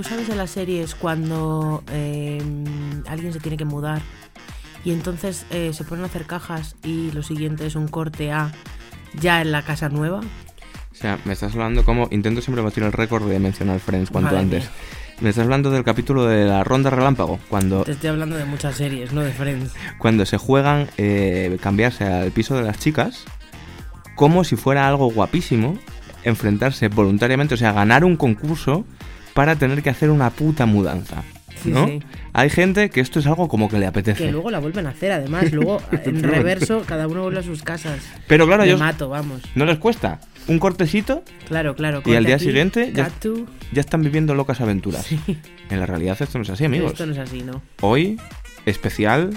tú 0.00 0.08
sabes 0.08 0.28
de 0.28 0.34
las 0.34 0.52
series 0.52 0.94
cuando 0.94 1.84
eh, 1.92 2.42
alguien 3.06 3.34
se 3.34 3.38
tiene 3.38 3.58
que 3.58 3.66
mudar 3.66 4.00
y 4.82 4.92
entonces 4.92 5.44
eh, 5.50 5.74
se 5.74 5.84
ponen 5.84 6.04
a 6.04 6.06
hacer 6.06 6.24
cajas 6.24 6.74
y 6.82 7.10
lo 7.10 7.22
siguiente 7.22 7.66
es 7.66 7.74
un 7.74 7.86
corte 7.86 8.32
A 8.32 8.50
ya 9.20 9.42
en 9.42 9.52
la 9.52 9.60
casa 9.60 9.90
nueva. 9.90 10.20
O 10.20 10.94
sea, 10.94 11.18
me 11.26 11.34
estás 11.34 11.52
hablando 11.52 11.84
como... 11.84 12.08
Intento 12.12 12.40
siempre 12.40 12.62
batir 12.62 12.82
el 12.82 12.92
récord 12.92 13.28
de 13.28 13.38
mencionar 13.40 13.78
Friends 13.78 14.08
cuanto 14.08 14.28
Madre 14.28 14.40
antes. 14.40 14.62
mía. 14.62 14.72
Me 15.20 15.28
estás 15.28 15.44
hablando 15.44 15.70
del 15.70 15.84
capítulo 15.84 16.24
de 16.24 16.46
la 16.46 16.64
ronda 16.64 16.88
relámpago, 16.88 17.38
cuando, 17.50 17.84
Te 17.84 17.92
estoy 17.92 18.08
hablando 18.08 18.36
de 18.36 18.46
muchas 18.46 18.76
series, 18.76 19.12
no 19.12 19.20
de 19.20 19.32
Friends. 19.32 19.74
cuando 19.98 20.24
se 20.24 20.38
juegan 20.38 20.88
eh, 20.96 21.58
cambiarse 21.60 22.04
al 22.04 22.30
piso 22.30 22.56
de 22.56 22.62
las 22.62 22.78
chicas 22.78 23.24
como 24.14 24.44
si 24.44 24.56
fuera 24.56 24.88
algo 24.88 25.10
guapísimo 25.10 25.78
enfrentarse 26.24 26.88
voluntariamente, 26.88 27.52
o 27.52 27.58
sea, 27.58 27.72
ganar 27.72 28.06
un 28.06 28.16
concurso 28.16 28.86
para 29.34 29.56
tener 29.56 29.82
que 29.82 29.90
hacer 29.90 30.10
una 30.10 30.30
puta 30.30 30.66
mudanza. 30.66 31.22
¿no? 31.64 31.86
sí. 31.86 32.00
Hay 32.32 32.48
gente 32.48 32.88
que 32.90 33.00
esto 33.00 33.18
es 33.18 33.26
algo 33.26 33.48
como 33.48 33.68
que 33.68 33.78
le 33.78 33.86
apetece. 33.86 34.24
Que 34.24 34.32
luego 34.32 34.50
la 34.50 34.60
vuelven 34.60 34.86
a 34.86 34.90
hacer, 34.90 35.12
además. 35.12 35.52
Luego, 35.52 35.82
en 35.92 36.22
reverso, 36.22 36.84
cada 36.86 37.06
uno 37.06 37.22
vuelve 37.22 37.40
a 37.40 37.42
sus 37.42 37.62
casas. 37.62 37.98
Pero 38.26 38.46
claro, 38.46 38.62
ellos 38.62 38.80
mato, 38.80 39.08
vamos. 39.08 39.42
no 39.54 39.64
les 39.66 39.78
cuesta. 39.78 40.20
Un 40.48 40.58
cortecito, 40.58 41.22
Claro, 41.48 41.74
claro. 41.76 42.02
Y 42.06 42.14
al 42.14 42.24
día 42.24 42.36
aquí, 42.36 42.46
siguiente 42.46 42.92
ya- 42.94 43.10
ya 43.72 43.80
están 43.80 44.02
viviendo 44.02 44.34
locas 44.34 44.60
aventuras. 44.62 45.04
Sí. 45.04 45.20
En 45.68 45.78
la 45.80 45.86
realidad 45.86 46.16
esto 46.20 46.38
no 46.38 46.42
es 46.44 46.50
así, 46.50 46.64
amigos. 46.64 46.92
Esto 46.92 47.04
no 47.06 47.12
es 47.12 47.18
así, 47.18 47.42
¿no? 47.42 47.60
Hoy, 47.82 48.18
especial, 48.64 49.30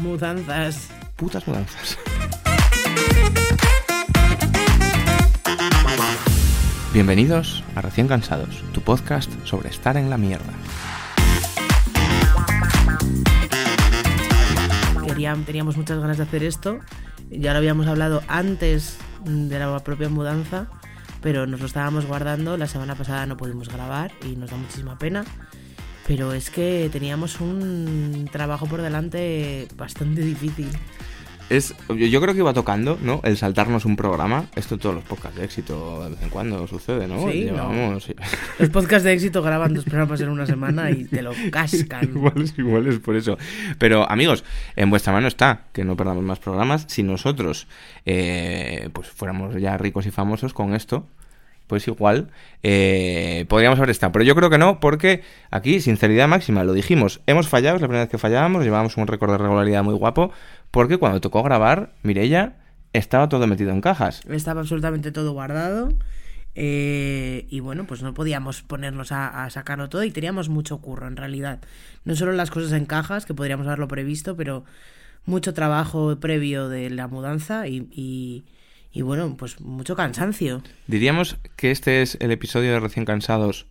Mudanzas. 0.00 0.88
putas 1.16 1.46
mudanzas. 1.46 1.98
Bienvenidos 6.92 7.62
a 7.76 7.82
Recién 7.82 8.08
Cansados, 8.08 8.64
tu 8.72 8.80
podcast 8.80 9.30
sobre 9.44 9.68
estar 9.68 9.96
en 9.96 10.10
la 10.10 10.18
mierda. 10.18 10.52
Teníamos 15.46 15.76
muchas 15.76 16.00
ganas 16.00 16.16
de 16.16 16.24
hacer 16.24 16.42
esto. 16.42 16.80
Ya 17.30 17.52
lo 17.52 17.58
habíamos 17.58 17.86
hablado 17.86 18.22
antes 18.26 18.96
de 19.24 19.58
la 19.58 19.78
propia 19.80 20.08
mudanza, 20.08 20.66
pero 21.22 21.46
nos 21.46 21.60
lo 21.60 21.66
estábamos 21.66 22.06
guardando. 22.06 22.56
La 22.56 22.66
semana 22.66 22.96
pasada 22.96 23.26
no 23.26 23.36
pudimos 23.36 23.68
grabar 23.68 24.10
y 24.26 24.34
nos 24.34 24.50
da 24.50 24.56
muchísima 24.56 24.98
pena. 24.98 25.24
Pero 26.08 26.32
es 26.32 26.50
que 26.50 26.88
teníamos 26.90 27.40
un 27.40 28.28
trabajo 28.32 28.66
por 28.66 28.82
delante 28.82 29.68
bastante 29.76 30.22
difícil. 30.22 30.68
Es, 31.50 31.74
yo- 31.88 31.94
yo 32.06 32.20
creo 32.20 32.32
que 32.32 32.40
iba 32.40 32.54
tocando, 32.54 32.96
¿no? 33.02 33.20
El 33.24 33.36
saltarnos 33.36 33.84
un 33.84 33.96
programa. 33.96 34.46
Esto 34.54 34.78
todos 34.78 34.94
los 34.94 35.04
podcasts 35.04 35.36
de 35.38 35.44
éxito 35.44 36.04
de 36.04 36.10
vez 36.10 36.22
en 36.22 36.30
cuando 36.30 36.66
sucede, 36.68 37.08
¿no? 37.08 37.30
Sí, 37.30 37.44
Llevamos- 37.44 38.04
sí. 38.04 38.14
Los 38.58 38.70
podcasts 38.70 39.04
de 39.04 39.12
éxito 39.12 39.42
graban 39.42 39.74
dos 39.74 39.84
programas 39.84 40.20
en 40.20 40.28
una 40.28 40.46
semana 40.46 40.90
y 40.92 41.04
te 41.04 41.22
lo 41.22 41.32
cascan. 41.50 42.04
igual, 42.14 42.40
es, 42.42 42.54
igual 42.56 42.86
es 42.86 42.98
por 43.00 43.16
eso. 43.16 43.36
Pero 43.78 44.08
amigos, 44.10 44.44
en 44.76 44.90
vuestra 44.90 45.12
mano 45.12 45.26
está 45.28 45.64
que 45.72 45.84
no 45.84 45.96
perdamos 45.96 46.22
más 46.22 46.38
programas. 46.38 46.84
Si 46.88 47.02
nosotros 47.02 47.66
eh, 48.06 48.88
pues 48.92 49.08
fuéramos 49.08 49.56
ya 49.60 49.76
ricos 49.76 50.06
y 50.06 50.10
famosos 50.12 50.54
con 50.54 50.72
esto, 50.74 51.06
pues 51.66 51.86
igual 51.86 52.30
eh, 52.64 53.44
podríamos 53.48 53.78
haber 53.78 53.90
estado. 53.90 54.12
Pero 54.12 54.24
yo 54.24 54.34
creo 54.34 54.50
que 54.50 54.58
no, 54.58 54.80
porque 54.80 55.22
aquí, 55.50 55.80
sinceridad 55.80 56.26
máxima, 56.28 56.64
lo 56.64 56.72
dijimos, 56.72 57.20
hemos 57.26 57.48
fallado, 57.48 57.76
es 57.76 57.82
la 57.82 57.88
primera 57.88 58.04
vez 58.04 58.10
que 58.10 58.18
fallábamos, 58.18 58.64
llevábamos 58.64 58.96
un 58.96 59.06
récord 59.06 59.30
de 59.32 59.38
regularidad 59.38 59.84
muy 59.84 59.94
guapo, 59.94 60.32
porque 60.70 60.98
cuando 60.98 61.20
tocó 61.20 61.42
grabar, 61.42 61.92
Mirella 62.02 62.56
estaba 62.92 63.28
todo 63.28 63.46
metido 63.46 63.70
en 63.70 63.80
cajas. 63.80 64.22
Estaba 64.28 64.60
absolutamente 64.60 65.12
todo 65.12 65.32
guardado. 65.32 65.92
eh, 66.54 67.46
y 67.48 67.60
bueno, 67.60 67.86
pues 67.86 68.02
no 68.02 68.12
podíamos 68.14 68.62
ponernos 68.62 69.12
a, 69.12 69.44
a 69.44 69.50
sacarlo 69.50 69.88
todo 69.88 70.02
y 70.04 70.10
teníamos 70.10 70.48
mucho 70.48 70.78
curro 70.78 71.06
en 71.06 71.16
realidad. 71.16 71.60
No 72.04 72.16
solo 72.16 72.32
las 72.32 72.50
cosas 72.50 72.72
en 72.72 72.86
cajas, 72.86 73.24
que 73.26 73.34
podríamos 73.34 73.66
haberlo 73.66 73.88
previsto, 73.88 74.36
pero 74.36 74.64
mucho 75.26 75.54
trabajo 75.54 76.18
previo 76.18 76.68
de 76.68 76.90
la 76.90 77.06
mudanza 77.06 77.68
y, 77.68 77.88
y, 77.92 78.44
y 78.92 79.02
bueno, 79.02 79.36
pues 79.36 79.60
mucho 79.60 79.94
cansancio. 79.94 80.62
Diríamos 80.88 81.36
que 81.56 81.70
este 81.70 82.02
es 82.02 82.16
el 82.20 82.30
episodio 82.32 82.72
de 82.72 82.80
Recién 82.80 83.04
Cansados 83.04 83.66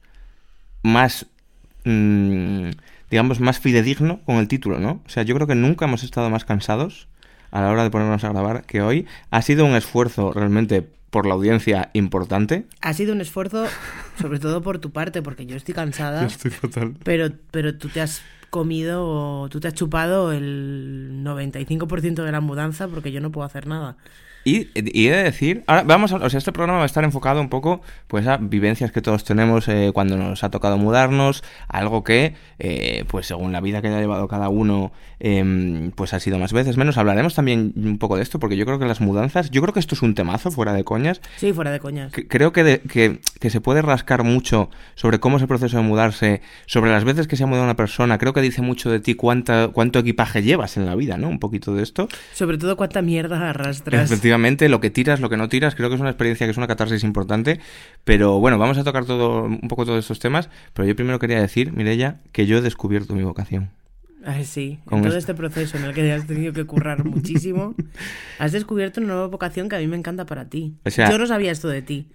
más, 0.84 1.25
mm, 1.84 2.69
digamos, 3.09 3.40
más 3.40 3.59
fidedigno 3.59 4.22
con 4.25 4.38
el 4.38 4.47
título, 4.47 4.80
¿no? 4.80 5.02
O 5.06 5.09
sea, 5.09 5.24
yo 5.24 5.36
creo 5.36 5.47
que 5.47 5.56
nunca 5.56 5.86
hemos 5.86 6.03
estado 6.03 6.30
más 6.30 6.46
cansados 6.46 7.08
a 7.52 7.62
la 7.62 7.70
hora 7.70 7.84
de 7.84 7.90
ponernos 7.90 8.24
a 8.24 8.30
grabar 8.30 8.66
que 8.66 8.81
hoy. 8.81 9.08
Ha 9.31 9.42
sido 9.42 9.66
un 9.66 9.75
esfuerzo 9.75 10.31
realmente 10.31 10.88
por 11.09 11.25
la 11.25 11.34
audiencia 11.34 11.90
importante. 11.94 12.66
Ha 12.81 12.94
sido 12.94 13.14
un 13.14 13.22
esfuerzo, 13.22 13.66
sobre 14.22 14.40
todo 14.40 14.62
por 14.62 14.80
tu 14.80 14.92
parte, 14.92 15.22
porque 15.22 15.46
yo 15.46 15.56
estoy 15.56 15.74
cansada. 15.74 16.25
estoy 16.25 16.52
fatal. 16.52 16.94
Pero, 17.03 17.31
pero 17.52 17.75
tú 17.75 17.90
te 17.90 18.02
has 18.02 18.22
comido, 18.50 19.48
tú 19.50 19.59
te 19.59 19.68
has 19.68 19.74
chupado 19.74 20.31
el 20.31 21.22
95% 21.24 22.24
de 22.24 22.31
la 22.31 22.42
mudanza 22.42 22.88
porque 22.88 23.12
yo 23.12 23.22
no 23.22 23.31
puedo 23.31 23.46
hacer 23.46 23.68
nada. 23.68 23.98
Y, 24.45 24.69
y 24.73 25.07
he 25.07 25.11
de 25.16 25.23
decir, 25.23 25.63
ahora 25.67 25.83
vamos 25.83 26.11
a, 26.13 26.16
o 26.16 26.29
sea, 26.29 26.38
este 26.38 26.51
programa 26.51 26.77
va 26.79 26.83
a 26.83 26.85
estar 26.88 27.03
enfocado 27.03 27.41
un 27.41 27.50
poco 27.50 27.81
pues 28.07 28.25
a 28.25 28.38
vivencias 28.38 28.91
que 28.91 29.01
todos 29.01 29.23
tenemos 29.23 29.67
eh, 29.67 29.91
cuando 29.94 30.17
nos 30.17 30.44
ha 30.44 30.50
tocado 30.50 30.77
mudarnos, 30.77 31.44
algo 31.67 32.03
que 32.03 32.35
eh, 32.57 33.03
pues 33.09 33.27
según 33.27 33.51
la 33.51 33.61
vida 33.61 33.81
que 33.81 33.89
haya 33.89 34.00
llevado 34.00 34.27
cada 34.27 34.50
uno 34.50 34.91
em, 35.19 35.91
pues 35.91 36.13
ha 36.13 36.19
sido 36.19 36.39
más 36.39 36.53
veces 36.53 36.77
menos. 36.77 36.97
Hablaremos 36.97 37.35
también 37.35 37.73
un 37.75 37.97
poco 37.97 38.16
de 38.16 38.23
esto 38.23 38.39
porque 38.39 38.55
yo 38.57 38.66
creo 38.66 38.79
que 38.79 38.85
las 38.85 39.01
mudanzas, 39.01 39.51
yo 39.51 39.61
creo 39.61 39.73
que 39.73 39.79
esto 39.81 39.95
es 39.95 40.01
un 40.01 40.16
temazo 40.16 40.51
fuera 40.51 40.73
de 40.73 40.83
coñas. 40.83 41.21
Sí, 41.38 41.51
fuera 41.53 41.71
de 41.71 41.79
coñas. 41.79 42.11
Que- 42.13 42.27
Creo 42.27 42.53
que, 42.53 42.63
de- 42.63 42.79
que, 42.81 43.19
que 43.39 43.50
se 43.50 43.59
puede 43.61 43.81
rascar 43.81 44.23
mucho 44.23 44.69
sobre 44.95 45.19
cómo 45.19 45.35
es 45.38 45.41
el 45.41 45.47
proceso 45.47 45.77
de 45.77 45.83
mudarse, 45.83 46.41
sobre 46.66 46.91
las 46.91 47.03
veces 47.03 47.27
que 47.27 47.35
se 47.35 47.44
ha 47.44 47.47
mudado 47.47 47.66
una 47.66 47.75
persona. 47.75 48.17
Creo 48.17 48.33
que 48.33 48.41
dice 48.41 48.61
mucho 48.61 48.89
de 48.89 49.00
ti 49.00 49.16
cuánta, 49.16 49.67
cuánto 49.69 50.00
equipaje 50.00 50.41
llevas 50.44 50.77
en 50.77 50.85
la 50.85 50.95
vida, 50.95 51.17
¿no? 51.17 51.27
Un 51.27 51.39
poquito 51.39 51.73
de 51.75 51.83
esto. 51.83 52.07
Sobre 52.33 52.57
todo 52.57 52.77
cuánta 52.77 53.01
mierda 53.01 53.50
arrastras. 53.50 54.09
Efectivamente, 54.29 54.69
lo 54.69 54.79
que 54.79 54.90
tiras, 54.90 55.19
lo 55.19 55.29
que 55.29 55.38
no 55.38 55.50
tiras, 55.50 55.75
creo 55.75 55.90
que 55.90 55.95
es 55.95 56.01
una 56.01 56.09
experiencia 56.12 56.45
que 56.45 56.51
es 56.51 56.57
una 56.57 56.67
catarsis 56.67 57.03
importante. 57.03 57.59
Pero 58.03 58.40
bueno, 58.40 58.57
vamos 58.57 58.78
a 58.78 58.84
tocar 58.84 59.06
todo, 59.06 59.44
un 59.44 59.67
poco 59.67 59.85
todos 59.85 60.00
estos 60.00 60.19
temas. 60.19 60.50
Pero 60.73 60.88
yo 60.88 60.95
primero 60.95 61.19
quería 61.19 61.41
decir, 61.41 61.72
Mireya, 61.73 62.19
que 62.31 62.45
yo 62.45 62.57
he 62.57 62.62
descubierto 62.62 63.16
mi 63.16 63.23
vocación. 63.23 63.69
Ay, 64.25 64.44
sí, 64.45 64.79
Con 64.85 65.00
en 65.00 65.06
todo 65.06 65.18
este 65.18 65.34
proceso 65.34 65.78
en 65.78 65.85
el 65.85 65.94
que 65.94 66.12
has 66.12 66.28
tenido 66.28 66.51
que 66.53 66.66
currar 66.66 67.06
muchísimo, 67.06 67.73
has 68.39 68.51
descubierto 68.51 69.00
una 69.00 69.13
nueva 69.13 69.28
vocación 69.28 69.69
que 69.69 69.78
a 69.78 69.79
mí 69.79 69.88
me 69.88 69.95
encanta 69.97 70.25
para 70.25 70.45
ti. 70.50 70.73
O 70.85 70.89
sea- 70.91 71.09
Yo 71.09 71.18
no 71.18 71.25
sabía 71.25 71.51
esto 71.51 71.69
de 71.69 71.81
ti, 71.81 72.07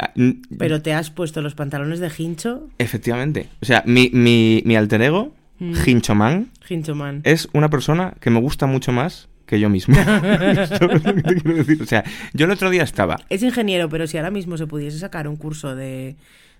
Ah, 0.00 0.12
pero 0.58 0.80
te 0.82 0.92
has 0.94 1.10
puesto 1.10 1.40
los 1.42 1.54
pantalones 1.54 2.00
de 2.00 2.10
hincho, 2.18 2.68
Efectivamente. 2.78 3.48
O 3.62 3.66
sea, 3.66 3.84
mi, 3.86 4.10
mi, 4.12 4.62
mi 4.64 4.74
alter 4.76 5.02
ego, 5.02 5.34
Mm. 5.60 5.74
Hinchoman, 5.86 6.48
hincho 6.68 6.96
man. 6.96 7.20
es 7.22 7.48
una 7.52 7.70
persona 7.70 8.14
que 8.20 8.28
me 8.30 8.40
gusta 8.40 8.66
mucho 8.66 8.90
más 8.90 9.28
que 9.46 9.60
yo 9.60 9.68
mismo. 9.70 9.94
O 11.80 11.86
sea, 11.86 12.04
yo 12.32 12.46
el 12.46 12.50
otro 12.52 12.70
día 12.70 12.82
estaba 12.82 13.18
Es 13.28 13.42
ingeniero, 13.42 13.88
pero 13.88 14.06
si 14.06 14.16
ahora 14.16 14.30
mismo 14.30 14.56
se 14.56 14.66
pudiese 14.66 14.98
sacar 14.98 15.28
un 15.28 15.36
curso 15.36 15.74
de, 15.74 16.16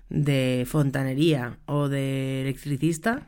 de 0.09 0.65
fontanería 0.67 1.57
o 1.65 1.89
de 1.89 2.41
electricista, 2.41 3.21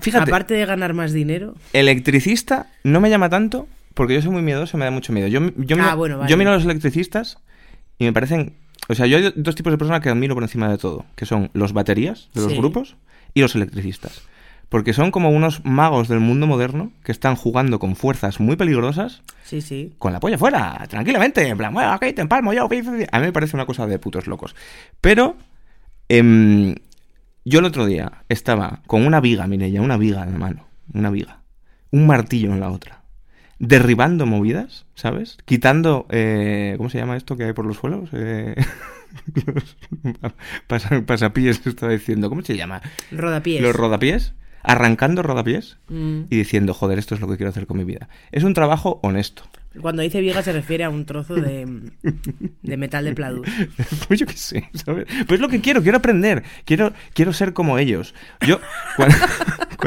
Fíjate, 0.00 0.30
aparte 0.30 0.54
de 0.54 0.64
ganar 0.64 0.94
más 0.94 1.12
dinero, 1.12 1.54
electricista 1.74 2.66
no 2.82 3.00
me 3.00 3.10
llama 3.10 3.28
tanto 3.28 3.68
porque 3.94 4.14
yo 4.14 4.22
soy 4.22 4.30
muy 4.30 4.40
miedoso, 4.42 4.78
me 4.78 4.86
da 4.86 4.90
mucho 4.90 5.12
miedo. 5.12 5.28
Yo, 5.28 5.40
yo, 5.56 5.76
miro, 5.76 5.88
Ah, 5.90 5.94
bueno, 5.94 6.16
vale. 6.18 6.30
yo 6.30 6.36
miro 6.38 6.50
a 6.50 6.54
los 6.54 6.64
electricistas 6.64 7.38
y 7.98 8.04
me 8.04 8.12
parecen... 8.14 8.54
O 8.88 8.94
sea, 8.94 9.06
yo 9.06 9.18
hay 9.18 9.32
dos 9.36 9.54
tipos 9.54 9.70
de 9.70 9.76
personas 9.78 10.00
que 10.00 10.08
admiro 10.08 10.34
por 10.34 10.42
encima 10.42 10.68
de 10.70 10.78
todo, 10.78 11.04
que 11.14 11.26
son 11.26 11.50
los 11.52 11.72
baterías 11.74 12.30
de 12.34 12.40
los 12.40 12.52
Sí. 12.52 12.58
grupos 12.58 12.96
y 13.34 13.42
los 13.42 13.54
electricistas. 13.54 14.22
Porque 14.72 14.94
son 14.94 15.10
como 15.10 15.28
unos 15.28 15.62
magos 15.66 16.08
del 16.08 16.20
mundo 16.20 16.46
moderno 16.46 16.92
que 17.04 17.12
están 17.12 17.36
jugando 17.36 17.78
con 17.78 17.94
fuerzas 17.94 18.40
muy 18.40 18.56
peligrosas 18.56 19.20
sí, 19.44 19.60
sí. 19.60 19.92
con 19.98 20.14
la 20.14 20.18
polla 20.18 20.38
fuera, 20.38 20.82
tranquilamente, 20.88 21.46
en 21.46 21.58
plan, 21.58 21.74
bueno, 21.74 21.94
ok, 21.94 22.00
te 22.14 22.22
empalmo 22.22 22.54
yo, 22.54 22.64
ok, 22.64 22.72
ok". 22.80 23.08
a 23.12 23.18
mí 23.20 23.26
me 23.26 23.32
parece 23.32 23.54
una 23.54 23.66
cosa 23.66 23.86
de 23.86 23.98
putos 23.98 24.26
locos. 24.26 24.56
Pero 25.02 25.36
em, 26.08 26.74
yo 27.44 27.58
el 27.58 27.66
otro 27.66 27.84
día 27.84 28.24
estaba 28.30 28.80
con 28.86 29.06
una 29.06 29.20
viga, 29.20 29.46
Mireya, 29.46 29.82
una 29.82 29.98
viga 29.98 30.22
en 30.22 30.32
la 30.32 30.38
mano, 30.38 30.66
una 30.94 31.10
viga, 31.10 31.42
un 31.90 32.06
martillo 32.06 32.50
en 32.54 32.60
la 32.60 32.70
otra, 32.70 33.02
derribando 33.58 34.24
movidas, 34.24 34.86
¿sabes? 34.94 35.36
Quitando, 35.44 36.06
eh, 36.08 36.76
¿cómo 36.78 36.88
se 36.88 36.96
llama 36.96 37.18
esto 37.18 37.36
que 37.36 37.44
hay 37.44 37.52
por 37.52 37.66
los 37.66 37.76
suelos? 37.76 38.08
Eh, 38.14 38.54
los 39.54 39.76
pasa- 40.66 41.02
pasapiés, 41.04 41.66
estaba 41.66 41.92
diciendo, 41.92 42.30
¿cómo 42.30 42.40
se 42.40 42.56
llama? 42.56 42.80
Rodapiés. 43.10 43.60
Los 43.60 43.76
rodapiés, 43.76 44.32
arrancando 44.62 45.22
rodapiés 45.22 45.78
Mm. 45.88 46.22
y 46.30 46.36
diciendo, 46.36 46.74
joder, 46.74 46.98
esto 46.98 47.14
es 47.14 47.20
lo 47.20 47.28
que 47.28 47.36
quiero 47.36 47.50
hacer 47.50 47.66
con 47.66 47.76
mi 47.78 47.84
vida. 47.84 48.08
Es 48.30 48.44
un 48.44 48.54
trabajo 48.54 48.98
honesto. 49.02 49.42
Cuando 49.80 50.02
dice 50.02 50.20
viga 50.20 50.42
se 50.42 50.52
refiere 50.52 50.84
a 50.84 50.90
un 50.90 51.06
trozo 51.06 51.34
de, 51.34 51.66
de 52.62 52.76
metal 52.76 53.04
de 53.06 53.14
pladur. 53.14 53.46
Pues 54.06 54.20
yo 54.20 54.26
qué 54.26 54.36
sé, 54.36 54.68
¿sabes? 54.74 55.06
Pues 55.26 55.40
lo 55.40 55.48
que 55.48 55.60
quiero, 55.62 55.82
quiero 55.82 55.96
aprender, 55.98 56.42
quiero, 56.66 56.92
quiero 57.14 57.32
ser 57.32 57.52
como 57.54 57.78
ellos. 57.78 58.14
Yo, 58.46 58.60
cuando, 58.96 59.16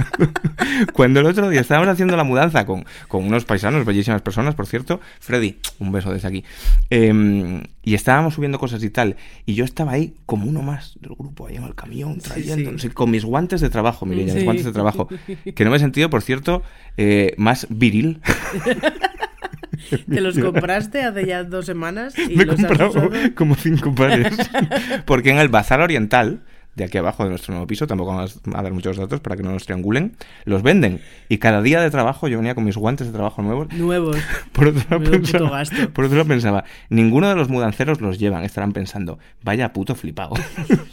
Cuando 0.94 1.20
el 1.20 1.26
otro 1.26 1.50
día 1.50 1.62
estábamos 1.62 1.90
haciendo 1.90 2.16
la 2.16 2.24
mudanza 2.24 2.66
con, 2.66 2.86
con 3.08 3.24
unos 3.24 3.46
paisanos, 3.46 3.86
bellísimas 3.86 4.22
personas, 4.22 4.56
por 4.56 4.68
cierto, 4.68 5.00
Freddy, 5.20 5.58
un 5.80 5.92
beso 5.92 6.12
desde 6.12 6.28
aquí, 6.28 6.44
em, 6.90 7.64
y 7.84 7.94
estábamos 7.94 8.36
subiendo 8.36 8.60
cosas 8.60 8.84
y 8.84 8.90
tal, 8.90 9.16
y 9.46 9.54
yo 9.54 9.66
estaba 9.66 9.94
ahí 9.94 10.16
como 10.26 10.48
uno 10.48 10.62
más 10.62 10.98
del 11.00 11.16
grupo, 11.16 11.48
ahí 11.48 11.56
en 11.56 11.64
el 11.64 11.76
camión, 11.76 12.20
trayendo, 12.20 12.70
sí. 12.70 12.74
no 12.74 12.80
sé, 12.80 12.90
con 12.92 13.12
mis 13.12 13.26
guantes 13.26 13.62
de 13.62 13.70
trabajo, 13.70 14.06
mi 14.06 14.16
niña, 14.16 14.34
mis 14.34 14.44
guantes 14.44 14.66
de 14.66 14.72
trabajo, 14.72 15.08
que 15.56 15.64
no 15.66 15.72
me 15.72 15.78
he 15.78 15.80
sentido, 15.80 16.10
por 16.10 16.22
cierto, 16.22 16.64
eh, 16.98 17.34
más 17.38 17.68
viril. 17.70 18.22
Te 20.10 20.22
los 20.22 20.38
compraste 20.40 21.04
hace 21.04 21.26
ya 21.26 21.44
dos 21.44 21.66
semanas 21.66 22.18
y 22.18 22.36
Me 22.36 22.44
he 22.44 22.46
los 22.46 22.56
comprado 22.56 22.94
como 23.36 23.56
cinco 23.56 23.94
pares. 23.94 24.36
Porque 25.06 25.32
en 25.32 25.38
el 25.38 25.50
Bazar 25.50 25.82
Oriental, 25.82 26.44
de 26.76 26.84
aquí 26.84 26.98
abajo 26.98 27.24
de 27.24 27.30
nuestro 27.30 27.54
nuevo 27.54 27.68
piso, 27.68 27.88
tampoco 27.88 28.14
vamos 28.16 28.40
a 28.54 28.62
dar 28.62 28.74
muchos 28.74 28.98
datos 28.98 29.20
para 29.22 29.36
que 29.38 29.44
no 29.44 29.52
nos 29.52 29.66
triangulen, 29.66 30.16
los 30.44 30.62
venden. 30.62 31.02
Y 31.30 31.38
cada 31.38 31.62
día 31.62 31.80
de 31.82 31.90
trabajo 31.90 32.28
yo 32.28 32.38
venía 32.38 32.54
con 32.56 32.66
mis 32.66 32.76
guantes 32.76 33.08
de 33.08 33.14
trabajo 33.14 33.42
nuevos. 33.42 33.72
Nuevos. 33.74 34.18
Por 34.52 34.68
otro, 34.68 34.84
lado 34.90 35.12
pensaba, 35.12 35.64
por 35.94 36.06
otro 36.06 36.18
lado 36.18 36.28
pensaba, 36.28 36.64
ninguno 36.90 37.30
de 37.30 37.36
los 37.36 37.50
mudanceros 37.50 38.02
los 38.02 38.20
llevan. 38.20 38.44
Estarán 38.44 38.72
pensando, 38.74 39.20
vaya 39.44 39.72
puto 39.74 39.96
flipado. 39.96 40.36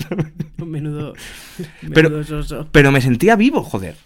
Menudo. 0.65 1.15
Pero- 1.93 2.11
Menudo 2.11 2.25
soso. 2.25 2.69
Pero 2.73 2.93
me 2.93 3.01
sentía 3.01 3.37
vivo, 3.37 3.63
joder. 3.63 3.97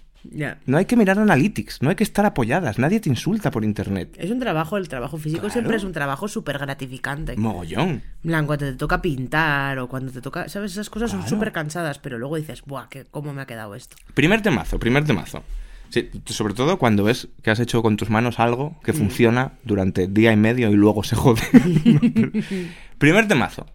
No 0.67 0.76
hay 0.78 0.84
que 0.84 0.96
mirar 0.96 1.19
analytics, 1.19 1.82
no 1.82 1.90
hay 1.90 1.96
que 1.96 2.05
estar 2.05 2.25
apoyadas. 2.26 2.78
Nadie 2.78 3.00
te 3.00 3.08
insulta 3.08 3.50
por 3.50 3.64
internet. 3.64 4.14
Es 4.19 4.31
un 4.31 4.38
trabajo, 4.40 4.76
el 4.76 4.88
trabajo 4.88 5.17
físico 5.19 5.40
Claro. 5.43 5.52
siempre 5.52 5.76
es 5.76 5.84
un 5.84 5.93
trabajo 5.93 6.28
súper 6.28 6.58
gratificante. 6.58 7.37
Mogollón. 7.37 7.88
En 7.88 8.02
plan, 8.23 8.46
cuando 8.46 8.67
te 8.67 8.73
toca 8.75 9.00
pintar 9.02 9.78
o 9.78 9.88
cuando 9.88 10.12
te 10.12 10.20
toca, 10.20 10.49
¿sabes? 10.49 10.73
Esas 10.73 10.90
cosas 10.90 11.11
son 11.11 11.26
súper 11.28 11.52
cansadas, 11.52 11.99
pero 11.99 12.19
luego 12.19 12.37
dices, 12.37 12.62
¡buah! 12.67 12.88
¿qué, 12.88 13.05
¿Cómo 13.11 13.32
me 13.32 13.43
ha 13.43 13.46
quedado 13.46 13.75
esto? 13.75 13.96
Primer 14.14 14.43
temazo, 14.43 14.78
primer 14.78 15.05
temazo. 15.05 15.43
Sí, 15.88 16.11
sobre 16.25 16.52
todo 16.55 16.79
cuando 16.79 17.05
ves 17.05 17.29
que 17.43 17.50
has 17.52 17.61
hecho 17.61 17.81
con 17.81 17.96
tus 17.96 18.11
manos 18.11 18.40
algo 18.40 18.76
que 18.82 18.93
funciona 18.93 19.52
durante 19.62 20.08
día 20.08 20.32
y 20.32 20.37
medio 20.37 20.69
y 20.70 20.75
luego 20.75 21.05
se 21.05 21.14
jode. 21.14 21.43
primer 22.99 23.29
temazo. 23.29 23.67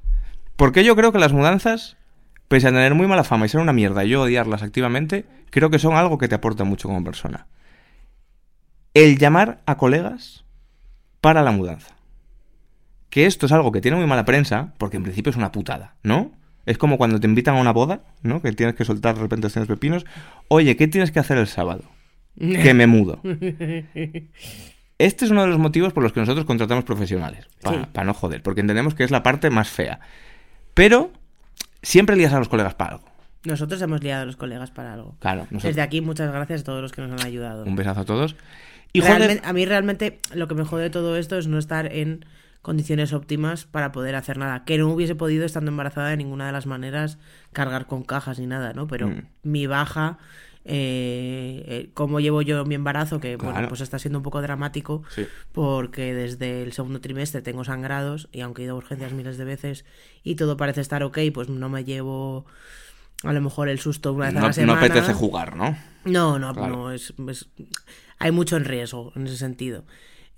Porque 0.55 0.83
yo 0.83 0.95
creo 0.95 1.11
que 1.11 1.19
las 1.19 1.33
mudanzas, 1.33 1.97
pese 2.51 2.67
a 2.67 2.71
tener 2.71 2.93
muy 2.95 3.07
mala 3.07 3.23
fama 3.23 3.45
y 3.45 3.49
ser 3.49 3.61
una 3.61 3.71
mierda 3.71 4.03
y 4.03 4.09
yo 4.09 4.23
odiarlas 4.23 4.61
activamente, 4.61 5.23
creo 5.51 5.69
que 5.69 5.79
son 5.79 5.95
algo 5.95 6.17
que 6.17 6.27
te 6.27 6.35
aporta 6.35 6.65
mucho 6.65 6.89
como 6.89 7.01
persona. 7.01 7.47
El 8.93 9.17
llamar 9.17 9.61
a 9.65 9.77
colegas 9.77 10.43
para 11.21 11.43
la 11.43 11.51
mudanza. 11.51 11.95
Que 13.09 13.25
esto 13.25 13.45
es 13.45 13.53
algo 13.53 13.71
que 13.71 13.79
tiene 13.79 13.95
muy 13.95 14.05
mala 14.05 14.25
prensa, 14.25 14.73
porque 14.77 14.97
en 14.97 15.03
principio 15.03 15.29
es 15.29 15.37
una 15.37 15.53
putada, 15.53 15.95
¿no? 16.03 16.31
Es 16.65 16.77
como 16.77 16.97
cuando 16.97 17.21
te 17.21 17.27
invitan 17.27 17.55
a 17.55 17.61
una 17.61 17.71
boda, 17.71 18.01
¿no? 18.21 18.41
Que 18.41 18.51
tienes 18.51 18.75
que 18.75 18.83
soltar 18.83 19.15
de 19.15 19.21
repente 19.21 19.49
tienes 19.49 19.69
pepinos. 19.69 20.05
Oye, 20.49 20.75
¿qué 20.75 20.89
tienes 20.89 21.11
que 21.11 21.19
hacer 21.19 21.37
el 21.37 21.47
sábado? 21.47 21.83
Que 22.37 22.73
me 22.73 22.85
mudo. 22.85 23.21
Este 24.97 25.25
es 25.25 25.31
uno 25.31 25.41
de 25.41 25.47
los 25.47 25.57
motivos 25.57 25.93
por 25.93 26.03
los 26.03 26.11
que 26.13 26.19
nosotros 26.19 26.45
contratamos 26.45 26.83
profesionales. 26.83 27.47
Para 27.61 27.85
Sí. 27.85 28.05
no 28.05 28.13
joder, 28.13 28.43
porque 28.43 28.61
entendemos 28.61 28.93
que 28.93 29.03
es 29.03 29.11
la 29.11 29.23
parte 29.23 29.49
más 29.49 29.69
fea. 29.69 29.99
Pero 30.73 31.11
siempre 31.81 32.15
lías 32.15 32.33
a 32.33 32.39
los 32.39 32.49
colegas 32.49 32.73
para 32.75 32.91
algo. 32.95 33.05
Nosotros 33.43 33.81
hemos 33.81 34.03
liado 34.03 34.23
a 34.23 34.25
los 34.25 34.35
colegas 34.37 34.69
para 34.71 34.93
algo. 34.93 35.15
Claro, 35.19 35.41
nosotros- 35.49 35.63
Desde 35.63 35.81
aquí, 35.81 36.01
muchas 36.01 36.31
gracias 36.31 36.61
a 36.61 36.63
todos 36.63 36.81
los 36.81 36.91
que 36.91 37.01
nos 37.01 37.11
han 37.19 37.25
ayudado. 37.25 37.63
un 37.63 37.75
besazo 37.75 38.01
a 38.01 38.05
todos. 38.05 38.35
Y 38.93 39.01
joder, 39.01 39.41
a 39.43 39.53
mí 39.53 39.65
realmente 39.65 40.19
lo 40.33 40.47
que 40.47 40.53
me 40.55 40.63
jode 40.65 40.83
de 40.83 40.89
todo 40.89 41.15
esto 41.17 41.37
es 41.37 41.47
no 41.47 41.57
estar 41.57 41.91
en 41.91 42.25
condiciones 42.61 43.13
óptimas 43.13 43.65
para 43.65 43.91
poder 43.91 44.15
hacer 44.15 44.37
nada. 44.37 44.63
Que 44.65 44.77
no 44.77 44.89
hubiese 44.89 45.15
podido, 45.15 45.45
estando 45.45 45.71
embarazada, 45.71 46.09
de 46.09 46.17
ninguna 46.17 46.45
de 46.45 46.51
las 46.51 46.67
maneras 46.67 47.17
cargar 47.53 47.87
con 47.87 48.03
cajas 48.03 48.37
ni 48.37 48.45
nada, 48.47 48.73
¿no? 48.73 48.85
Pero 48.87 49.07
Mm. 49.07 49.21
mi 49.43 49.65
baja, 49.65 50.19
eh, 50.65 51.63
eh, 51.67 51.89
cómo 51.93 52.19
llevo 52.19 52.41
yo 52.41 52.63
mi 52.65 52.75
embarazo, 52.75 53.19
que 53.19 53.35
bueno, 53.35 53.67
pues 53.67 53.81
está 53.81 53.97
siendo 53.99 54.19
un 54.19 54.23
poco 54.23 54.41
dramático, 54.41 55.03
Sí. 55.09 55.25
porque 55.51 56.13
desde 56.13 56.63
el 56.63 56.73
segundo 56.73 57.01
trimestre 57.01 57.41
tengo 57.41 57.63
sangrados 57.63 58.29
y 58.31 58.41
aunque 58.41 58.61
he 58.61 58.65
ido 58.65 58.75
a 58.75 58.77
urgencias 58.77 59.13
miles 59.13 59.37
de 59.37 59.45
veces 59.45 59.85
y 60.23 60.35
todo 60.35 60.57
parece 60.57 60.81
estar 60.81 61.03
ok, 61.03 61.17
pues 61.33 61.49
no 61.49 61.69
me 61.69 61.83
llevo 61.83 62.45
a 63.23 63.33
lo 63.33 63.41
mejor 63.41 63.69
el 63.69 63.79
susto 63.79 64.13
una 64.13 64.25
vez 64.27 64.35
a 64.35 64.39
no, 64.39 64.41
la 64.41 64.47
no 64.47 64.53
semana. 64.53 64.79
apetece 64.79 65.13
jugar, 65.13 65.55
¿no? 65.55 65.77
No, 66.05 66.39
no, 66.39 66.53
Claro. 66.53 66.75
no, 66.75 66.91
es, 66.91 67.13
es- 67.29 67.49
hay 68.19 68.31
mucho 68.31 68.57
en 68.57 68.65
riesgo 68.65 69.11
en 69.15 69.27
ese 69.27 69.37
sentido. 69.37 69.83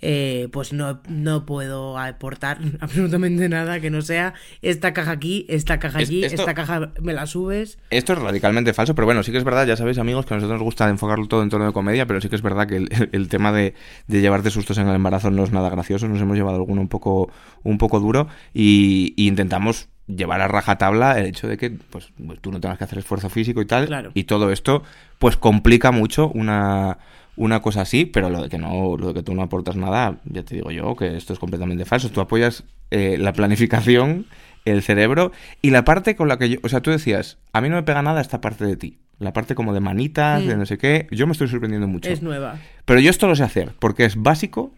Eh, 0.05 0.49
pues 0.51 0.73
no, 0.73 1.01
no 1.07 1.45
puedo 1.45 1.97
aportar 1.97 2.57
absolutamente 2.81 3.47
nada 3.47 3.79
que 3.79 3.89
no 3.89 4.01
sea 4.01 4.33
esta 4.61 4.93
caja 4.93 5.11
aquí, 5.11 5.45
esta 5.47 5.79
caja 5.79 6.01
Es- 6.01 6.09
allí, 6.09 6.25
esto- 6.25 6.41
esta 6.41 6.53
caja 6.53 6.91
me 7.01 7.13
la 7.13 7.25
subes. 7.25 7.79
Esto 7.89 8.11
es 8.11 8.19
radicalmente 8.19 8.73
falso, 8.73 8.95
pero 8.95 9.05
bueno, 9.05 9.23
sí 9.23 9.31
que 9.31 9.37
es 9.37 9.45
verdad, 9.45 9.65
ya 9.65 9.77
sabéis 9.77 9.97
amigos, 9.99 10.25
que 10.25 10.33
a 10.33 10.37
nosotros 10.37 10.59
nos 10.59 10.65
gusta 10.65 10.89
enfocarlo 10.89 11.27
todo 11.27 11.41
en 11.41 11.49
torno 11.49 11.65
de 11.67 11.71
comedia, 11.71 12.05
pero 12.05 12.19
sí 12.19 12.27
que 12.27 12.35
es 12.35 12.41
verdad 12.41 12.67
que 12.67 12.75
el, 12.77 13.09
el 13.13 13.29
tema 13.29 13.53
de, 13.53 13.75
de 14.07 14.19
llevarte 14.19 14.49
sustos 14.51 14.77
en 14.77 14.89
el 14.89 14.95
embarazo 14.95 15.31
no 15.31 15.43
es 15.45 15.51
nada 15.51 15.69
gracioso, 15.69 16.09
nos 16.09 16.19
hemos 16.21 16.35
llevado 16.35 16.57
alguno 16.57 16.81
un 16.81 16.89
poco, 16.89 17.31
un 17.63 17.77
poco 17.77 18.01
duro 18.01 18.27
y, 18.53 19.13
y 19.15 19.27
intentamos 19.29 19.87
llevar 20.07 20.41
a 20.41 20.49
rajatabla 20.49 21.17
el 21.17 21.27
hecho 21.27 21.47
de 21.47 21.55
que 21.57 21.69
pues, 21.71 22.11
pues, 22.27 22.41
tú 22.41 22.51
no 22.51 22.59
tengas 22.59 22.77
que 22.77 22.83
hacer 22.83 22.99
esfuerzo 22.99 23.29
físico 23.29 23.61
y 23.61 23.65
tal, 23.65 23.87
Claro. 23.87 24.11
y 24.13 24.25
todo 24.25 24.51
esto 24.51 24.83
pues 25.17 25.37
complica 25.37 25.91
mucho 25.91 26.27
una, 26.33 26.97
una 27.35 27.61
cosa 27.61 27.81
así, 27.81 28.05
pero 28.05 28.29
lo 28.29 28.43
de 28.43 28.49
que 28.49 28.57
no, 28.57 28.95
lo 28.97 29.07
de 29.07 29.13
que 29.15 29.23
tú 29.23 29.33
no 29.33 29.41
aportas 29.41 29.75
nada, 29.75 30.19
ya 30.25 30.43
te 30.43 30.55
digo 30.55 30.71
yo 30.71 30.95
que 30.95 31.15
esto 31.17 31.33
es 31.33 31.39
completamente 31.39 31.85
falso. 31.85 32.09
Tú 32.09 32.21
apoyas 32.21 32.63
eh, 32.91 33.17
la 33.19 33.33
planificación, 33.33 34.27
el 34.65 34.81
cerebro 34.83 35.31
y 35.61 35.71
la 35.71 35.83
parte 35.83 36.15
con 36.15 36.27
la 36.27 36.37
que 36.37 36.49
yo, 36.49 36.59
o 36.63 36.69
sea, 36.69 36.81
tú 36.81 36.91
decías, 36.91 37.37
a 37.51 37.61
mí 37.61 37.69
no 37.69 37.75
me 37.75 37.83
pega 37.83 38.01
nada 38.01 38.21
esta 38.21 38.39
parte 38.39 38.65
de 38.65 38.75
ti, 38.77 38.99
la 39.19 39.33
parte 39.33 39.55
como 39.55 39.73
de 39.73 39.79
manitas, 39.79 40.45
de 40.45 40.55
Mm. 40.55 40.59
no 40.59 40.65
sé 40.65 40.77
qué, 40.77 41.07
yo 41.11 41.25
me 41.27 41.31
estoy 41.33 41.47
sorprendiendo 41.47 41.87
mucho. 41.87 42.09
Es 42.09 42.21
nueva. 42.21 42.59
Pero 42.85 42.99
yo 42.99 43.09
esto 43.09 43.27
lo 43.27 43.35
sé 43.35 43.43
hacer 43.43 43.71
porque 43.79 44.05
es 44.05 44.15
básico 44.15 44.71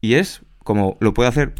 y 0.00 0.14
es 0.14 0.42
como 0.64 0.96
lo 1.00 1.14
puedo 1.14 1.28
hacer, 1.28 1.54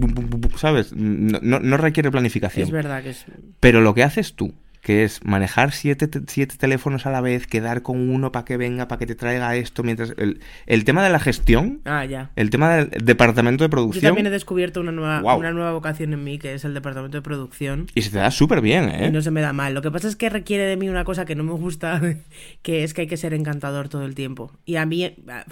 ¿sabes? 0.57 0.93
No, 0.95 1.39
no, 1.43 1.59
no 1.61 1.77
requiere 1.77 2.11
planificación. 2.11 2.65
Es 2.67 2.71
verdad 2.73 3.03
que 3.03 3.11
es. 3.11 3.25
Pero 3.59 3.81
lo 3.81 3.95
que 3.95 4.03
haces 4.05 4.35
tú, 4.35 4.55
que 4.81 5.05
es 5.05 5.23
manejar 5.25 5.73
siete, 5.73 6.09
te- 6.09 6.23
siete 6.27 6.57
teléfonos 6.57 7.05
a 7.05 7.11
la 7.11 7.21
vez, 7.21 7.47
quedar 7.47 7.83
con 7.83 8.09
uno 8.09 8.33
para 8.33 8.45
que 8.47 8.57
venga, 8.57 8.89
para 8.89 8.99
que 8.99 9.07
te 9.07 9.15
traiga 9.15 9.55
esto, 9.57 9.83
mientras... 9.83 10.15
El, 10.17 10.41
el 10.67 10.85
tema 10.85 11.05
de 11.05 11.11
la 11.11 11.19
gestión, 11.21 11.81
Ah, 11.85 12.05
ya. 12.07 12.31
el 12.37 12.49
tema 12.51 12.77
del 12.77 12.91
departamento 13.05 13.63
de 13.63 13.67
Yo 13.67 13.71
producción... 13.71 14.03
también 14.05 14.27
he 14.27 14.31
descubierto 14.31 14.81
una 14.81 14.91
nueva, 14.93 15.35
una 15.37 15.53
nueva 15.53 15.73
vocación 15.73 16.15
en 16.15 16.25
mí, 16.25 16.39
que 16.39 16.55
es 16.55 16.65
el 16.65 16.73
departamento 16.73 17.19
de 17.19 17.23
producción. 17.23 17.89
Y 17.95 18.03
se 18.03 18.11
te 18.11 18.19
da 18.19 18.31
súper 18.31 18.63
bien, 18.63 18.89
¿eh? 18.89 19.09
Y 19.09 19.11
no 19.11 19.21
se 19.21 19.31
me 19.31 19.43
da 19.43 19.53
mal. 19.53 19.75
Lo 19.75 19.83
que 19.83 19.91
pasa 19.91 20.09
es 20.09 20.17
que 20.17 20.31
requiere 20.31 20.65
de 20.65 20.77
mí 20.79 20.89
una 20.89 21.05
cosa 21.05 21.27
que 21.27 21.35
no 21.35 21.45
me 21.45 21.53
gusta, 21.53 22.01
que 22.63 22.83
es 22.83 22.95
que 22.95 23.03
hay 23.03 23.07
que 23.07 23.17
ser 23.19 23.35
encantador 23.35 23.89
todo 23.91 24.05
el 24.07 24.15
tiempo. 24.15 24.51
Y 24.65 24.77
a 24.77 24.87
mí, 24.87 25.15
ah, 25.29 25.45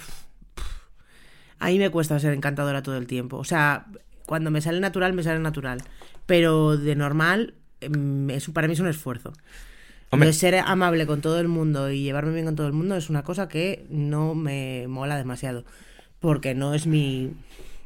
a 1.59 1.67
mí 1.67 1.77
me 1.77 1.89
cuesta 1.89 2.19
ser 2.19 2.33
encantadora 2.33 2.81
todo 2.81 2.97
el 2.97 3.05
tiempo. 3.07 3.37
O 3.37 3.43
sea, 3.43 3.85
cuando 4.25 4.49
me 4.49 4.61
sale 4.61 4.79
natural, 4.79 5.13
me 5.13 5.23
sale 5.23 5.39
natural. 5.39 5.81
Pero 6.25 6.77
de 6.77 6.95
normal, 6.95 7.55
es, 7.81 8.49
para 8.49 8.67
mí 8.67 8.73
es 8.73 8.79
un 8.79 8.87
esfuerzo. 8.87 9.33
Entonces, 10.11 10.37
ser 10.37 10.55
amable 10.55 11.05
con 11.05 11.21
todo 11.21 11.39
el 11.39 11.47
mundo 11.47 11.91
y 11.91 12.01
llevarme 12.01 12.33
bien 12.33 12.45
con 12.45 12.55
todo 12.55 12.67
el 12.67 12.73
mundo 12.73 12.95
es 12.95 13.09
una 13.09 13.23
cosa 13.23 13.47
que 13.47 13.85
no 13.89 14.33
me 14.33 14.87
mola 14.87 15.17
demasiado. 15.17 15.65
Porque 16.19 16.55
no 16.55 16.73
es 16.73 16.87
mi 16.87 17.33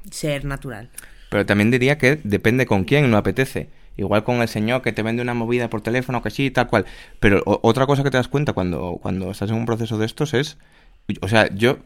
ser 0.10 0.46
natural. 0.46 0.90
Pero 1.30 1.46
también 1.46 1.70
diría 1.70 1.98
que 1.98 2.20
depende 2.24 2.66
con 2.66 2.86
quién 2.86 3.12
no 3.12 3.18
apetece. 3.18 3.70
Igual 3.98 4.24
con 4.24 4.42
el 4.42 4.48
señor 4.48 4.82
que 4.82 4.94
te 4.94 5.04
vende 5.04 5.22
una 5.22 5.34
movida 5.34 5.70
por 5.70 5.82
teléfono, 5.82 6.24
que 6.24 6.32
sí, 6.32 6.50
tal 6.50 6.68
cual. 6.68 6.86
Pero 7.20 7.44
otra 7.46 7.86
cosa 7.86 8.04
que 8.04 8.10
te 8.10 8.18
das 8.18 8.28
cuenta 8.28 8.54
cuando, 8.54 9.00
cuando 9.02 9.30
estás 9.30 9.50
en 9.50 9.58
un 9.58 9.66
proceso 9.66 9.98
de 9.98 10.06
estos 10.06 10.34
es... 10.34 10.58
O 11.22 11.28
sea, 11.28 11.54
yo... 11.54 11.80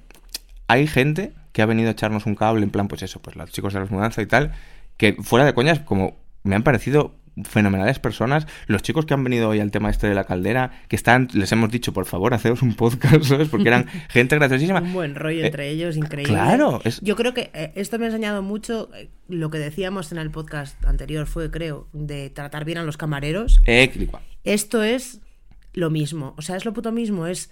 Hay 0.69 0.85
gente 0.85 1.31
que 1.53 1.61
ha 1.61 1.65
venido 1.65 1.87
a 1.87 1.93
echarnos 1.93 2.25
un 2.25 2.35
cable, 2.35 2.63
en 2.63 2.69
plan, 2.69 2.87
pues 2.87 3.01
eso, 3.01 3.21
pues 3.21 3.35
los 3.35 3.49
chicos 3.51 3.73
de 3.73 3.79
las 3.79 3.89
mudanzas 3.89 4.23
y 4.23 4.27
tal, 4.27 4.53
que 4.97 5.13
fuera 5.13 5.45
de 5.45 5.53
coñas, 5.53 5.79
como 5.79 6.17
me 6.43 6.55
han 6.55 6.63
parecido 6.63 7.15
fenomenales 7.43 7.99
personas. 7.99 8.47
Los 8.67 8.81
chicos 8.81 9.05
que 9.05 9.13
han 9.13 9.23
venido 9.23 9.49
hoy 9.49 9.59
al 9.59 9.71
tema 9.71 9.89
este 9.89 10.07
de 10.07 10.15
la 10.15 10.23
caldera, 10.25 10.71
que 10.87 10.95
están, 10.95 11.27
les 11.33 11.51
hemos 11.51 11.69
dicho, 11.71 11.93
por 11.93 12.05
favor, 12.05 12.33
haceros 12.33 12.61
un 12.61 12.73
podcast, 12.75 13.21
¿sabes? 13.23 13.49
Porque 13.49 13.67
eran 13.67 13.87
gente 14.09 14.35
graciosísima. 14.35 14.81
Un 14.81 14.93
buen 14.93 15.15
rollo 15.15 15.43
Eh, 15.43 15.47
entre 15.47 15.69
ellos, 15.69 15.97
increíble. 15.97 16.33
claro, 16.33 16.81
es- 16.83 16.99
Yo 17.01 17.15
creo 17.15 17.33
que 17.33 17.51
eh, 17.53 17.71
esto 17.75 17.99
me 17.99 18.05
ha 18.05 18.07
enseñado 18.07 18.41
mucho 18.41 18.89
eh, 18.95 19.09
lo 19.27 19.49
que 19.49 19.57
decíamos 19.59 20.11
en 20.11 20.17
el 20.17 20.31
podcast 20.31 20.83
anterior, 20.85 21.27
fue, 21.27 21.51
creo, 21.51 21.87
de 21.93 22.29
tratar 22.29 22.65
bien 22.65 22.77
a 22.79 22.83
los 22.83 22.97
camareros. 22.97 23.59
Eh, 23.65 24.07
Esto 24.43 24.83
es 24.83 25.19
lo 25.73 25.89
mismo. 25.89 26.33
O 26.37 26.41
sea, 26.41 26.55
es 26.55 26.65
lo 26.65 26.73
puto 26.73 26.91
mismo. 26.91 27.27
Es. 27.27 27.51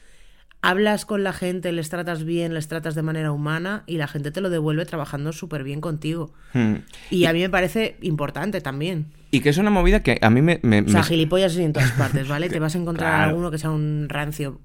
Hablas 0.62 1.06
con 1.06 1.24
la 1.24 1.32
gente, 1.32 1.72
les 1.72 1.90
tratas 1.90 2.24
bien, 2.24 2.56
les 2.56 2.68
tratas 2.68 2.96
de 2.96 3.04
manera 3.04 3.32
humana 3.32 3.84
y 3.86 3.98
la 3.98 4.08
gente 4.08 4.32
te 4.32 4.42
lo 4.42 4.50
devuelve 4.50 4.84
trabajando 4.88 5.32
súper 5.32 5.64
bien 5.64 5.80
contigo. 5.80 6.34
Hmm. 6.54 6.78
Y 7.12 7.26
a 7.26 7.34
mí 7.34 7.42
me 7.42 7.50
parece 7.52 7.98
importante 8.02 8.62
también. 8.62 9.12
Y 9.36 9.42
que 9.42 9.50
es 9.50 9.58
una 9.58 9.70
movida 9.70 10.02
que 10.02 10.18
a 10.22 10.30
mí 10.30 10.42
me... 10.42 10.60
me- 10.64 10.82
O 10.82 10.88
sea, 10.90 11.02
me- 11.02 11.08
gilipollas 11.08 11.56
en 11.58 11.74
todas 11.74 11.92
partes, 11.98 12.28
¿vale? 12.28 12.50
Te 12.50 12.60
vas 12.60 12.76
a 12.76 12.78
encontrar 12.80 13.12
Claro. 13.16 13.30
alguno 13.30 13.52
que 13.52 13.58
sea 13.58 13.72
un 13.72 14.08
rancio. 14.10 14.60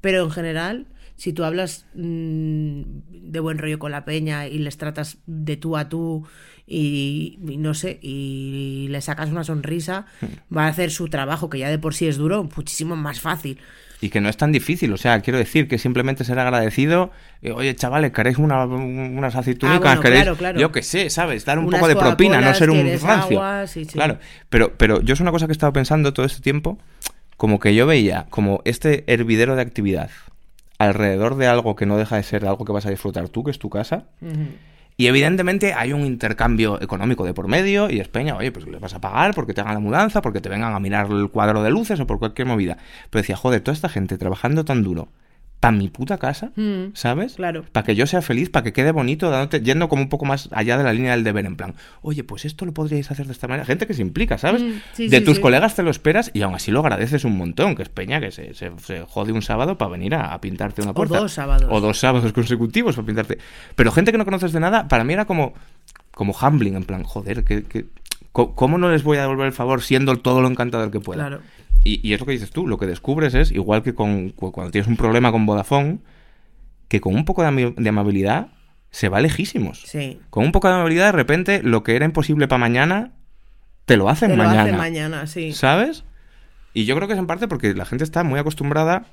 Pero 0.00 0.22
en 0.24 0.30
general, 0.30 0.86
si 1.16 1.32
tú 1.32 1.44
hablas 1.44 1.86
mm, 1.94 2.82
de 3.32 3.40
buen 3.40 3.58
rollo 3.58 3.78
con 3.78 3.90
la 3.92 4.04
peña 4.04 4.46
y 4.46 4.58
les 4.58 4.76
tratas 4.76 5.18
de 5.26 5.56
tú 5.56 5.76
a 5.76 5.88
tú 5.88 6.26
y, 6.66 7.38
y 7.46 7.56
no 7.56 7.74
sé, 7.74 7.98
y 8.02 8.86
le 8.90 9.00
sacas 9.00 9.30
una 9.30 9.44
sonrisa, 9.44 10.06
va 10.54 10.64
a 10.64 10.68
hacer 10.68 10.90
su 10.90 11.08
trabajo, 11.08 11.50
que 11.50 11.58
ya 11.58 11.68
de 11.70 11.78
por 11.78 11.94
sí 11.94 12.06
es 12.06 12.16
duro, 12.16 12.48
muchísimo 12.56 12.96
más 12.96 13.20
fácil. 13.20 13.58
Y 14.04 14.10
que 14.10 14.20
no 14.20 14.28
es 14.28 14.36
tan 14.36 14.52
difícil, 14.52 14.92
o 14.92 14.98
sea, 14.98 15.18
quiero 15.20 15.38
decir 15.38 15.66
que 15.66 15.78
simplemente 15.78 16.24
ser 16.24 16.38
agradecido. 16.38 17.10
eh, 17.40 17.52
Oye, 17.52 17.74
chavales, 17.74 18.12
¿queréis 18.12 18.36
una- 18.36 18.66
unas 18.66 19.34
aceitunicas? 19.34 19.80
Ah, 19.82 19.88
bueno, 19.88 20.00
¿Queréis? 20.02 20.22
claro, 20.24 20.36
claro. 20.36 20.60
Yo 20.60 20.72
qué 20.72 20.82
sé, 20.82 21.08
¿sabes? 21.08 21.46
Dar 21.46 21.58
un 21.58 21.64
Unas 21.64 21.80
poco 21.80 21.88
de 21.88 21.96
propina, 21.96 22.38
no 22.42 22.52
ser 22.52 22.68
un 22.68 22.82
¿quieres 22.82 23.00
rancio. 23.02 23.42
agua? 23.42 23.66
Sí, 23.66 23.86
sí. 23.86 23.92
Claro, 23.92 24.18
pero, 24.50 24.74
pero 24.76 25.00
yo 25.00 25.14
es 25.14 25.20
una 25.20 25.30
cosa 25.30 25.46
que 25.46 25.52
he 25.52 25.56
estado 25.56 25.72
pensando 25.72 26.12
todo 26.12 26.26
este 26.26 26.42
tiempo, 26.42 26.78
como 27.38 27.58
que 27.58 27.74
yo 27.74 27.86
veía 27.86 28.26
como 28.28 28.60
este 28.66 29.04
hervidero 29.06 29.56
de 29.56 29.62
actividad 29.62 30.10
alrededor 30.78 31.36
de 31.36 31.46
algo 31.46 31.74
que 31.74 31.86
no 31.86 31.96
deja 31.96 32.16
de 32.16 32.24
ser 32.24 32.44
algo 32.44 32.66
que 32.66 32.72
vas 32.72 32.84
a 32.84 32.90
disfrutar 32.90 33.30
tú, 33.30 33.42
que 33.42 33.52
es 33.52 33.58
tu 33.58 33.70
casa. 33.70 34.04
Y 34.96 35.08
evidentemente 35.08 35.74
hay 35.74 35.92
un 35.92 36.02
intercambio 36.02 36.80
económico 36.80 37.24
de 37.24 37.34
por 37.34 37.48
medio 37.48 37.90
y 37.90 37.98
es 37.98 38.08
peña, 38.08 38.36
oye, 38.36 38.52
pues 38.52 38.66
le 38.66 38.78
vas 38.78 38.94
a 38.94 39.00
pagar 39.00 39.34
porque 39.34 39.52
te 39.52 39.60
hagan 39.60 39.74
la 39.74 39.80
mudanza, 39.80 40.22
porque 40.22 40.40
te 40.40 40.48
vengan 40.48 40.72
a 40.72 40.78
mirar 40.78 41.10
el 41.10 41.30
cuadro 41.30 41.62
de 41.64 41.70
luces 41.70 41.98
o 41.98 42.06
por 42.06 42.20
cualquier 42.20 42.46
movida. 42.46 42.78
Pero 43.10 43.22
decía, 43.22 43.36
joder, 43.36 43.60
toda 43.60 43.74
esta 43.74 43.88
gente 43.88 44.18
trabajando 44.18 44.64
tan 44.64 44.84
duro 44.84 45.08
para 45.64 45.76
mi 45.78 45.88
puta 45.88 46.18
casa, 46.18 46.50
Mm, 46.56 46.92
¿sabes? 46.92 47.36
claro. 47.36 47.64
Para 47.72 47.86
que 47.86 47.94
yo 47.94 48.06
sea 48.06 48.20
feliz, 48.20 48.50
para 48.50 48.64
que 48.64 48.74
quede 48.74 48.92
bonito, 48.92 49.30
dándote- 49.30 49.62
yendo 49.62 49.88
como 49.88 50.02
un 50.02 50.10
poco 50.10 50.26
más 50.26 50.50
allá 50.52 50.76
de 50.76 50.84
la 50.84 50.92
línea 50.92 51.12
del 51.12 51.24
deber, 51.24 51.46
en 51.46 51.56
plan, 51.56 51.74
oye, 52.02 52.22
pues 52.22 52.44
esto 52.44 52.66
lo 52.66 52.72
podríais 52.74 53.10
hacer 53.10 53.24
de 53.24 53.32
esta 53.32 53.48
manera. 53.48 53.64
Gente 53.64 53.86
que 53.86 53.94
se 53.94 54.02
implica, 54.02 54.36
¿sabes? 54.36 54.62
Mm, 54.62 54.72
sí, 54.92 55.08
de 55.08 55.20
sí, 55.20 55.24
tus 55.24 55.36
sí. 55.36 55.40
colegas 55.42 55.74
te 55.74 55.82
lo 55.82 55.90
esperas 55.90 56.30
y 56.34 56.42
aún 56.42 56.54
así 56.54 56.70
lo 56.70 56.80
agradeces 56.80 57.24
un 57.24 57.38
montón, 57.38 57.76
que 57.76 57.82
es 57.82 57.88
peña 57.88 58.20
que 58.20 58.30
se, 58.30 58.52
se- 58.52 58.72
se 58.78 59.00
jode 59.08 59.32
un 59.32 59.40
sábado 59.40 59.78
para 59.78 59.90
venir 59.92 60.14
a, 60.14 60.34
a 60.34 60.40
pintarte 60.42 60.82
una 60.82 60.90
O 60.90 60.94
puerta. 60.94 61.18
dos 61.18 61.32
sábados. 61.32 61.66
O 61.70 61.80
dos 61.80 61.98
sábados 61.98 62.30
consecutivos 62.34 62.94
para 62.96 63.06
pintarte. 63.06 63.38
Pero 63.74 63.90
gente 63.90 64.12
que 64.12 64.18
no 64.18 64.26
conoces 64.26 64.52
de 64.52 64.60
nada, 64.60 64.86
para 64.88 65.02
mí 65.02 65.14
era 65.14 65.24
como, 65.24 65.54
como 66.10 66.34
humbling, 66.38 66.74
en 66.76 66.84
plan, 66.84 67.04
joder, 67.04 67.42
que, 67.42 67.86
¿cómo 68.32 68.76
no 68.76 68.90
les 68.90 69.02
voy 69.02 69.16
a 69.16 69.22
devolver 69.22 69.46
el 69.46 69.52
favor 69.52 69.80
siendo 69.80 70.14
todo 70.16 70.42
lo 70.42 70.48
encantador 70.48 70.90
que 70.90 71.00
pueda? 71.00 71.22
Claro. 71.28 71.40
Y, 71.82 72.06
y 72.06 72.14
es 72.14 72.20
lo 72.20 72.26
que 72.26 72.32
dices 72.32 72.50
tú, 72.50 72.66
lo 72.66 72.78
que 72.78 72.86
descubres 72.86 73.34
es, 73.34 73.50
igual 73.50 73.82
que 73.82 73.94
con, 73.94 74.30
cu- 74.30 74.52
cuando 74.52 74.70
tienes 74.70 74.88
un 74.88 74.96
problema 74.96 75.32
con 75.32 75.44
Vodafone, 75.46 75.98
que 76.88 77.00
con 77.00 77.14
un 77.14 77.24
poco 77.24 77.42
de, 77.42 77.88
amabilidad 77.88 78.48
se 78.90 79.08
va 79.08 79.20
lejísimos. 79.20 79.82
Sí. 79.86 80.20
Con 80.30 80.44
un 80.44 80.52
poco 80.52 80.68
de 80.68 80.74
amabilidad, 80.74 81.06
de 81.06 81.12
repente, 81.12 81.62
lo 81.62 81.82
que 81.82 81.96
era 81.96 82.04
imposible 82.04 82.46
para 82.48 82.58
mañana, 82.60 83.12
te 83.86 83.96
lo 83.96 84.08
hacen 84.08 84.30
Te 84.30 84.36
lo 84.36 84.44
mañana. 84.44 84.62
hace 84.62 84.72
mañana, 84.72 85.26
sí. 85.26 85.52
¿Sabes? 85.52 86.04
Y 86.72 86.84
yo 86.86 86.94
creo 86.96 87.06
que 87.08 87.14
es 87.14 87.18
en 87.20 87.26
parte 87.26 87.48
porque 87.48 87.74
la 87.74 87.84
gente 87.84 88.04
está 88.04 88.22
muy 88.24 88.38
acostumbrada, 88.38 89.06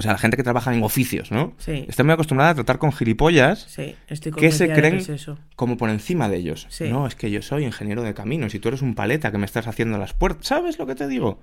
o 0.00 0.02
sea, 0.02 0.12
la 0.12 0.18
gente 0.18 0.36
que 0.38 0.42
trabaja 0.42 0.74
en 0.74 0.82
oficios, 0.82 1.30
¿no? 1.30 1.52
Sí. 1.58 1.84
Está 1.86 2.02
muy 2.04 2.14
acostumbrada 2.14 2.52
a 2.52 2.54
tratar 2.54 2.78
con 2.78 2.90
gilipollas 2.90 3.66
Sí, 3.68 3.94
estoy 4.08 4.32
que 4.32 4.50
se 4.50 4.72
creen 4.72 4.94
que 4.94 5.00
es 5.02 5.08
eso. 5.10 5.38
como 5.56 5.76
por 5.76 5.90
encima 5.90 6.30
de 6.30 6.38
ellos. 6.38 6.66
Sí. 6.70 6.88
No, 6.88 7.06
es 7.06 7.14
que 7.14 7.30
yo 7.30 7.42
soy 7.42 7.64
ingeniero 7.64 8.02
de 8.02 8.14
caminos 8.14 8.54
y 8.54 8.58
tú 8.60 8.68
eres 8.68 8.80
un 8.80 8.94
paleta 8.94 9.30
que 9.30 9.36
me 9.36 9.44
estás 9.44 9.66
haciendo 9.66 9.98
las 9.98 10.14
puertas. 10.14 10.46
¿Sabes 10.46 10.78
lo 10.78 10.86
que 10.86 10.94
te 10.94 11.06
digo? 11.06 11.38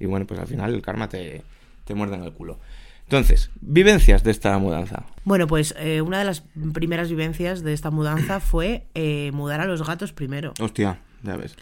Y 0.00 0.06
bueno, 0.06 0.26
pues 0.26 0.40
al 0.40 0.46
final 0.46 0.74
el 0.74 0.80
karma 0.80 1.10
te, 1.10 1.42
te 1.84 1.94
muerde 1.94 2.16
en 2.16 2.22
el 2.24 2.32
culo. 2.32 2.58
Entonces, 3.02 3.50
vivencias 3.60 4.24
de 4.24 4.30
esta 4.30 4.56
mudanza. 4.58 5.04
Bueno, 5.24 5.46
pues 5.46 5.74
eh, 5.78 6.00
una 6.00 6.18
de 6.18 6.24
las 6.24 6.44
primeras 6.72 7.10
vivencias 7.10 7.62
de 7.62 7.74
esta 7.74 7.90
mudanza 7.90 8.40
fue 8.40 8.86
eh, 8.94 9.30
mudar 9.34 9.60
a 9.60 9.66
los 9.66 9.86
gatos 9.86 10.14
primero. 10.14 10.54
Hostia, 10.60 11.00
ya 11.22 11.36
ves. 11.36 11.56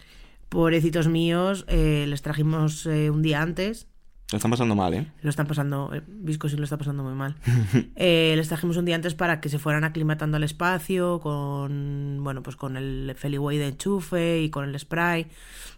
Pobrecitos 0.47 1.09
míos, 1.09 1.65
eh, 1.67 2.05
les 2.07 2.21
trajimos 2.21 2.85
un 2.85 3.21
día 3.21 3.41
antes. 3.41 3.87
Lo 4.31 4.35
están 4.37 4.51
pasando 4.51 4.75
mal, 4.75 4.93
¿eh? 4.93 5.07
Lo 5.21 5.29
están 5.29 5.47
pasando, 5.47 5.89
eh, 5.93 6.01
Visco 6.05 6.49
sí 6.49 6.57
lo 6.57 6.65
está 6.65 6.77
pasando 6.77 7.01
muy 7.03 7.13
mal. 7.13 7.35
Eh, 7.95 8.33
les 8.35 8.47
trajimos 8.49 8.75
un 8.77 8.85
día 8.85 8.95
antes 8.95 9.15
para 9.15 9.39
que 9.39 9.47
se 9.49 9.57
fueran 9.59 9.83
aclimatando 9.83 10.37
al 10.37 10.43
espacio 10.43 11.19
con, 11.21 12.19
bueno, 12.21 12.43
pues 12.43 12.55
con 12.57 12.75
el 12.77 13.13
Feliway 13.17 13.57
de 13.57 13.69
enchufe 13.69 14.41
y 14.41 14.49
con 14.49 14.65
el 14.67 14.77
spray, 14.77 15.27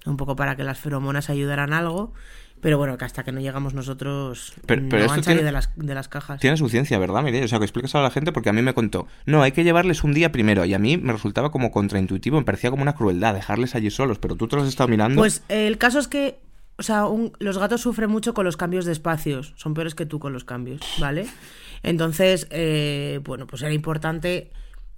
un 0.05 0.17
poco 0.17 0.35
para 0.35 0.55
que 0.55 0.63
las 0.63 0.79
feromonas 0.79 1.29
ayudaran 1.29 1.73
algo. 1.73 2.13
Pero 2.61 2.77
bueno, 2.77 2.97
que 2.97 3.05
hasta 3.05 3.23
que 3.23 3.31
no 3.31 3.39
llegamos 3.39 3.73
nosotros 3.73 4.51
Pero- 4.65 4.81
pero 4.89 5.05
no 5.05 5.13
han 5.13 5.23
salido 5.23 5.39
tiene- 5.39 5.43
de, 5.43 5.51
las, 5.53 5.69
de 5.77 5.93
las 5.95 6.09
cajas. 6.09 6.41
Tiene 6.41 6.57
su 6.57 6.67
ciencia, 6.67 6.99
¿verdad, 6.99 7.23
Mireia? 7.23 7.45
O 7.45 7.47
sea, 7.47 7.57
que 7.59 7.63
explicas 7.65 7.95
a 7.95 8.01
la 8.01 8.11
gente 8.11 8.33
porque 8.33 8.49
a 8.49 8.53
mí 8.53 8.61
me 8.61 8.73
contó. 8.73 9.07
No, 9.25 9.43
hay 9.43 9.53
que 9.53 9.63
llevarles 9.63 10.03
un 10.03 10.13
día 10.13 10.33
primero. 10.33 10.65
Y 10.65 10.73
a 10.73 10.79
mí 10.79 10.97
me 10.97 11.13
resultaba 11.13 11.51
como 11.51 11.71
contraintuitivo, 11.71 12.37
me 12.37 12.43
parecía 12.43 12.69
como 12.69 12.81
una 12.81 12.95
crueldad 12.95 13.33
dejarles 13.33 13.75
allí 13.75 13.89
solos. 13.91 14.19
Pero 14.19 14.35
tú 14.35 14.47
te 14.49 14.57
los 14.57 14.63
has 14.63 14.69
estado 14.69 14.89
mirando. 14.89 15.21
Pues 15.21 15.41
eh, 15.47 15.67
el 15.67 15.77
caso 15.77 15.99
es 15.99 16.09
que, 16.09 16.37
o 16.79 16.83
sea, 16.83 17.05
un- 17.05 17.33
los 17.39 17.57
gatos 17.57 17.81
sufren 17.81 18.09
mucho 18.09 18.33
con 18.33 18.45
los 18.45 18.57
cambios 18.57 18.85
de 18.85 18.93
espacios. 18.93 19.53
Son 19.57 19.73
peores 19.73 19.93
que 19.95 20.05
tú 20.05 20.17
con 20.19 20.33
los 20.33 20.43
cambios, 20.45 20.79
¿vale? 20.99 21.27
Entonces, 21.83 22.47
eh, 22.51 23.19
bueno, 23.23 23.45
pues 23.47 23.61
era 23.61 23.73
importante 23.73 24.49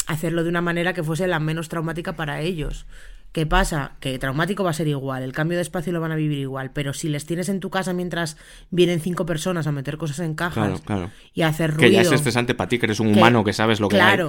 hacerlo 0.07 0.43
de 0.43 0.49
una 0.49 0.61
manera 0.61 0.93
que 0.93 1.03
fuese 1.03 1.27
la 1.27 1.39
menos 1.39 1.69
traumática 1.69 2.13
para 2.15 2.41
ellos. 2.41 2.85
¿Qué 3.31 3.45
pasa? 3.45 3.93
Que 4.01 4.19
traumático 4.19 4.63
va 4.63 4.71
a 4.71 4.73
ser 4.73 4.87
igual, 4.89 5.23
el 5.23 5.31
cambio 5.31 5.57
de 5.57 5.61
espacio 5.61 5.93
lo 5.93 6.01
van 6.01 6.11
a 6.11 6.15
vivir 6.15 6.39
igual, 6.39 6.71
pero 6.73 6.93
si 6.93 7.07
les 7.07 7.25
tienes 7.25 7.47
en 7.49 7.61
tu 7.61 7.69
casa 7.69 7.93
mientras 7.93 8.35
vienen 8.71 8.99
cinco 8.99 9.25
personas 9.25 9.67
a 9.67 9.71
meter 9.71 9.97
cosas 9.97 10.19
en 10.19 10.33
cajas 10.35 10.53
Claro, 10.53 10.79
claro. 10.85 11.11
y 11.33 11.43
a 11.43 11.47
hacer 11.47 11.71
que 11.71 11.85
ruido... 11.85 11.91
ya 11.93 12.01
es 12.01 12.11
estresante 12.11 12.55
para 12.55 12.67
ti, 12.67 12.77
que 12.77 12.87
eres 12.87 12.99
un 12.99 13.13
que- 13.13 13.19
humano 13.19 13.43
que 13.45 13.53
sabes 13.53 13.79
lo 13.79 13.87
que 13.87 14.01
hay. 14.01 14.19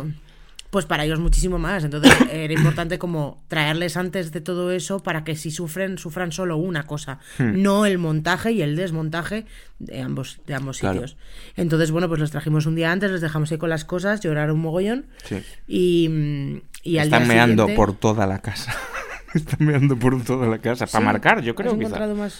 Pues 0.72 0.86
para 0.86 1.04
ellos 1.04 1.20
muchísimo 1.20 1.58
más. 1.58 1.84
Entonces 1.84 2.10
era 2.32 2.54
importante 2.54 2.98
como 2.98 3.44
traerles 3.48 3.98
antes 3.98 4.32
de 4.32 4.40
todo 4.40 4.72
eso 4.72 5.02
para 5.02 5.22
que 5.22 5.36
si 5.36 5.50
sufren, 5.50 5.98
sufran 5.98 6.32
solo 6.32 6.56
una 6.56 6.84
cosa, 6.84 7.18
Hmm. 7.38 7.60
no 7.62 7.84
el 7.84 7.98
montaje 7.98 8.52
y 8.52 8.62
el 8.62 8.74
desmontaje 8.74 9.44
de 9.78 10.00
ambos, 10.00 10.40
de 10.46 10.54
ambos 10.54 10.78
Claro. 10.78 10.94
sitios. 11.06 11.16
Entonces, 11.56 11.90
bueno, 11.90 12.08
pues 12.08 12.20
los 12.20 12.30
trajimos 12.30 12.64
un 12.64 12.74
día 12.74 12.90
antes, 12.90 13.10
les 13.10 13.20
dejamos 13.20 13.52
ahí 13.52 13.58
con 13.58 13.68
las 13.68 13.84
cosas, 13.84 14.20
lloraron 14.22 14.56
un 14.56 14.62
mogollón 14.62 15.06
Sí. 15.24 15.42
y, 15.68 16.08
mm, 16.08 16.62
y 16.84 16.96
al 16.96 17.04
Están 17.04 17.24
día 17.24 17.28
meando 17.34 17.64
siguiente- 17.64 17.76
por 17.76 17.92
toda 17.94 18.26
la 18.26 18.38
casa. 18.40 18.74
Están 19.34 19.66
meando 19.66 19.96
por 19.98 20.24
toda 20.24 20.46
la 20.46 20.56
casa. 20.58 20.86
Para 20.86 21.04
marcar, 21.04 21.42
yo 21.42 21.54
creo 21.54 21.72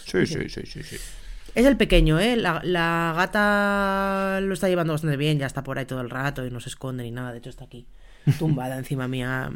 Sí. 0.07 0.27
sí, 0.27 0.49
sí, 0.49 0.63
sí, 0.67 0.83
sí. 0.83 0.97
Es 1.55 1.67
el 1.67 1.77
pequeño, 1.77 2.19
¿eh? 2.19 2.37
La, 2.37 2.63
la 2.65 3.13
gata 3.15 4.41
lo 4.41 4.55
está 4.55 4.69
llevando 4.71 4.95
bastante 4.95 5.19
bien, 5.19 5.39
ya 5.39 5.45
está 5.47 5.63
por 5.63 5.79
ahí 5.79 5.85
todo 5.85 6.01
el 6.01 6.09
rato 6.09 6.47
y 6.47 6.51
no 6.51 6.61
se 6.61 6.71
esconde 6.71 7.03
ni 7.03 7.11
nada, 7.11 7.31
de 7.33 7.39
hecho 7.39 7.51
está 7.51 7.65
aquí, 7.65 7.87
tumbada 8.39 8.79
encima 8.79 9.09
mía 9.09 9.51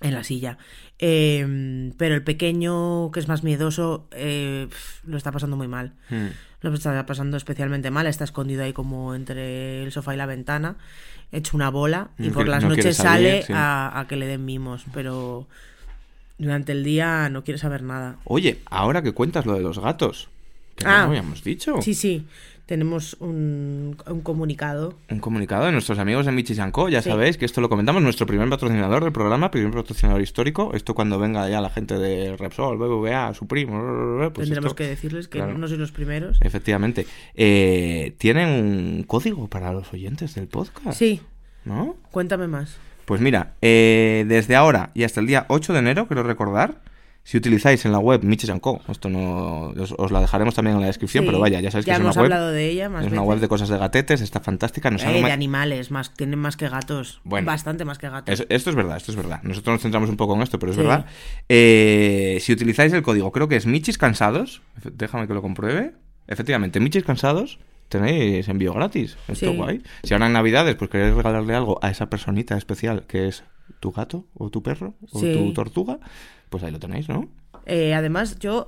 en 0.00 0.14
la 0.14 0.24
silla. 0.24 0.58
Eh, 0.98 1.92
pero 1.98 2.14
el 2.14 2.22
pequeño, 2.24 3.10
que 3.12 3.20
es 3.20 3.28
más 3.28 3.42
miedoso, 3.42 4.06
eh, 4.12 4.68
lo 5.04 5.16
está 5.16 5.32
pasando 5.32 5.56
muy 5.56 5.68
mal. 5.68 5.92
Hmm. 6.10 6.28
Lo 6.62 6.72
está 6.72 7.04
pasando 7.06 7.36
especialmente 7.36 7.90
mal, 7.90 8.06
está 8.06 8.24
escondido 8.24 8.64
ahí 8.64 8.72
como 8.72 9.14
entre 9.14 9.82
el 9.84 9.92
sofá 9.92 10.14
y 10.14 10.16
la 10.16 10.26
ventana, 10.26 10.76
hecho 11.30 11.56
una 11.56 11.70
bola 11.70 12.10
y 12.18 12.28
No 12.28 12.32
por 12.34 12.48
las 12.48 12.62
no 12.62 12.70
noches 12.70 12.96
salir, 12.96 13.28
sale 13.30 13.42
sí. 13.44 13.52
a, 13.54 14.00
a 14.00 14.06
que 14.08 14.16
le 14.16 14.26
den 14.26 14.44
mimos, 14.44 14.84
pero 14.92 15.46
durante 16.38 16.72
el 16.72 16.82
día 16.82 17.28
no 17.28 17.44
quiere 17.44 17.58
saber 17.58 17.82
nada. 17.82 18.16
Oye, 18.24 18.60
ahora 18.66 19.02
que 19.02 19.12
cuentas 19.12 19.46
lo 19.46 19.54
de 19.54 19.60
los 19.60 19.78
gatos, 19.78 20.28
que 20.76 20.84
no 20.84 20.90
Ah. 20.90 20.98
lo 21.02 21.08
habíamos 21.08 21.44
dicho. 21.44 21.80
Sí, 21.82 21.94
sí, 21.94 22.26
tenemos 22.66 23.16
un, 23.20 23.96
un 24.06 24.20
comunicado. 24.20 24.94
Un 25.08 25.20
comunicado 25.20 25.66
de 25.66 25.72
nuestros 25.72 25.98
amigos 26.00 26.26
de 26.26 26.32
Michis 26.32 26.60
Co. 26.72 26.88
Ya 26.88 27.00
Sí. 27.00 27.10
sabéis 27.10 27.38
que 27.38 27.44
esto 27.44 27.60
lo 27.60 27.68
comentamos, 27.68 28.02
nuestro 28.02 28.26
primer 28.26 28.48
patrocinador 28.48 29.04
del 29.04 29.12
programa, 29.12 29.50
primer 29.50 29.72
patrocinador 29.72 30.20
histórico. 30.20 30.72
Esto 30.74 30.94
cuando 30.94 31.18
venga 31.18 31.48
ya 31.48 31.60
la 31.60 31.70
gente 31.70 31.96
de 31.96 32.36
Repsol, 32.36 32.76
BBVA, 32.76 33.32
Supreme, 33.34 34.30
pues 34.30 34.46
Tendremos 34.48 34.66
esto- 34.72 34.74
que 34.76 34.86
decirles 34.88 35.28
que 35.28 35.38
claro. 35.38 35.56
no 35.56 35.68
sois 35.68 35.78
los 35.78 35.92
primeros. 35.92 36.38
Efectivamente. 36.42 37.06
Eh, 37.34 38.14
Tienen 38.18 38.48
un 38.48 39.04
código 39.04 39.46
para 39.48 39.72
los 39.72 39.92
oyentes 39.92 40.34
del 40.34 40.48
podcast. 40.48 40.98
Sí, 40.98 41.20
¿No? 41.64 41.96
cuéntame 42.10 42.48
más. 42.48 42.76
Pues 43.04 43.20
mira, 43.20 43.54
eh, 43.62 44.24
desde 44.26 44.56
ahora 44.56 44.90
y 44.92 45.04
hasta 45.04 45.20
el 45.20 45.28
día 45.28 45.46
8 45.48 45.72
de 45.72 45.78
enero, 45.78 46.08
quiero 46.08 46.24
recordar, 46.24 46.80
si 47.28 47.36
utilizáis 47.36 47.84
en 47.84 47.90
la 47.90 47.98
web 47.98 48.22
Miches 48.22 48.52
Co, 48.60 48.80
esto 48.88 49.08
no 49.08 49.70
os, 49.76 49.92
os 49.98 50.12
la 50.12 50.20
dejaremos 50.20 50.54
también 50.54 50.76
en 50.76 50.80
la 50.80 50.86
descripción, 50.86 51.24
Sí, 51.24 51.26
pero 51.26 51.40
vaya, 51.40 51.60
ya 51.60 51.72
sabéis 51.72 51.84
que 51.84 51.88
ya 51.90 51.94
es 51.94 51.98
una 52.00 52.06
hemos 52.06 52.16
web. 52.18 52.24
hablado 52.26 52.52
de 52.52 52.70
ella 52.70 52.88
más 52.88 53.04
es 53.04 53.10
una 53.10 53.22
web 53.22 53.40
de 53.40 53.48
cosas 53.48 53.68
de 53.68 53.76
gatetes, 53.78 54.20
está 54.20 54.38
fantástica. 54.38 54.92
Nos 54.92 55.02
Eh, 55.02 55.08
de 55.24 55.32
animales, 55.32 55.90
más, 55.90 56.14
tienen 56.14 56.38
más 56.38 56.56
que 56.56 56.68
gatos. 56.68 57.20
Bueno. 57.24 57.46
Bastante 57.46 57.84
más 57.84 57.98
que 57.98 58.08
gatos. 58.08 58.32
Es- 58.40 58.46
esto 58.48 58.70
es 58.70 58.76
verdad, 58.76 58.96
esto 58.96 59.10
es 59.10 59.16
verdad. 59.16 59.40
Nosotros 59.42 59.74
nos 59.74 59.82
centramos 59.82 60.08
un 60.08 60.16
poco 60.16 60.36
en 60.36 60.42
esto, 60.42 60.60
pero 60.60 60.70
es 60.70 60.76
Sí. 60.76 60.82
verdad. 60.84 61.06
Eh, 61.48 62.38
si 62.40 62.52
utilizáis 62.52 62.92
el 62.92 63.02
código, 63.02 63.32
creo 63.32 63.48
que 63.48 63.56
es 63.56 63.66
Michis 63.66 63.98
Cansados, 63.98 64.62
déjame 64.92 65.26
que 65.26 65.34
lo 65.34 65.42
compruebe. 65.42 65.94
Efectivamente, 66.28 66.78
Michis 66.80 67.02
Cansados, 67.04 67.58
tenéis 67.88 68.48
envío 68.48 68.72
gratis. 68.72 69.16
Esto 69.28 69.50
Sí. 69.50 69.56
guay. 69.56 69.82
Si 70.02 70.12
ahora 70.14 70.26
en 70.26 70.32
Navidades 70.32 70.74
pues 70.76 70.90
queréis 70.90 71.14
regalarle 71.14 71.54
algo 71.54 71.78
a 71.82 71.90
esa 71.90 72.06
personita 72.10 72.56
especial 72.56 73.04
que 73.06 73.28
es 73.28 73.44
tu 73.80 73.90
gato 73.92 74.26
o 74.34 74.50
tu 74.50 74.62
perro 74.62 74.94
o 75.12 75.20
tu 75.20 75.52
tortuga, 75.52 75.98
pues 76.50 76.62
ahí 76.64 76.70
lo 76.72 76.78
tenéis, 76.78 77.08
¿no? 77.08 77.28
Eh, 77.66 77.94
además, 77.94 78.38
yo 78.38 78.66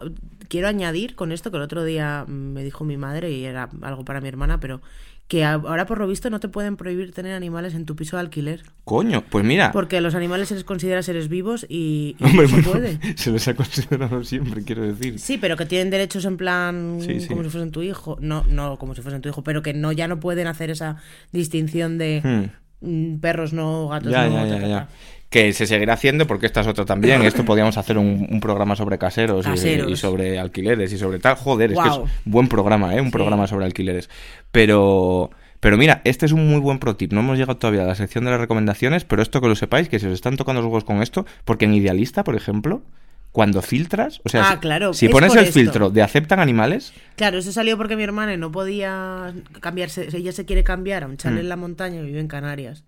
quiero 0.49 0.69
añadir 0.69 1.15
con 1.15 1.31
esto 1.33 1.51
que 1.51 1.57
el 1.59 1.63
otro 1.63 1.85
día 1.85 2.25
me 2.27 2.65
dijo 2.65 2.85
mi 2.85 2.97
madre 2.97 3.31
y 3.31 3.45
era 3.45 3.69
algo 3.83 4.05
para 4.05 4.21
mi 4.21 4.29
hermana, 4.29 4.59
pero 4.61 4.81
que 5.29 5.45
ahora 5.45 5.85
por 5.85 5.99
lo 5.99 6.09
visto 6.09 6.31
no 6.31 6.41
te 6.41 6.49
pueden 6.49 6.77
prohibir 6.79 7.13
tener 7.13 7.35
animales 7.35 7.75
en 7.75 7.85
tu 7.85 7.95
piso 7.95 8.17
de 8.17 8.23
alquiler. 8.23 8.63
Coño, 8.85 9.23
pues 9.29 9.45
mira. 9.45 9.73
Porque 9.73 10.01
los 10.01 10.15
animales 10.15 10.49
se 10.49 10.55
les 10.55 10.65
considera 10.65 11.03
seres 11.03 11.29
vivos 11.29 11.67
y, 11.69 12.17
y 12.19 12.25
Hombre, 12.25 12.49
no 12.49 12.57
se 12.57 12.63
puede. 12.63 12.99
se 13.17 13.31
les 13.31 13.47
ha 13.47 13.55
considerado 13.55 14.25
siempre, 14.25 14.65
quiero 14.65 14.83
decir. 14.85 15.19
Sí, 15.19 15.37
pero 15.37 15.59
que 15.59 15.67
tienen 15.67 15.91
derechos 15.91 16.25
en 16.25 16.39
plan 16.39 16.99
Sí, 17.03 17.21
sí. 17.21 17.29
como 17.29 17.45
si 17.45 17.51
fuesen 17.51 17.71
tu 17.73 17.83
hijo. 17.83 18.17
No, 18.23 18.43
no 18.49 18.79
como 18.79 18.95
si 18.95 19.03
fuesen 19.03 19.21
tu 19.21 19.29
hijo, 19.29 19.45
pero 19.45 19.63
que 19.63 19.75
no 19.75 19.93
ya 19.93 20.09
no 20.09 20.19
pueden 20.19 20.47
hacer 20.47 20.71
esa 20.71 20.97
distinción 21.31 21.99
de 21.99 22.51
Hmm. 22.81 23.15
mm, 23.15 23.21
perros 23.21 23.53
no, 23.53 23.89
gatos 23.89 24.11
Ya, 24.11 24.29
no. 24.31 24.47
ya, 24.47 24.67
ya. 24.67 24.89
Que 25.31 25.53
se 25.53 25.67
seguirá 25.67 25.93
haciendo 25.93 26.27
porque 26.27 26.47
esta 26.47 26.63
es 26.63 26.67
otra 26.67 26.85
también. 26.87 27.23
Esto 27.23 27.45
podríamos 27.45 27.77
hacer 27.77 27.99
un, 27.99 28.27
un 28.31 28.41
programa 28.41 28.75
sobre 28.77 28.97
caseros, 28.97 29.45
y- 29.47 29.51
Caseros. 29.51 29.91
Y, 29.91 29.97
sobre 29.97 30.39
alquileres 30.39 30.91
y 30.93 30.97
sobre 30.99 31.19
tal. 31.19 31.37
Joder, 31.37 31.73
es 31.73 31.79
que 31.79 31.89
es 31.89 31.99
buen 32.25 32.49
programa, 32.49 32.95
¿eh? 32.95 33.01
Un 33.01 33.09
Sí. 33.09 33.13
programa 33.13 33.47
sobre 33.47 33.67
alquileres. 33.67 34.09
Pero, 34.53 35.31
pero 35.61 35.77
mira, 35.77 36.01
este 36.05 36.25
es 36.27 36.33
un 36.33 36.49
muy 36.49 36.61
buen 36.61 36.79
pro 36.79 36.97
tip. 36.97 37.13
No 37.13 37.21
hemos 37.21 37.37
llegado 37.37 37.59
todavía 37.59 37.83
a 37.83 37.87
la 37.87 37.95
sección 37.95 38.25
de 38.25 38.31
las 38.31 38.41
recomendaciones, 38.41 39.05
pero 39.05 39.21
esto 39.23 39.41
que 39.41 39.49
lo 39.49 39.55
sepáis, 39.55 39.89
que 39.89 39.99
si 39.99 40.07
os 40.07 40.13
están 40.15 40.37
tocando 40.39 40.63
los 40.63 40.67
huevos 40.69 40.85
con 40.85 41.03
esto, 41.03 41.27
porque 41.45 41.67
en 41.67 41.75
Idealista, 41.75 42.25
por 42.25 42.35
ejemplo, 42.35 42.83
cuando 43.31 43.61
filtras, 43.61 44.21
o 44.25 44.31
sea, 44.31 44.49
Ah, 44.49 44.53
si- 44.55 44.61
claro, 44.61 44.95
si 44.95 45.07
es 45.07 45.13
pones 45.13 45.35
el 45.35 45.45
esto. 45.45 45.53
filtro 45.61 45.91
de 45.91 46.01
aceptan 46.03 46.41
animales, 46.41 46.95
Claro, 47.17 47.39
eso 47.39 47.53
salió 47.53 47.77
porque 47.77 47.97
mi 47.97 48.03
hermana 48.03 48.37
no 48.39 48.51
podía 48.51 49.35
cambiarse. 49.61 50.09
Ella 50.17 50.33
se 50.33 50.47
quiere 50.47 50.65
cambiar 50.65 51.05
a 51.05 51.07
un 51.07 51.19
chalet 51.19 51.37
Mm. 51.39 51.41
en 51.43 51.49
la 51.51 51.57
montaña, 51.57 52.01
vive 52.01 52.19
en 52.21 52.29
Canarias. 52.29 52.85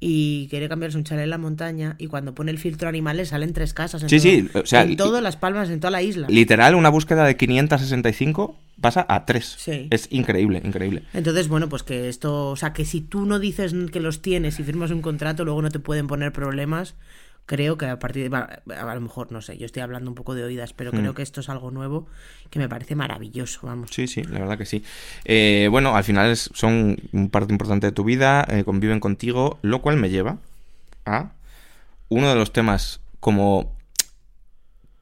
Y 0.00 0.48
quiere 0.48 0.68
cambiarse 0.68 0.98
un 0.98 1.04
chalet 1.04 1.24
en 1.24 1.30
la 1.30 1.38
montaña. 1.38 1.96
Y 1.98 2.08
cuando 2.08 2.34
pone 2.34 2.50
el 2.50 2.58
filtro 2.58 2.88
animales 2.88 3.28
salen 3.28 3.52
tres 3.52 3.72
casas. 3.72 4.02
En 4.02 4.08
Sí, 4.10 4.16
todo- 4.18 4.24
sí, 4.24 4.48
o 4.58 4.66
sea, 4.66 4.82
en 4.82 4.96
todas 4.96 5.22
las 5.22 5.36
palmas, 5.36 5.70
en 5.70 5.80
toda 5.80 5.90
la 5.92 6.02
isla. 6.02 6.26
literal, 6.28 6.74
una 6.74 6.88
búsqueda 6.90 7.24
de 7.24 7.36
565 7.36 8.58
pasa 8.80 9.06
a 9.08 9.24
3. 9.24 9.54
Sí. 9.58 9.86
Es 9.90 10.08
increíble, 10.10 10.60
increíble. 10.64 11.04
Entonces, 11.14 11.48
bueno, 11.48 11.68
pues 11.68 11.82
que 11.84 12.08
esto, 12.08 12.50
o 12.50 12.56
sea, 12.56 12.72
que 12.72 12.84
si 12.84 13.00
tú 13.00 13.24
no 13.24 13.38
dices 13.38 13.74
que 13.92 14.00
los 14.00 14.20
tienes 14.20 14.58
y 14.60 14.64
firmas 14.64 14.90
un 14.90 15.00
contrato, 15.00 15.44
luego 15.44 15.62
no 15.62 15.70
te 15.70 15.78
pueden 15.78 16.06
poner 16.06 16.32
problemas. 16.32 16.94
Creo 17.46 17.76
que 17.76 17.86
a 17.86 17.98
partir 17.98 18.30
de, 18.30 18.36
a 18.36 18.94
lo 18.94 19.00
mejor, 19.02 19.30
no 19.30 19.42
sé, 19.42 19.58
yo 19.58 19.66
estoy 19.66 19.82
hablando 19.82 20.10
un 20.10 20.14
poco 20.14 20.34
de 20.34 20.44
oídas, 20.44 20.72
pero 20.72 20.92
Mm. 20.92 20.96
creo 20.96 21.14
que 21.14 21.22
esto 21.22 21.40
es 21.40 21.48
algo 21.50 21.70
nuevo 21.70 22.06
que 22.48 22.58
me 22.58 22.68
parece 22.70 22.94
maravilloso, 22.94 23.66
vamos. 23.66 23.90
Sí, 23.92 24.06
sí, 24.06 24.22
la 24.24 24.38
verdad 24.40 24.56
que 24.56 24.64
sí. 24.64 24.82
Eh, 25.26 25.68
bueno, 25.70 25.94
al 25.94 26.04
final 26.04 26.30
es- 26.30 26.48
son 26.54 26.96
un 27.12 27.28
parte 27.28 27.52
importante 27.52 27.86
de 27.86 27.92
tu 27.92 28.02
vida, 28.04 28.46
eh, 28.48 28.64
conviven 28.64 28.98
contigo, 28.98 29.58
lo 29.60 29.82
cual 29.82 29.98
me 29.98 30.08
lleva 30.08 30.38
a 31.04 31.32
uno 32.08 32.28
de 32.30 32.34
los 32.34 32.50
temas 32.52 33.00
como 33.20 33.74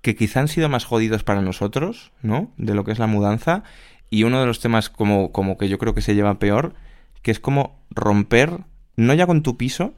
que 0.01 0.17
quizá 0.17 0.41
han 0.41 0.49
sido 0.49 0.69
más 0.69 0.85
jodidos 0.85 1.23
para 1.23 1.43
nosotros, 1.43 2.11
¿no? 2.23 2.51
De 2.57 2.75
lo 2.75 2.85
que 2.85 2.91
es 2.93 2.99
la 2.99 3.07
mudanza, 3.07 3.63
y 4.11 4.25
uno 4.25 4.41
de 4.41 4.47
los 4.47 4.59
temas 4.59 4.91
como, 4.91 5.31
como 5.31 5.57
que 5.57 5.69
yo 5.69 5.79
creo 5.79 5.95
que 5.95 6.03
se 6.03 6.15
lleva 6.17 6.41
peor, 6.41 6.75
que 7.23 7.31
es 7.31 7.39
como 7.39 7.79
romper, 7.91 8.59
no 8.97 9.15
ya 9.15 9.27
con 9.27 9.43
tu 9.45 9.57
piso, 9.57 9.95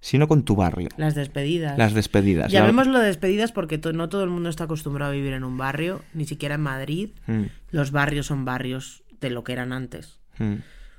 sino 0.00 0.28
con 0.28 0.44
tu 0.44 0.56
barrio. 0.56 0.88
Las 0.96 1.14
despedidas. 1.14 1.76
Las 1.78 1.94
despedidas. 1.94 2.52
La- 2.52 2.60
Llamémoslo 2.60 2.98
despedidas 3.00 3.52
porque 3.52 3.78
to- 3.78 3.92
no 3.92 4.08
todo 4.08 4.22
el 4.24 4.30
mundo 4.30 4.48
está 4.48 4.64
acostumbrado 4.64 5.10
a 5.12 5.14
vivir 5.14 5.32
en 5.32 5.42
un 5.44 5.56
barrio, 5.58 6.02
ni 6.14 6.24
siquiera 6.26 6.54
en 6.56 6.60
Madrid. 6.62 7.10
Mm, 7.26 7.44
Los 7.70 7.90
barrios 7.90 8.26
son 8.26 8.44
barrios 8.44 9.02
de 9.20 9.30
lo 9.30 9.42
que 9.44 9.52
eran 9.52 9.72
antes. 9.72 10.18
mm. 10.38 10.54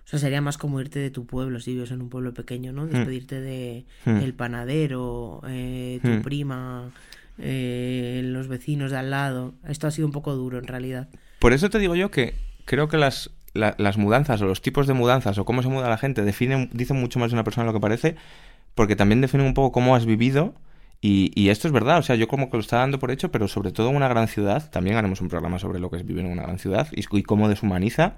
O 0.05 0.09
sea, 0.09 0.19
sería 0.19 0.39
más 0.39 0.57
como 0.57 0.79
irte 0.79 0.99
de 0.99 1.11
tu 1.11 1.25
pueblo 1.25 1.59
si 1.59 1.73
vives 1.73 1.91
en 1.91 2.01
un 2.01 2.07
pueblo 2.09 2.33
pequeño, 2.33 2.71
¿no? 2.71 2.87
Despedirte 2.87 3.41
de 3.41 3.85
el 4.05 4.33
panadero, 4.33 5.41
eh, 5.49 5.99
tu 6.01 6.21
prima, 6.21 6.91
eh, 7.37 8.21
los 8.23 8.47
vecinos 8.47 8.91
de 8.91 8.97
al 8.97 9.09
lado. 9.11 9.53
Esto 9.67 9.85
ha 9.87 9.91
sido 9.91 10.07
un 10.07 10.13
poco 10.13 10.33
duro 10.35 10.57
en 10.59 10.67
realidad. 10.67 11.09
Por 11.39 11.51
eso 11.53 11.69
te 11.69 11.79
digo 11.79 11.95
yo 11.95 12.09
que 12.09 12.33
creo 12.65 12.87
que 12.87 12.97
las, 12.97 13.31
la- 13.53 13.75
las 13.77 13.97
mudanzas 13.97 14.41
o 14.41 14.45
los 14.45 14.61
tipos 14.61 14.87
de 14.87 14.93
mudanzas 14.93 15.37
o 15.37 15.45
cómo 15.45 15.61
se 15.61 15.67
muda 15.69 15.89
la 15.89 15.97
gente 15.97 16.23
definen, 16.23 16.69
dicen 16.73 16.97
mucho 16.99 17.19
más 17.19 17.31
de 17.31 17.35
una 17.35 17.43
persona 17.43 17.65
de 17.65 17.73
lo 17.73 17.77
que 17.77 17.81
parece, 17.81 18.15
porque 18.77 18.95
también 18.95 19.19
definen 19.19 19.45
un 19.45 19.53
poco 19.53 19.73
cómo 19.73 19.93
has 19.95 20.05
vivido. 20.05 20.53
Y, 20.99 21.31
y 21.35 21.49
esto 21.49 21.67
es 21.67 21.73
verdad, 21.73 21.99
o 21.99 22.01
sea, 22.01 22.15
yo 22.15 22.27
como 22.27 22.49
que 22.49 22.57
lo 22.57 22.61
está 22.61 22.77
dando 22.77 22.97
por 22.97 23.11
hecho, 23.11 23.29
pero 23.29 23.47
sobre 23.47 23.71
todo 23.71 23.89
en 23.89 23.95
una 23.95 24.07
gran 24.07 24.27
ciudad, 24.27 24.71
también 24.71 24.97
haremos 24.97 25.21
un 25.21 25.27
programa 25.27 25.59
sobre 25.59 25.79
lo 25.79 25.91
que 25.91 25.97
es 25.97 26.05
vivir 26.05 26.25
en 26.25 26.31
una 26.31 26.41
gran 26.41 26.57
ciudad 26.57 26.87
y, 26.91 27.03
y 27.11 27.23
cómo 27.23 27.49
deshumaniza. 27.49 28.15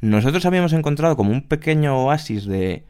Nosotros 0.00 0.44
habíamos 0.44 0.72
encontrado 0.72 1.16
como 1.16 1.30
un 1.30 1.42
pequeño 1.42 2.04
oasis 2.04 2.46
de... 2.46 2.84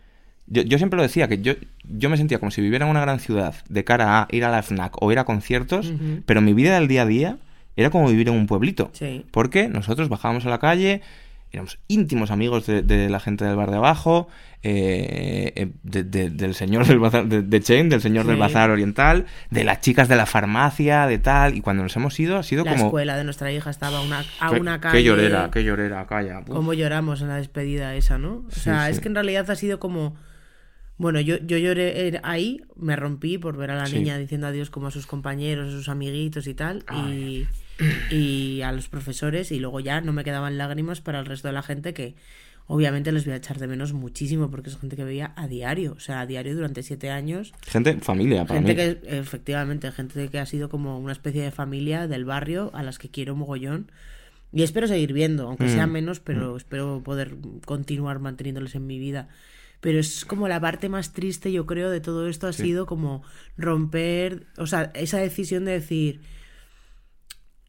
Yo, 0.46 0.62
yo 0.62 0.78
siempre 0.78 0.96
lo 0.96 1.02
decía, 1.02 1.28
que 1.28 1.42
yo, 1.42 1.52
yo 1.84 2.08
me 2.08 2.16
sentía 2.16 2.38
como 2.38 2.50
si 2.50 2.62
viviera 2.62 2.86
en 2.86 2.90
una 2.90 3.02
gran 3.02 3.20
ciudad 3.20 3.54
de 3.68 3.84
cara 3.84 4.22
a 4.22 4.28
ir 4.30 4.44
a 4.44 4.50
la 4.50 4.62
FNAC 4.62 5.02
o 5.02 5.12
ir 5.12 5.18
a 5.18 5.24
conciertos, 5.24 5.92
pero 6.24 6.40
mi 6.40 6.54
vida 6.54 6.76
del 6.76 6.88
día 6.88 7.02
a 7.02 7.06
día 7.06 7.38
era 7.76 7.90
como 7.90 8.08
vivir 8.08 8.28
en 8.28 8.34
un 8.34 8.46
pueblito. 8.46 8.90
Sí. 8.94 9.26
Porque 9.32 9.68
nosotros 9.68 10.08
bajábamos 10.08 10.46
a 10.46 10.48
la 10.48 10.60
calle, 10.60 11.02
éramos 11.52 11.78
íntimos 11.88 12.30
amigos 12.30 12.66
de, 12.66 12.82
de 12.82 13.10
la 13.10 13.20
gente 13.20 13.44
del 13.44 13.56
bar 13.56 13.70
de 13.70 13.76
abajo, 13.76 14.28
eh, 14.68 15.52
eh, 15.54 15.68
de- 15.84 16.02
de- 16.02 16.30
del 16.30 16.54
señor 16.54 16.86
del 16.86 16.98
bazar, 16.98 17.26
de, 17.28 17.42
de 17.42 17.60
Chen, 17.60 17.88
del 17.88 18.00
señor 18.00 18.26
del 18.26 18.36
bazar 18.36 18.70
oriental, 18.70 19.26
de 19.50 19.62
las 19.62 19.80
chicas 19.80 20.08
de 20.08 20.16
la 20.16 20.26
farmacia, 20.26 21.06
de 21.06 21.18
tal. 21.18 21.54
Y 21.54 21.60
cuando 21.60 21.84
nos 21.84 21.94
hemos 21.94 22.18
ido, 22.18 22.36
ha 22.36 22.42
sido 22.42 22.64
La 22.64 22.72
como. 22.72 22.86
escuela 22.86 23.16
de 23.16 23.22
nuestra 23.22 23.52
hija 23.52 23.70
estaba 23.70 23.98
a 23.98 24.02
una, 24.02 24.24
a 24.40 24.50
qué, 24.52 24.60
una 24.60 24.78
qué 24.78 24.88
calle. 24.88 25.04
llorera, 25.04 25.50
qué 25.52 25.62
llorera, 25.62 26.04
calla. 26.06 26.40
Uf. 26.40 26.48
Cómo 26.48 26.74
lloramos 26.74 27.20
en 27.22 27.28
la 27.28 27.36
despedida 27.36 27.94
esa, 27.94 28.18
¿no? 28.18 28.44
O 28.48 28.50
Sí, 28.50 28.60
sea, 28.60 28.90
es 28.90 28.96
sí. 28.96 29.02
que 29.02 29.08
en 29.08 29.14
realidad 29.14 29.48
ha 29.50 29.54
sido 29.56 29.78
como... 29.78 30.16
Bueno, 30.98 31.20
yo, 31.20 31.36
yo 31.44 31.58
lloré 31.58 32.08
eh, 32.08 32.20
ahí, 32.22 32.62
me 32.74 32.96
rompí 32.96 33.36
por 33.36 33.56
ver 33.58 33.70
a 33.70 33.76
la 33.76 33.84
niña 33.86 34.16
diciendo 34.18 34.46
adiós 34.46 34.70
como 34.70 34.86
a 34.86 34.90
sus 34.90 35.06
compañeros, 35.06 35.68
a 35.68 35.70
sus 35.70 35.90
amiguitos 35.90 36.46
y 36.46 36.54
tal, 36.54 36.84
y, 36.90 37.46
y 38.10 38.62
a 38.62 38.72
los 38.72 38.88
profesores, 38.88 39.52
y 39.52 39.60
luego 39.60 39.80
ya 39.80 40.00
no 40.00 40.14
me 40.14 40.24
quedaban 40.24 40.56
lágrimas 40.56 41.02
para 41.02 41.18
el 41.20 41.26
resto 41.26 41.48
de 41.48 41.52
la 41.54 41.62
gente 41.62 41.92
que 41.92 42.14
obviamente 42.66 43.12
les 43.12 43.24
voy 43.24 43.34
a 43.34 43.36
echar 43.36 43.58
de 43.58 43.66
menos 43.66 43.92
muchísimo 43.92 44.50
porque 44.50 44.70
es 44.70 44.76
gente 44.78 44.96
que 44.96 45.04
veía 45.04 45.32
a 45.36 45.46
diario, 45.48 45.92
o 45.96 46.00
sea, 46.00 46.20
a 46.20 46.26
diario 46.26 46.54
durante 46.54 46.82
siete 46.82 47.10
años. 47.10 47.52
Gente, 47.66 47.98
familia, 48.00 48.44
para 48.44 48.60
Gente 48.60 48.72
mí. 48.72 48.76
que, 48.76 49.18
efectivamente, 49.18 49.90
gente 49.92 50.28
que 50.28 50.38
ha 50.38 50.46
sido 50.46 50.68
como 50.68 50.98
una 50.98 51.12
especie 51.12 51.42
de 51.42 51.50
familia 51.50 52.06
del 52.08 52.24
barrio 52.24 52.70
a 52.74 52.82
las 52.82 52.98
que 52.98 53.10
quiero 53.10 53.36
mogollón. 53.36 53.90
Y 54.52 54.62
espero 54.62 54.86
seguir 54.88 55.12
viendo, 55.12 55.48
aunque 55.48 55.68
sea 55.68 55.86
Mm, 55.86 55.90
menos, 55.92 56.20
pero 56.20 56.56
espero 56.56 57.02
poder 57.04 57.36
continuar 57.66 58.20
manteniéndoles 58.20 58.74
en 58.74 58.86
mi 58.86 58.98
vida. 58.98 59.28
Pero 59.80 59.98
es 59.98 60.24
como 60.24 60.48
la 60.48 60.60
parte 60.60 60.88
más 60.88 61.12
triste, 61.12 61.52
yo 61.52 61.66
creo, 61.66 61.90
de 61.90 62.00
todo 62.00 62.26
esto 62.28 62.46
ha 62.46 62.52
Sí. 62.52 62.62
sido 62.62 62.86
como 62.86 63.22
romper, 63.58 64.46
o 64.56 64.66
sea, 64.66 64.90
esa 64.94 65.18
decisión 65.18 65.64
de 65.64 65.72
decir, 65.72 66.20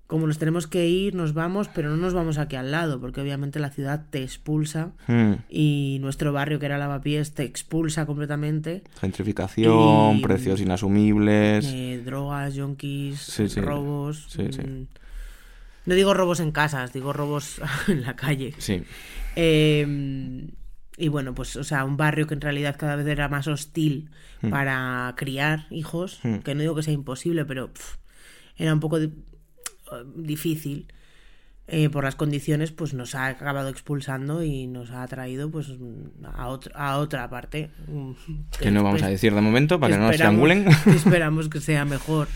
como 0.07 0.25
nos 0.25 0.37
tenemos 0.39 0.67
que 0.67 0.87
ir, 0.87 1.15
nos 1.15 1.33
vamos, 1.33 1.67
pero 1.67 1.89
no 1.89 1.97
nos 1.97 2.13
vamos 2.13 2.37
aquí 2.37 2.55
al 2.55 2.71
lado, 2.71 2.99
porque 3.01 3.19
obviamente 3.19 3.59
la 3.59 3.69
ciudad 3.71 4.05
te 4.09 4.23
expulsa 4.23 4.91
Mm, 5.07 5.33
y 5.49 5.97
nuestro 6.01 6.31
barrio, 6.31 6.59
que 6.59 6.65
era 6.65 6.77
Lavapiés, 6.77 7.33
te 7.33 7.43
expulsa 7.43 8.05
completamente. 8.05 8.83
Gentrificación, 9.01 10.17
Y- 10.17 10.21
precios 10.21 10.61
inasumibles. 10.61 11.65
Eh, 11.67 12.01
drogas, 12.05 12.55
yonkis, 12.55 13.19
Sí, 13.19 13.49
sí. 13.49 13.59
robos. 13.59 14.27
Sí, 14.29 14.43
mm, 14.43 14.87
No 15.85 15.95
digo 15.95 16.13
robos 16.13 16.39
en 16.41 16.51
casas, 16.51 16.91
digo 16.93 17.11
robos 17.13 17.61
en 17.89 18.01
la 18.03 18.15
calle. 18.15 18.53
Sí. 18.57 18.83
Eh, 19.35 20.47
y 20.97 21.07
bueno, 21.09 21.33
pues, 21.35 21.55
o 21.57 21.63
sea, 21.63 21.85
un 21.85 21.95
barrio 21.97 22.27
que 22.27 22.33
en 22.33 22.41
realidad 22.41 22.75
cada 22.77 22.95
vez 22.95 23.07
era 23.07 23.29
más 23.29 23.47
hostil 23.47 24.09
Hmm. 24.41 24.49
para 24.49 25.13
criar 25.17 25.65
hijos, 25.69 26.19
Hmm. 26.23 26.37
que 26.37 26.53
no 26.55 26.61
digo 26.61 26.75
que 26.75 26.83
sea 26.83 26.93
imposible, 26.93 27.43
pero 27.45 27.71
era 28.57 28.73
un 28.73 28.79
poco 28.79 28.99
difícil. 30.15 30.87
eh, 31.69 31.89
por 31.89 32.05
las 32.05 32.15
condiciones, 32.15 32.71
pues 32.71 32.93
nos 32.93 33.13
ha 33.13 33.27
acabado 33.27 33.67
expulsando 33.67 34.41
y 34.41 34.67
nos 34.67 34.91
ha 34.91 35.05
traído 35.07 35.51
pues 35.51 35.67
a, 36.23 36.47
otro- 36.47 36.71
a 36.75 36.97
otra 36.97 37.29
parte. 37.29 37.69
Que 38.59 38.71
no 38.71 38.83
vamos 38.83 39.03
a 39.03 39.09
decir 39.09 39.33
de 39.35 39.41
momento 39.41 39.77
para 39.79 39.93
que 39.93 39.99
no 39.99 40.07
nos 40.07 40.15
triangulen. 40.15 40.65
Esperamos 40.95 41.49
que 41.49 41.59
sea 41.59 41.83
mejor. 41.83 42.29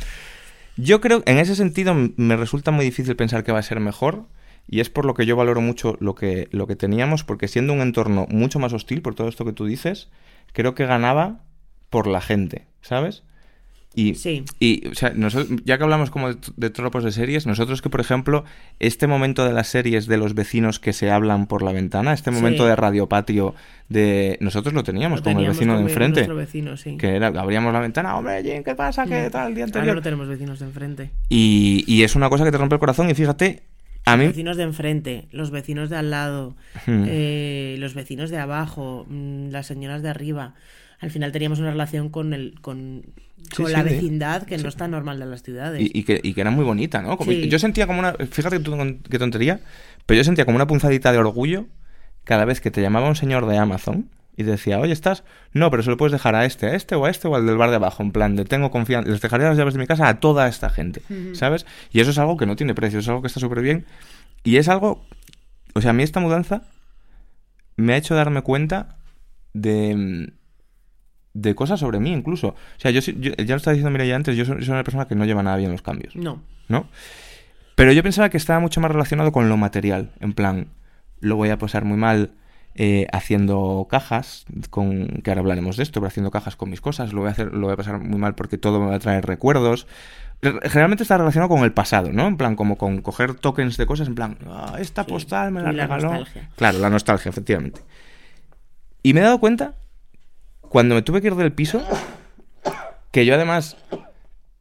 Yo 0.75 0.99
creo, 0.99 1.23
en 1.25 1.37
ese 1.37 1.55
sentido, 1.55 1.93
me 2.17 2.35
resulta 2.35 2.71
muy 2.71 2.83
difícil 2.83 3.15
pensar 3.15 3.43
que 3.45 3.51
va 3.53 3.59
a 3.59 3.63
ser 3.63 3.79
mejor. 3.79 4.25
Y 4.67 4.79
es 4.81 4.89
por 4.89 5.05
lo 5.05 5.13
que 5.15 5.25
yo 5.25 5.35
valoro 5.37 5.59
mucho 5.61 5.97
lo 6.01 6.13
que, 6.13 6.47
lo 6.51 6.67
que 6.67 6.75
teníamos, 6.75 7.23
porque 7.23 7.47
siendo 7.47 7.71
un 7.73 7.81
entorno 7.81 8.27
mucho 8.29 8.59
más 8.59 8.73
hostil 8.73 9.01
por 9.01 9.15
todo 9.15 9.27
esto 9.27 9.43
que 9.45 9.53
tú 9.53 9.65
dices, 9.65 10.09
creo 10.53 10.75
que 10.75 10.85
ganaba 10.85 11.39
por 11.89 12.05
la 12.07 12.21
gente, 12.21 12.67
¿sabes? 12.81 13.23
Y, 13.93 14.15
Sí. 14.15 14.45
y 14.59 14.87
o 14.87 14.95
sea, 14.95 15.11
nosotros, 15.13 15.59
ya 15.65 15.77
que 15.77 15.83
hablamos 15.83 16.11
como 16.11 16.29
de, 16.33 16.69
tropos 16.69 17.03
de 17.03 17.11
series, 17.11 17.45
nosotros 17.45 17.81
que, 17.81 17.89
por 17.89 17.99
ejemplo, 17.99 18.45
este 18.79 19.05
momento 19.05 19.43
de 19.45 19.51
las 19.51 19.67
series 19.67 20.07
de 20.07 20.17
los 20.17 20.33
vecinos 20.33 20.79
que 20.79 20.93
se 20.93 21.11
hablan 21.11 21.45
por 21.45 21.61
la 21.61 21.73
ventana, 21.73 22.13
este 22.13 22.31
momento 22.31 22.63
Sí. 22.63 22.69
de 22.69 22.75
radio 22.77 23.09
patio, 23.09 23.53
de 23.89 24.37
nosotros 24.39 24.73
lo 24.73 24.83
teníamos 24.83 25.19
Lo 25.19 25.23
con 25.25 25.39
el 25.41 25.47
vecino 25.49 25.75
de 25.75 25.81
enfrente. 25.83 26.25
Vecino, 26.25 26.77
sí. 26.77 26.95
Que 26.97 27.15
era, 27.17 27.27
abríamos 27.27 27.73
la 27.73 27.81
ventana, 27.81 28.15
hombre, 28.17 28.41
Jim, 28.43 28.63
¿qué 28.63 28.75
pasa? 28.75 29.05
¿Qué 29.05 29.29
tal 29.29 29.49
el 29.49 29.55
día 29.55 29.65
Ahora 29.65 29.79
anterior? 29.79 29.95
no 29.97 30.01
tenemos 30.01 30.27
vecinos 30.29 30.59
de 30.59 30.65
enfrente. 30.67 31.11
Y, 31.27 31.83
y 31.85 32.03
es 32.03 32.15
una 32.15 32.29
cosa 32.29 32.45
que 32.45 32.51
te 32.51 32.57
rompe 32.57 32.75
el 32.75 32.79
corazón 32.79 33.09
y 33.09 33.13
fíjate, 33.13 33.63
a 34.05 34.15
mí... 34.15 34.25
Vecinos 34.27 34.55
de 34.55 34.63
enfrente, 34.63 35.27
los 35.31 35.51
vecinos 35.51 35.89
de 35.89 35.97
al 35.97 36.09
lado, 36.11 36.55
Hmm. 36.87 37.03
eh, 37.07 37.75
los 37.79 37.93
vecinos 37.93 38.29
de 38.29 38.37
abajo, 38.37 39.05
mm, 39.09 39.49
las 39.49 39.67
señoras 39.67 40.01
de 40.01 40.07
arriba. 40.09 40.55
Al 41.01 41.09
final 41.09 41.31
teníamos 41.31 41.59
una 41.59 41.71
relación 41.71 42.09
con 42.09 42.33
el 42.33 42.61
con, 42.61 43.03
con 43.55 43.65
sí, 43.65 43.71
la 43.71 43.83
vecindad 43.83 44.43
que 44.43 44.57
no 44.59 44.69
está 44.69 44.87
normal 44.87 45.19
de 45.19 45.25
las 45.25 45.41
ciudades. 45.41 45.81
Y, 45.81 45.91
y 45.93 46.03
que, 46.03 46.21
y 46.23 46.33
que 46.33 46.41
era 46.41 46.51
muy 46.51 46.63
bonita, 46.63 47.01
¿no? 47.01 47.17
Como-. 47.17 47.31
Yo 47.31 47.59
sentía 47.59 47.87
como 47.87 47.99
una... 47.99 48.13
Fíjate 48.13 48.61
qué 49.09 49.19
tontería, 49.19 49.59
pero 50.05 50.19
yo 50.19 50.23
sentía 50.23 50.45
como 50.45 50.57
una 50.57 50.67
punzadita 50.67 51.11
de 51.11 51.17
orgullo 51.17 51.65
cada 52.23 52.45
vez 52.45 52.61
que 52.61 52.69
te 52.69 52.81
llamaba 52.81 53.09
un 53.09 53.15
señor 53.15 53.47
de 53.47 53.57
Amazon 53.57 54.09
y 54.37 54.43
te 54.43 54.51
decía, 54.51 54.79
oye, 54.79 54.93
¿estás? 54.93 55.23
No, 55.53 55.71
pero 55.71 55.81
se 55.83 55.89
lo 55.89 55.97
puedes 55.97 56.11
dejar 56.11 56.35
a 56.35 56.45
este, 56.45 56.67
a 56.67 56.75
este 56.75 56.95
o 56.95 57.05
a 57.05 57.09
este 57.09 57.27
o 57.27 57.35
al 57.35 57.47
del 57.47 57.57
bar 57.57 57.71
de 57.71 57.77
abajo, 57.77 58.03
en 58.03 58.11
plan 58.11 58.35
de 58.35 58.45
tengo 58.45 58.69
confianza, 58.69 59.09
les 59.09 59.21
dejaría 59.21 59.47
las 59.47 59.57
llaves 59.57 59.73
de 59.73 59.79
mi 59.79 59.87
casa 59.87 60.07
a 60.07 60.19
toda 60.19 60.47
esta 60.47 60.69
gente, 60.69 61.01
¿sabes? 61.33 61.65
Y 61.91 61.99
eso 61.99 62.11
es 62.11 62.17
algo 62.19 62.37
que 62.37 62.45
no 62.45 62.55
tiene 62.55 62.75
precio, 62.75 62.99
es 62.99 63.07
algo 63.07 63.21
que 63.21 63.27
está 63.27 63.39
súper 63.39 63.61
bien 63.61 63.85
y 64.43 64.57
es 64.57 64.69
algo, 64.69 65.03
o 65.73 65.81
sea, 65.81 65.89
a 65.91 65.93
mí 65.93 66.03
esta 66.03 66.19
mudanza 66.19 66.61
me 67.75 67.93
ha 67.93 67.97
hecho 67.97 68.15
darme 68.15 68.41
cuenta 68.41 68.97
de 69.53 70.31
de 71.33 71.55
cosas 71.55 71.79
sobre 71.79 71.99
mí 71.99 72.11
incluso. 72.11 72.49
O 72.49 72.55
sea, 72.79 72.91
yo, 72.91 72.99
yo- 73.01 73.31
ya 73.35 73.53
lo 73.53 73.57
estaba 73.57 73.73
diciendo 73.73 73.89
Mireia 73.91 74.15
antes, 74.15 74.35
yo 74.35 74.45
soy, 74.45 74.63
soy 74.63 74.73
una 74.73 74.83
persona 74.83 75.07
que 75.07 75.15
no 75.15 75.25
lleva 75.25 75.43
nada 75.43 75.57
bien 75.57 75.71
los 75.71 75.81
cambios. 75.81 76.15
No. 76.15 76.41
¿no? 76.67 76.87
Pero 77.75 77.91
yo 77.93 78.03
pensaba 78.03 78.29
que 78.29 78.37
estaba 78.37 78.59
mucho 78.59 78.81
más 78.81 78.91
relacionado 78.91 79.31
con 79.31 79.49
lo 79.49 79.57
material. 79.57 80.11
En 80.19 80.33
plan, 80.33 80.67
lo 81.19 81.35
voy 81.35 81.49
a 81.49 81.57
pasar 81.57 81.85
muy 81.85 81.97
mal 81.97 82.31
eh, 82.75 83.07
haciendo 83.11 83.87
cajas, 83.89 84.45
con 84.69 85.07
que 85.23 85.29
ahora 85.31 85.41
hablaremos 85.41 85.77
de 85.77 85.83
esto, 85.83 85.99
pero 85.99 86.07
haciendo 86.07 86.31
cajas 86.31 86.55
con 86.55 86.69
mis 86.69 86.79
cosas. 86.81 87.11
Lo 87.13 87.21
voy 87.21 87.29
a 87.29 87.31
hacer, 87.31 87.53
lo 87.53 87.67
voy 87.67 87.73
a 87.73 87.77
pasar 87.77 87.99
muy 87.99 88.17
mal 88.19 88.35
porque 88.35 88.57
todo 88.57 88.79
me 88.79 88.87
va 88.87 88.95
a 88.95 88.99
traer 88.99 89.25
recuerdos. 89.25 89.87
Re- 90.41 90.59
Generalmente 90.69 91.03
está 91.03 91.17
relacionado 91.17 91.49
con 91.49 91.63
el 91.63 91.73
pasado, 91.73 92.11
¿no? 92.13 92.27
En 92.27 92.37
plan, 92.37 92.55
como 92.55 92.77
con 92.77 93.01
coger 93.01 93.33
tokens 93.35 93.77
de 93.77 93.85
cosas, 93.85 94.07
en 94.07 94.15
plan, 94.15 94.37
"Ah, 94.47 94.75
esta 94.79 95.03
Sí, 95.03 95.09
postal 95.11 95.51
me 95.51 95.61
la 95.61 95.71
la 95.73 95.83
regaló. 95.83 96.13
nostalgia. 96.13 96.49
Claro, 96.55 96.79
la 96.79 96.89
nostalgia, 96.89 97.29
efectivamente. 97.29 97.81
Y 99.03 99.13
me 99.13 99.19
he 99.19 99.23
dado 99.23 99.39
cuenta, 99.39 99.75
cuando 100.71 100.95
me 100.95 101.01
tuve 101.01 101.19
que 101.21 101.27
ir 101.27 101.35
del 101.35 101.51
piso, 101.51 101.83
que 103.11 103.25
yo 103.25 103.35
además 103.35 103.75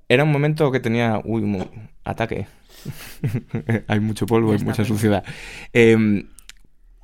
era 0.09 0.25
un 0.25 0.33
momento 0.33 0.73
que 0.73 0.81
tenía. 0.81 1.21
Uy, 1.25 1.43
un 1.43 1.89
ataque. 2.05 2.49
hay 3.87 4.01
mucho 4.01 4.27
polvo 4.27 4.53
y 4.55 4.59
mucha 4.59 4.85
suciedad. 4.85 5.23
Em, 5.73 6.25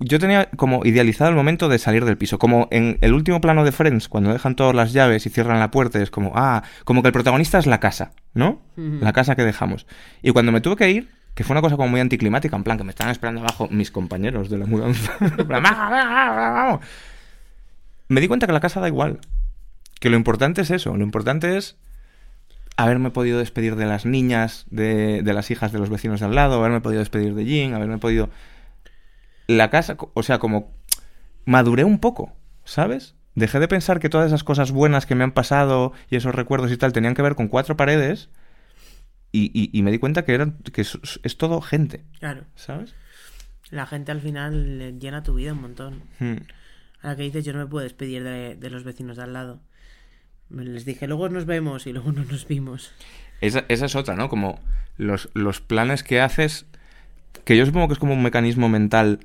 yo 0.01 0.19
tenía 0.19 0.51
como 0.57 0.85
idealizado 0.85 1.31
el 1.31 1.37
momento 1.37 1.69
de 1.69 1.79
salir 1.79 2.05
del 2.05 2.19
piso. 2.19 2.41
Como 2.41 2.67
en 2.73 2.99
el 3.01 3.15
último 3.15 3.41
plano 3.41 3.65
de 3.65 3.71
Friends, 3.71 4.09
cuando 4.09 4.33
dejan 4.33 4.57
todas 4.57 4.75
las 4.75 4.93
llaves 4.93 5.25
y 5.25 5.31
cierran 5.31 5.61
la 5.61 5.71
puerta, 5.71 6.03
es 6.03 6.11
como, 6.11 6.33
ah, 6.35 6.65
como 6.85 7.03
que 7.03 7.09
el 7.09 7.13
protagonista 7.13 7.59
es 7.59 7.67
la 7.67 7.79
casa, 7.79 8.11
¿no? 8.35 8.61
Ujú. 8.77 8.99
La 9.01 9.13
casa 9.13 9.37
que 9.37 9.45
dejamos. 9.45 9.87
Y 10.21 10.33
cuando 10.33 10.51
me 10.51 10.61
tuve 10.61 10.75
que 10.75 10.91
ir, 10.91 11.11
que 11.37 11.45
fue 11.45 11.55
una 11.55 11.61
cosa 11.63 11.77
como 11.77 11.89
muy 11.91 12.01
anticlimática, 12.01 12.57
en 12.57 12.65
plan, 12.65 12.77
que 12.77 12.83
me 12.83 12.91
estaban 12.91 13.13
esperando 13.13 13.43
abajo 13.43 13.69
mis 13.71 13.93
compañeros 13.93 14.51
de 14.51 14.59
la 14.59 14.67
mudanza. 14.67 15.13
En 15.21 15.47
plan, 15.47 15.63
"Venga, 15.63 15.89
venga, 15.91 16.31
venga, 16.31 16.51
vamos". 16.51 16.81
Me 18.09 18.21
di 18.21 18.29
cuenta 18.29 18.47
que 18.47 18.53
la 18.53 18.61
casa 18.61 18.81
da 18.81 18.89
igual. 18.89 19.21
Que 20.01 20.11
lo 20.11 20.17
importante 20.17 20.61
es 20.63 20.71
eso. 20.71 20.97
Lo 20.97 21.03
importante 21.05 21.57
es 21.57 21.77
haberme 22.77 23.11
podido 23.11 23.39
despedir 23.39 23.77
de 23.77 23.87
las 23.87 24.05
niñas, 24.05 24.67
de, 24.71 25.23
de 25.23 25.33
las 25.33 25.51
hijas 25.51 25.73
de 25.73 25.79
los 25.79 25.89
vecinos 25.89 26.21
de 26.21 26.27
al 26.27 26.35
lado, 26.35 26.57
haberme 26.59 26.81
podido 26.83 26.99
despedir 27.01 27.35
de 27.35 27.45
Jean, 27.45 27.75
haberme 27.75 27.99
podido... 27.99 28.29
La 29.49 29.71
casa, 29.71 29.97
o 29.99 30.23
sea, 30.23 30.39
como 30.39 30.75
maduré 31.45 31.85
un 31.85 32.01
poco, 32.01 32.35
¿sabes? 32.65 33.15
Dejé 33.37 33.61
de 33.61 33.69
pensar 33.69 34.01
que 34.01 34.09
todas 34.09 34.27
esas 34.27 34.43
cosas 34.45 34.73
buenas 34.73 35.07
que 35.07 35.15
me 35.15 35.23
han 35.25 35.31
pasado 35.33 35.93
y 36.11 36.17
esos 36.17 36.35
recuerdos 36.35 36.73
y 36.73 36.77
tal 36.77 36.93
tenían 36.93 37.15
que 37.15 37.23
ver 37.23 37.37
con 37.37 37.47
cuatro 37.49 37.77
paredes 37.77 38.29
y, 39.31 39.51
y- 39.55 39.71
y 39.73 39.83
me 39.83 39.93
di 39.93 39.99
cuenta 39.99 40.25
que, 40.25 40.35
eran, 40.35 40.59
que 40.73 40.81
es, 40.81 40.99
es 41.23 41.37
todo 41.39 41.61
gente, 41.61 42.05
Claro. 42.19 42.45
¿sabes? 42.57 42.95
La 43.71 43.87
gente 43.87 44.11
al 44.13 44.21
final 44.21 44.79
le 44.79 44.93
llena 44.99 45.23
tu 45.23 45.35
vida 45.35 45.53
un 45.53 45.61
montón. 45.63 46.03
Hmm. 46.19 46.37
Ahora 47.07 47.17
que 47.17 47.23
dices, 47.23 47.45
yo 47.45 47.53
no 47.53 47.61
me 47.61 47.67
puedo 47.67 47.85
despedir 47.85 48.25
de, 48.25 48.57
de 48.57 48.69
los 48.71 48.83
vecinos 48.83 49.17
de 49.17 49.23
al 49.23 49.33
lado. 49.33 49.61
Les 50.51 50.85
dije, 50.85 51.07
luego 51.07 51.29
nos 51.29 51.45
vemos 51.47 51.87
y 51.87 51.93
luego 51.93 52.11
no 52.11 52.25
nos 52.25 52.49
vimos. 52.49 52.91
Esa, 53.41 53.65
esa 53.69 53.87
es 53.87 53.95
otra, 53.95 54.17
¿no? 54.17 54.29
Como 54.29 54.59
los, 54.97 55.29
los 55.35 55.61
planes 55.61 56.03
que 56.03 56.21
haces, 56.21 56.67
que 57.45 57.57
yo 57.57 57.65
supongo 57.65 57.87
que 57.87 57.93
es 57.93 58.01
como 58.01 58.13
un 58.15 58.25
mecanismo 58.25 58.69
mental 58.69 59.21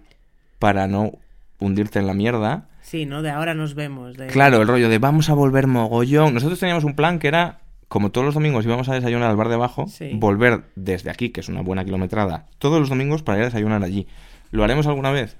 para 0.59 0.85
no 0.85 1.13
hundirte 1.59 1.97
en 1.97 2.05
la 2.05 2.13
mierda. 2.13 2.67
Sí, 2.83 3.07
¿no? 3.07 3.23
De 3.23 3.31
ahora 3.31 3.55
nos 3.55 3.73
vemos. 3.73 4.15
De... 4.15 4.27
Claro, 4.27 4.61
el 4.61 4.67
rollo 4.67 4.87
de 4.87 4.99
vamos 4.99 5.29
a 5.31 5.33
volver 5.33 5.65
mogollón. 5.65 6.35
Nosotros 6.35 6.59
teníamos 6.59 6.83
un 6.83 6.95
plan 6.95 7.17
que 7.17 7.29
era, 7.29 7.61
como 7.87 8.11
todos 8.11 8.25
los 8.25 8.35
domingos 8.35 8.63
íbamos 8.63 8.89
a 8.89 8.93
desayunar 8.93 9.31
al 9.31 9.37
bar 9.37 9.47
de 9.49 9.55
abajo, 9.55 9.87
Sí. 9.87 10.11
volver 10.13 10.65
desde 10.75 11.09
aquí, 11.09 11.31
que 11.31 11.39
es 11.41 11.49
una 11.49 11.61
buena 11.61 11.83
kilometrada, 11.83 12.45
todos 12.59 12.79
los 12.79 12.89
domingos 12.89 13.23
para 13.23 13.39
ir 13.39 13.41
a 13.43 13.45
desayunar 13.45 13.83
allí. 13.83 14.05
¿Lo 14.51 14.63
haremos 14.63 14.85
alguna 14.85 15.09
vez? 15.09 15.37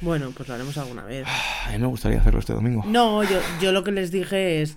Bueno, 0.00 0.32
pues 0.36 0.48
lo 0.48 0.54
haremos 0.54 0.76
alguna 0.78 1.04
vez. 1.04 1.26
A 1.66 1.72
mí 1.72 1.78
me 1.78 1.86
gustaría 1.86 2.20
hacerlo 2.20 2.40
este 2.40 2.52
domingo. 2.52 2.84
No, 2.86 3.22
yo, 3.24 3.38
yo 3.60 3.72
lo 3.72 3.84
que 3.84 3.92
les 3.92 4.10
dije 4.10 4.62
es, 4.62 4.76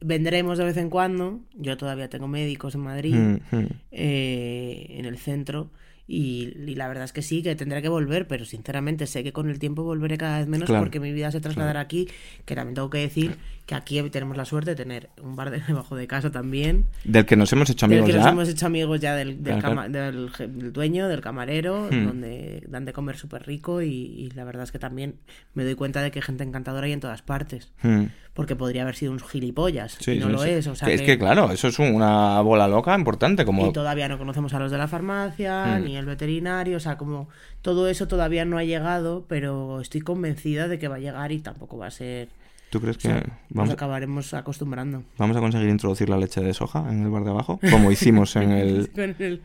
vendremos 0.00 0.58
de 0.58 0.64
vez 0.64 0.76
en 0.76 0.90
cuando. 0.90 1.40
Yo 1.54 1.76
todavía 1.76 2.08
tengo 2.08 2.26
médicos 2.28 2.74
en 2.74 2.80
Madrid, 2.82 3.14
Mm, 3.14 3.38
mm. 3.56 3.66
eh, 3.92 4.86
en 4.98 5.04
el 5.04 5.18
centro. 5.18 5.70
Y, 6.12 6.52
y 6.66 6.74
la 6.74 6.88
verdad 6.88 7.04
es 7.04 7.12
que 7.12 7.22
sí, 7.22 7.40
que 7.40 7.54
tendré 7.54 7.82
que 7.82 7.88
volver, 7.88 8.26
pero 8.26 8.44
sinceramente 8.44 9.06
sé 9.06 9.22
que 9.22 9.32
con 9.32 9.48
el 9.48 9.60
tiempo 9.60 9.84
volveré 9.84 10.18
cada 10.18 10.38
vez 10.38 10.48
menos 10.48 10.66
Claro. 10.66 10.82
porque 10.82 10.98
mi 10.98 11.12
vida 11.12 11.30
se 11.30 11.40
trasladará 11.40 11.78
aquí, 11.78 12.08
que 12.46 12.56
también 12.56 12.74
tengo 12.74 12.90
que 12.90 12.98
decir 12.98 13.36
que 13.70 13.76
aquí 13.76 14.02
tenemos 14.10 14.36
la 14.36 14.44
suerte 14.44 14.70
de 14.70 14.76
tener 14.76 15.10
un 15.22 15.36
bar 15.36 15.50
de- 15.50 15.60
debajo 15.68 15.94
de 15.94 16.08
casa 16.08 16.32
también, 16.32 16.86
Del 17.04 17.24
que 17.24 17.36
nos 17.36 17.52
hemos 17.52 17.70
hecho 17.70 17.86
del 17.86 17.98
amigos 18.00 18.06
que 18.08 18.12
ya. 18.16 18.18
nos 18.24 18.32
hemos 18.32 18.48
hecho 18.48 18.66
amigos 18.66 18.98
ya 19.00 19.14
del, 19.14 19.44
del, 19.44 19.60
Claro, 19.60 19.82
del 19.88 20.30
del 20.32 20.72
dueño, 20.72 21.06
del 21.08 21.20
camarero, 21.20 21.86
Hmm. 21.90 22.06
donde 22.06 22.64
dan 22.68 22.84
de 22.84 22.92
comer 22.92 23.16
súper 23.16 23.46
rico 23.46 23.80
y, 23.80 23.88
y 23.90 24.30
la 24.34 24.42
verdad 24.42 24.64
es 24.64 24.72
que 24.72 24.80
también 24.80 25.14
me 25.54 25.62
doy 25.64 25.76
cuenta 25.76 26.02
de 26.02 26.10
que 26.10 26.20
gente 26.20 26.42
encantadora 26.42 26.86
hay 26.86 26.92
en 26.92 27.00
todas 27.00 27.22
partes. 27.22 27.72
Mm. 27.82 28.06
Porque 28.34 28.56
podría 28.56 28.82
haber 28.82 28.94
sido 28.96 29.12
un 29.12 29.18
gilipollas 29.20 29.96
Sí, 30.00 30.12
y 30.12 30.18
no 30.20 30.26
sí, 30.26 30.32
lo 30.32 30.38
sí. 30.42 30.50
es. 30.50 30.66
O 30.68 30.74
sea 30.74 30.86
Que 30.88 30.94
es 30.94 31.02
que, 31.02 31.18
claro, 31.18 31.50
eso 31.52 31.68
es 31.68 31.78
una 31.78 32.40
bola 32.40 32.66
loca 32.68 32.94
importante. 32.96 33.44
Como... 33.44 33.68
Y 33.68 33.72
todavía 33.72 34.08
no 34.08 34.18
conocemos 34.18 34.54
a 34.54 34.58
los 34.60 34.70
de 34.70 34.78
la 34.78 34.88
farmacia, 34.88 35.78
Mm. 35.78 35.84
ni 35.84 35.96
el 35.96 36.06
veterinario, 36.06 36.76
o 36.76 36.80
sea, 36.80 36.96
como 36.96 37.28
todo 37.62 37.88
eso 37.88 38.06
todavía 38.08 38.44
no 38.44 38.56
ha 38.58 38.64
llegado, 38.64 39.26
pero 39.28 39.80
estoy 39.80 40.00
convencida 40.00 40.68
de 40.68 40.78
que 40.78 40.88
va 40.88 40.96
a 40.96 41.00
llegar 41.00 41.30
y 41.32 41.38
tampoco 41.40 41.76
va 41.78 41.86
a 41.86 41.90
ser... 41.90 42.28
¿Tú 42.70 42.80
crees 42.80 42.96
que 42.98 43.08
sea, 43.08 43.16
nos 43.16 43.26
vamos, 43.50 43.70
acabaremos 43.72 44.32
acostumbrando. 44.32 45.02
vamos 45.18 45.36
a 45.36 45.40
conseguir 45.40 45.68
introducir 45.68 46.08
la 46.08 46.16
leche 46.16 46.40
de 46.40 46.54
soja 46.54 46.86
en 46.88 47.02
el 47.02 47.10
bar 47.10 47.24
de 47.24 47.30
abajo? 47.30 47.58
Como 47.70 47.90
hicimos 47.90 48.36
en 48.36 48.52
el, 48.52 48.90
el, 48.96 49.42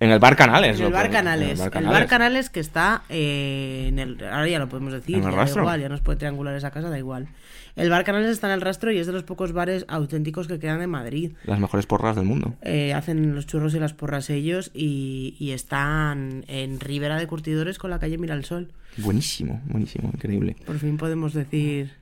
en 0.00 0.10
el 0.10 0.18
bar 0.18 0.34
Canales. 0.36 0.78
en 0.80 0.86
el 0.86 0.92
bar 0.92 1.08
Canales. 1.10 1.46
en 1.46 1.52
El 1.52 1.58
bar 1.58 1.70
Canales. 1.70 2.08
Canales 2.08 2.50
que 2.50 2.60
está 2.60 3.02
eh, 3.08 3.86
en 3.88 3.98
el... 4.00 4.24
Ahora 4.24 4.48
ya 4.48 4.58
lo 4.58 4.68
podemos 4.68 4.92
decir, 4.92 5.16
En 5.16 5.22
el 5.22 5.30
ya 5.30 5.36
da 5.36 5.36
rastro. 5.42 5.62
igual, 5.62 5.80
ya 5.80 5.88
nos 5.88 6.00
puede 6.00 6.18
triangular 6.18 6.54
esa 6.56 6.70
casa, 6.72 6.90
da 6.90 6.98
igual. 6.98 7.28
El 7.76 7.90
bar 7.90 8.02
Canales 8.02 8.30
está 8.30 8.48
en 8.48 8.54
el 8.54 8.60
rastro 8.60 8.90
y 8.90 8.98
es 8.98 9.06
de 9.06 9.12
los 9.12 9.22
pocos 9.22 9.52
bares 9.52 9.84
auténticos 9.86 10.48
que 10.48 10.58
quedan 10.58 10.82
en 10.82 10.90
Madrid. 10.90 11.32
Las 11.44 11.60
mejores 11.60 11.86
porras 11.86 12.16
del 12.16 12.24
mundo. 12.24 12.54
Eh, 12.62 12.92
hacen 12.92 13.36
los 13.36 13.46
churros 13.46 13.72
y 13.74 13.78
las 13.78 13.92
porras 13.92 14.30
ellos 14.30 14.72
y, 14.74 15.36
y 15.38 15.52
están 15.52 16.44
en 16.48 16.80
Ribera 16.80 17.16
de 17.18 17.28
Curtidores 17.28 17.78
con 17.78 17.90
la 17.90 18.00
calle 18.00 18.18
Miralsol. 18.18 18.72
Buenísimo, 18.96 19.60
buenísimo, 19.66 20.10
increíble. 20.12 20.56
Por 20.66 20.78
fin 20.80 20.96
podemos 20.96 21.34
decir 21.34 21.92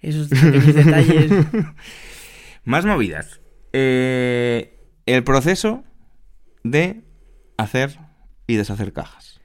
esos 0.00 0.30
detalles. 0.30 1.30
Más 2.64 2.84
movidas. 2.84 3.40
Eh, 3.72 4.78
el 5.06 5.24
proceso 5.24 5.84
de 6.64 7.04
hacer 7.58 7.98
y 8.46 8.56
deshacer 8.56 8.92
cajas. 8.92 9.35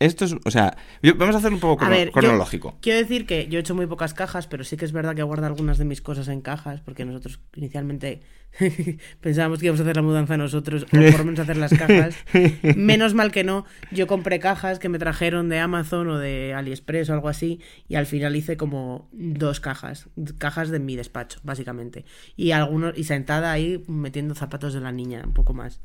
Esto 0.00 0.24
es, 0.24 0.34
o 0.44 0.50
sea, 0.50 0.76
yo- 1.02 1.14
vamos 1.14 1.34
a 1.34 1.38
hacerlo 1.38 1.56
un 1.56 1.60
poco 1.60 1.84
A 1.84 1.94
yo 2.04 2.10
cronológico. 2.10 2.76
quiero 2.80 2.98
decir 2.98 3.26
que 3.26 3.46
yo 3.48 3.58
he 3.58 3.60
hecho 3.60 3.74
muy 3.74 3.86
pocas 3.86 4.14
cajas, 4.14 4.46
pero 4.46 4.64
sí 4.64 4.78
que 4.78 4.86
es 4.86 4.92
verdad 4.92 5.14
que 5.14 5.22
guardo 5.22 5.44
algunas 5.46 5.76
de 5.76 5.84
mis 5.84 6.00
cosas 6.00 6.28
en 6.28 6.40
cajas, 6.40 6.80
porque 6.80 7.04
nosotros 7.04 7.38
inicialmente 7.54 8.22
pensábamos 9.20 9.58
que 9.60 9.66
íbamos 9.66 9.80
a 9.80 9.82
hacer 9.84 9.96
la 9.96 10.02
mudanza 10.02 10.36
nosotros, 10.36 10.84
o 10.84 10.86
por 11.12 11.24
menos 11.24 11.40
hacer 11.40 11.56
las 11.58 11.72
cajas. 11.72 12.16
Menos 12.76 13.14
mal 13.14 13.30
que 13.30 13.44
no, 13.44 13.64
yo 13.92 14.06
compré 14.06 14.38
cajas 14.40 14.78
que 14.78 14.88
me 14.88 14.98
trajeron 14.98 15.48
de 15.50 15.58
Amazon 15.58 16.08
o 16.08 16.18
de 16.18 16.54
AliExpress 16.54 17.10
o 17.10 17.12
algo 17.12 17.28
así, 17.28 17.60
y 17.86 17.96
al 17.96 18.06
final 18.06 18.34
hice 18.36 18.56
como 18.56 19.08
dos 19.12 19.60
cajas, 19.60 20.08
cajas 20.38 20.70
de 20.70 20.80
mi 20.80 20.96
despacho, 20.96 21.40
básicamente. 21.44 22.04
Y 22.36 22.52
algunos, 22.52 22.96
y 22.98 23.04
sentada 23.04 23.52
ahí 23.52 23.84
metiendo 23.86 24.34
zapatos 24.34 24.72
de 24.74 24.80
la 24.80 24.92
niña, 24.92 25.22
un 25.26 25.34
poco 25.34 25.52
más. 25.52 25.80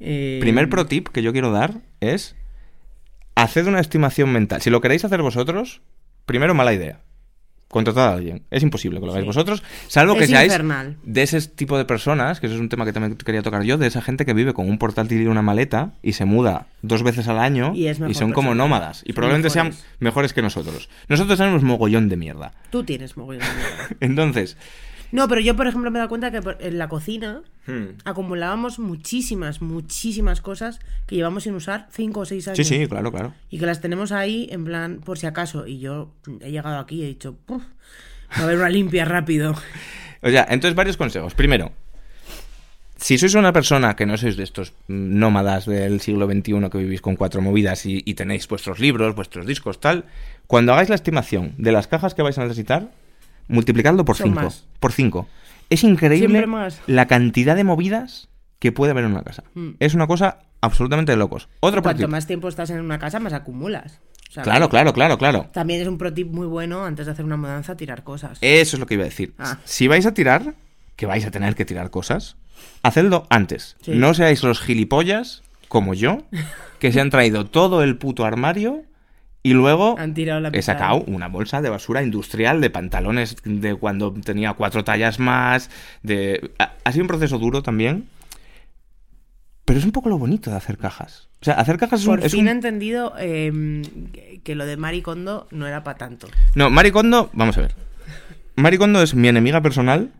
Eh, 0.00 0.38
Primer 0.40 0.68
pro 0.68 0.86
tip 0.86 1.08
que 1.08 1.22
yo 1.22 1.32
quiero 1.32 1.50
dar 1.50 1.80
es 2.00 2.36
haced 3.34 3.66
una 3.66 3.80
estimación 3.80 4.32
mental. 4.32 4.60
Si 4.62 4.70
lo 4.70 4.80
queréis 4.80 5.04
hacer 5.04 5.22
vosotros, 5.22 5.80
primero 6.26 6.54
mala 6.54 6.72
idea. 6.72 7.00
Contratad 7.68 8.08
a 8.10 8.12
alguien. 8.14 8.44
Es 8.52 8.62
imposible 8.62 9.00
que 9.00 9.06
lo 9.06 9.10
hagáis 9.10 9.24
Sí. 9.24 9.26
vosotros, 9.26 9.62
salvo 9.88 10.14
que 10.14 10.24
Es 10.24 10.30
seáis 10.30 10.52
infernal. 10.52 10.96
de 11.02 11.22
ese 11.22 11.40
tipo 11.40 11.76
de 11.76 11.84
personas, 11.84 12.38
que 12.38 12.46
eso 12.46 12.54
es 12.54 12.60
un 12.60 12.68
tema 12.68 12.84
que 12.84 12.92
también 12.92 13.16
quería 13.16 13.42
tocar 13.42 13.64
yo, 13.64 13.78
de 13.78 13.88
esa 13.88 14.00
gente 14.00 14.24
que 14.24 14.32
vive 14.32 14.52
con 14.54 14.68
un 14.68 14.78
portátil 14.78 15.20
y 15.22 15.26
una 15.26 15.42
maleta 15.42 15.94
y 16.00 16.12
se 16.12 16.24
muda 16.24 16.68
dos 16.82 17.02
veces 17.02 17.26
al 17.26 17.40
año 17.40 17.72
Y 17.74 17.92
son 18.14 18.32
como 18.32 18.54
nómadas. 18.54 19.02
Y 19.04 19.06
Son 19.08 19.14
probablemente 19.16 19.48
mejores. 19.52 19.74
sean 19.76 19.86
mejores 19.98 20.32
que 20.32 20.42
nosotros. 20.42 20.88
Nosotros 21.08 21.36
tenemos 21.36 21.64
mogollón 21.64 22.08
de 22.08 22.16
mierda. 22.16 22.52
Tú 22.70 22.84
tienes 22.84 23.16
mogollón 23.16 23.42
de 23.42 23.48
mierda. 23.54 23.96
Entonces, 24.00 24.56
No, 25.14 25.28
pero 25.28 25.40
yo, 25.40 25.54
por 25.54 25.68
ejemplo, 25.68 25.92
me 25.92 25.98
he 25.98 26.00
dado 26.00 26.08
cuenta 26.08 26.32
que 26.32 26.40
en 26.58 26.76
la 26.76 26.88
cocina 26.88 27.42
hmm, 27.68 28.00
acumulábamos 28.04 28.80
muchísimas, 28.80 29.62
muchísimas 29.62 30.40
cosas 30.40 30.80
que 31.06 31.14
llevamos 31.14 31.44
sin 31.44 31.54
usar 31.54 31.86
5 31.92 32.18
o 32.18 32.24
6 32.24 32.48
años. 32.48 32.56
sí, 32.56 32.64
sí, 32.64 32.88
claro, 32.88 33.12
claro. 33.12 33.32
Y 33.48 33.60
que 33.60 33.66
las 33.66 33.80
tenemos 33.80 34.10
ahí 34.10 34.48
en 34.50 34.64
plan, 34.64 35.00
por 35.04 35.16
si 35.16 35.28
acaso. 35.28 35.68
Y 35.68 35.78
yo 35.78 36.10
he 36.40 36.50
llegado 36.50 36.80
aquí 36.80 36.96
y 36.96 37.04
he 37.04 37.06
dicho, 37.06 37.36
"Puf, 37.46 37.62
va 37.62 38.40
a 38.40 38.42
haber 38.42 38.56
una 38.58 38.68
limpia 38.68 39.04
rápido. 39.04 39.54
O 40.20 40.30
sea, 40.30 40.48
entonces 40.50 40.74
varios 40.74 40.96
consejos. 40.96 41.32
Primero, 41.34 41.70
si 42.96 43.16
sois 43.16 43.34
una 43.36 43.52
persona 43.52 43.94
que 43.94 44.06
no 44.06 44.16
sois 44.16 44.36
de 44.36 44.42
estos 44.42 44.72
nómadas 44.88 45.66
del 45.66 46.00
siglo 46.00 46.26
XXI 46.26 46.70
que 46.72 46.78
vivís 46.78 47.00
con 47.00 47.14
cuatro 47.14 47.40
movidas 47.40 47.86
y, 47.86 48.02
y 48.04 48.14
tenéis 48.14 48.48
vuestros 48.48 48.80
libros, 48.80 49.14
vuestros 49.14 49.46
discos, 49.46 49.78
tal, 49.78 50.06
cuando 50.48 50.72
hagáis 50.72 50.88
la 50.88 50.96
estimación 50.96 51.54
de 51.56 51.70
las 51.70 51.86
cajas 51.86 52.14
que 52.14 52.22
vais 52.22 52.38
a 52.38 52.42
necesitar, 52.42 52.90
multiplicadlo 53.48 54.04
por 54.04 54.16
Son 54.16 54.28
5. 54.30 54.40
más. 54.40 54.64
Por 54.80 54.92
5. 54.92 55.28
Es 55.70 55.82
increíble 55.84 56.46
más. 56.46 56.80
la 56.86 57.06
cantidad 57.06 57.56
de 57.56 57.64
movidas 57.64 58.28
que 58.58 58.72
puede 58.72 58.92
haber 58.92 59.04
en 59.04 59.12
una 59.12 59.22
casa. 59.22 59.44
Mm. 59.54 59.70
Es 59.80 59.94
una 59.94 60.06
cosa 60.06 60.38
absolutamente 60.60 61.12
de 61.12 61.16
locos. 61.16 61.48
Otro 61.60 61.82
pro 61.82 61.90
Cuanto 61.90 62.02
tip. 62.04 62.10
más 62.10 62.26
tiempo 62.26 62.48
estás 62.48 62.70
en 62.70 62.80
una 62.80 62.98
casa, 62.98 63.20
más 63.20 63.32
acumulas. 63.32 64.00
O 64.30 64.32
sea, 64.32 64.42
Claro, 64.42 64.68
claro, 64.68 64.92
claro, 64.92 65.18
claro. 65.18 65.48
También 65.52 65.80
es 65.82 65.88
un 65.88 65.98
pro 65.98 66.12
tip 66.12 66.30
muy 66.30 66.46
bueno 66.46 66.84
antes 66.84 67.06
de 67.06 67.12
hacer 67.12 67.24
una 67.24 67.36
mudanza 67.36 67.76
tirar 67.76 68.02
cosas. 68.04 68.38
Eso 68.40 68.76
es 68.76 68.80
lo 68.80 68.86
que 68.86 68.94
iba 68.94 69.02
a 69.02 69.06
decir. 69.06 69.34
Ah. 69.38 69.58
Si 69.64 69.86
vais 69.88 70.06
a 70.06 70.14
tirar, 70.14 70.54
que 70.96 71.06
vais 71.06 71.24
a 71.26 71.30
tener 71.30 71.54
que 71.54 71.64
tirar 71.64 71.90
cosas, 71.90 72.36
hacedlo 72.82 73.26
antes. 73.30 73.76
Sí. 73.82 73.92
No 73.94 74.14
seáis 74.14 74.42
los 74.42 74.60
gilipollas, 74.60 75.42
como 75.68 75.94
yo, 75.94 76.22
que 76.78 76.92
se 76.92 77.00
han 77.00 77.10
traído 77.10 77.46
todo 77.46 77.82
el 77.82 77.96
puto 77.98 78.24
armario 78.24 78.82
y 79.44 79.52
luego 79.52 79.96
Han 79.98 80.14
tirado 80.14 80.40
la 80.40 80.48
he 80.48 80.62
sacado 80.62 81.04
una 81.06 81.28
bolsa 81.28 81.60
de 81.62 81.68
basura 81.68 82.02
industrial 82.02 82.60
de 82.60 82.70
pantalones 82.70 83.36
de 83.44 83.74
cuando 83.76 84.12
tenía 84.12 84.54
cuatro 84.54 84.82
tallas 84.84 85.20
más. 85.20 85.70
De... 86.02 86.50
Ha, 86.58 86.90
sido 86.90 87.04
un 87.04 87.08
proceso 87.08 87.38
duro 87.38 87.62
también. 87.62 88.08
Pero 89.66 89.78
es 89.78 89.84
un 89.84 89.92
poco 89.92 90.08
lo 90.08 90.18
bonito 90.18 90.50
de 90.50 90.56
hacer 90.56 90.76
cajas. 90.78 91.28
O 91.40 91.44
sea, 91.44 91.54
hacer 91.54 91.78
cajas 91.78 92.00
es 92.00 92.06
un... 92.06 92.18
Por 92.20 92.30
fin 92.30 92.40
un- 92.40 92.48
he 92.48 92.52
entendido 92.52 93.12
eh, 93.18 93.82
que- 94.12 94.40
que 94.42 94.54
lo 94.54 94.66
de 94.66 94.76
Maricondo 94.76 95.46
no 95.50 95.66
era 95.66 95.84
para 95.84 95.98
tanto. 95.98 96.26
No, 96.54 96.70
Maricondo, 96.70 97.30
vamos 97.34 97.56
a 97.58 97.62
ver. 97.62 97.74
Maricondo 98.56 99.02
es 99.02 99.14
mi 99.14 99.28
enemiga 99.28 99.60
personal 99.60 100.10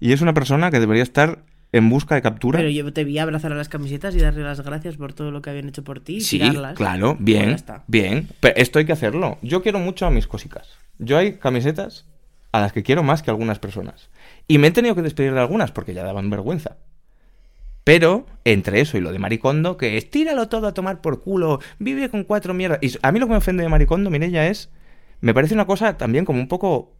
y 0.00 0.12
es 0.12 0.20
una 0.20 0.34
persona 0.34 0.70
que 0.70 0.80
debería 0.80 1.02
estar 1.02 1.38
en 1.72 1.88
busca 1.90 2.14
de 2.14 2.22
captura. 2.22 2.58
Pero 2.58 2.70
yo 2.70 2.92
te 2.92 3.04
vi 3.04 3.18
abrazar 3.18 3.52
a 3.52 3.54
las 3.54 3.68
camisetas 3.68 4.14
y 4.14 4.20
darle 4.20 4.42
las 4.42 4.60
gracias 4.60 4.96
por 4.96 5.12
todo 5.12 5.30
lo 5.30 5.42
que 5.42 5.50
habían 5.50 5.68
hecho 5.68 5.84
por 5.84 6.00
ti 6.00 6.16
y 6.16 6.20
sí, 6.20 6.38
tirarlas. 6.38 6.76
claro, 6.76 7.16
bien, 7.18 7.50
está. 7.50 7.84
bien. 7.86 8.28
Pero 8.40 8.56
esto 8.56 8.78
hay 8.78 8.84
que 8.84 8.92
hacerlo. 8.92 9.38
Yo 9.42 9.62
quiero 9.62 9.78
mucho 9.78 10.06
a 10.06 10.10
mis 10.10 10.26
cosicas. 10.26 10.68
Yo 10.98 11.18
hay 11.18 11.34
camisetas 11.34 12.06
a 12.52 12.60
las 12.60 12.72
que 12.72 12.82
quiero 12.82 13.02
más 13.02 13.22
que 13.22 13.30
algunas 13.30 13.58
personas. 13.58 14.08
Y 14.46 14.58
me 14.58 14.68
he 14.68 14.70
tenido 14.70 14.94
que 14.94 15.02
despedir 15.02 15.34
de 15.34 15.40
algunas 15.40 15.72
porque 15.72 15.94
ya 15.94 16.04
daban 16.04 16.30
vergüenza. 16.30 16.76
Pero, 17.84 18.26
entre 18.44 18.80
eso 18.80 18.98
y 18.98 19.00
lo 19.00 19.12
de 19.12 19.18
Maricondo, 19.18 19.76
que 19.78 19.96
es 19.96 20.10
tíralo 20.10 20.48
todo 20.48 20.66
a 20.66 20.74
tomar 20.74 21.00
por 21.00 21.22
culo, 21.22 21.60
vive 21.78 22.10
con 22.10 22.24
cuatro 22.24 22.52
mierdas. 22.52 22.80
Y 22.82 22.92
a 23.00 23.12
mí 23.12 23.18
lo 23.18 23.26
que 23.26 23.32
me 23.32 23.38
ofende 23.38 23.62
de 23.62 23.68
Maricondo, 23.68 24.10
Mireya, 24.10 24.46
es. 24.46 24.70
Me 25.20 25.34
parece 25.34 25.54
una 25.54 25.66
cosa 25.66 25.96
también 25.96 26.24
como 26.24 26.38
un 26.38 26.48
poco 26.48 26.92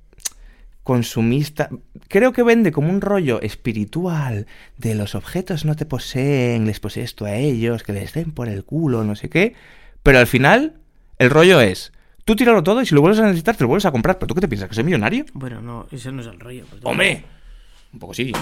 consumista. 0.89 1.69
Creo 2.09 2.33
que 2.33 2.43
vende 2.43 2.73
como 2.73 2.89
un 2.89 3.03
rollo 3.03 3.43
espiritual 3.43 4.47
de 4.79 4.95
los 4.95 5.15
objetos 5.15 5.67
no 5.67 5.77
te 5.77 5.85
poseen, 5.85 6.65
les 6.65 6.81
posees 6.81 7.15
tú 7.15 7.27
a 7.27 7.35
ellos, 7.35 7.83
que 7.83 7.93
les 7.93 8.15
den 8.15 8.33
por 8.33 8.49
el 8.49 8.65
culo, 8.65 9.05
no 9.05 9.15
sé 9.15 9.29
qué. 9.29 9.53
Pero 10.03 10.19
al 10.19 10.27
final, 10.27 10.81
el 11.19 11.29
rollo 11.29 11.61
es. 11.61 11.93
Tú 12.25 12.37
tíralo 12.37 12.63
todo 12.63 12.81
y 12.81 12.87
si 12.87 12.95
lo 12.95 13.03
vuelves 13.03 13.21
a 13.21 13.25
necesitar, 13.25 13.55
te 13.55 13.65
lo 13.65 13.69
vuelves 13.69 13.85
a 13.85 13.93
comprar. 13.93 14.17
¿Pero 14.19 14.29
tú 14.29 14.35
qué 14.35 14.41
te 14.41 14.49
piensas? 14.49 14.71
¿Que 14.71 14.77
soy 14.77 14.85
millonario? 14.85 15.27
Bueno, 15.35 15.61
no, 15.61 15.87
eso 15.93 16.11
no 16.11 16.23
es 16.23 16.27
el 16.27 16.41
rollo. 16.41 16.65
pues, 16.71 16.81
¡Hombre! 16.83 17.23
Un 17.93 17.99
poco 17.99 18.15
sí. 18.15 18.33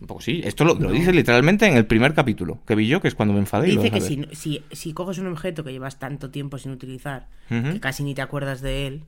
Un 0.00 0.06
poco 0.08 0.20
sí. 0.20 0.40
Esto 0.44 0.64
lo, 0.64 0.74
lo 0.74 0.90
dice 0.90 1.12
literalmente 1.12 1.68
en 1.68 1.76
el 1.76 1.86
primer 1.86 2.12
capítulo 2.12 2.58
que 2.66 2.74
vi 2.74 2.88
yo, 2.88 3.00
que 3.00 3.06
es 3.06 3.14
cuando 3.14 3.34
me 3.34 3.38
enfadé. 3.38 3.68
y 3.68 3.76
Dice 3.76 3.92
que 3.92 4.00
si, 4.00 4.26
si, 4.32 4.64
si 4.72 4.92
coges 4.92 5.18
un 5.18 5.28
objeto 5.28 5.62
que 5.62 5.70
llevas 5.70 6.00
tanto 6.00 6.30
tiempo 6.30 6.58
sin 6.58 6.72
utilizar, 6.72 7.28
que 7.48 7.78
casi 7.78 8.02
ni 8.02 8.14
te 8.16 8.22
acuerdas 8.22 8.60
de 8.62 8.88
él, 8.88 9.04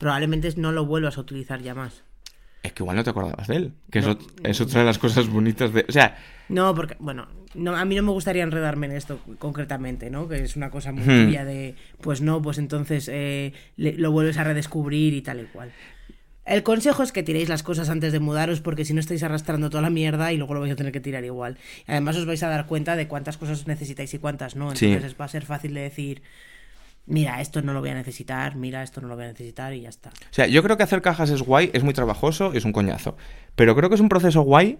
probablemente 0.00 0.52
no 0.56 0.72
lo 0.72 0.84
vuelvas 0.86 1.16
a 1.16 1.20
utilizar 1.20 1.60
ya 1.62 1.74
más. 1.76 2.02
Es 2.64 2.72
que 2.72 2.82
igual 2.82 2.96
no 2.96 3.04
te 3.04 3.10
acordabas 3.10 3.46
de 3.46 3.56
él. 3.56 3.72
Que 3.92 4.00
No. 4.00 4.10
eso 4.10 4.18
es 4.42 4.60
otra 4.60 4.80
de 4.80 4.86
las 4.86 4.98
cosas 4.98 5.28
bonitas 5.28 5.72
de. 5.72 5.86
O 5.88 5.92
sea, 5.92 6.18
No, 6.48 6.74
porque, 6.74 6.96
bueno, 6.98 7.28
no, 7.54 7.76
a 7.76 7.84
mí 7.84 7.94
no 7.94 8.02
me 8.02 8.10
gustaría 8.10 8.42
enredarme 8.42 8.86
en 8.86 8.92
esto 8.92 9.20
concretamente, 9.38 10.10
¿no? 10.10 10.26
Que 10.28 10.42
es 10.42 10.56
una 10.56 10.68
cosa 10.70 10.90
muy 10.90 11.04
Hmm. 11.04 11.26
tuya 11.26 11.44
de, 11.44 11.76
pues 12.02 12.20
no, 12.22 12.42
pues 12.42 12.58
entonces 12.58 13.08
eh, 13.12 13.52
le- 13.76 13.92
lo 13.94 14.10
vuelves 14.10 14.36
a 14.36 14.44
redescubrir 14.44 15.14
y 15.14 15.22
tal 15.22 15.40
y 15.40 15.44
cual. 15.44 15.70
El 16.44 16.62
consejo 16.64 17.02
es 17.04 17.12
que 17.12 17.22
tiréis 17.22 17.48
las 17.48 17.62
cosas 17.62 17.88
antes 17.90 18.12
de 18.12 18.18
mudaros 18.18 18.60
porque 18.60 18.84
si 18.84 18.92
no 18.94 19.00
estáis 19.00 19.22
arrastrando 19.22 19.70
toda 19.70 19.82
la 19.82 19.90
mierda 19.90 20.32
y 20.32 20.36
luego 20.36 20.54
lo 20.54 20.60
vais 20.60 20.72
a 20.72 20.76
tener 20.76 20.90
que 20.92 20.98
tirar 21.00 21.24
igual. 21.24 21.56
Además 21.86 22.16
os 22.16 22.26
vais 22.26 22.42
a 22.42 22.48
dar 22.48 22.66
cuenta 22.66 22.96
de 22.96 23.06
cuántas 23.06 23.36
cosas 23.38 23.66
necesitáis 23.68 24.12
y 24.14 24.18
cuántas 24.18 24.56
no. 24.56 24.74
Sí. 24.74 24.86
Entonces 24.86 25.14
va 25.20 25.26
a 25.26 25.28
ser 25.28 25.44
fácil 25.46 25.72
de 25.74 25.82
decir, 25.82 26.22
mira, 27.06 27.40
esto 27.40 27.62
no 27.62 27.72
lo 27.72 27.80
voy 27.80 27.90
a 27.90 27.94
necesitar, 27.94 28.56
mira, 28.56 28.82
esto 28.82 29.00
no 29.00 29.08
lo 29.08 29.16
voy 29.16 29.24
a 29.24 29.28
necesitar 29.28 29.74
y 29.74 29.82
ya 29.82 29.88
está. 29.88 30.10
O 30.10 30.32
sea, 30.32 30.46
yo 30.46 30.62
creo 30.62 30.76
que 30.76 30.82
hacer 30.82 31.02
cajas 31.02 31.30
es 31.30 31.42
guay, 31.42 31.70
es 31.72 31.82
muy 31.82 31.94
trabajoso, 31.94 32.52
es 32.52 32.64
un 32.64 32.72
coñazo. 32.72 33.16
Pero 33.56 33.74
creo 33.74 33.88
que 33.88 33.96
es 33.96 34.00
un 34.00 34.08
proceso 34.08 34.42
guay 34.42 34.78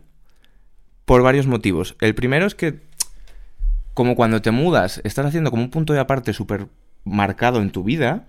por 1.05 1.23
varios 1.23 1.47
motivos. 1.47 1.97
El 2.01 2.15
primero 2.15 2.47
es 2.47 2.55
que, 2.55 2.81
como 3.95 4.15
cuando 4.15 4.41
te 4.43 4.51
mudas, 4.51 5.01
estás 5.05 5.27
haciendo 5.27 5.51
como 5.51 5.63
un 5.63 5.71
punto 5.71 5.93
de 5.93 6.01
aparte 6.01 6.33
súper 6.33 6.69
marcado 7.05 7.61
en 7.61 7.71
tu 7.71 7.83
vida, 7.83 8.27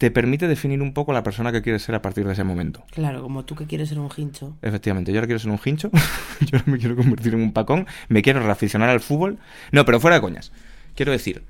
te 0.00 0.10
permite 0.10 0.48
definir 0.48 0.80
un 0.80 0.94
poco 0.94 1.12
la 1.12 1.22
persona 1.22 1.52
que 1.52 1.60
quieres 1.60 1.82
ser 1.82 1.94
a 1.94 2.00
partir 2.00 2.26
de 2.26 2.32
ese 2.32 2.42
momento. 2.42 2.84
Claro, 2.90 3.22
como 3.22 3.44
tú 3.44 3.54
que 3.54 3.66
quieres 3.66 3.90
ser 3.90 3.98
un 3.98 4.08
hincho. 4.16 4.56
Efectivamente, 4.62 5.12
yo 5.12 5.18
ahora 5.18 5.26
quiero 5.26 5.38
ser 5.38 5.50
un 5.50 5.60
hincho, 5.62 5.90
yo 6.40 6.56
ahora 6.56 6.72
me 6.72 6.78
quiero 6.78 6.96
convertir 6.96 7.34
en 7.34 7.42
un 7.42 7.52
pacón, 7.52 7.86
me 8.08 8.22
quiero 8.22 8.40
reaficionar 8.40 8.88
al 8.88 9.00
fútbol. 9.00 9.38
No, 9.72 9.84
pero 9.84 10.00
fuera 10.00 10.16
de 10.16 10.22
coñas. 10.22 10.52
Quiero 10.94 11.12
decir, 11.12 11.44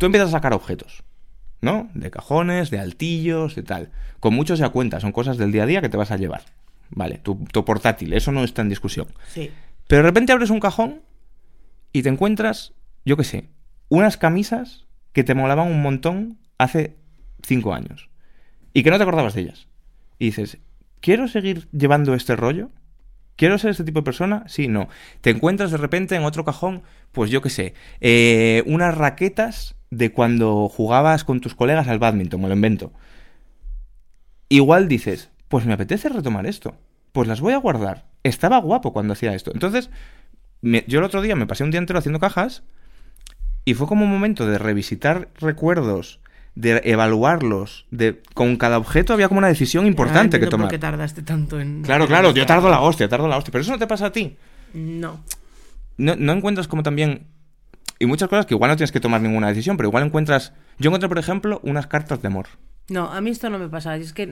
tú 0.00 0.06
empiezas 0.06 0.30
a 0.30 0.32
sacar 0.32 0.54
objetos, 0.54 1.04
¿no? 1.60 1.90
De 1.92 2.10
cajones, 2.10 2.70
de 2.70 2.78
altillos, 2.78 3.54
de 3.54 3.62
tal. 3.62 3.90
Con 4.18 4.34
muchos 4.34 4.58
ya 4.58 4.70
cuentas, 4.70 5.02
son 5.02 5.12
cosas 5.12 5.36
del 5.36 5.52
día 5.52 5.64
a 5.64 5.66
día 5.66 5.82
que 5.82 5.90
te 5.90 5.98
vas 5.98 6.10
a 6.10 6.16
llevar. 6.16 6.42
Vale, 6.88 7.18
tu, 7.18 7.44
tu 7.52 7.66
portátil, 7.66 8.14
eso 8.14 8.32
no 8.32 8.42
está 8.42 8.62
en 8.62 8.70
discusión. 8.70 9.08
Sí. 9.28 9.50
Pero 9.86 10.02
de 10.02 10.08
repente 10.08 10.32
abres 10.32 10.48
un 10.48 10.58
cajón 10.58 11.02
y 11.92 12.02
te 12.02 12.08
encuentras, 12.08 12.72
yo 13.04 13.18
qué 13.18 13.24
sé, 13.24 13.50
unas 13.90 14.16
camisas 14.16 14.86
que 15.12 15.22
te 15.22 15.34
molaban 15.34 15.68
un 15.68 15.82
montón 15.82 16.38
hace 16.56 16.96
cinco 17.42 17.74
años 17.74 18.08
y 18.72 18.82
que 18.82 18.90
no 18.90 18.96
te 18.96 19.02
acordabas 19.02 19.34
de 19.34 19.42
ellas. 19.42 19.68
Y 20.18 20.26
dices, 20.26 20.56
¿quiero 21.00 21.28
seguir 21.28 21.68
llevando 21.72 22.14
este 22.14 22.36
rollo? 22.36 22.70
¿Quiero 23.36 23.58
ser 23.58 23.70
este 23.70 23.84
tipo 23.84 24.00
de 24.00 24.04
persona? 24.04 24.44
Sí, 24.46 24.66
no. 24.66 24.88
Te 25.20 25.28
encuentras 25.28 25.70
de 25.70 25.76
repente 25.76 26.16
en 26.16 26.24
otro 26.24 26.46
cajón, 26.46 26.84
pues 27.12 27.30
yo 27.30 27.42
qué 27.42 27.50
sé, 27.50 27.74
eh, 28.00 28.62
unas 28.64 28.96
raquetas 28.96 29.76
de 29.90 30.12
cuando 30.12 30.68
jugabas 30.68 31.24
con 31.24 31.40
tus 31.40 31.54
colegas 31.54 31.88
al 31.88 31.98
badminton, 31.98 32.40
me 32.40 32.48
lo 32.48 32.54
invento. 32.54 32.92
Igual 34.48 34.88
dices, 34.88 35.30
pues 35.48 35.66
me 35.66 35.72
apetece 35.72 36.08
retomar 36.08 36.46
esto. 36.46 36.74
Pues 37.12 37.28
las 37.28 37.40
voy 37.40 37.52
a 37.52 37.58
guardar. 37.58 38.06
Estaba 38.22 38.58
guapo 38.58 38.92
cuando 38.92 39.12
hacía 39.12 39.34
esto. 39.34 39.50
Entonces, 39.52 39.90
me- 40.60 40.84
yo 40.86 40.98
el 40.98 41.04
otro 41.04 41.22
día 41.22 41.36
me 41.36 41.46
pasé 41.46 41.64
un 41.64 41.70
día 41.70 41.78
entero 41.78 41.98
haciendo 41.98 42.20
cajas 42.20 42.62
y 43.64 43.74
fue 43.74 43.86
como 43.86 44.04
un 44.04 44.10
momento 44.10 44.46
de 44.46 44.58
revisitar 44.58 45.28
recuerdos, 45.38 46.20
de 46.54 46.80
evaluarlos, 46.84 47.86
de 47.90 48.20
con 48.34 48.56
cada 48.56 48.78
objeto 48.78 49.12
había 49.12 49.28
como 49.28 49.38
una 49.38 49.48
decisión 49.48 49.86
importante 49.86 50.36
Ah, 50.36 50.40
que 50.40 50.46
tomar. 50.46 50.66
¿Por 50.66 50.72
qué 50.72 50.78
tardaste 50.78 51.22
tanto 51.22 51.60
en.? 51.60 51.82
Claro, 51.82 52.06
claro, 52.06 52.32
yo 52.32 52.44
tardo 52.46 52.68
la 52.68 52.80
hostia, 52.80 53.08
tardo 53.08 53.28
la 53.28 53.36
hostia, 53.36 53.52
pero 53.52 53.62
eso 53.62 53.70
no 53.72 53.78
te 53.78 53.86
pasa 53.86 54.06
a 54.06 54.12
ti. 54.12 54.36
No. 54.74 55.20
No, 55.96 56.16
no 56.16 56.32
encuentras 56.32 56.66
como 56.68 56.82
también 56.82 57.26
y 58.00 58.06
muchas 58.06 58.28
cosas 58.28 58.46
que 58.46 58.54
igual 58.54 58.70
no 58.70 58.76
tienes 58.76 58.92
que 58.92 58.98
tomar 58.98 59.20
ninguna 59.20 59.48
decisión, 59.48 59.76
pero 59.76 59.90
igual 59.90 60.04
encuentras, 60.04 60.54
yo 60.78 60.88
encontré 60.88 61.08
por 61.08 61.18
ejemplo 61.18 61.60
unas 61.62 61.86
cartas 61.86 62.20
de 62.22 62.28
amor. 62.28 62.46
No, 62.88 63.12
a 63.12 63.20
mí 63.20 63.30
esto 63.30 63.50
no 63.50 63.58
me 63.58 63.68
pasa. 63.68 63.94
Es 63.96 64.14
que 64.14 64.26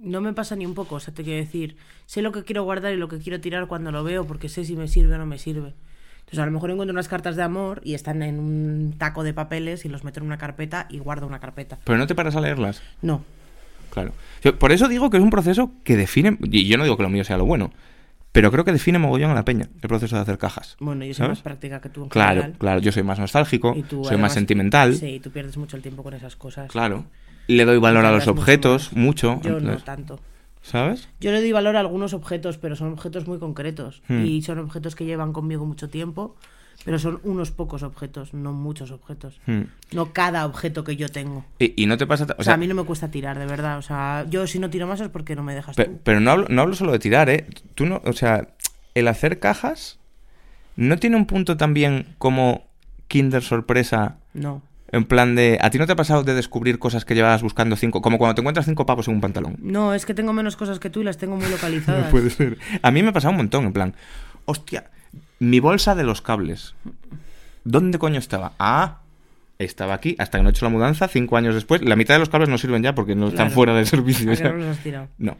no 0.00 0.20
me 0.22 0.32
pasa 0.32 0.56
ni 0.56 0.64
un 0.64 0.74
poco. 0.74 0.96
O 0.96 1.00
sea, 1.00 1.12
te 1.12 1.22
quiero 1.22 1.38
decir, 1.38 1.76
sé 2.06 2.22
lo 2.22 2.32
que 2.32 2.42
quiero 2.42 2.64
guardar 2.64 2.94
y 2.94 2.96
lo 2.96 3.08
que 3.08 3.18
quiero 3.18 3.40
tirar 3.40 3.66
cuando 3.68 3.92
lo 3.92 4.02
veo 4.02 4.26
porque 4.26 4.48
sé 4.48 4.64
si 4.64 4.76
me 4.76 4.88
sirve 4.88 5.14
o 5.14 5.18
no 5.18 5.26
me 5.26 5.38
sirve. 5.38 5.74
Entonces, 6.20 6.38
a 6.38 6.46
lo 6.46 6.52
mejor 6.52 6.70
encuentro 6.70 6.92
unas 6.92 7.08
cartas 7.08 7.36
de 7.36 7.42
amor 7.42 7.82
y 7.84 7.92
están 7.92 8.22
en 8.22 8.40
un 8.40 8.94
taco 8.96 9.24
de 9.24 9.34
papeles 9.34 9.84
y 9.84 9.90
los 9.90 10.02
meto 10.02 10.20
en 10.20 10.26
una 10.26 10.38
carpeta 10.38 10.86
y 10.88 10.98
guardo 11.00 11.26
una 11.26 11.38
carpeta. 11.38 11.78
Pero 11.84 11.98
no 11.98 12.06
te 12.06 12.14
paras 12.14 12.34
a 12.34 12.40
leerlas. 12.40 12.82
No. 13.02 13.22
Claro. 13.90 14.12
Por 14.58 14.72
eso 14.72 14.88
digo 14.88 15.10
que 15.10 15.18
es 15.18 15.22
un 15.22 15.28
proceso 15.28 15.72
que 15.84 15.98
define, 15.98 16.38
y 16.40 16.66
yo 16.66 16.78
no 16.78 16.84
digo 16.84 16.96
que 16.96 17.02
lo 17.02 17.10
mío 17.10 17.24
sea 17.24 17.36
lo 17.36 17.44
bueno, 17.44 17.72
pero 18.32 18.50
creo 18.50 18.64
que 18.64 18.72
define 18.72 18.98
mogollón 18.98 19.30
a 19.30 19.34
la 19.34 19.44
peña 19.44 19.68
el 19.82 19.88
proceso 19.88 20.16
de 20.16 20.22
hacer 20.22 20.38
cajas. 20.38 20.76
Bueno, 20.80 21.04
yo 21.04 21.12
soy 21.14 21.24
¿Sabes? 21.26 21.38
más 21.38 21.42
práctica 21.42 21.80
que 21.80 21.88
tú 21.90 22.02
en 22.04 22.08
Claro, 22.08 22.40
general. 22.42 22.58
claro, 22.58 22.80
yo 22.80 22.90
soy 22.92 23.02
más 23.02 23.18
nostálgico, 23.18 23.74
Y 23.76 23.82
tú, 23.82 24.04
soy 24.04 24.16
más 24.16 24.32
sentimental, 24.32 24.94
Sí, 24.94 25.20
tú 25.22 25.30
pierdes 25.30 25.56
mucho 25.56 25.76
el 25.76 25.82
tiempo 25.82 26.02
con 26.02 26.14
esas 26.14 26.36
cosas. 26.36 26.70
claro. 26.70 27.04
Le 27.48 27.64
doy 27.64 27.78
valor 27.78 28.04
a 28.06 28.10
los 28.12 28.20
mucho 28.26 28.30
objetos, 28.40 28.92
más. 28.92 28.96
mucho, 29.02 29.40
Yo 29.42 29.60
no 29.60 29.76
tanto. 29.78 30.20
¿sabes? 30.62 31.08
Yo 31.20 31.32
le 31.32 31.40
doy 31.40 31.50
valor 31.50 31.74
a 31.76 31.80
algunos 31.80 32.14
objetos, 32.14 32.56
pero 32.56 32.76
son 32.76 32.92
objetos 32.92 33.26
muy 33.26 33.38
concretos. 33.40 34.00
Hmm. 34.08 34.24
Y 34.24 34.42
son 34.42 34.60
objetos 34.60 34.94
que 34.94 35.04
llevan 35.04 35.32
conmigo 35.32 35.66
mucho 35.66 35.88
tiempo, 35.88 36.36
pero 36.84 36.98
son 36.98 37.20
unos 37.24 37.50
pocos 37.50 37.82
objetos, 37.82 38.34
no 38.34 38.52
muchos 38.52 38.90
objetos. 38.90 39.40
Hmm. 39.46 39.62
No 39.92 40.12
cada 40.12 40.46
objeto 40.46 40.84
que 40.84 40.96
yo 40.96 41.08
tengo. 41.08 41.44
Y, 41.58 41.80
y 41.82 41.86
no 41.86 41.96
te 41.96 42.06
pasa... 42.06 42.26
O, 42.38 42.42
sea, 42.42 42.54
a 42.54 42.56
mí 42.56 42.66
no 42.66 42.74
me 42.74 42.84
cuesta 42.84 43.10
tirar, 43.10 43.38
de 43.38 43.46
verdad. 43.46 43.78
O 43.78 43.82
sea, 43.82 44.26
yo 44.28 44.46
si 44.46 44.58
no 44.58 44.68
tiro 44.70 44.86
más 44.86 45.00
es 45.00 45.08
porque 45.08 45.36
no 45.36 45.42
me 45.42 45.54
dejas 45.54 45.76
Pe- 45.76 45.84
tú. 45.84 46.00
pero 46.02 46.20
no 46.20 46.30
hablo, 46.30 46.46
no 46.48 46.62
hablo 46.62 46.74
solo 46.74 46.92
de 46.92 46.98
tirar, 46.98 47.28
¿eh? 47.30 47.46
Tú 47.74 47.86
no, 47.86 48.00
o 48.04 48.12
sea, 48.12 48.48
el 48.94 49.08
hacer 49.08 49.38
cajas 49.38 49.98
no 50.76 50.96
tiene 50.98 51.16
un 51.16 51.26
punto 51.26 51.56
también 51.56 52.14
como 52.18 52.66
Kinder 53.08 53.42
sorpresa 53.42 54.16
No. 54.34 54.62
En 54.90 55.04
plan 55.06 55.34
de. 55.34 55.58
¿A 55.62 55.70
ti 55.70 55.78
no 55.78 55.86
te 55.86 55.92
ha 55.92 55.96
pasado 55.96 56.22
de 56.22 56.34
descubrir 56.34 56.78
cosas 56.78 57.06
que 57.06 57.14
llevabas 57.14 57.42
buscando 57.42 57.76
cinco? 57.76 58.02
Como 58.02 58.18
cuando 58.18 58.34
te 58.34 58.42
encuentras 58.42 58.66
cinco 58.66 58.84
pavos 58.84 59.08
en 59.08 59.14
un 59.14 59.20
pantalón. 59.22 59.56
No, 59.58 59.94
es 59.94 60.04
que 60.04 60.12
tengo 60.12 60.34
menos 60.34 60.54
cosas 60.56 60.78
que 60.80 60.90
tú 60.90 61.00
y 61.00 61.04
las 61.04 61.16
tengo 61.16 61.36
muy 61.36 61.46
localizadas. 61.50 62.04
No 62.06 62.10
puede 62.10 62.28
ser. 62.28 62.58
A 62.82 62.90
mí 62.90 63.02
me 63.02 63.08
ha 63.08 63.12
pasado 63.12 63.30
un 63.30 63.38
montón, 63.38 63.64
en 63.64 63.72
plan. 63.72 63.94
Hostia, 64.44 64.90
mi 65.42 65.60
bolsa 65.60 65.94
de 65.94 66.04
los 66.04 66.22
cables. 66.22 66.74
¿Dónde 67.64 67.98
coño 67.98 68.18
estaba? 68.18 68.52
Ah, 68.58 68.98
estaba 69.58 69.94
aquí 69.94 70.16
hasta 70.18 70.38
que 70.38 70.42
no 70.42 70.48
he 70.48 70.52
hecho 70.52 70.64
la 70.64 70.70
mudanza, 70.70 71.08
cinco 71.08 71.36
años 71.36 71.54
después. 71.54 71.82
La 71.82 71.96
mitad 71.96 72.14
de 72.14 72.20
los 72.20 72.28
cables 72.28 72.48
no 72.48 72.58
sirven 72.58 72.82
ya 72.82 72.94
porque 72.94 73.14
no 73.14 73.26
están 73.28 73.46
Claro. 73.46 73.54
fuera 73.54 73.74
del 73.74 73.86
servicio. 73.86 74.28
¿A 74.30 74.32
o 74.32 74.36
que 74.36 74.42
sea, 74.42 74.52
no 74.52 74.58
los 74.58 74.66
has 74.76 74.82
tirado? 74.82 75.08
no. 75.18 75.36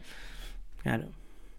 Claro. 0.81 1.05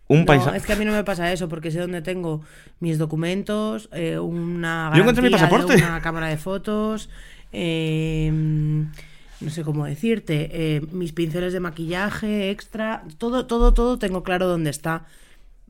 Un 0.07 0.27
No, 0.27 0.53
es 0.55 0.67
que 0.67 0.75
a 0.75 0.77
mí 0.77 0.85
no 0.85 0.93
me 0.93 1.03
pasa 1.03 1.33
eso, 1.33 1.49
porque 1.49 1.71
sé 1.71 1.81
dónde 1.81 2.03
tengo 2.03 2.43
mis 2.81 2.99
documentos, 2.99 3.89
eh, 3.93 4.19
una 4.19 4.93
Yo 4.95 5.01
encontré 5.01 5.23
mi 5.23 5.29
de 5.31 5.33
pasaporte. 5.33 5.77
una 5.77 6.03
cámara 6.03 6.27
de 6.29 6.37
fotos, 6.37 7.09
eh, 7.53 8.31
no 9.41 9.51
sé 9.51 9.63
cómo 9.65 9.87
decirte, 9.87 10.51
eh, 10.53 10.83
mis 10.93 11.13
pinceles 11.13 11.55
de 11.55 11.61
maquillaje 11.61 12.51
extra, 12.51 13.03
todo, 13.17 13.47
todo, 13.47 13.73
todo 13.73 13.99
tengo 13.99 14.23
claro 14.23 14.47
dónde 14.47 14.69
está. 14.71 15.07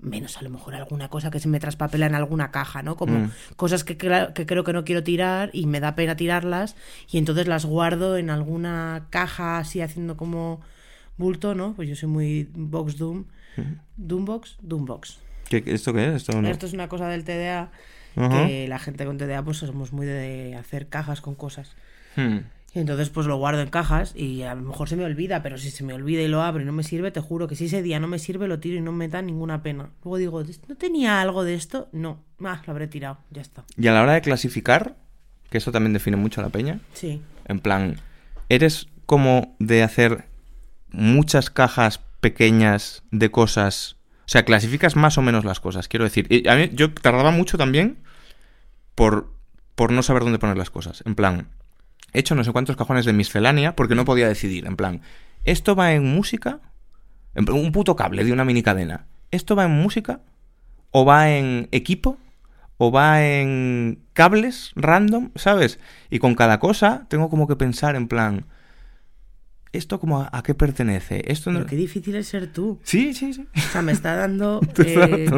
Menos 0.05 0.37
a 0.37 0.43
lo 0.43 0.51
mejor 0.51 0.75
alguna 0.75 1.09
cosa 1.09 1.31
que 1.31 1.41
se 1.41 1.49
me 1.49 1.59
traspapela 1.59 2.05
en 2.07 2.15
alguna 2.15 2.51
caja, 2.51 2.83
¿no? 2.83 2.95
Como 2.97 3.19
Mm. 3.21 3.31
cosas 3.57 3.85
que, 3.85 3.97
que 3.97 4.47
creo 4.47 4.63
que 4.63 4.73
no 4.75 4.85
quiero 4.85 5.03
tirar 5.03 5.49
y 5.53 5.67
me 5.67 5.81
da 5.81 5.95
pena 5.95 6.15
tirarlas 6.15 6.77
y 7.11 7.17
entonces 7.19 7.47
las 7.49 7.65
guardo 7.65 8.17
en 8.19 8.29
alguna 8.31 9.07
caja 9.11 9.59
así 9.59 9.81
haciendo 9.81 10.17
como 10.17 10.61
bulto, 11.17 11.55
¿no? 11.55 11.73
Pues 11.75 11.89
yo 11.89 11.97
soy 11.97 12.09
muy 12.09 12.49
box 12.55 12.99
doom. 12.99 13.25
Doombox, 13.97 14.57
Doombox. 14.63 15.19
¿Qué- 15.49 15.63
¿Esto 15.67 15.93
qué 15.93 16.09
es? 16.09 16.15
Esto 16.17 16.41
no. 16.43 16.49
Esto 16.49 16.67
es 16.67 16.73
una 16.73 16.89
cosa 16.89 17.09
del 17.09 17.25
TDA 17.25 17.71
que 18.15 18.67
la 18.69 18.79
gente 18.79 19.05
con 19.07 19.17
TDA 19.19 19.43
pues 19.43 19.59
somos 19.59 19.93
muy 19.93 20.07
de 20.07 20.55
hacer 20.57 20.89
cajas 20.89 21.21
con 21.21 21.35
cosas. 21.35 21.75
Hmm. 22.17 22.39
Y 22.75 22.81
entonces 22.81 23.09
pues 23.09 23.27
lo 23.29 23.37
guardo 23.37 23.61
en 23.61 23.71
cajas 23.71 24.13
y 24.17 24.43
a 24.43 24.55
lo 24.55 24.63
mejor 24.63 24.89
se 24.89 24.97
me 24.97 25.05
olvida, 25.05 25.43
pero 25.45 25.59
si 25.59 25.71
se 25.71 25.85
me 25.85 25.95
olvida 25.95 26.23
y 26.23 26.29
lo 26.29 26.43
abro 26.43 26.61
y 26.61 26.67
no 26.67 26.73
me 26.73 26.83
sirve, 26.83 27.13
te 27.13 27.21
juro 27.21 27.47
que 27.47 27.55
si 27.55 27.67
ese 27.67 27.83
día 27.83 28.01
no 28.01 28.09
me 28.09 28.19
sirve 28.19 28.49
lo 28.49 28.59
tiro 28.59 28.77
y 28.77 28.81
no 28.81 28.91
me 28.91 29.07
da 29.09 29.23
ninguna 29.23 29.63
pena. 29.63 29.91
Luego 30.03 30.17
digo, 30.19 30.43
¿no 30.69 30.75
tenía 30.75 31.21
algo 31.21 31.45
de 31.45 31.55
esto? 31.55 31.89
No, 31.93 32.25
ah, 32.45 32.61
lo 32.67 32.71
habré 32.73 32.89
tirado, 32.89 33.19
ya 33.31 33.43
está. 33.43 33.65
Y 33.77 33.87
a 33.87 33.93
la 33.93 34.03
hora 34.03 34.15
de 34.15 34.21
clasificar, 34.23 34.97
que 35.51 35.59
eso 35.59 35.71
también 35.71 35.93
define 35.93 36.17
mucho 36.17 36.41
a 36.41 36.45
la 36.45 36.51
peña, 36.51 36.81
Sí. 36.95 37.23
en 37.47 37.61
plan, 37.61 38.01
¿eres 38.49 38.89
como 39.07 39.55
de 39.61 39.85
hacer 39.85 40.25
muchas 40.91 41.51
cajas 41.51 42.01
pequeñas 42.21 43.05
de 43.13 43.31
cosas? 43.31 43.97
O 44.27 44.29
sea, 44.29 44.45
clasificas 44.45 44.97
más 44.97 45.17
o 45.17 45.23
menos 45.23 45.45
las 45.45 45.61
cosas, 45.61 45.87
quiero 45.87 46.05
decir. 46.07 46.27
Y 46.29 46.49
a 46.49 46.57
mí, 46.57 46.71
yo 46.73 46.93
tardaba 46.93 47.31
mucho 47.31 47.57
también 47.57 47.99
por, 48.97 49.33
por 49.77 49.93
no 49.93 50.03
saber 50.03 50.25
dónde 50.25 50.39
poner 50.41 50.57
las 50.57 50.71
cosas. 50.71 51.03
En 51.07 51.15
plan, 51.15 51.49
hecho 52.15 52.35
no 52.35 52.45
sé 52.45 52.53
cuántos 52.53 52.77
cajones 52.77 53.05
de 53.05 53.13
miscelánea 53.13 53.77
porque 53.77 53.95
no 53.95 54.05
podía 54.05 54.29
decidir. 54.29 54.67
En 54.67 54.77
plan, 54.77 55.03
¿esto 55.45 55.77
va 55.77 55.93
en 55.93 56.05
música? 56.05 56.61
Un 57.35 57.73
puto 57.73 57.97
cable 57.97 58.25
de 58.25 58.33
una 58.33 58.45
mini 58.45 58.63
cadena. 58.63 59.07
¿Esto 59.31 59.57
va 59.57 59.65
en 59.65 59.73
música? 59.73 60.21
¿O 60.91 61.05
va 61.05 61.31
en 61.31 61.69
equipo? 61.73 62.19
¿O 62.79 62.93
va 62.93 63.25
en 63.25 64.01
cables 64.13 64.73
random? 64.77 65.31
¿Sabes? 65.35 65.79
Y 66.09 66.21
con 66.21 66.35
cada 66.35 66.61
cosa 66.61 67.07
tengo 67.09 67.29
como 67.29 67.49
que 67.49 67.57
pensar 67.57 67.97
en 67.97 68.09
plan, 68.09 68.47
¿esto 69.77 70.01
como 70.01 70.21
a, 70.21 70.29
a 70.33 70.43
qué 70.43 70.55
pertenece? 70.55 71.23
Esto 71.27 71.51
no... 71.53 71.59
Pero 71.61 71.71
qué 71.71 71.77
difícil 71.77 72.15
es 72.17 72.29
ser 72.29 72.53
tú. 72.53 72.79
Sí, 72.83 73.15
sí, 73.15 73.33
sí. 73.35 73.47
O 73.57 73.61
sea, 73.61 73.83
me 73.83 73.93
está 73.93 74.15
dando 74.17 74.61
eh, 74.85 75.29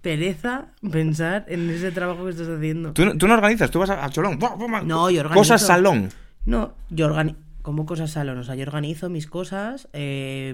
pereza 0.00 0.66
pensar 0.90 1.44
en 1.48 1.70
ese 1.70 1.90
trabajo 1.92 2.24
que 2.24 2.30
estás 2.30 2.48
haciendo. 2.48 2.92
¿Tú, 2.92 3.04
no- 3.04 3.16
tú 3.16 3.26
no 3.28 3.34
organizas, 3.34 3.70
tú 3.70 3.78
vas 3.78 3.90
a, 3.90 4.04
a 4.04 4.10
cholón. 4.10 4.38
¡buah, 4.38 4.54
buah, 4.56 4.82
No, 4.82 5.10
yo 5.10 5.20
organizo. 5.20 5.38
Cosas 5.40 5.66
salón. 5.66 6.08
No, 6.46 6.74
yo 6.90 7.06
organizo. 7.06 7.38
Como 7.62 7.86
cosas 7.86 8.10
salón, 8.10 8.38
o 8.38 8.44
sea, 8.44 8.56
yo 8.56 8.62
organizo 8.62 9.08
mis 9.08 9.26
cosas. 9.28 9.88
eh, 9.92 10.52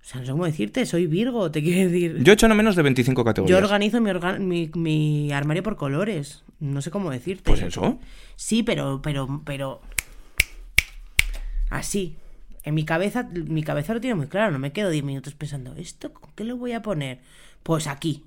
o 0.00 0.04
sea, 0.10 0.20
no 0.20 0.26
sé 0.26 0.32
cómo 0.32 0.46
decirte, 0.46 0.86
soy 0.86 1.06
Virgo, 1.06 1.50
te 1.50 1.62
quiero 1.62 1.90
decir. 1.90 2.22
Yo 2.22 2.32
he 2.32 2.34
hecho 2.34 2.48
no 2.48 2.54
menos 2.54 2.74
de 2.76 2.82
25 2.82 3.20
Yo 3.20 3.24
categorías. 3.26 3.62
organizo 3.62 4.00
mi, 4.00 4.08
orga- 4.10 4.38
mi, 4.38 4.70
mi 4.74 5.30
armario 5.32 5.62
por 5.62 5.76
colores. 5.76 6.44
No 6.60 6.80
sé 6.80 6.90
cómo 6.90 7.10
decirte. 7.10 7.42
Pues 7.44 7.60
eso. 7.60 7.98
Sí, 8.36 8.62
pero, 8.62 9.02
pero, 9.02 9.42
pero. 9.44 9.82
Así. 11.70 12.16
En 12.64 12.74
mi 12.74 12.84
cabeza, 12.84 13.26
mi 13.32 13.62
cabeza 13.62 13.94
lo 13.94 14.00
tiene 14.00 14.14
muy 14.14 14.26
claro. 14.26 14.50
No 14.52 14.58
me 14.58 14.72
quedo 14.72 14.90
10 14.90 15.04
minutos 15.04 15.34
pensando, 15.34 15.74
¿esto 15.76 16.12
con 16.12 16.30
qué 16.34 16.44
lo 16.44 16.56
voy 16.56 16.72
a 16.72 16.82
poner? 16.82 17.20
Pues 17.62 17.86
aquí. 17.86 18.24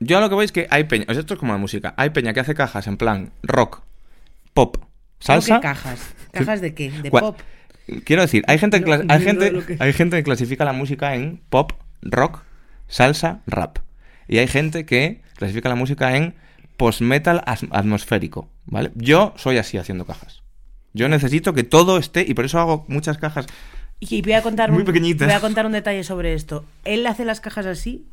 Yo 0.00 0.18
a 0.18 0.20
lo 0.20 0.28
que 0.28 0.34
voy 0.34 0.44
es 0.44 0.52
que 0.52 0.66
hay 0.70 0.84
peña, 0.84 1.06
o 1.08 1.12
sea, 1.12 1.20
esto 1.20 1.34
es 1.34 1.40
como 1.40 1.52
la 1.52 1.58
música, 1.58 1.94
hay 1.96 2.10
peña 2.10 2.32
que 2.32 2.40
hace 2.40 2.54
cajas 2.54 2.86
en 2.86 2.96
plan 2.96 3.32
rock, 3.42 3.82
pop, 4.54 4.76
¿Cómo 4.76 4.88
salsa. 5.18 5.56
que 5.56 5.60
cajas? 5.62 6.14
¿Cajas 6.32 6.60
de 6.60 6.72
qué? 6.74 6.90
¿De 6.90 7.10
pop? 7.10 7.36
Quiero 8.04 8.22
decir, 8.22 8.44
hay 8.46 8.58
gente, 8.58 8.82
que 8.84 8.92
hay, 9.08 9.20
gente, 9.22 9.50
que- 9.66 9.76
hay 9.80 9.92
gente 9.92 10.16
que 10.18 10.22
clasifica 10.22 10.64
la 10.64 10.72
música 10.72 11.14
en 11.16 11.40
pop, 11.48 11.72
rock, 12.02 12.42
salsa, 12.86 13.40
rap. 13.46 13.78
Y 14.28 14.38
hay 14.38 14.46
gente 14.46 14.84
que 14.86 15.22
clasifica 15.36 15.68
la 15.68 15.74
música 15.74 16.14
en 16.16 16.34
post-metal 16.76 17.42
atmosférico, 17.46 18.48
¿vale? 18.66 18.92
Yo 18.94 19.32
soy 19.36 19.56
así 19.58 19.78
haciendo 19.78 20.04
cajas. 20.06 20.37
Yo 20.92 21.08
necesito 21.08 21.52
que 21.54 21.62
todo 21.64 21.98
esté, 21.98 22.24
y 22.26 22.34
por 22.34 22.44
eso 22.44 22.58
hago 22.58 22.84
muchas 22.88 23.18
cajas. 23.18 23.46
Y 24.00 24.22
voy 24.22 24.32
a 24.32 24.42
contar 24.42 24.70
Muy 24.70 24.80
un, 24.80 24.86
pequeñitas. 24.86 25.26
voy 25.28 25.34
a 25.36 25.40
contar 25.40 25.66
un 25.66 25.72
detalle 25.72 26.04
sobre 26.04 26.32
esto. 26.34 26.64
Él 26.84 27.06
hace 27.06 27.24
las 27.24 27.40
cajas 27.40 27.66
así, 27.66 28.06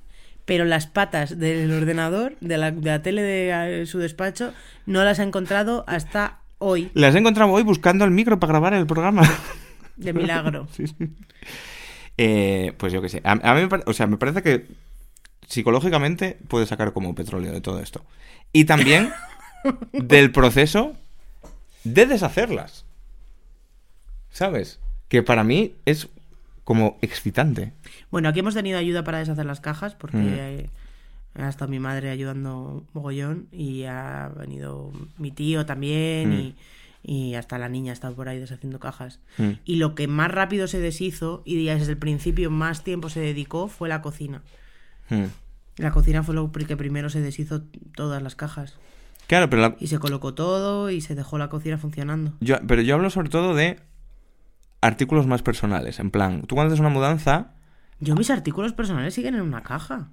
pero 0.45 0.65
las 0.65 0.87
patas 0.87 1.37
del 1.39 1.71
ordenador, 1.71 2.35
de 2.41 2.57
la, 2.57 2.71
de 2.71 2.89
la 2.89 3.01
tele 3.01 3.21
de 3.21 3.85
su 3.85 3.99
despacho, 3.99 4.53
no 4.85 5.03
las 5.03 5.19
ha 5.19 5.23
encontrado 5.23 5.83
hasta 5.87 6.39
hoy, 6.57 6.89
Las 6.93 7.15
he 7.15 7.19
encontrado 7.19 7.51
hoy 7.51 7.63
buscando 7.63 8.05
el 8.05 8.11
micro 8.11 8.39
para 8.39 8.51
grabar 8.53 8.73
el 8.73 8.85
programa. 8.87 9.23
de 9.95 10.13
milagro. 10.13 10.67
Sí, 10.75 10.87
sí. 10.87 10.95
Eh, 12.17 12.73
pues 12.77 12.93
yo 12.93 13.01
qué 13.01 13.09
sé. 13.09 13.21
A, 13.23 13.31
a 13.33 13.55
mí 13.55 13.61
me, 13.61 13.67
pare- 13.67 13.83
o 13.87 13.93
sea, 13.93 14.07
me 14.07 14.17
parece 14.17 14.41
que 14.41 14.67
psicológicamente 15.47 16.37
puede 16.47 16.65
sacar 16.65 16.93
como 16.93 17.13
petróleo 17.15 17.51
de 17.51 17.61
todo 17.61 17.79
esto. 17.79 18.05
Y 18.53 18.65
también 18.65 19.11
del 19.93 20.31
proceso 20.31 20.95
de 21.85 22.05
deshacerlas. 22.05 22.83
¿Sabes? 24.29 24.79
Que 25.07 25.23
para 25.23 25.43
mí 25.43 25.75
es 25.85 26.09
como 26.63 26.97
excitante. 27.01 27.71
Bueno, 28.11 28.27
aquí 28.29 28.39
hemos 28.39 28.53
tenido 28.55 28.77
ayuda 28.77 29.03
para 29.03 29.19
deshacer 29.19 29.45
las 29.45 29.61
cajas 29.61 29.95
porque 29.95 30.69
Mm. 31.35 31.41
ha 31.41 31.49
estado 31.49 31.69
mi 31.69 31.79
madre 31.79 32.09
ayudando 32.09 32.83
mogollón 32.93 33.47
y 33.51 33.83
ha 33.83 34.31
venido 34.35 34.91
mi 35.17 35.31
tío 35.31 35.65
también 35.65 36.29
Mm. 36.29 36.33
y, 36.39 36.55
y 37.03 37.35
hasta 37.35 37.59
la 37.59 37.69
niña 37.69 37.91
ha 37.91 37.93
estado 37.93 38.15
por 38.15 38.27
ahí 38.29 38.39
deshaciendo 38.39 38.79
cajas. 38.79 39.19
Mm. 39.37 39.51
Y 39.63 39.75
lo 39.75 39.93
que 39.95 40.07
más 40.07 40.31
rápido 40.31 40.67
se 40.67 40.79
deshizo 40.79 41.43
y 41.45 41.63
desde 41.63 41.91
el 41.91 41.97
principio 41.97 42.49
más 42.49 42.83
tiempo 42.83 43.09
se 43.09 43.19
dedicó 43.19 43.67
fue 43.67 43.87
la 43.87 44.01
cocina. 44.01 44.41
La 45.77 45.91
cocina 45.91 46.23
fue 46.23 46.33
lo 46.33 46.51
que 46.51 46.75
primero 46.77 47.09
se 47.09 47.21
deshizo 47.21 47.61
todas 47.95 48.23
las 48.23 48.35
cajas. 48.35 48.73
Claro, 49.27 49.49
pero, 49.49 49.61
la- 49.61 49.75
Y 49.79 49.87
se 49.87 49.99
colocó 49.99 50.33
todo 50.33 50.89
y 50.91 51.01
se 51.01 51.15
dejó 51.15 51.37
la 51.37 51.49
cocina 51.49 51.77
funcionando. 51.77 52.33
yo, 52.41 52.57
pero 52.67 52.81
yo 52.81 52.95
hablo 52.95 53.09
sobre 53.09 53.29
todo 53.29 53.53
de 53.55 53.79
artículos 54.81 55.27
más 55.27 55.41
personales. 55.41 55.99
En 55.99 56.11
plan, 56.11 56.41
tú 56.43 56.55
cuando 56.55 56.71
haces 56.73 56.79
una 56.79 56.89
mudanza, 56.89 57.51
Yo 57.99 58.15
mis 58.15 58.29
artículos 58.29 58.73
personales 58.73 59.13
siguen 59.13 59.35
en 59.35 59.41
una 59.41 59.63
caja. 59.63 60.09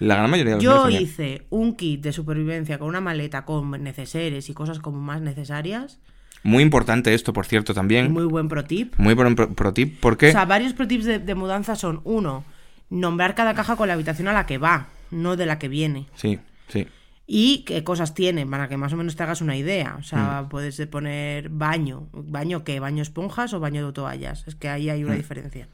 la 0.00 0.16
gran 0.16 0.28
mayoría 0.30 0.56
de 0.56 0.62
los 0.62 0.64
Yo 0.64 0.90
hice 0.90 1.46
un 1.50 1.74
kit 1.76 2.02
de 2.02 2.12
supervivencia 2.12 2.78
con 2.78 2.88
una 2.88 3.00
maleta 3.00 3.44
con 3.46 3.70
neceseres 3.82 4.50
y 4.50 4.54
cosas 4.54 4.80
como 4.80 5.00
más 5.00 5.22
necesarias. 5.22 5.98
Muy 6.42 6.62
importante 6.62 7.14
esto, 7.14 7.32
por 7.32 7.46
cierto, 7.46 7.72
también. 7.74 8.12
Muy 8.12 8.24
buen 8.24 8.48
pro 8.48 8.64
tip. 8.64 8.94
Muy 8.98 9.14
buen 9.14 9.34
pro, 9.34 9.48
pro 9.54 9.72
tip, 9.72 9.98
porque... 10.00 10.28
O 10.28 10.32
sea, 10.32 10.44
varios 10.44 10.74
pro 10.74 10.86
tips 10.86 11.04
de, 11.06 11.18
de 11.18 11.34
mudanza 11.34 11.74
son, 11.76 12.00
uno, 12.04 12.44
nombrar 12.90 13.34
cada 13.34 13.54
caja 13.54 13.74
con 13.76 13.88
la 13.88 13.94
habitación 13.94 14.28
a 14.28 14.32
la 14.32 14.44
que 14.46 14.58
va, 14.58 14.88
no 15.10 15.36
de 15.36 15.46
la 15.46 15.58
que 15.58 15.68
viene. 15.68 16.06
Sí, 16.14 16.38
sí. 16.68 16.86
Y 17.26 17.64
qué 17.64 17.82
cosas 17.82 18.14
tiene, 18.14 18.46
para 18.46 18.68
que 18.68 18.76
más 18.76 18.92
o 18.92 18.96
menos 18.96 19.16
te 19.16 19.22
hagas 19.24 19.40
una 19.40 19.56
idea. 19.56 19.96
O 19.98 20.02
sea, 20.04 20.42
Mm. 20.42 20.48
puedes 20.48 20.76
de 20.76 20.86
poner 20.86 21.48
baño. 21.48 22.08
¿Baño 22.12 22.62
qué? 22.62 22.78
¿Baño 22.78 23.02
esponjas 23.02 23.52
o 23.52 23.58
baño 23.60 23.84
de 23.84 23.92
toallas? 23.92 24.46
Es 24.46 24.54
que 24.54 24.68
ahí 24.68 24.90
hay 24.90 25.02
una 25.02 25.14
Mm. 25.14 25.18
diferencia. 25.18 25.68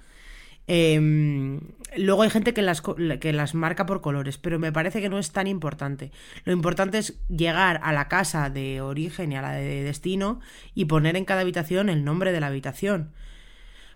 Em, 0.69 1.61
luego 1.97 2.23
hay 2.23 2.31
gente 2.31 2.55
que 2.55 2.63
las, 2.63 2.83
que 3.21 3.33
las 3.33 3.55
marca 3.55 3.85
por 3.85 4.01
colores, 4.01 4.39
pero 4.39 4.59
me 4.59 4.73
parece 4.73 5.01
que 5.01 5.09
no 5.09 5.19
es 5.19 5.33
tan 5.33 5.47
importante. 5.47 6.13
Lo 6.45 6.53
importante 6.53 6.99
es 6.99 7.19
llegar 7.29 7.81
a 7.83 7.93
la 7.93 8.09
casa 8.09 8.49
de 8.49 8.81
origen 8.81 9.33
y 9.33 9.37
a 9.37 9.43
la 9.43 9.53
de 9.53 9.83
destino 9.83 10.41
y 10.75 10.85
poner 10.87 11.17
en 11.17 11.25
cada 11.25 11.41
habitación 11.43 11.89
el 11.89 12.05
nombre 12.05 12.33
de 12.33 12.41
la 12.41 12.47
habitación. 12.47 13.11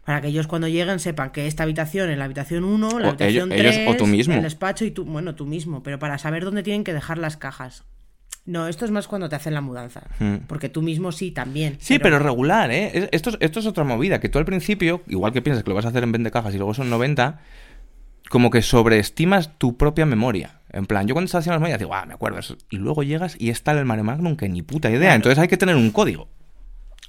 Para 0.06 0.20
que 0.22 0.28
ellos 0.28 0.46
cuando 0.46 0.68
lleguen 0.68 0.98
sepan 1.00 1.30
que 1.32 1.46
esta 1.46 1.64
habitación 1.64 2.08
es 2.10 2.16
la 2.16 2.24
habitación 2.24 2.64
1, 2.64 3.00
la 3.00 3.06
O 3.06 3.08
habitación 3.10 3.52
ellos- 3.52 3.60
3, 3.62 3.76
ellos 3.78 3.94
o 3.94 3.96
tú 3.98 4.06
mismo. 4.06 4.34
el 4.34 4.42
despacho 4.42 4.84
y 4.84 4.92
tú, 4.92 5.04
bueno, 5.04 5.34
tú 5.34 5.44
mismo, 5.46 5.82
pero 5.82 5.98
para 5.98 6.16
saber 6.16 6.44
dónde 6.44 6.62
tienen 6.62 6.84
que 6.84 6.94
dejar 6.94 7.18
las 7.18 7.36
cajas. 7.36 7.84
No, 8.44 8.68
esto 8.68 8.84
es 8.84 8.92
más 8.92 9.08
cuando 9.08 9.28
te 9.28 9.34
hacen 9.34 9.54
la 9.54 9.60
mudanza. 9.60 10.04
Hmm. 10.20 10.36
Porque 10.46 10.68
tú 10.68 10.80
mismo 10.80 11.10
sí 11.10 11.32
también. 11.32 11.76
Sí, 11.80 11.98
pero, 11.98 12.20
regular, 12.20 12.70
¿eh? 12.70 12.92
Es- 12.94 13.08
Esto 13.10 13.30
es, 13.30 13.36
esto 13.40 13.58
es 13.58 13.66
otra 13.66 13.82
movida, 13.82 14.20
que 14.20 14.28
tú 14.28 14.38
al 14.38 14.44
principio, 14.44 15.02
igual 15.08 15.32
que 15.32 15.42
piensas 15.42 15.64
que 15.64 15.70
lo 15.70 15.74
vas 15.74 15.84
a 15.84 15.88
hacer 15.88 16.04
en 16.04 16.12
20 16.12 16.30
cajas 16.30 16.54
y 16.54 16.58
luego 16.58 16.72
son 16.72 16.88
90, 16.88 17.40
como 18.30 18.50
que 18.50 18.62
sobreestimas 18.62 19.58
tu 19.58 19.76
propia 19.76 20.06
memoria. 20.06 20.60
En 20.72 20.86
plan, 20.86 21.08
yo 21.08 21.14
cuando 21.14 21.26
estaba 21.26 21.40
haciendo 21.40 21.54
las 21.56 21.62
medidas 21.62 21.80
digo, 21.80 21.94
ah, 21.94 22.06
me 22.06 22.14
acuerdo. 22.14 22.38
eso". 22.38 22.56
Y 22.70 22.76
luego 22.76 23.02
llegas 23.02 23.34
y 23.40 23.50
está 23.50 23.72
el 23.72 23.84
mare 23.84 24.04
magnum 24.04 24.36
que 24.36 24.48
ni 24.48 24.62
puta 24.62 24.90
idea. 24.90 25.14
Entonces 25.16 25.38
hay 25.40 25.48
que 25.48 25.56
tener 25.56 25.74
un 25.74 25.90
código. 25.90 26.28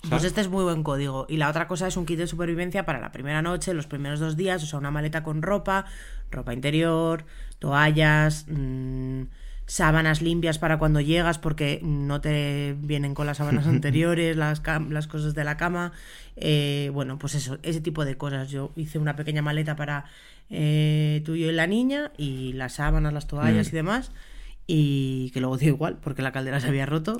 Pues 0.01 0.09
¿sabes? 0.09 0.25
este 0.25 0.41
es 0.41 0.47
muy 0.49 0.63
buen 0.63 0.83
código. 0.83 1.25
Y 1.27 1.37
la 1.37 1.49
otra 1.49 1.67
cosa 1.67 1.87
es 1.87 1.97
un 1.97 2.05
kit 2.05 2.17
de 2.19 2.27
supervivencia 2.27 2.85
para 2.85 2.99
la 2.99 3.11
primera 3.11 3.41
noche, 3.41 3.73
los 3.73 3.87
primeros 3.87 4.19
dos 4.19 4.37
días, 4.37 4.61
o 4.63 4.65
sea, 4.65 4.79
una 4.79 4.91
maleta 4.91 5.23
con 5.23 5.41
ropa, 5.41 5.85
ropa 6.31 6.53
interior, 6.53 7.25
toallas, 7.59 8.45
mm, 8.47 9.23
sábanas 9.65 10.21
limpias 10.21 10.59
para 10.59 10.77
cuando 10.79 11.01
llegas 11.01 11.39
porque 11.39 11.81
no 11.83 12.21
te 12.21 12.75
vienen 12.79 13.13
con 13.13 13.25
las 13.25 13.37
sábanas 13.37 13.65
anteriores, 13.67 14.37
las, 14.37 14.61
las 14.89 15.07
cosas 15.07 15.33
de 15.33 15.43
la 15.43 15.57
cama. 15.57 15.91
Eh, 16.35 16.89
bueno, 16.93 17.17
pues 17.17 17.35
eso, 17.35 17.57
ese 17.63 17.81
tipo 17.81 18.05
de 18.05 18.15
cosas. 18.17 18.49
Yo 18.49 18.71
hice 18.75 18.99
una 18.99 19.15
pequeña 19.15 19.41
maleta 19.41 19.75
para 19.75 20.05
eh, 20.49 21.21
tú 21.25 21.35
y 21.35 21.41
yo 21.41 21.49
y 21.49 21.53
la 21.53 21.67
niña 21.67 22.11
y 22.17 22.53
las 22.53 22.73
sábanas, 22.75 23.11
las 23.13 23.27
toallas 23.27 23.67
Mm. 23.67 23.69
y 23.69 23.73
demás. 23.75 24.11
Y 24.70 25.30
que 25.32 25.39
luego 25.39 25.57
dio 25.57 25.70
igual 25.70 25.97
porque 26.03 26.22
la 26.22 26.34
caldera 26.34 26.59
se 26.59 26.68
había 26.68 26.86
roto. 26.86 27.18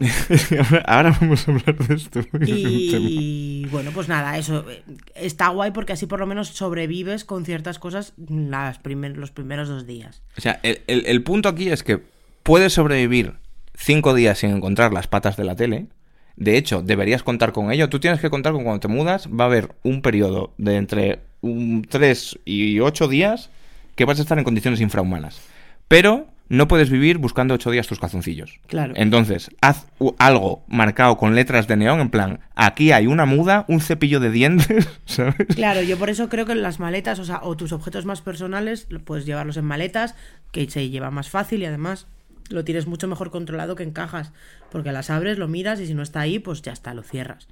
ahora, 0.60 0.84
ahora 0.86 1.18
vamos 1.22 1.48
a 1.48 1.52
hablar 1.52 1.78
de 1.78 1.95
esto. 1.95 2.20
Y 2.45 3.66
bueno, 3.72 3.91
pues 3.93 4.10
nada, 4.10 4.38
eso 4.38 4.70
eh, 4.70 4.84
está 5.16 5.48
guay 5.50 5.72
porque 5.72 5.93
así 5.93 6.06
por 6.08 6.20
lo 6.20 6.26
menos 6.28 6.50
sobrevives 6.50 7.24
con 7.24 7.45
ciertas 7.45 7.80
cosas 7.80 8.14
las 8.28 8.80
primer- 8.80 9.18
los 9.18 9.32
primeros 9.32 9.70
dos 9.70 9.86
días. 9.88 10.22
O 10.38 10.41
sea, 10.41 10.60
el, 10.64 10.82
el- 10.88 11.06
el 11.06 11.24
punto 11.24 11.48
aquí 11.50 11.70
es 11.70 11.84
que 11.84 12.02
puedes 12.43 12.74
sobrevivir 12.74 13.36
cinco 13.76 14.14
días 14.14 14.39
sin 14.39 14.50
encontrar 14.52 14.91
las 14.91 15.08
patas 15.08 15.38
de 15.38 15.43
la 15.45 15.56
tele. 15.56 15.88
De 16.36 16.58
hecho, 16.58 16.82
deberías 16.84 17.24
contar 17.24 17.52
con 17.54 17.72
ello. 17.72 17.89
Tú 17.89 18.00
tienes 18.00 18.20
que 18.20 18.30
contar 18.30 18.54
con 18.54 18.64
cuando 18.64 18.82
te 18.82 18.88
mudas, 18.89 19.28
va 19.30 19.45
a 19.45 19.48
haber 19.48 19.74
un 19.84 20.02
periodo 20.02 20.54
de 20.58 20.76
entre 20.76 21.20
un 21.41 21.84
3 21.88 22.39
y 22.45 22.80
8 22.80 23.08
días 23.08 23.50
que 23.95 24.06
vas 24.06 24.20
a 24.20 24.22
estar 24.22 24.38
en 24.38 24.43
condiciones 24.43 24.82
infrahumanas. 24.82 25.39
Pero 25.88 26.28
no 26.50 26.68
puedes 26.68 26.89
vivir 26.89 27.18
buscando 27.18 27.54
8 27.54 27.72
días 27.72 27.88
tus 27.88 28.00
calzoncillos. 28.00 28.60
Claro. 28.68 28.93
Entonces, 28.95 29.50
haz 29.62 29.88
algo 30.18 30.64
marcado 30.68 31.18
con 31.18 31.36
letras 31.36 31.68
de 31.68 31.76
neón, 31.78 32.00
en 32.00 32.10
plan, 32.10 32.39
aquí 32.56 32.91
hay 32.91 33.08
una 33.08 33.26
muda, 33.26 33.66
un 33.68 33.82
cepillo 33.82 34.20
de 34.20 34.32
dientes, 34.32 34.88
¿sabes? 35.06 35.36
Claro, 35.56 35.82
yo 35.82 35.98
por 35.98 36.10
eso 36.10 36.30
creo 36.30 36.45
que 36.45 36.56
las 36.56 36.80
maletas, 36.80 37.20
o 37.20 37.26
sea, 37.26 37.39
o 37.43 37.56
tus 37.58 37.72
objetos 37.72 38.06
más 38.06 38.22
personales, 38.22 38.88
puedes 39.06 39.26
llevarlos 39.26 39.58
en 39.58 39.66
maletas, 39.66 40.16
que 40.52 40.70
se 40.70 40.89
lleva 40.89 41.12
más 41.12 41.30
fácil 41.30 41.62
y 41.62 41.66
además 41.66 42.08
lo 42.50 42.64
tienes 42.64 42.88
mucho 42.88 43.08
mejor 43.10 43.30
controlado 43.30 43.76
que 43.76 43.84
en 43.84 43.91
cajas, 43.91 44.32
porque 44.72 44.91
las 44.93 45.10
abres, 45.10 45.38
lo 45.38 45.48
miras 45.50 45.80
y 45.82 45.86
si 45.88 45.93
no 45.93 46.02
está 46.02 46.22
ahí, 46.22 46.39
pues 46.39 46.62
ya 46.62 46.72
está, 46.72 46.93
lo 46.93 47.04
cierras. 47.04 47.48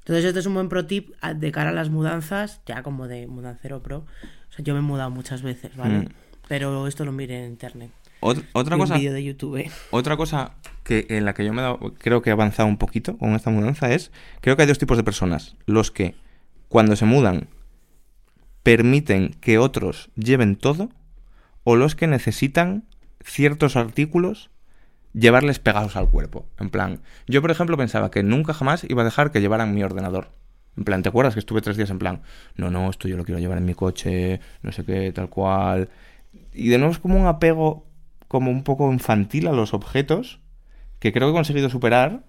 Entonces 0.00 0.24
este 0.24 0.40
es 0.40 0.46
un 0.46 0.54
buen 0.54 0.68
pro 0.68 0.84
tip 0.86 1.12
a- 1.20 1.32
de 1.32 1.52
cara 1.52 1.70
a 1.70 1.72
las 1.72 1.88
mudanzas, 1.90 2.60
ya 2.66 2.82
como 2.82 3.06
de 3.06 3.28
mudancero 3.28 3.82
pro. 3.84 3.98
O 3.98 4.52
sea, 4.52 4.64
yo 4.64 4.74
me 4.74 4.80
he 4.80 4.82
mudado 4.82 5.10
muchas 5.10 5.42
veces, 5.42 5.76
¿vale? 5.76 5.98
Mm. 6.00 6.08
Pero 6.48 6.88
esto 6.88 7.04
lo 7.04 7.12
miré 7.12 7.44
en 7.44 7.52
internet. 7.52 7.90
Ot- 8.22 8.44
otra 8.52 8.76
cosa... 8.78 8.96
vídeo 8.96 9.12
de 9.12 9.22
YouTube. 9.24 9.70
Otra 9.90 10.16
cosa 10.16 10.52
que 10.84 11.06
en 11.10 11.24
la 11.24 11.34
que 11.34 11.44
yo 11.44 11.52
me 11.52 11.60
he 11.60 11.64
dado- 11.64 11.92
creo 11.98 12.22
que 12.22 12.30
he 12.30 12.32
avanzado 12.32 12.68
un 12.68 12.78
poquito 12.78 13.18
con 13.18 13.34
esta 13.34 13.50
mudanza 13.50 13.92
es, 13.92 14.10
creo 14.40 14.56
que 14.56 14.62
hay 14.62 14.68
dos 14.68 14.78
tipos 14.78 14.96
de 14.96 15.04
personas. 15.04 15.56
Los 15.66 15.90
que 15.90 16.14
cuando 16.68 16.96
se 16.96 17.04
mudan 17.04 17.48
permiten 18.62 19.34
que 19.40 19.58
otros 19.58 20.10
lleven 20.16 20.56
todo 20.56 20.88
o 21.64 21.76
los 21.76 21.94
que 21.94 22.06
necesitan 22.06 22.84
ciertos 23.24 23.76
artículos 23.76 24.50
llevarles 25.12 25.58
pegados 25.58 25.96
al 25.96 26.08
cuerpo. 26.08 26.46
En 26.58 26.70
plan, 26.70 27.00
yo 27.26 27.42
por 27.42 27.50
ejemplo 27.50 27.76
pensaba 27.76 28.10
que 28.10 28.22
nunca 28.22 28.54
jamás 28.54 28.84
iba 28.88 29.02
a 29.02 29.04
dejar 29.04 29.30
que 29.30 29.40
llevaran 29.40 29.74
mi 29.74 29.82
ordenador. 29.82 30.30
En 30.76 30.84
plan, 30.84 31.02
¿te 31.02 31.10
acuerdas 31.10 31.34
que 31.34 31.40
estuve 31.40 31.60
tres 31.60 31.76
días 31.76 31.90
en 31.90 31.98
plan? 31.98 32.22
No, 32.56 32.70
no, 32.70 32.88
esto 32.88 33.06
yo 33.08 33.16
lo 33.16 33.24
quiero 33.24 33.38
llevar 33.38 33.58
en 33.58 33.66
mi 33.66 33.74
coche, 33.74 34.40
no 34.62 34.72
sé 34.72 34.84
qué, 34.84 35.12
tal 35.12 35.28
cual. 35.28 35.90
Y 36.54 36.68
de 36.68 36.78
nuevo 36.78 36.92
es 36.92 36.98
como 36.98 37.20
un 37.20 37.26
apego 37.26 37.86
como 38.32 38.50
un 38.50 38.64
poco 38.64 38.92
infantil 38.92 39.46
a 39.46 39.52
los 39.52 39.72
objetos 39.74 40.40
que 40.98 41.12
creo 41.12 41.28
que 41.28 41.30
he 41.30 41.34
conseguido 41.34 41.70
superar 41.70 42.24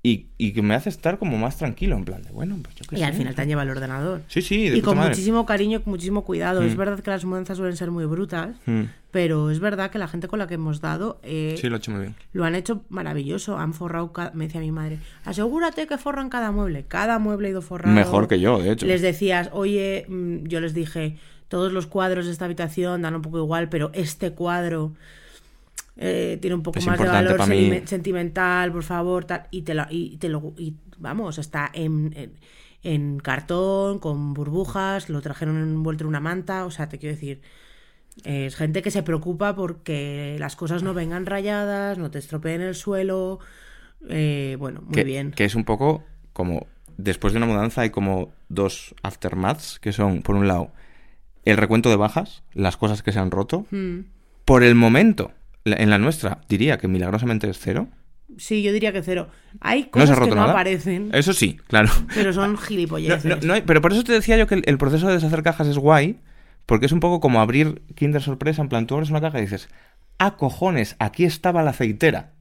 y, 0.00 0.28
y 0.38 0.52
que 0.52 0.62
me 0.62 0.74
hace 0.74 0.88
estar 0.90 1.18
como 1.18 1.36
más 1.38 1.56
tranquilo, 1.58 1.96
en 1.96 2.04
plan 2.04 2.22
de, 2.22 2.30
bueno, 2.30 2.56
pues 2.62 2.74
yo 2.76 2.84
qué 2.88 2.94
Y 2.96 2.98
sé. 3.00 3.04
al 3.04 3.14
final 3.14 3.34
te 3.34 3.42
han 3.42 3.48
llevado 3.48 3.68
el 3.68 3.76
ordenador. 3.76 4.22
Sí, 4.28 4.42
sí, 4.42 4.68
de 4.68 4.76
Y 4.76 4.80
puta 4.80 4.84
con 4.90 4.96
madre. 4.98 5.10
muchísimo 5.10 5.44
cariño, 5.44 5.82
con 5.82 5.90
muchísimo 5.90 6.22
cuidado. 6.24 6.62
Es 6.62 6.74
Mm. 6.74 6.78
verdad 6.78 7.00
que 7.00 7.10
las 7.10 7.24
mudanzas 7.24 7.56
suelen 7.56 7.76
ser 7.76 7.90
muy 7.90 8.04
brutas, 8.06 8.56
Mm. 8.66 8.82
pero 9.10 9.50
es 9.50 9.58
verdad 9.58 9.90
que 9.90 9.98
la 9.98 10.06
gente 10.06 10.28
con 10.28 10.38
la 10.38 10.46
que 10.46 10.54
hemos 10.54 10.80
dado 10.80 11.18
eh, 11.24 11.56
Sí, 11.60 11.68
lo 11.68 11.74
he 11.74 11.78
hecho 11.78 11.90
muy 11.90 12.00
bien. 12.02 12.14
lo 12.32 12.44
han 12.44 12.54
hecho 12.54 12.84
maravilloso. 12.90 13.58
Han 13.58 13.74
forrado, 13.74 14.12
ca- 14.12 14.30
me 14.34 14.44
decía 14.46 14.60
mi 14.60 14.70
madre, 14.70 14.98
asegúrate 15.24 15.86
que 15.88 15.98
forran 15.98 16.28
cada 16.30 16.52
mueble. 16.52 16.84
Cada 16.86 17.18
mueble 17.18 17.48
ha 17.48 17.50
ido 17.50 17.62
forrado. 17.62 17.92
Mejor 17.94 18.28
que 18.28 18.38
yo, 18.38 18.60
de 18.62 18.70
hecho. 18.72 18.86
Les 18.86 19.02
decías, 19.02 19.50
oye, 19.52 20.06
mm, 20.08 20.44
yo 20.46 20.60
les 20.60 20.74
dije, 20.74 21.16
todos 21.48 21.72
los 21.72 21.86
cuadros 21.86 22.26
de 22.26 22.32
esta 22.32 22.44
habitación 22.44 23.02
dan 23.02 23.14
un 23.14 23.22
poco 23.22 23.38
igual, 23.38 23.68
pero 23.68 23.90
este 23.94 24.32
cuadro 24.32 24.92
eh, 25.96 26.38
tiene 26.40 26.54
un 26.54 26.62
poco 26.62 26.78
Es 26.78 26.86
más 26.86 26.98
de 26.98 27.06
valor 27.06 27.42
sentimental, 27.86 28.72
por 28.72 28.84
favor, 28.84 29.24
tal, 29.24 29.46
y 29.50 29.62
te 29.62 29.74
lo, 29.74 29.86
y 29.90 30.16
te 30.18 30.28
lo, 30.28 30.54
y 30.56 30.74
vamos, 30.98 31.38
está 31.38 31.70
en, 31.72 32.12
en, 32.16 32.32
en 32.82 33.18
cartón, 33.18 33.98
con 33.98 34.34
burbujas, 34.34 35.08
lo 35.08 35.20
trajeron 35.20 35.56
envuelto 35.56 36.04
en 36.04 36.08
una 36.08 36.20
manta, 36.20 36.64
o 36.64 36.70
sea, 36.70 36.88
te 36.88 36.98
quiero 36.98 37.14
decir, 37.14 37.40
es 38.24 38.56
gente 38.56 38.82
que 38.82 38.90
se 38.90 39.02
preocupa 39.02 39.54
porque 39.54 40.36
las 40.38 40.56
cosas 40.56 40.82
no 40.82 40.94
vengan 40.94 41.26
rayadas, 41.26 41.98
no 41.98 42.10
te 42.10 42.18
estropeen 42.18 42.60
el 42.60 42.74
suelo, 42.74 43.38
eh, 44.08 44.56
bueno, 44.58 44.82
muy 44.82 44.94
que, 44.94 45.04
bien. 45.04 45.32
que 45.32 45.44
es 45.44 45.54
un 45.54 45.64
poco 45.64 46.04
como 46.32 46.66
después 46.96 47.32
de 47.32 47.38
una 47.38 47.46
mudanza 47.46 47.82
hay 47.82 47.90
como 47.90 48.32
dos 48.48 48.94
aftermaths 49.02 49.78
que 49.80 49.92
son 49.92 50.22
por 50.22 50.36
un 50.36 50.46
lado 50.46 50.70
el 51.50 51.56
recuento 51.56 51.90
de 51.90 51.96
bajas 51.96 52.42
las 52.54 52.76
cosas 52.76 53.02
que 53.02 53.12
se 53.12 53.18
han 53.18 53.30
roto 53.30 53.66
Mm. 53.70 54.00
por 54.44 54.62
el 54.62 54.74
momento 54.74 55.32
en 55.64 55.90
la 55.90 55.98
nuestra 55.98 56.40
diría 56.48 56.78
que 56.78 56.88
milagrosamente 56.88 57.48
es 57.50 57.58
cero 57.58 57.88
Sí, 58.36 58.62
yo 58.62 58.72
diría 58.72 58.92
que 58.92 59.02
cero. 59.02 59.28
Hay 59.60 59.80
no 59.80 59.84
se 59.86 59.90
cosas 59.90 60.10
ha 60.10 60.14
roto 60.16 60.28
que 60.30 60.34
no 60.36 60.40
nada 60.42 60.52
aparecen, 60.52 61.10
eso 61.12 61.32
sí 61.32 61.58
claro 61.66 61.90
pero 62.14 62.32
son 62.32 62.56
gilipolleces. 62.58 63.24
no, 63.24 63.36
no 63.46 63.54
hay- 63.54 63.62
pero 63.62 63.80
por 63.80 63.92
eso 63.92 64.04
te 64.04 64.12
decía 64.12 64.36
yo 64.36 64.46
que 64.46 64.54
el, 64.56 64.62
el 64.66 64.78
proceso 64.78 65.08
de 65.08 65.14
deshacer 65.14 65.42
cajas 65.42 65.66
es 65.66 65.78
guay 65.78 66.20
porque 66.66 66.86
es 66.86 66.92
un 66.92 67.00
poco 67.00 67.20
como 67.20 67.40
abrir 67.40 67.82
Kinder 67.94 68.22
sorpresa 68.22 68.62
en 68.62 68.68
plan 68.68 68.86
tú 68.86 68.94
abres 68.94 69.10
una 69.10 69.20
caja 69.22 69.38
y 69.38 69.42
dices 69.42 69.68
ah 70.18 70.36
cojones 70.36 70.94
aquí 70.98 71.24
estaba 71.24 71.62
la 71.62 71.70
aceitera 71.70 72.32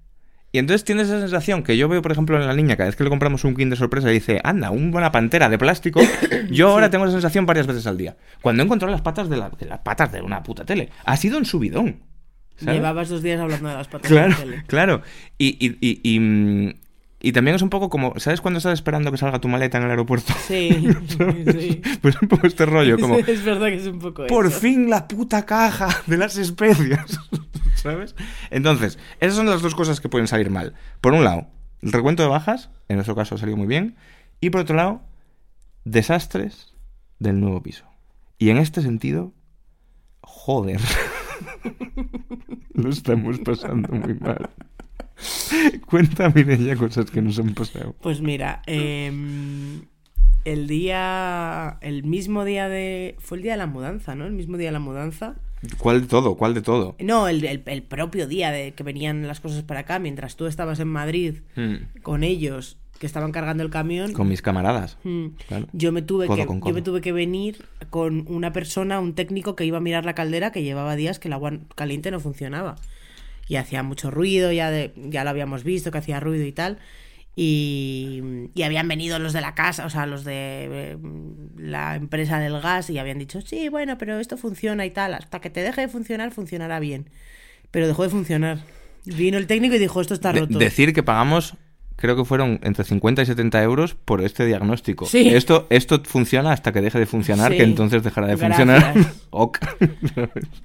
y 0.51 0.59
entonces 0.59 0.83
tienes 0.85 1.07
esa 1.07 1.19
sensación 1.19 1.61
que 1.63 1.75
yo 1.77 1.87
veo, 1.89 2.01
por 2.01 2.11
ejemplo, 2.11 2.39
en 2.39 2.47
la 2.47 2.53
niña, 2.53 2.75
cada 2.77 2.87
vez 2.87 2.95
que 2.95 3.03
le 3.03 3.09
compramos 3.09 3.43
un 3.43 3.55
Kinder 3.55 3.77
sorpresa 3.77 4.09
y 4.09 4.13
dice, 4.15 4.39
anda, 4.43 4.71
una 4.71 4.91
buena 4.91 5.11
pantera 5.11 5.49
de 5.49 5.57
plástico, 5.57 5.99
yo 6.49 6.69
ahora 6.69 6.89
tengo 6.89 7.05
esa 7.05 7.13
sensación 7.13 7.45
varias 7.45 7.67
veces 7.67 7.85
al 7.87 7.97
día. 7.97 8.15
Cuando 8.41 8.63
he 8.63 8.65
encontrado 8.65 8.91
las 8.91 9.01
patas 9.01 9.29
de, 9.29 9.37
la- 9.37 9.49
de 9.49 9.65
las 9.65 9.79
patas 9.79 10.11
de 10.11 10.21
una 10.21 10.43
puta 10.43 10.63
tele, 10.65 10.89
ha 11.05 11.17
sido 11.17 11.37
un 11.37 11.45
subidón. 11.45 11.99
¿sabes? 12.57 12.75
Llevabas 12.75 13.09
dos 13.09 13.21
días 13.21 13.39
hablando 13.39 13.69
de 13.69 13.75
las 13.75 13.87
patas 13.87 14.09
Claro, 14.09 14.27
de 14.29 14.33
la 14.33 14.37
tele. 14.39 14.63
claro. 14.67 15.01
Y, 15.37 15.47
y, 15.63 15.77
y, 15.79 16.01
y, 16.15 16.19
mm, 16.19 16.73
y 17.19 17.31
también 17.31 17.55
es 17.55 17.61
un 17.63 17.69
poco 17.69 17.89
como, 17.89 18.13
¿sabes 18.19 18.41
cuando 18.41 18.59
estás 18.59 18.73
esperando 18.73 19.11
que 19.11 19.17
salga 19.17 19.39
tu 19.39 19.47
maleta 19.47 19.79
en 19.79 19.85
el 19.85 19.89
aeropuerto? 19.89 20.33
Sí, 20.47 20.69
sí. 21.51 21.81
Pues 22.01 22.21
un 22.21 22.27
poco 22.27 22.45
este 22.45 22.65
rollo, 22.65 22.99
como, 22.99 23.15
Es 23.27 23.43
verdad 23.43 23.67
que 23.67 23.75
es 23.75 23.87
un 23.87 23.99
poco 23.99 24.27
por 24.27 24.45
eso. 24.45 24.59
fin 24.59 24.89
la 24.89 25.07
puta 25.07 25.45
caja 25.45 25.89
de 26.05 26.17
las 26.17 26.37
especias. 26.37 27.19
¿Sabes? 27.75 28.15
Entonces, 28.51 28.99
esas 29.19 29.35
son 29.35 29.47
las 29.47 29.61
dos 29.61 29.73
cosas 29.73 29.99
que 29.99 30.09
pueden 30.09 30.27
salir 30.27 30.49
mal. 30.49 30.73
Por 31.01 31.13
un 31.13 31.23
lado, 31.23 31.47
el 31.81 31.91
recuento 31.91 32.21
de 32.21 32.29
bajas, 32.29 32.69
en 32.87 32.97
nuestro 32.97 33.15
caso 33.15 33.35
ha 33.35 33.37
salido 33.37 33.57
muy 33.57 33.67
bien. 33.67 33.95
Y 34.39 34.51
por 34.51 34.61
otro 34.61 34.75
lado, 34.75 35.01
desastres 35.85 36.75
del 37.17 37.39
nuevo 37.39 37.61
piso. 37.63 37.85
Y 38.37 38.49
en 38.49 38.57
este 38.57 38.81
sentido, 38.81 39.33
joder. 40.21 40.81
Lo 42.73 42.89
estamos 42.89 43.39
pasando 43.39 43.89
muy 43.93 44.13
mal. 44.15 44.49
Cuéntame 45.85 46.43
de 46.43 46.53
ella 46.55 46.75
cosas 46.75 47.09
que 47.11 47.21
nos 47.21 47.39
han 47.39 47.53
pasado. 47.53 47.95
Pues 48.01 48.21
mira, 48.21 48.61
em, 48.65 49.81
el 50.45 50.67
día, 50.67 51.77
el 51.81 52.03
mismo 52.03 52.45
día 52.45 52.69
de, 52.69 53.15
fue 53.19 53.37
el 53.37 53.43
día 53.43 53.53
de 53.53 53.57
la 53.57 53.67
mudanza, 53.67 54.15
¿no? 54.15 54.25
El 54.25 54.33
mismo 54.33 54.57
día 54.57 54.67
de 54.69 54.73
la 54.73 54.79
mudanza. 54.79 55.35
¿Cuál 55.79 56.01
de 56.01 56.07
todo? 56.07 56.35
¿Cuál 56.37 56.53
de 56.53 56.61
todo? 56.61 56.95
No, 56.99 57.27
el, 57.27 57.43
el- 57.43 57.63
el 57.65 57.83
propio 57.83 58.27
día 58.27 58.51
de 58.51 58.73
que 58.73 58.83
venían 58.83 59.27
las 59.27 59.39
cosas 59.39 59.63
para 59.63 59.81
acá, 59.81 59.97
mientras 59.99 60.35
tú 60.35 60.45
estabas 60.45 60.79
en 60.79 60.87
Madrid 60.87 61.35
Hmm, 61.55 61.77
con 62.03 62.23
ellos, 62.23 62.77
que 62.99 63.07
estaban 63.07 63.31
cargando 63.31 63.63
el 63.63 63.69
camión. 63.71 64.13
Con 64.13 64.27
mis 64.27 64.41
camaradas. 64.41 64.97
Mm. 65.03 65.27
Claro. 65.47 65.67
Yo 65.73 65.91
me 65.91 66.01
tuve 66.03 66.27
Codo 66.27 66.37
que 66.37 66.59
yo 66.67 66.73
me 66.73 66.81
tuve 66.81 67.01
que 67.01 67.11
venir 67.11 67.65
con 67.89 68.25
una 68.27 68.53
persona, 68.53 68.99
un 68.99 69.13
técnico 69.13 69.55
que 69.55 69.65
iba 69.65 69.77
a 69.77 69.81
mirar 69.81 70.05
la 70.05 70.13
caldera 70.15 70.51
que 70.51 70.63
llevaba 70.63 70.95
días 70.95 71.19
que 71.19 71.27
el 71.27 71.33
agua 71.33 71.53
caliente 71.75 72.09
no 72.11 72.19
funcionaba 72.19 72.75
y 73.47 73.55
hacía 73.55 73.83
mucho 73.83 74.11
ruido, 74.11 74.51
ya 74.51 74.69
de, 74.71 74.93
ya 74.95 75.23
lo 75.23 75.29
habíamos 75.29 75.63
visto 75.63 75.91
que 75.91 75.97
hacía 75.99 76.19
ruido 76.19 76.45
y 76.45 76.51
tal. 76.51 76.79
Y, 77.39 78.21
y 78.55 78.63
habían 78.63 78.87
venido 78.87 79.19
los 79.19 79.31
de 79.31 79.41
la 79.41 79.53
casa, 79.53 79.85
o 79.85 79.89
sea, 79.91 80.07
los 80.07 80.23
de 80.23 80.67
eh, 80.93 80.97
la 81.55 81.95
empresa 81.95 82.39
del 82.39 82.59
gas 82.61 82.89
y 82.89 82.97
habían 82.97 83.19
dicho, 83.19 83.41
sí, 83.41 83.69
bueno, 83.69 83.97
pero 83.99 84.19
esto 84.19 84.37
funciona 84.37 84.85
y 84.87 84.91
tal, 84.91 85.13
hasta 85.13 85.39
que 85.39 85.51
te 85.51 85.61
deje 85.61 85.81
de 85.81 85.87
funcionar, 85.87 86.31
funcionará 86.31 86.79
bien. 86.79 87.09
Pero 87.69 87.85
dejó 87.87 88.03
de 88.03 88.09
funcionar. 88.09 88.59
Vino 89.05 89.37
el 89.37 89.45
técnico 89.45 89.75
y 89.75 89.79
dijo, 89.79 90.01
esto 90.01 90.15
está 90.15 90.33
De- 90.33 90.39
roto. 90.41 90.57
decir 90.57 90.93
que 90.93 91.03
pagamos 91.03 91.55
creo 91.97 92.15
que 92.15 92.23
fueron 92.23 92.59
entre 92.63 92.85
50 92.85 93.23
y 93.23 93.25
70 93.25 93.61
euros 93.63 93.93
por 93.95 94.21
este 94.21 94.45
diagnóstico. 94.45 95.05
Sí. 95.05 95.27
Esto, 95.29 95.67
esto 95.69 96.01
funciona 96.05 96.53
hasta 96.53 96.71
que 96.71 96.79
deje 96.81 96.97
de 96.99 97.05
funcionar, 97.05 97.51
Sí. 97.51 97.57
que 97.57 97.63
entonces 97.63 98.01
dejará 98.03 98.27
de 98.27 98.35
Gracias. 98.37 98.55
funcionar. 98.57 98.93
ok. 99.31 99.57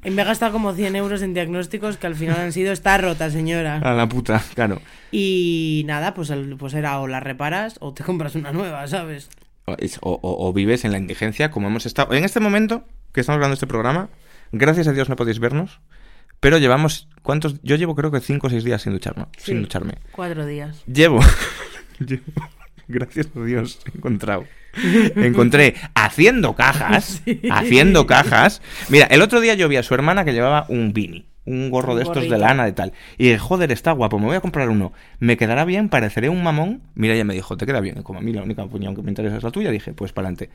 Y 0.05 0.11
me 0.11 0.23
he 0.23 0.25
gastado 0.25 0.53
como 0.53 0.73
100 0.73 0.95
euros 0.97 1.23
en 1.23 1.35
diagnósticos 1.35 1.97
que 1.97 2.07
al 2.07 2.15
final 2.15 2.39
han 2.39 2.53
sido 2.53 2.73
está 2.73 2.97
rota, 2.99 3.31
señora. 3.31 3.79
A 3.79 3.93
la 3.95 4.09
puta, 4.09 4.41
claro. 4.55 4.81
Y 5.11 5.83
nada, 5.87 6.15
pues, 6.15 6.33
pues 6.59 6.75
era 6.75 7.01
o 7.01 7.07
la 7.09 7.21
reparas 7.21 7.77
o 7.81 7.93
te 7.93 8.05
compras 8.05 8.35
una 8.35 8.53
nueva, 8.53 8.87
¿sabes? 8.87 9.29
O, 9.65 9.75
es- 9.79 9.99
o- 10.03 10.19
o- 10.23 10.49
o 10.49 10.53
vives 10.53 10.85
en 10.85 10.93
la 10.93 10.99
indigencia 10.99 11.51
como 11.51 11.69
hemos 11.69 11.87
estado. 11.87 12.15
En 12.15 12.25
este 12.25 12.41
momento 12.41 12.85
que 13.13 13.21
estamos 13.21 13.39
grabando 13.39 13.55
este 13.55 13.67
programa, 13.67 14.09
gracias 14.53 14.89
a 14.89 14.93
Dios 14.93 15.09
no 15.09 15.17
podéis 15.17 15.39
vernos, 15.39 15.81
pero 16.43 16.59
llevamos... 16.59 17.09
¿Cuántos? 17.23 17.63
Yo 17.63 17.77
llevo 17.77 17.95
creo 17.95 18.11
que 18.11 18.19
5 18.19 18.49
o 18.49 18.51
6 18.51 18.65
días 18.65 18.83
sin 18.83 18.93
ducharme. 18.93 19.27
Sí. 19.39 19.53
Sin 19.53 19.63
ducharme. 19.63 19.95
Cuatro 20.11 20.45
días. 20.45 20.83
Llevo... 20.87 21.21
llevo- 22.01 22.25
Gracias 22.89 23.29
a 23.37 23.45
Dios 23.45 23.79
he 23.87 23.97
encontrado. 23.97 24.45
Encontré 25.17 25.77
haciendo 25.95 26.55
cajas, 26.57 27.23
haciendo 27.53 28.07
cajas. 28.09 28.61
Mira, 28.89 29.07
el 29.07 29.23
otro 29.23 29.41
día 29.41 29.55
yo 29.55 29.69
vi 29.69 29.77
a 29.77 29.85
su 29.85 29.95
hermana 29.95 30.25
que 30.25 30.33
llevaba 30.33 30.67
un 30.69 30.93
beanie, 30.93 31.25
un 31.45 31.71
gorro 31.71 31.93
Un 31.93 31.99
de 31.99 32.03
estos 32.03 32.29
de 32.29 32.39
lana 32.39 32.65
de 32.65 32.73
tal. 32.73 32.93
Y 33.19 33.27
dije, 33.27 33.39
joder, 33.39 33.71
está 33.71 33.93
guapo, 33.93 34.19
me 34.19 34.27
voy 34.27 34.37
a 34.37 34.41
comprar 34.41 34.69
uno. 34.69 34.93
¿Me 35.21 35.37
quedará 35.37 35.65
bien? 35.65 35.89
¿Pareceré 35.89 36.29
un 36.29 36.43
mamón? 36.43 36.83
Mira, 36.97 37.15
ella 37.15 37.25
me 37.25 37.35
didijo, 37.35 37.57
te 37.57 37.67
queda 37.67 37.79
bien. 37.81 37.99
Y 38.01 38.03
como 38.03 38.19
a 38.19 38.23
mí 38.23 38.33
la 38.33 38.43
única 38.43 38.65
opinión 38.65 38.97
que 38.97 39.03
me 39.03 39.11
interesa 39.11 39.37
es 39.37 39.45
la 39.45 39.53
tuya, 39.53 39.71
dije, 39.71 39.93
pues 39.95 40.13
para 40.13 40.27
adelante. 40.29 40.51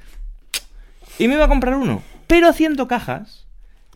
Y 1.18 1.30
me 1.30 1.36
iba 1.36 1.46
a 1.46 1.50
comprar 1.50 1.76
uno. 1.76 2.04
Pero 2.28 2.50
haciendo 2.50 2.88
cajas, 2.90 3.47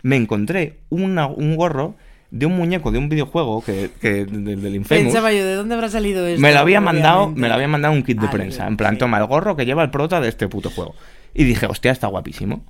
me 0.04 0.16
encontré 0.16 0.80
una- 0.90 1.28
un 1.28 1.56
gorro 1.56 1.96
de 2.32 2.46
un 2.46 2.56
muñeco 2.56 2.92
de 2.92 2.98
un 2.98 3.10
videojuego 3.10 3.62
que, 3.64 3.90
que 4.00 4.26
del, 4.26 4.62
del 4.62 4.76
Infamous. 4.76 5.04
Pensaba 5.06 5.34
yo, 5.34 5.44
¿de 5.46 5.56
dónde 5.56 5.76
habrá 5.76 5.90
salido 5.90 6.26
esto? 6.26 6.42
Me 6.42 6.54
lo 6.54 6.60
había 6.60 6.80
mandado, 6.80 7.30
me 7.30 7.48
lo 7.50 7.54
había 7.56 7.68
mandado 7.68 7.94
un 7.94 8.04
kit 8.04 8.20
de 8.20 8.28
Ah, 8.28 8.32
prensa. 8.32 8.68
En 8.68 8.78
plan, 8.78 8.94
sí. 8.94 9.00
toma 9.00 9.18
el 9.18 9.26
gorro 9.26 9.56
que 9.58 9.66
lleva 9.66 9.84
el 9.84 9.90
prota 9.92 10.22
de 10.22 10.30
este 10.30 10.48
puto 10.48 10.70
juego. 10.70 10.96
Y 11.34 11.44
dije, 11.44 11.66
hostia, 11.66 11.92
está 11.92 12.08
guapísimo. 12.08 12.64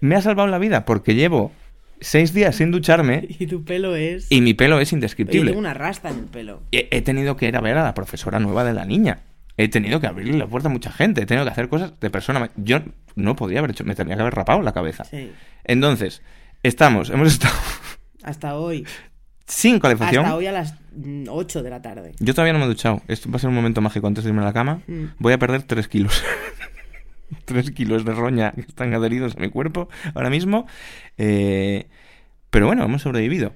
Me 0.00 0.14
ha 0.14 0.22
salvado 0.22 0.48
la 0.48 0.58
vida 0.58 0.84
porque 0.84 1.14
llevo 1.16 1.50
seis 2.00 2.32
días 2.32 2.54
sin 2.54 2.70
ducharme 2.70 3.26
Y 3.40 3.48
tu 3.48 3.64
pelo 3.64 3.96
es... 3.96 4.30
y 4.30 4.40
mi 4.40 4.54
pelo 4.54 4.78
es 4.78 4.92
indescriptible. 4.92 5.50
tengo 5.50 5.58
una 5.58 5.74
rasta 5.74 6.10
en 6.10 6.18
el 6.20 6.24
pelo. 6.26 6.62
He, 6.70 6.86
he 6.92 7.02
tenido 7.02 7.36
que 7.36 7.48
ir 7.48 7.56
a 7.56 7.60
ver 7.60 7.76
a 7.78 7.82
la 7.82 7.94
profesora 7.94 8.38
nueva 8.38 8.62
de 8.62 8.74
la 8.74 8.84
niña. 8.84 9.22
He 9.56 9.66
tenido 9.66 10.00
que 10.00 10.06
abrirle 10.06 10.38
la 10.38 10.46
puerta 10.46 10.68
a 10.68 10.72
mucha 10.72 10.92
gente. 10.92 11.22
He 11.22 11.26
tenido 11.26 11.44
que 11.44 11.50
hacer 11.50 11.68
cosas 11.68 11.98
de 11.98 12.10
persona. 12.10 12.48
Yo 12.54 12.78
no 13.16 13.34
podría 13.34 13.58
haber 13.58 13.72
hecho, 13.72 13.82
me 13.82 13.96
tenía 13.96 14.14
que 14.14 14.20
haber 14.22 14.34
rapado 14.36 14.62
la 14.62 14.70
cabeza. 14.72 15.02
Sí. 15.02 15.32
Entonces, 15.64 16.22
estamos, 16.62 17.10
hemos 17.10 17.28
estado 17.28 17.54
Hasta 18.22 18.56
hoy. 18.56 18.86
sin 19.46 19.78
calefacción. 19.80 20.24
Hasta 20.24 20.36
hoy 20.36 20.46
a 20.46 20.52
las 20.52 20.74
8 21.28 21.62
de 21.62 21.70
la 21.70 21.80
tarde. 21.82 22.14
Yo 22.18 22.34
todavía 22.34 22.52
no 22.52 22.58
me 22.58 22.64
he 22.66 22.68
duchado. 22.68 23.02
Esto 23.08 23.30
va 23.30 23.36
a 23.36 23.38
ser 23.38 23.48
un 23.48 23.56
momento 23.56 23.80
mágico 23.80 24.06
antes 24.06 24.24
de 24.24 24.30
irme 24.30 24.42
a 24.42 24.46
la 24.46 24.52
cama. 24.52 24.80
Mm. 24.86 25.04
Voy 25.18 25.32
a 25.32 25.38
perder 25.38 25.62
3 25.62 25.88
kilos. 25.88 26.22
3 27.44 27.70
kilos 27.72 28.04
de 28.04 28.12
roña 28.14 28.52
que 28.52 28.62
están 28.62 28.92
adheridos 28.94 29.36
a 29.36 29.40
mi 29.40 29.50
cuerpo 29.50 29.88
ahora 30.14 30.30
mismo. 30.30 30.66
Eh, 31.16 31.88
pero 32.50 32.66
bueno, 32.66 32.84
hemos 32.84 33.02
sobrevivido. 33.02 33.54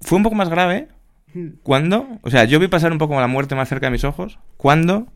Fue 0.00 0.16
un 0.16 0.22
poco 0.22 0.34
más 0.36 0.48
grave 0.48 0.88
Mm. 1.32 1.60
cuando, 1.62 2.18
o 2.22 2.30
sea, 2.30 2.42
yo 2.42 2.58
vi 2.58 2.66
pasar 2.66 2.90
un 2.90 2.98
poco 2.98 3.14
la 3.20 3.28
muerte 3.28 3.54
más 3.54 3.68
cerca 3.68 3.86
de 3.86 3.92
mis 3.92 4.02
ojos 4.02 4.40
cuando 4.56 5.06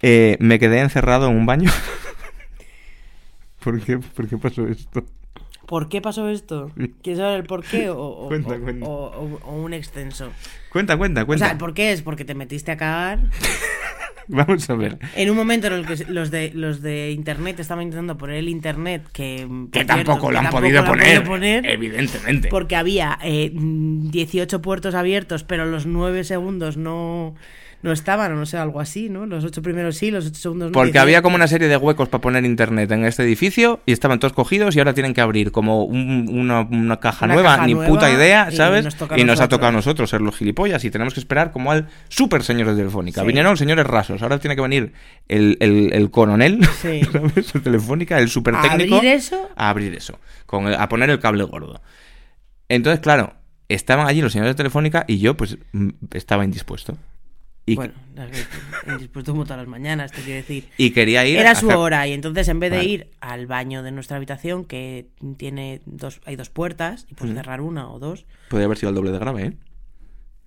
eh, 0.00 0.38
me 0.40 0.58
quedé 0.58 0.80
encerrado 0.80 1.28
en 1.28 1.36
un 1.36 1.44
baño. 1.44 1.70
¿Por 3.62 3.80
qué, 3.82 3.98
¿Por 3.98 4.28
qué 4.28 4.38
pasó 4.38 4.66
esto? 4.66 5.04
¿Por 5.72 5.88
qué 5.88 6.02
pasó 6.02 6.28
esto? 6.28 6.70
¿Quieres 7.02 7.18
saber 7.18 7.40
el 7.40 7.46
por 7.46 7.64
qué 7.64 7.88
o, 7.88 7.96
o- 7.98 8.28
Cuenta, 8.28 8.56
o- 8.56 8.60
cuenta. 8.60 8.86
o- 8.86 9.06
o- 9.06 9.40
o 9.42 9.54
un 9.62 9.72
extenso? 9.72 10.30
Cuenta, 10.70 10.98
cuenta, 10.98 11.22
O 11.22 11.26
cuenta. 11.26 11.46
sea, 11.46 11.52
el 11.52 11.58
por 11.58 11.72
qué 11.72 11.92
es 11.92 12.02
porque 12.02 12.26
te 12.26 12.34
metiste 12.34 12.72
a 12.72 12.76
cagar. 12.76 13.20
Vamos 14.28 14.68
a 14.68 14.74
ver. 14.74 14.98
En 15.16 15.30
un 15.30 15.36
momento 15.38 15.68
en 15.68 15.72
el 15.72 15.86
que 15.86 16.04
los 16.12 16.30
de 16.30 16.50
los 16.54 16.82
de 16.82 17.12
internet 17.12 17.58
estaban 17.58 17.84
intentando 17.84 18.18
poner 18.18 18.36
el 18.36 18.50
internet 18.50 19.04
que, 19.14 19.48
Que 19.72 19.86
tampoco 19.86 20.30
lo 20.30 20.36
han 20.40 20.44
tampoco 20.44 20.60
podido 20.62 20.82
lo 20.82 20.88
han 20.88 20.92
poner, 20.98 21.24
poner, 21.24 21.66
Evidentemente. 21.66 22.48
porque 22.50 22.76
había 22.76 23.18
eh, 23.22 23.50
18 23.54 24.60
puertos 24.60 24.94
abiertos, 24.94 25.42
pero 25.42 25.64
los 25.64 25.86
9 25.86 26.22
segundos 26.24 26.76
no, 26.76 27.34
no 27.82 27.90
estaban, 27.92 28.32
o 28.32 28.36
no 28.36 28.46
sé, 28.46 28.56
algo 28.56 28.80
así, 28.80 29.08
¿no? 29.10 29.26
Los 29.26 29.44
8 29.44 29.60
primeros 29.60 29.96
sí, 29.96 30.10
los 30.10 30.26
8 30.26 30.34
segundos 30.36 30.68
no. 30.70 30.72
Porque 30.72 30.92
18. 30.92 31.02
había 31.02 31.22
como 31.22 31.34
una 31.36 31.48
serie 31.48 31.66
de 31.68 31.76
huecos 31.76 32.08
para 32.08 32.20
poner 32.20 32.44
internet 32.44 32.90
en 32.92 33.04
este 33.04 33.24
edificio 33.24 33.80
y 33.86 33.92
estaban 33.92 34.20
todos 34.20 34.32
cogidos 34.32 34.76
y 34.76 34.78
ahora 34.78 34.94
tienen 34.94 35.14
que 35.14 35.20
abrir 35.20 35.50
como 35.52 35.84
un- 35.84 36.28
una, 36.32 36.60
una 36.60 36.98
caja 37.00 37.24
Una 37.26 37.34
nueva, 37.34 37.54
caja 37.56 37.66
ni 37.66 37.74
nueva 37.74 37.88
puta 37.88 38.10
idea, 38.10 38.48
y 38.52 38.56
¿sabes? 38.56 38.84
nos 38.84 39.02
a 39.10 39.18
y 39.18 39.24
nos 39.24 39.40
ha 39.40 39.48
tocado 39.48 39.68
a 39.70 39.72
nosotros 39.72 40.08
ser 40.10 40.20
los 40.20 40.36
gilipollas 40.36 40.84
y 40.84 40.90
tenemos 40.90 41.12
que 41.14 41.20
esperar 41.20 41.50
como 41.52 41.72
al 41.72 41.88
super 42.08 42.42
señor 42.42 42.68
de 42.68 42.76
Telefónica. 42.76 43.20
Sí. 43.22 43.26
Vinieron 43.26 43.56
señores 43.56 43.86
rasos, 43.86 44.22
ahora 44.22 44.38
tiene 44.38 44.54
que 44.54 44.62
venir 44.62 44.92
el, 45.28 45.56
el- 45.60 45.92
el 45.92 46.10
coronel 46.10 46.60
Sí. 46.80 47.00
¿sabes? 47.12 47.52
Telefónica, 47.62 48.18
el 48.20 48.28
super 48.28 48.54
¿A 48.54 48.62
técnico. 48.62 48.94
abrir 48.96 49.10
eso? 49.12 49.48
A 49.56 49.68
abrir 49.70 49.94
eso, 49.94 50.18
con 50.46 50.68
el- 50.68 50.74
a 50.76 50.88
poner 50.88 51.10
el 51.10 51.18
cable 51.18 51.42
gordo. 51.44 51.80
Entonces, 52.68 53.00
claro, 53.00 53.34
estaban 53.68 54.06
allí 54.06 54.20
los 54.22 54.32
señores 54.32 54.52
de 54.52 54.56
Telefónica 54.56 55.04
y 55.08 55.18
yo 55.18 55.36
pues 55.36 55.58
mm, 55.72 55.88
estaba 56.12 56.44
indispuesto. 56.44 56.96
Y, 57.64 57.76
Bueno, 57.76 57.94
indispuesto 58.88 59.32
como 59.32 59.44
todas 59.44 59.58
las 59.58 59.68
mañanas, 59.68 60.10
te 60.10 60.20
quiero 60.22 60.38
decir. 60.40 60.68
y 60.76 60.90
quería 60.90 61.24
ir 61.24 61.36
Era 61.38 61.54
su 61.54 61.68
hora 61.68 62.06
y 62.08 62.12
entonces 62.12 62.48
en 62.48 62.58
vez 62.58 62.70
de 62.72 62.78
Vale. 62.78 62.88
ir 62.88 63.10
al 63.20 63.46
baño 63.46 63.82
de 63.84 63.92
nuestra 63.92 64.16
habitación 64.16 64.64
que 64.64 65.06
tiene 65.36 65.80
dos 65.86 66.20
hay 66.24 66.34
dos 66.36 66.50
puertas 66.50 67.06
y 67.08 67.14
puedes 67.14 67.36
cerrar 67.36 67.60
una 67.60 67.88
o 67.90 67.98
dos, 68.00 68.26
Podría 68.48 68.66
haber 68.66 68.78
sido 68.78 68.90
el 68.90 68.96
doble 68.96 69.12
de 69.12 69.18
grave, 69.18 69.46
¿eh? 69.46 69.56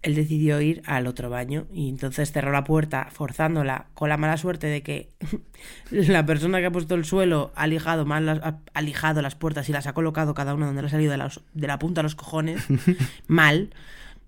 él 0.01 0.13
decidió 0.13 0.61
ir 0.61 0.83
al 0.85 1.07
otro 1.07 1.31
baño 1.31 1.65
y 1.73 1.89
entonces 1.89 2.31
cerró 2.31 2.51
la 2.51 2.63
puerta 2.63 3.07
forzándola 3.11 3.87
con 3.95 4.07
la 4.09 4.17
mala 4.17 4.37
suerte 4.37 4.67
de 4.67 4.83
que 4.83 5.09
la 5.89 6.25
persona 6.27 6.59
que 6.59 6.67
ha 6.67 6.71
puesto 6.71 6.93
el 6.95 7.05
suelo 7.05 7.51
ha 7.55 7.65
lijado 7.65 8.05
mal 8.05 8.25
las, 8.25 8.39
ha 8.41 8.81
lijado 8.81 9.23
las 9.23 9.33
puertas 9.35 9.67
y 9.69 9.71
las 9.71 9.87
ha 9.87 9.93
colocado 9.93 10.35
cada 10.35 10.53
una 10.53 10.67
donde 10.67 10.81
le 10.83 10.89
ha 10.89 10.91
salido 10.91 11.11
de 11.11 11.17
la, 11.17 11.31
de 11.53 11.67
la 11.67 11.79
punta 11.79 12.01
a 12.01 12.03
los 12.03 12.13
cojones 12.15 12.61
mal. 13.27 13.71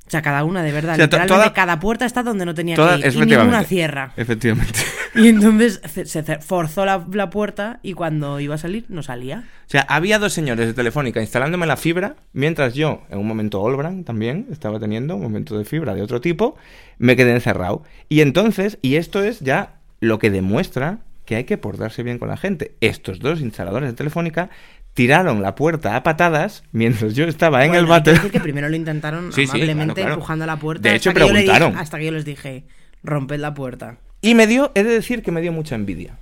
O 0.08 0.10
sea, 0.10 0.22
cada 0.22 0.45
una 0.45 0.64
de 0.64 0.72
verdad. 0.72 0.93
O 0.93 0.95
sea, 0.95 1.05
literalmente 1.05 1.34
toda- 1.36 1.53
cada 1.53 1.80
puerta 1.82 2.05
está 2.05 2.24
donde 2.24 2.45
no 2.45 2.53
tenía 2.53 2.76
Toda- 2.78 2.97
que 3.01 3.08
ir. 3.10 3.14
Y 3.14 3.26
ninguna 3.26 3.64
cierra. 3.66 4.14
Efectivamente. 4.16 4.80
Y 5.16 5.28
entonces 5.28 5.82
ce- 5.86 6.05
se 6.05 6.24
forzó 6.39 6.86
la, 6.86 7.05
la 7.12 7.30
puerta 7.30 7.80
y 7.84 7.93
cuando 7.93 8.39
iba 8.39 8.55
a 8.55 8.58
salir 8.58 8.86
no 8.88 9.03
salía. 9.03 9.43
O 9.66 9.70
sea, 9.70 9.82
había 9.89 10.18
dos 10.20 10.32
señores 10.32 10.68
de 10.68 10.74
Telefónica 10.74 11.20
instalándome 11.20 11.66
la 11.66 11.76
fibra, 11.76 12.16
mientras 12.34 12.74
yo, 12.74 13.03
en 13.10 13.18
un 13.20 13.28
momento 13.28 13.60
Olbran 13.62 14.03
también, 14.05 14.47
estaba 14.51 14.80
teniendo 14.80 15.16
un 15.16 15.24
momento 15.24 15.58
de 15.58 15.66
fibra 15.66 15.93
de 15.93 16.01
otro 16.01 16.22
tipo, 16.22 16.55
me 16.99 17.16
quedé 17.16 17.32
encerrado. 17.34 17.84
Y 18.10 18.22
entonces, 18.22 18.78
y 18.82 18.95
esto 18.95 19.22
es 19.24 19.39
ya 19.41 19.74
lo 19.99 20.20
que 20.20 20.30
demuestra 20.32 20.99
que 21.26 21.36
hay 21.36 21.43
que 21.43 21.58
portarse 21.58 22.03
bien 22.03 22.20
con 22.20 22.30
la 22.30 22.38
gente. 22.38 22.76
Estos 22.80 23.20
dos 23.20 23.41
instaladores 23.41 23.89
de 23.89 23.95
Telefónica 23.95 24.49
tiraron 24.97 25.43
la 25.43 25.53
puerta 25.53 25.95
a 25.95 26.01
patadas 26.01 26.63
mientras 26.71 27.13
yo 27.13 27.25
estaba 27.25 27.63
en 27.63 27.69
Bueno, 27.69 27.81
el 27.81 27.85
que 27.85 27.89
váter. 27.91 28.13
decir 28.15 28.31
que 28.31 28.39
primero 28.39 28.67
lo 28.67 28.75
intentaron 28.75 29.31
Sí, 29.31 29.45
sí, 29.45 29.51
amablemente 29.51 29.93
claro, 29.93 29.93
claro. 30.07 30.13
empujando 30.15 30.45
la 30.47 30.57
puerta. 30.57 30.89
De 30.89 30.95
hecho, 30.95 31.11
hasta 31.11 31.21
que 31.21 31.27
yo 31.27 31.33
le 31.33 31.39
dije- 31.41 31.51
preguntaron. 31.51 31.79
hasta 31.79 31.99
que 31.99 32.05
yo 32.05 32.11
les 32.11 32.25
dije, 32.25 32.63
romped 33.03 33.39
la 33.39 33.53
puerta. 33.53 33.99
Y 34.21 34.33
me 34.33 34.47
dio, 34.47 34.71
he 34.73 34.83
de 34.83 34.89
decir 34.89 35.21
que 35.21 35.31
me 35.31 35.39
dio 35.41 35.51
mucha 35.53 35.75
envidia. 35.75 36.17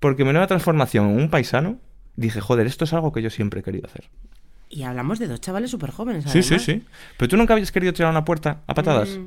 Porque 0.00 0.24
mi 0.24 0.32
nueva 0.32 0.48
transformación 0.48 1.08
en 1.10 1.16
un 1.20 1.30
paisano, 1.30 1.78
dije, 2.16 2.40
joder, 2.40 2.66
esto 2.66 2.84
es 2.84 2.92
algo 2.92 3.12
que 3.12 3.22
yo 3.22 3.30
siempre 3.30 3.60
he 3.60 3.62
querido 3.62 3.86
hacer. 3.86 4.08
Y 4.68 4.82
hablamos 4.82 5.20
de 5.20 5.28
dos 5.28 5.40
chavales 5.40 5.70
súper 5.70 5.92
jóvenes. 5.92 6.24
Sí, 6.26 6.42
sí, 6.42 6.58
sí. 6.58 6.82
Pero 7.16 7.28
tú 7.28 7.36
nunca 7.36 7.54
habías 7.54 7.70
querido 7.70 7.92
tirar 7.92 8.10
una 8.10 8.24
puerta 8.24 8.62
a 8.66 8.74
patadas. 8.74 9.20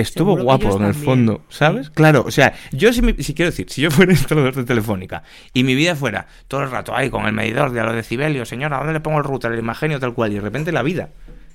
Estuvo. 0.00 0.32
Seguro 0.32 0.44
guapo 0.44 0.64
en 0.76 0.84
el 0.86 0.92
también. 0.92 1.04
fondo, 1.04 1.44
¿sabes? 1.48 1.90
Claro, 1.90 2.24
o 2.26 2.30
sea, 2.30 2.54
yo 2.72 2.92
si, 2.92 3.02
me- 3.02 3.14
si 3.22 3.34
quiero 3.34 3.50
decir, 3.50 3.66
si 3.70 3.82
yo 3.82 3.90
fuera 3.90 4.12
instalador 4.12 4.54
de 4.54 4.64
Telefónica 4.64 5.22
y 5.52 5.64
mi 5.64 5.74
vida 5.74 5.96
fuera 5.96 6.26
todo 6.46 6.62
el 6.62 6.70
rato 6.70 6.94
ahí 6.96 7.10
con 7.10 7.26
el 7.26 7.32
medidor 7.32 7.72
de 7.72 7.80
a 7.80 7.84
los 7.84 7.94
decibelios, 7.94 8.48
señora, 8.48 8.78
¿dónde 8.78 8.92
le 8.92 9.00
pongo 9.00 9.18
el 9.18 9.24
router, 9.24 9.52
el 9.52 9.58
imagenio 9.58 9.98
tal 10.00 10.14
cual? 10.14 10.32
Y 10.32 10.36
de 10.36 10.40
repente 10.42 10.72
la 10.72 10.82
vida 10.82 11.10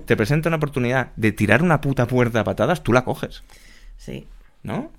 te 0.05 0.17
presenta 0.17 0.49
una 0.49 0.57
oportunidad 0.57 1.11
de 1.15 1.31
tirar 1.31 1.63
una 1.63 1.79
puta 1.81 2.07
puerta 2.07 2.41
a 2.41 2.43
patadas, 2.43 2.83
tú 2.83 2.91
la 2.93 3.03
coges, 3.05 3.43
Sí. 3.97 4.27
¿no? 4.63 4.91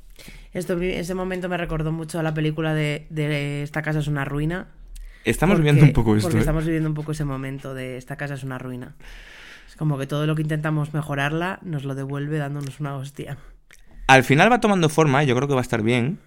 Esto, 0.52 0.80
ese 0.80 1.14
momento 1.14 1.48
me 1.48 1.56
recordó 1.56 1.90
mucho 1.92 2.20
a 2.20 2.22
la 2.22 2.32
película 2.32 2.74
de, 2.74 3.06
de 3.10 3.62
Esta 3.64 3.82
casa 3.82 3.98
es 3.98 4.06
una 4.06 4.24
ruina. 4.24 4.68
Estamos 5.24 5.54
Porque- 5.56 5.64
viendo 5.64 5.84
un 5.84 5.92
poco 5.92 6.14
esto. 6.16 6.28
Porque 6.28 6.38
¿eh? 6.38 6.40
estamos 6.40 6.64
viviendo 6.64 6.88
un 6.88 6.94
poco 6.94 7.12
ese 7.12 7.24
momento 7.24 7.74
de 7.74 7.96
Esta 7.96 8.16
casa 8.16 8.34
es 8.34 8.44
una 8.44 8.58
ruina. 8.58 8.94
Como 9.78 9.98
que 9.98 10.06
todo 10.06 10.26
lo 10.26 10.34
que 10.34 10.42
intentamos 10.42 10.94
mejorarla 10.94 11.58
nos 11.62 11.84
lo 11.84 11.94
devuelve 11.94 12.38
dándonos 12.38 12.80
una 12.80 12.96
hostia. 12.96 13.38
Al 14.06 14.22
final 14.22 14.52
va 14.52 14.60
tomando 14.60 14.88
forma, 14.88 15.24
yo 15.24 15.34
creo 15.34 15.48
que 15.48 15.54
va 15.54 15.60
a 15.60 15.62
estar 15.62 15.82
bien, 15.82 16.18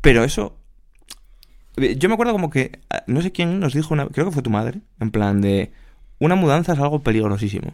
pero 0.00 0.24
eso... 0.24 0.56
eh, 1.76 1.96
Yo 1.96 2.08
me 2.08 2.14
acuerdo 2.14 2.32
como 2.32 2.50
que, 2.50 2.80
ah, 2.90 3.02
no 3.06 3.20
sé 3.22 3.32
quién 3.32 3.60
nos 3.60 3.74
dijo, 3.74 3.94
una, 3.94 4.06
creo 4.08 4.26
que 4.26 4.32
fue 4.32 4.42
tu 4.42 4.50
madre, 4.50 4.80
en 4.98 5.10
plan 5.10 5.40
de, 5.40 5.72
una 6.18 6.34
mudanza 6.34 6.72
es 6.72 6.78
algo 6.78 7.02
peligrosísimo. 7.02 7.72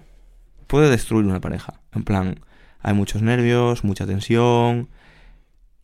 Puede 0.66 0.90
destruir 0.90 1.26
una 1.26 1.40
pareja. 1.40 1.80
En 1.92 2.02
plan, 2.04 2.40
hay 2.80 2.94
muchos 2.94 3.22
nervios, 3.22 3.84
mucha 3.84 4.06
tensión. 4.06 4.88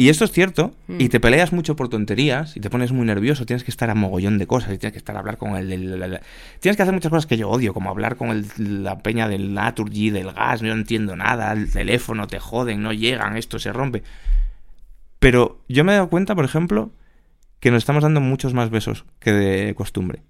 Y 0.02 0.08
esto 0.08 0.24
es 0.24 0.32
cierto, 0.32 0.74
Mm. 0.88 1.00
y 1.00 1.08
te 1.10 1.20
peleas 1.20 1.52
mucho 1.52 1.76
por 1.76 1.88
tonterías, 1.88 2.56
y 2.56 2.60
te 2.60 2.70
pones 2.70 2.90
muy 2.90 3.06
nervioso, 3.06 3.46
tienes 3.46 3.62
que 3.62 3.70
estar 3.70 3.88
a 3.88 3.94
mogollón 3.94 4.36
de 4.36 4.48
cosas, 4.48 4.72
y 4.74 4.78
tienes 4.78 4.92
que 4.94 4.98
estar 4.98 5.14
a 5.14 5.20
hablar 5.20 5.36
con 5.38 5.54
el... 5.54 6.00
la- 6.00 6.20
tienes 6.58 6.76
que 6.76 6.82
hacer 6.82 6.92
muchas 6.92 7.10
cosas 7.10 7.26
que 7.26 7.36
yo 7.36 7.48
odio, 7.48 7.72
como 7.72 7.88
hablar 7.88 8.16
con 8.16 8.30
el- 8.30 8.82
la 8.82 8.98
peña 8.98 9.28
del 9.28 9.54
Naturgy, 9.54 10.10
del 10.10 10.32
gas, 10.32 10.60
no 10.60 10.72
entiendo 10.72 11.14
nada, 11.14 11.52
el 11.52 11.70
teléfono 11.70 12.26
te 12.26 12.40
joden, 12.40 12.82
no 12.82 12.92
llegan, 12.92 13.36
esto 13.36 13.60
se 13.60 13.72
rompe. 13.72 14.02
Pero 15.20 15.60
yo 15.68 15.84
me 15.84 15.92
he 15.92 15.94
dado 15.94 16.08
cuenta, 16.08 16.34
por 16.34 16.44
ejemplo, 16.44 16.90
que 17.60 17.70
nos 17.70 17.78
estamos 17.78 18.02
dando 18.02 18.20
muchos 18.20 18.54
más 18.54 18.70
besos 18.70 19.04
que 19.20 19.30
de 19.32 19.74
costumbre. 19.76 20.22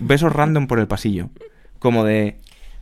Besos 0.00 0.32
random 0.32 0.66
por 0.66 0.80
el 0.80 0.88
pasillo. 0.88 1.30
Como 1.78 2.02
de, 2.04 2.38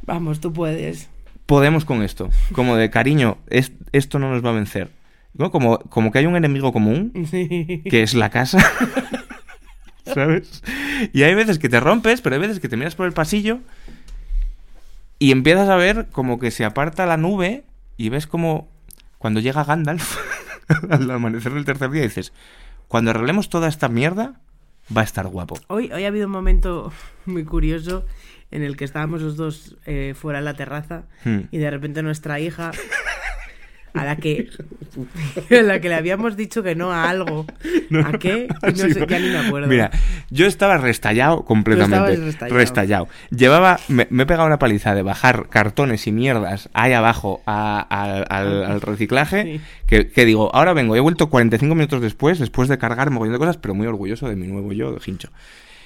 Vamos, 0.07 0.41
tú 0.41 0.55
puedes. 0.55 1.11
podemos 1.45 1.85
con 1.85 2.03
esto. 2.03 2.31
Como 2.53 2.77
de, 2.77 2.89
cariño, 2.89 3.37
es- 3.51 3.73
esto 3.93 4.19
no 4.19 4.31
nos 4.31 4.43
va 4.43 4.51
a 4.51 4.55
vencer. 4.55 4.89
¿No? 5.35 5.51
Como, 5.51 5.79
como 5.79 6.11
que 6.11 6.19
hay 6.19 6.27
un 6.27 6.37
enemigo 6.37 6.73
común, 6.73 7.13
Sí. 7.31 7.83
que 7.89 8.03
es 8.03 8.15
la 8.15 8.31
casa. 8.31 8.59
¿Sabes? 10.15 10.63
Y 11.13 11.23
hay 11.23 11.35
veces 11.35 11.59
que 11.59 11.69
te 11.69 11.79
rompes, 11.79 12.21
pero 12.21 12.35
hay 12.35 12.41
veces 12.41 12.59
que 12.61 12.69
te 12.69 12.77
miras 12.77 12.95
por 12.97 13.07
el 13.07 13.13
pasillo 13.13 13.61
y 15.19 15.31
empiezas 15.33 15.69
a 15.69 15.77
ver 15.77 16.09
como 16.11 16.39
que 16.39 16.51
se 16.51 16.65
aparta 16.65 17.07
la 17.07 17.17
nube 17.17 17.65
y 17.97 18.09
ves 18.09 18.27
como 18.27 18.69
cuando 19.19 19.41
llega 19.41 19.63
Gandalf 19.65 20.17
al 20.91 21.09
amanecer 21.11 21.53
del 21.53 21.65
tercer 21.65 21.91
día 21.91 22.03
dices, 22.03 22.33
cuando 22.89 23.11
arreglemos 23.13 23.51
toda 23.51 23.69
esta 23.69 23.89
mierda, 23.89 24.41
va 24.97 25.03
a 25.03 25.05
estar 25.05 25.27
guapo. 25.29 25.59
Hoy, 25.69 25.93
hoy 25.93 26.05
ha 26.05 26.09
habido 26.09 26.27
un 26.27 26.33
momento 26.33 26.93
muy 27.27 27.45
curioso 27.45 28.05
en 28.51 28.63
el 28.65 28.77
que 28.77 28.85
estábamos 28.85 29.21
los 29.23 29.37
dos 29.37 29.77
eh, 29.87 30.15
fuera 30.19 30.41
en 30.41 30.45
la 30.47 30.55
terraza 30.55 31.05
Hmm. 31.25 31.43
y 31.53 31.59
de 31.59 31.71
repente 31.71 32.03
nuestra 32.03 32.41
hija, 32.41 32.73
a 33.95 34.05
la 34.05 34.17
que, 34.17 34.49
a 35.51 35.63
la 35.63 35.81
que 35.81 35.89
le 35.89 35.95
habíamos 35.95 36.37
dicho 36.37 36.63
que 36.63 36.75
no 36.75 36.93
a 36.93 37.09
algo, 37.11 37.47
¿a 38.05 38.13
qué? 38.19 38.49
No 38.63 38.71
Sí, 38.77 38.93
sé, 38.93 39.07
ya 39.09 39.19
ni 39.19 39.29
me 39.29 39.39
acuerdo. 39.39 39.69
Mira, 39.69 39.91
yo 40.31 40.47
estaba 40.47 40.77
restallado 40.79 41.45
completamente. 41.45 42.17
Restallado. 42.17 42.57
Restallado. 42.59 43.09
Llevaba, 43.31 43.79
me, 43.89 44.07
me 44.11 44.23
he 44.23 44.27
pegado 44.27 44.47
una 44.47 44.59
paliza 44.59 44.95
de 44.95 45.03
bajar 45.03 45.49
cartones 45.49 46.07
y 46.07 46.13
mierdas 46.13 46.69
ahí 46.73 46.93
abajo 46.93 47.43
a- 47.47 47.87
a- 47.91 48.23
al, 48.39 48.65
al 48.65 48.81
reciclaje. 48.81 49.43
Sí. 49.45 49.61
Que, 49.87 50.09
que 50.09 50.25
digo, 50.25 50.55
ahora 50.55 50.73
vengo, 50.73 50.95
he 50.97 51.01
vuelto 51.01 51.29
45 51.31 51.75
minutos 51.75 52.01
después, 52.01 52.39
después 52.39 52.69
de 52.69 52.79
cargar 52.79 53.09
un 53.09 53.15
montón 53.15 53.33
de 53.33 53.39
cosas, 53.39 53.57
pero 53.57 53.75
muy 53.75 53.87
orgulloso 53.87 54.29
de 54.29 54.37
mi 54.37 54.47
nuevo 54.47 54.73
yo, 54.73 54.93
de 54.93 55.01
hincho. 55.05 55.31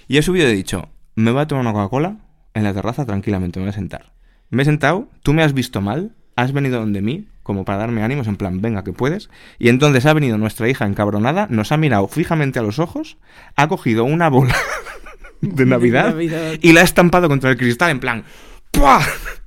Y 0.08 0.18
he 0.18 0.22
subido 0.22 0.46
y 0.48 0.52
he 0.52 0.54
dicho, 0.54 0.88
me 1.14 1.30
voy 1.30 1.40
a 1.42 1.46
tomar 1.46 1.62
una 1.64 1.72
Coca-Cola 1.72 2.18
en 2.52 2.64
la 2.64 2.74
terraza 2.74 3.06
tranquilamente, 3.06 3.58
me 3.58 3.64
voy 3.64 3.70
a 3.70 3.74
sentar. 3.74 4.12
Me 4.50 4.62
he 4.62 4.64
sentado, 4.66 5.08
tú 5.22 5.32
me 5.32 5.42
has 5.42 5.54
visto 5.54 5.80
mal, 5.80 6.14
has 6.36 6.52
venido 6.52 6.78
donde 6.78 7.00
mí, 7.00 7.28
como 7.44 7.64
para 7.64 7.78
darme 7.78 8.02
ánimos, 8.02 8.26
en 8.26 8.34
plan, 8.34 8.60
venga, 8.60 8.82
que 8.82 8.92
puedes. 8.92 9.30
Y 9.60 9.68
entonces 9.68 10.04
ha 10.06 10.12
venido 10.12 10.36
nuestra 10.36 10.68
hija 10.68 10.86
encabronada, 10.86 11.46
nos 11.48 11.70
ha 11.70 11.76
mirado 11.76 12.08
fijamente 12.08 12.58
a 12.58 12.62
los 12.62 12.80
ojos, 12.80 13.18
ha 13.54 13.68
cogido 13.68 14.02
una 14.02 14.28
bola 14.28 14.56
de 15.40 15.64
Navidad, 15.64 16.06
Navidad. 16.06 16.54
y 16.60 16.72
la 16.72 16.80
ha 16.80 16.84
estampado 16.84 17.28
contra 17.28 17.50
el 17.50 17.56
cristal, 17.56 17.90
en 17.90 18.00
plan, 18.00 18.24
¡pua! 18.72 19.00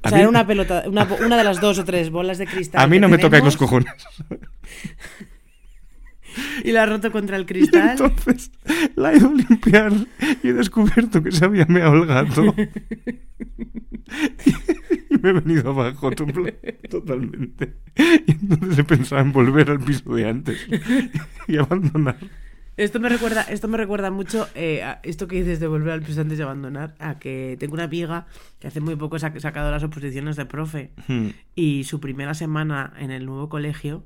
O 0.04 0.10
sea, 0.10 0.20
era 0.20 0.30
una 0.30 0.48
pelota, 0.48 0.84
una, 0.88 1.06
una 1.26 1.36
de 1.36 1.44
las 1.44 1.60
dos 1.60 1.80
o 1.80 1.84
tres 1.84 2.10
bolas 2.12 2.38
de 2.38 2.46
cristal. 2.46 2.82
a 2.82 2.88
mí 2.88 3.00
no 3.00 3.10
me 3.10 3.18
toca 3.18 3.40
los 3.40 3.58
cojones. 3.58 3.92
Y 6.64 6.72
la 6.72 6.84
ha 6.84 6.86
roto 6.86 7.12
contra 7.12 7.36
el 7.36 7.46
cristal. 7.48 7.92
Entonces 7.92 8.52
la 8.96 9.12
he 9.12 9.18
ido 9.18 9.30
a 9.30 9.34
limpiar 9.34 9.92
y 10.44 10.50
he 10.50 10.54
descubierto 10.54 11.24
que 11.24 11.32
se 11.32 11.46
había 11.46 11.66
meado 11.66 11.96
el 11.96 12.06
gato. 12.06 12.54
y 15.18 15.20
me 15.24 15.30
he 15.30 15.34
venido 15.34 15.72
abajo 15.72 16.12
to- 16.12 16.26
totalmente. 16.90 17.74
Y 17.96 18.32
entonces 18.32 18.80
he 18.80 18.84
pensado 18.84 19.22
en 19.22 19.32
volver 19.32 19.70
al 19.72 19.80
piso 19.80 20.14
de 20.14 20.30
antes 20.30 20.68
y 21.48 21.58
abandonar. 21.58 22.18
Esto 22.78 23.00
me 23.00 23.10
recuerda, 23.10 23.42
esto 23.42 23.68
me 23.68 23.76
recuerda 23.78 24.12
mucho 24.12 24.48
eh, 24.54 24.84
a 24.84 25.00
esto 25.02 25.28
que 25.28 25.38
dices 25.38 25.60
de 25.60 25.66
volver 25.68 25.90
al 25.94 26.04
piso 26.04 26.22
antes 26.22 26.38
de 26.38 26.44
abandonar, 26.44 26.94
a 27.00 27.18
que 27.18 27.58
tengo 27.60 27.74
una 27.74 27.86
amiga 27.86 28.28
que 28.60 28.68
hace 28.68 28.82
muy 28.82 28.96
poco 28.96 29.16
ha 29.16 29.20
sacado 29.20 29.72
las 29.72 29.82
oposiciones 29.84 30.36
de 30.36 30.46
profe 30.46 30.92
Hmm. 31.08 31.30
y 31.56 31.86
su 31.86 32.00
primera 32.00 32.36
semana 32.36 32.94
en 33.00 33.10
el 33.10 33.26
nuevo 33.26 33.50
colegio, 33.50 34.04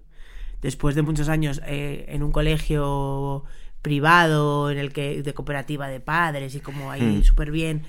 después 0.62 0.95
de 0.95 1.01
muchos 1.01 1.28
años 1.28 1.62
eh, 1.68 2.05
en 2.07 2.24
un 2.24 2.32
colegio 2.32 3.43
privado, 3.82 4.72
en 4.72 4.78
el 4.78 4.93
que 4.93 5.22
de 5.22 5.34
cooperativa 5.34 5.89
de 5.89 5.99
padres 5.99 6.55
y 6.55 6.62
como 6.62 6.91
ahí 6.91 7.01
Mm. 7.20 7.24
súper 7.24 7.51
bien, 7.51 7.82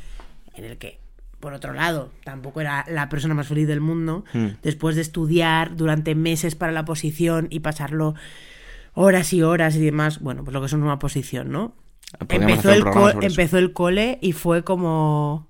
en 0.56 0.64
el 0.64 0.78
que 0.78 0.98
por 1.43 1.53
otro 1.55 1.74
lado 1.74 2.11
tampoco 2.24 2.61
era 2.62 2.84
la 2.88 3.09
persona 3.11 3.34
más 3.34 3.49
feliz 3.49 3.66
del 3.66 3.80
mundo, 3.80 4.24
Mm. 4.32 4.47
después 4.62 4.95
de 4.97 5.03
estudiar 5.03 5.76
durante 5.76 6.14
meses 6.14 6.55
para 6.55 6.72
la 6.72 6.84
posición 6.86 7.49
y 7.51 7.61
pasarlo 7.61 8.14
horas 8.95 9.32
y 9.32 9.43
horas 9.43 9.74
y 9.76 9.84
demás, 9.84 10.20
bueno, 10.20 10.45
pues 10.45 10.55
lo 10.55 10.61
que 10.61 10.66
es 10.66 10.72
una 10.72 10.99
posición, 10.99 11.51
¿no? 11.51 11.74
Podríamos 12.18 12.64
Empezó 12.64 12.72
el, 12.72 13.24
empezó 13.24 13.59
el 13.59 13.72
cole 13.72 14.18
y 14.22 14.32
fue 14.32 14.62
como... 14.64 15.49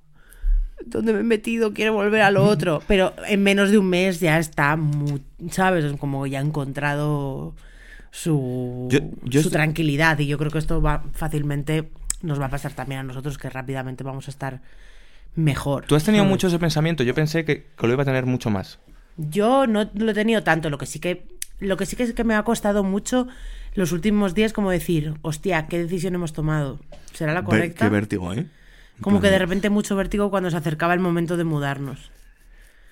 ¿Dónde 0.86 1.12
me 1.12 1.20
he 1.20 1.24
metido? 1.24 1.72
Quiero 1.74 1.92
volver 1.92 2.22
a 2.22 2.30
lo 2.32 2.42
otro. 2.44 2.82
Pero 2.88 3.12
en 3.28 3.42
menos 3.42 3.70
de 3.70 3.78
un 3.78 3.88
mes 3.88 4.18
ya 4.18 4.38
está, 4.38 4.76
mu- 4.76 5.18
¿sabes? 5.50 5.84
Es 5.84 5.92
Como 5.96 6.26
ya 6.26 6.38
ha 6.40 6.42
encontrado 6.42 7.54
su, 8.10 8.88
Yo- 8.90 8.98
yo 9.22 9.42
su 9.42 9.50
tranquilidad. 9.50 10.18
Y 10.18 10.26
yo 10.26 10.38
creo 10.38 10.50
que 10.50 10.58
esto 10.58 10.80
va 10.82 11.04
fácilmente 11.12 11.90
nos 12.22 12.40
va 12.40 12.46
a 12.46 12.50
pasar 12.50 12.72
también 12.72 13.00
a 13.00 13.04
nosotros, 13.04 13.38
que 13.38 13.50
rápidamente 13.50 14.02
vamos 14.04 14.26
a 14.28 14.30
estar 14.30 14.60
mejor. 15.34 15.86
Tú 15.86 15.94
has 15.94 16.04
tenido 16.04 16.22
¿sabes? 16.22 16.30
mucho 16.30 16.46
ese 16.48 16.58
pensamiento. 16.58 17.02
Yo 17.02 17.14
pensé 17.14 17.44
que, 17.44 17.66
que 17.76 17.86
lo 17.86 17.92
iba 17.92 18.02
a 18.02 18.06
tener 18.06 18.26
mucho 18.26 18.50
más. 18.50 18.78
Yo 19.16 19.66
no 19.66 19.90
lo 19.94 20.10
he 20.10 20.14
tenido 20.14 20.42
tanto, 20.42 20.70
lo 20.70 20.78
que 20.78 20.86
sí 20.86 20.98
que 20.98 21.26
lo 21.60 21.76
que 21.76 21.86
sí 21.86 21.96
que 21.96 22.02
es 22.02 22.12
que 22.12 22.24
me 22.24 22.34
ha 22.34 22.42
costado 22.42 22.82
mucho 22.82 23.28
los 23.74 23.92
últimos 23.92 24.34
días 24.34 24.52
como 24.52 24.70
decir, 24.70 25.14
hostia, 25.22 25.66
¿qué 25.68 25.78
decisión 25.78 26.14
hemos 26.14 26.32
tomado? 26.32 26.80
¿Será 27.12 27.32
la 27.32 27.44
correcta? 27.44 27.84
Qué 27.84 27.90
vértigo, 27.90 28.32
¿eh? 28.34 28.46
como 29.00 29.20
que 29.20 29.30
de 29.30 29.38
repente 29.38 29.70
mucho 29.70 29.96
vértigo 29.96 30.30
cuando 30.30 30.50
se 30.50 30.56
acercaba 30.56 30.94
el 30.94 31.00
momento 31.00 31.36
de 31.36 31.44
mudarnos. 31.44 32.10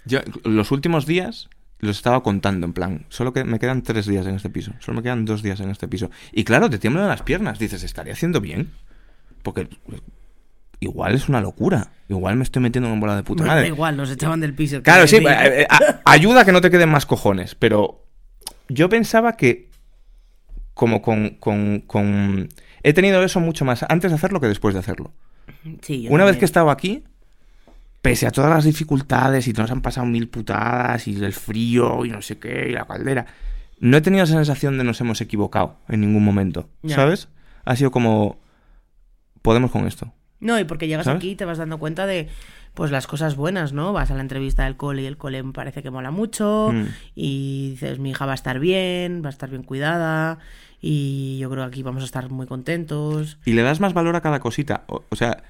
Yo 0.04 0.20
los 0.44 0.70
últimos 0.70 1.06
días 1.06 1.48
los 1.78 1.96
estaba 1.96 2.22
contando, 2.22 2.66
en 2.66 2.72
plan, 2.72 3.06
solo 3.08 3.32
que 3.32 3.44
me 3.44 3.58
quedan 3.58 3.82
tres 3.82 4.06
días 4.06 4.26
en 4.26 4.34
este 4.34 4.50
piso, 4.50 4.72
solo 4.80 4.96
me 4.96 5.02
quedan 5.02 5.24
dos 5.24 5.42
días 5.42 5.60
en 5.60 5.70
este 5.70 5.88
piso. 5.88 6.10
Y 6.32 6.44
claro, 6.44 6.68
te 6.68 6.78
tiemblan 6.78 7.08
las 7.08 7.22
piernas, 7.22 7.58
dices, 7.58 7.82
¿estaría 7.82 8.12
haciendo 8.12 8.40
bien? 8.40 8.70
Porque 9.42 9.68
igual 10.80 11.14
es 11.14 11.28
una 11.28 11.40
locura, 11.40 11.92
igual 12.08 12.36
me 12.36 12.42
estoy 12.42 12.62
metiendo 12.62 12.90
en 12.92 12.98
bola 13.00 13.14
de 13.16 13.22
puta 13.22 13.42
Bueno, 13.42 13.50
da 13.52 13.56
madre. 13.56 13.68
igual, 13.68 13.96
nos 13.96 14.10
echaban 14.10 14.40
del 14.40 14.54
piso. 14.54 14.82
Claro, 14.82 15.06
sí, 15.06 15.16
eh, 15.16 15.22
eh, 15.28 15.66
a- 15.68 16.00
ayuda 16.04 16.40
a 16.40 16.44
que 16.44 16.52
no 16.52 16.60
te 16.60 16.70
queden 16.70 16.88
más 16.88 17.06
cojones, 17.06 17.54
pero 17.54 18.04
yo 18.68 18.88
pensaba 18.88 19.36
que 19.36 19.68
como 20.74 21.02
con, 21.02 21.30
con, 21.40 21.80
con- 21.86 22.48
He 22.82 22.94
tenido 22.94 23.22
eso 23.22 23.40
mucho 23.40 23.66
más 23.66 23.84
antes 23.90 24.10
de 24.10 24.14
hacerlo 24.14 24.40
que 24.40 24.46
después 24.48 24.72
de 24.74 24.80
hacerlo. 24.80 25.12
Sí, 25.82 26.02
yo 26.02 26.10
Una 26.10 26.24
vez 26.24 26.36
que 26.38 26.44
he 26.44 26.46
estado 26.46 26.70
aquí, 26.70 27.04
pese 28.00 28.26
a 28.26 28.30
todas 28.30 28.48
las 28.48 28.64
dificultades 28.64 29.46
y 29.46 29.52
nos 29.52 29.70
han 29.70 29.82
pasado 29.82 30.06
mil 30.06 30.28
putadas 30.30 31.06
y 31.06 31.22
el 31.22 31.34
frío 31.34 32.06
y 32.06 32.08
no 32.10 32.22
sé 32.22 32.38
qué 32.38 32.68
y 32.70 32.72
la 32.72 32.86
caldera, 32.86 33.26
no 33.80 33.98
he 33.98 34.00
tenido 34.00 34.24
esa 34.24 34.34
sensación 34.36 34.78
de 34.78 34.84
nos 34.84 34.98
hemos 35.02 35.20
equivocado 35.20 35.76
en 35.88 36.00
ningún 36.00 36.24
momento. 36.24 36.70
¿sabes? 36.88 37.28
Ha 37.66 37.76
sido 37.76 37.90
como 37.90 38.38
podemos 39.42 39.70
con 39.70 39.86
esto. 39.86 40.10
No, 40.40 40.58
y 40.58 40.64
porque 40.64 40.88
llegas 40.88 41.04
¿Sabes? 41.04 41.18
aquí 41.18 41.30
y 41.30 41.36
te 41.36 41.44
vas 41.44 41.58
dando 41.58 41.78
cuenta 41.78 42.06
de 42.06 42.28
pues 42.74 42.90
las 42.92 43.06
cosas 43.06 43.34
buenas, 43.36 43.72
¿no? 43.72 43.92
Vas 43.92 44.10
a 44.10 44.14
la 44.14 44.20
entrevista 44.20 44.64
del 44.64 44.76
cole 44.76 45.02
y 45.02 45.06
el 45.06 45.16
cole 45.16 45.42
me 45.42 45.52
parece 45.52 45.82
que 45.82 45.90
mola 45.90 46.10
mucho 46.10 46.70
Mm. 46.72 46.84
y 47.16 47.70
dices, 47.72 47.98
mi 47.98 48.10
hija 48.10 48.26
va 48.26 48.32
a 48.32 48.36
estar 48.36 48.58
bien, 48.60 49.22
va 49.24 49.26
a 49.28 49.30
estar 49.30 49.50
bien 49.50 49.64
cuidada 49.64 50.38
y 50.80 51.38
yo 51.40 51.50
creo 51.50 51.64
que 51.64 51.68
aquí 51.68 51.82
vamos 51.82 52.02
a 52.02 52.06
estar 52.06 52.30
muy 52.30 52.46
contentos. 52.46 53.38
Y 53.44 53.52
le 53.52 53.62
das 53.62 53.80
más 53.80 53.92
valor 53.92 54.16
a 54.16 54.20
cada 54.20 54.38
cosita. 54.40 54.84
O, 54.86 55.02
o 55.10 55.16
sea, 55.16 55.42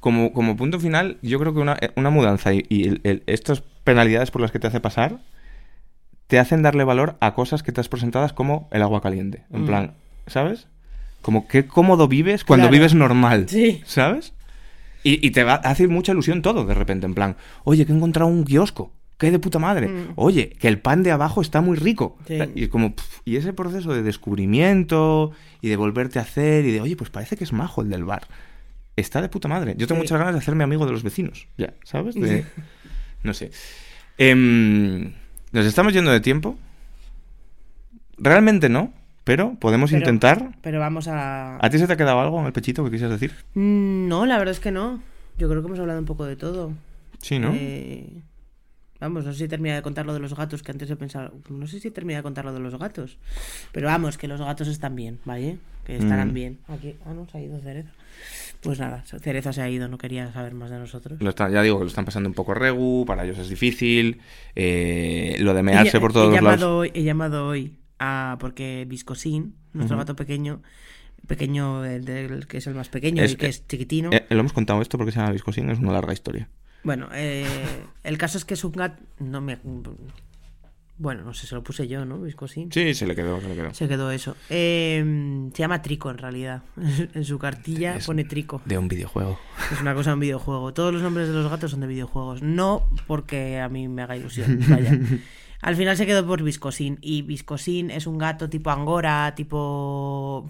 como, 0.00 0.32
como 0.32 0.56
punto 0.56 0.80
final, 0.80 1.18
yo 1.22 1.38
creo 1.38 1.52
que 1.54 1.60
una, 1.60 1.76
una 1.94 2.10
mudanza 2.10 2.52
y, 2.54 2.64
y 2.68 2.88
el- 2.88 3.00
el- 3.04 3.22
estas 3.26 3.62
penalidades 3.84 4.30
por 4.30 4.40
las 4.40 4.50
que 4.50 4.58
te 4.58 4.66
hace 4.66 4.80
pasar 4.80 5.18
te 6.26 6.38
hacen 6.40 6.62
darle 6.62 6.82
valor 6.84 7.16
a 7.20 7.34
cosas 7.34 7.62
que 7.62 7.70
te 7.70 7.80
has 7.80 7.88
presentadas 7.88 8.32
como 8.32 8.68
el 8.72 8.82
agua 8.82 9.00
caliente. 9.02 9.44
En 9.52 9.62
Mm. 9.62 9.66
plan, 9.66 9.94
¿sabes? 10.26 10.66
Como 11.26 11.48
qué 11.48 11.66
cómodo 11.66 12.06
vives 12.06 12.44
cuando 12.44 12.66
Claro. 12.68 12.72
vives 12.72 12.94
normal. 12.94 13.46
Sí. 13.48 13.82
¿Sabes? 13.84 14.32
Y, 15.02 15.26
y 15.26 15.32
te 15.32 15.42
va 15.42 15.54
a 15.54 15.70
hacer 15.70 15.88
mucha 15.88 16.12
ilusión 16.12 16.40
todo 16.40 16.64
de 16.64 16.72
repente, 16.72 17.04
en 17.04 17.14
plan, 17.14 17.36
oye, 17.64 17.84
que 17.84 17.90
he 17.92 17.96
encontrado 17.96 18.30
un 18.30 18.44
kiosco, 18.44 18.92
qué 19.18 19.32
de 19.32 19.40
puta 19.40 19.58
madre, 19.58 19.88
Mm. 19.88 20.12
oye, 20.14 20.50
que 20.50 20.68
el 20.68 20.78
pan 20.78 21.02
de 21.02 21.10
abajo 21.10 21.40
está 21.42 21.60
muy 21.60 21.76
rico. 21.76 22.16
Sí. 22.28 22.38
Y 22.54 22.68
como, 22.68 22.94
y 23.24 23.34
ese 23.34 23.52
proceso 23.52 23.92
de 23.92 24.04
descubrimiento 24.04 25.32
y 25.60 25.68
de 25.68 25.74
volverte 25.74 26.20
a 26.20 26.22
hacer 26.22 26.64
y 26.64 26.70
de, 26.70 26.80
oye, 26.80 26.94
pues 26.94 27.10
parece 27.10 27.36
que 27.36 27.42
es 27.42 27.52
majo 27.52 27.82
el 27.82 27.90
del 27.90 28.04
bar. 28.04 28.28
Está 28.94 29.20
de 29.20 29.28
puta 29.28 29.48
madre. 29.48 29.74
Yo 29.76 29.88
tengo 29.88 29.98
Sí. 30.02 30.04
muchas 30.04 30.18
ganas 30.20 30.34
de 30.34 30.38
hacerme 30.38 30.62
amigo 30.62 30.86
de 30.86 30.92
los 30.92 31.02
vecinos, 31.02 31.48
ya, 31.58 31.74
¿sabes? 31.82 32.14
De, 32.14 32.44
no 33.24 33.34
sé. 33.34 33.50
Em, 34.16 35.12
Nos 35.50 35.66
estamos 35.66 35.92
yendo 35.92 36.12
de 36.12 36.20
tiempo. 36.20 36.56
Realmente 38.18 38.68
no, 38.68 38.92
pero 39.26 39.56
podemos 39.58 39.90
Pero- 39.90 39.98
intentar. 40.00 40.52
Pero 40.62 40.78
vamos 40.78 41.08
a... 41.08 41.58
¿A 41.60 41.68
ti 41.68 41.78
se 41.78 41.86
te 41.88 41.92
ha 41.94 41.96
quedado 41.96 42.20
algo 42.20 42.38
en 42.38 42.46
el 42.46 42.52
pechito 42.52 42.84
que 42.84 42.92
quisieras 42.92 43.18
decir? 43.20 43.36
Mm, 43.54 44.06
No, 44.06 44.24
la 44.24 44.38
verdad 44.38 44.52
es 44.52 44.60
que 44.60 44.70
no. 44.70 45.02
Yo 45.36 45.48
creo 45.48 45.60
que 45.62 45.66
hemos 45.66 45.80
hablado 45.80 45.98
un 45.98 46.06
poco 46.06 46.24
de 46.24 46.36
todo. 46.36 46.72
Sí, 47.20 47.38
¿no? 47.40 47.50
Eh, 47.52 48.22
Vamos, 48.98 49.26
no 49.26 49.32
sé 49.32 49.40
si 49.40 49.48
termina 49.48 49.74
de 49.74 49.82
contar 49.82 50.06
lo 50.06 50.14
de 50.14 50.20
los 50.20 50.34
gatos, 50.34 50.62
que 50.62 50.72
antes 50.72 50.88
he 50.88 50.96
pensado, 50.96 51.34
no 51.50 51.66
sé 51.66 51.80
si 51.80 51.90
termina 51.90 52.18
de 52.20 52.22
contar 52.22 52.46
lo 52.46 52.54
de 52.54 52.60
los 52.60 52.78
gatos. 52.78 53.18
Pero 53.72 53.88
vamos, 53.88 54.16
que 54.16 54.26
los 54.26 54.40
gatos 54.40 54.68
están 54.68 54.96
bien, 54.96 55.18
¿vale? 55.26 55.58
Que 55.84 55.96
estarán 55.98 56.30
Mm. 56.30 56.34
bien. 56.34 56.58
Aquí, 56.68 56.94
ah, 57.04 57.12
no, 57.12 57.26
se 57.30 57.36
ha 57.36 57.40
ido 57.42 57.60
Cereza. 57.60 57.90
Pues 58.62 58.78
nada, 58.80 59.04
Cereza 59.04 59.52
se 59.52 59.60
ha 59.60 59.68
ido, 59.68 59.86
no 59.88 59.98
quería 59.98 60.32
saber 60.32 60.54
más 60.54 60.70
de 60.70 60.78
nosotros. 60.78 61.20
Lo 61.20 61.28
está- 61.28 61.50
ya 61.50 61.60
digo 61.60 61.78
lo 61.80 61.86
están 61.86 62.06
pasando 62.06 62.28
un 62.30 62.34
poco 62.34 62.54
regu, 62.54 63.04
para 63.06 63.24
ellos 63.24 63.36
es 63.38 63.50
difícil. 63.50 64.20
eh, 64.54 65.36
lo 65.40 65.52
de 65.52 65.62
mearse 65.62 65.98
He- 65.98 66.00
por 66.00 66.12
he 66.12 66.14
todos 66.14 66.26
los 66.28 66.34
llamado 66.36 66.56
lados. 66.56 66.72
Hoy, 66.80 66.90
he 66.94 67.02
llamado 67.02 67.48
hoy 67.48 67.74
a, 67.98 68.36
porque 68.40 68.84
Viscosín, 68.88 69.54
nuestro 69.72 69.96
gato 69.96 70.16
pequeño, 70.16 70.62
pequeño, 71.26 71.84
el 71.84 72.04
del 72.04 72.46
que 72.46 72.58
es 72.58 72.66
el 72.66 72.74
más 72.74 72.88
pequeño 72.88 73.22
Es- 73.22 73.32
y 73.32 73.36
que 73.36 73.46
es 73.46 73.66
chiquitino. 73.66 74.10
Eh, 74.12 74.26
lo 74.30 74.40
hemos 74.40 74.52
contado 74.52 74.80
esto 74.82 74.96
porque 74.98 75.12
se 75.12 75.18
llama 75.20 75.32
Viscosín, 75.32 75.70
es 75.70 75.78
una 75.78 75.92
larga 75.92 76.12
historia. 76.12 76.48
Bueno, 76.84 77.08
eh, 77.12 77.46
el 78.04 78.16
caso 78.18 78.38
es 78.38 78.44
que 78.44 78.54
es 78.54 78.62
un 78.64 78.72
gato. 78.72 79.02
No 79.18 79.40
me. 79.40 79.58
Bueno, 80.98 81.24
no 81.24 81.34
sé, 81.34 81.46
se 81.46 81.54
lo 81.54 81.62
puse 81.62 81.86
yo, 81.88 82.06
¿no? 82.06 82.18
Viscosín. 82.22 82.72
Sí, 82.72 82.94
se 82.94 83.06
le 83.06 83.14
quedó, 83.14 83.38
se 83.40 83.48
le 83.48 83.54
quedó. 83.54 83.74
Se 83.74 83.86
quedó 83.86 84.10
eso. 84.10 84.34
Eh, 84.48 85.48
se 85.52 85.58
llama 85.58 85.82
Trico 85.82 86.10
en 86.10 86.16
realidad. 86.16 86.62
en 87.14 87.24
su 87.24 87.38
cartilla 87.38 87.96
Es- 87.96 88.06
pone 88.06 88.24
Trico. 88.24 88.62
De 88.64 88.78
un 88.78 88.88
videojuego. 88.88 89.38
Es 89.72 89.80
una 89.82 89.94
cosa 89.94 90.10
de 90.10 90.14
un 90.14 90.20
videojuego. 90.20 90.72
Todos 90.72 90.94
los 90.94 91.02
nombres 91.02 91.28
de 91.28 91.34
los 91.34 91.50
gatos 91.50 91.72
son 91.72 91.80
de 91.80 91.86
videojuegos. 91.86 92.40
No 92.40 92.88
porque 93.06 93.58
a 93.60 93.68
mí 93.68 93.88
me 93.88 94.02
haga 94.02 94.16
ilusión. 94.16 94.58
Vaya. 94.70 94.98
Al 95.62 95.76
final 95.76 95.96
se 95.96 96.06
quedó 96.06 96.26
por 96.26 96.42
Viscosín. 96.42 96.98
Y 97.00 97.22
Viscosín 97.22 97.90
es 97.90 98.06
un 98.06 98.18
gato 98.18 98.48
tipo 98.48 98.70
Angora, 98.70 99.34
tipo. 99.34 100.46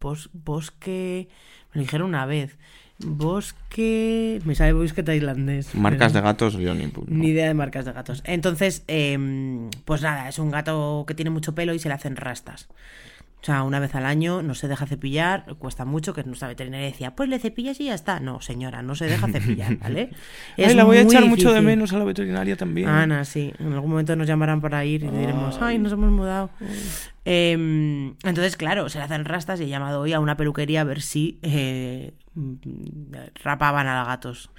bos- 0.00 0.30
bosque. 0.32 1.28
Me 1.72 1.80
lo 1.80 1.82
dijeron 1.82 2.08
una 2.08 2.26
vez. 2.26 2.56
Bosque. 2.98 4.40
Me 4.44 4.54
sale 4.54 4.72
bosque 4.72 5.02
tailandés. 5.02 5.74
Marcas 5.74 6.12
de 6.12 6.20
gatos, 6.20 6.54
yo 6.54 6.74
ni... 6.74 6.90
Ni 7.08 7.28
idea 7.28 7.46
de 7.48 7.54
marcas 7.54 7.84
de 7.84 7.92
gatos. 7.92 8.22
Entonces, 8.26 8.84
em, 8.86 9.70
pues 9.84 10.02
nada, 10.02 10.28
es 10.28 10.38
un 10.38 10.50
gato 10.50 11.04
que 11.06 11.14
tiene 11.14 11.30
mucho 11.30 11.54
pelo 11.54 11.74
y 11.74 11.78
se 11.78 11.88
le 11.88 11.94
hacen 11.94 12.16
rastas. 12.16 12.68
O 13.42 13.44
sea, 13.44 13.64
una 13.64 13.80
vez 13.80 13.92
al 13.96 14.06
año 14.06 14.40
no 14.40 14.54
se 14.54 14.68
deja 14.68 14.86
cepillar, 14.86 15.56
cuesta 15.58 15.84
mucho, 15.84 16.14
que 16.14 16.22
nuestra 16.22 16.46
veterinaria 16.46 16.86
decía, 16.86 17.16
pues 17.16 17.28
le 17.28 17.40
cepillas 17.40 17.80
y 17.80 17.86
ya 17.86 17.94
está. 17.94 18.20
No, 18.20 18.40
señora, 18.40 18.82
no 18.82 18.94
se 18.94 19.06
deja 19.06 19.26
cepillar, 19.26 19.78
¿vale? 19.78 20.10
Ay, 20.56 20.74
la 20.74 20.84
voy 20.84 20.98
a 20.98 21.00
echar 21.00 21.26
mucho 21.26 21.48
de 21.48 21.54
difícil. 21.56 21.66
menos 21.66 21.92
a 21.92 21.98
la 21.98 22.04
veterinaria 22.04 22.56
también. 22.56 22.88
Ana, 22.88 23.24
sí. 23.24 23.52
En 23.58 23.72
algún 23.72 23.90
momento 23.90 24.14
nos 24.14 24.28
llamarán 24.28 24.60
para 24.60 24.84
ir 24.84 25.02
y 25.02 25.08
diremos, 25.08 25.58
ay, 25.60 25.80
nos 25.80 25.92
hemos 25.92 26.12
mudado. 26.12 26.50
Em, 27.24 28.14
entonces, 28.22 28.56
claro, 28.56 28.88
se 28.88 28.98
le 28.98 29.04
hacen 29.04 29.24
rastas 29.24 29.60
y 29.60 29.64
he 29.64 29.68
llamado 29.68 30.00
hoy 30.02 30.12
a 30.12 30.20
una 30.20 30.36
peluquería 30.36 30.82
a 30.82 30.84
ver 30.84 31.02
si 31.02 31.40
eh, 31.42 32.12
rapaban 33.42 33.88
a 33.88 33.98
los 33.98 34.06
gatos. 34.06 34.50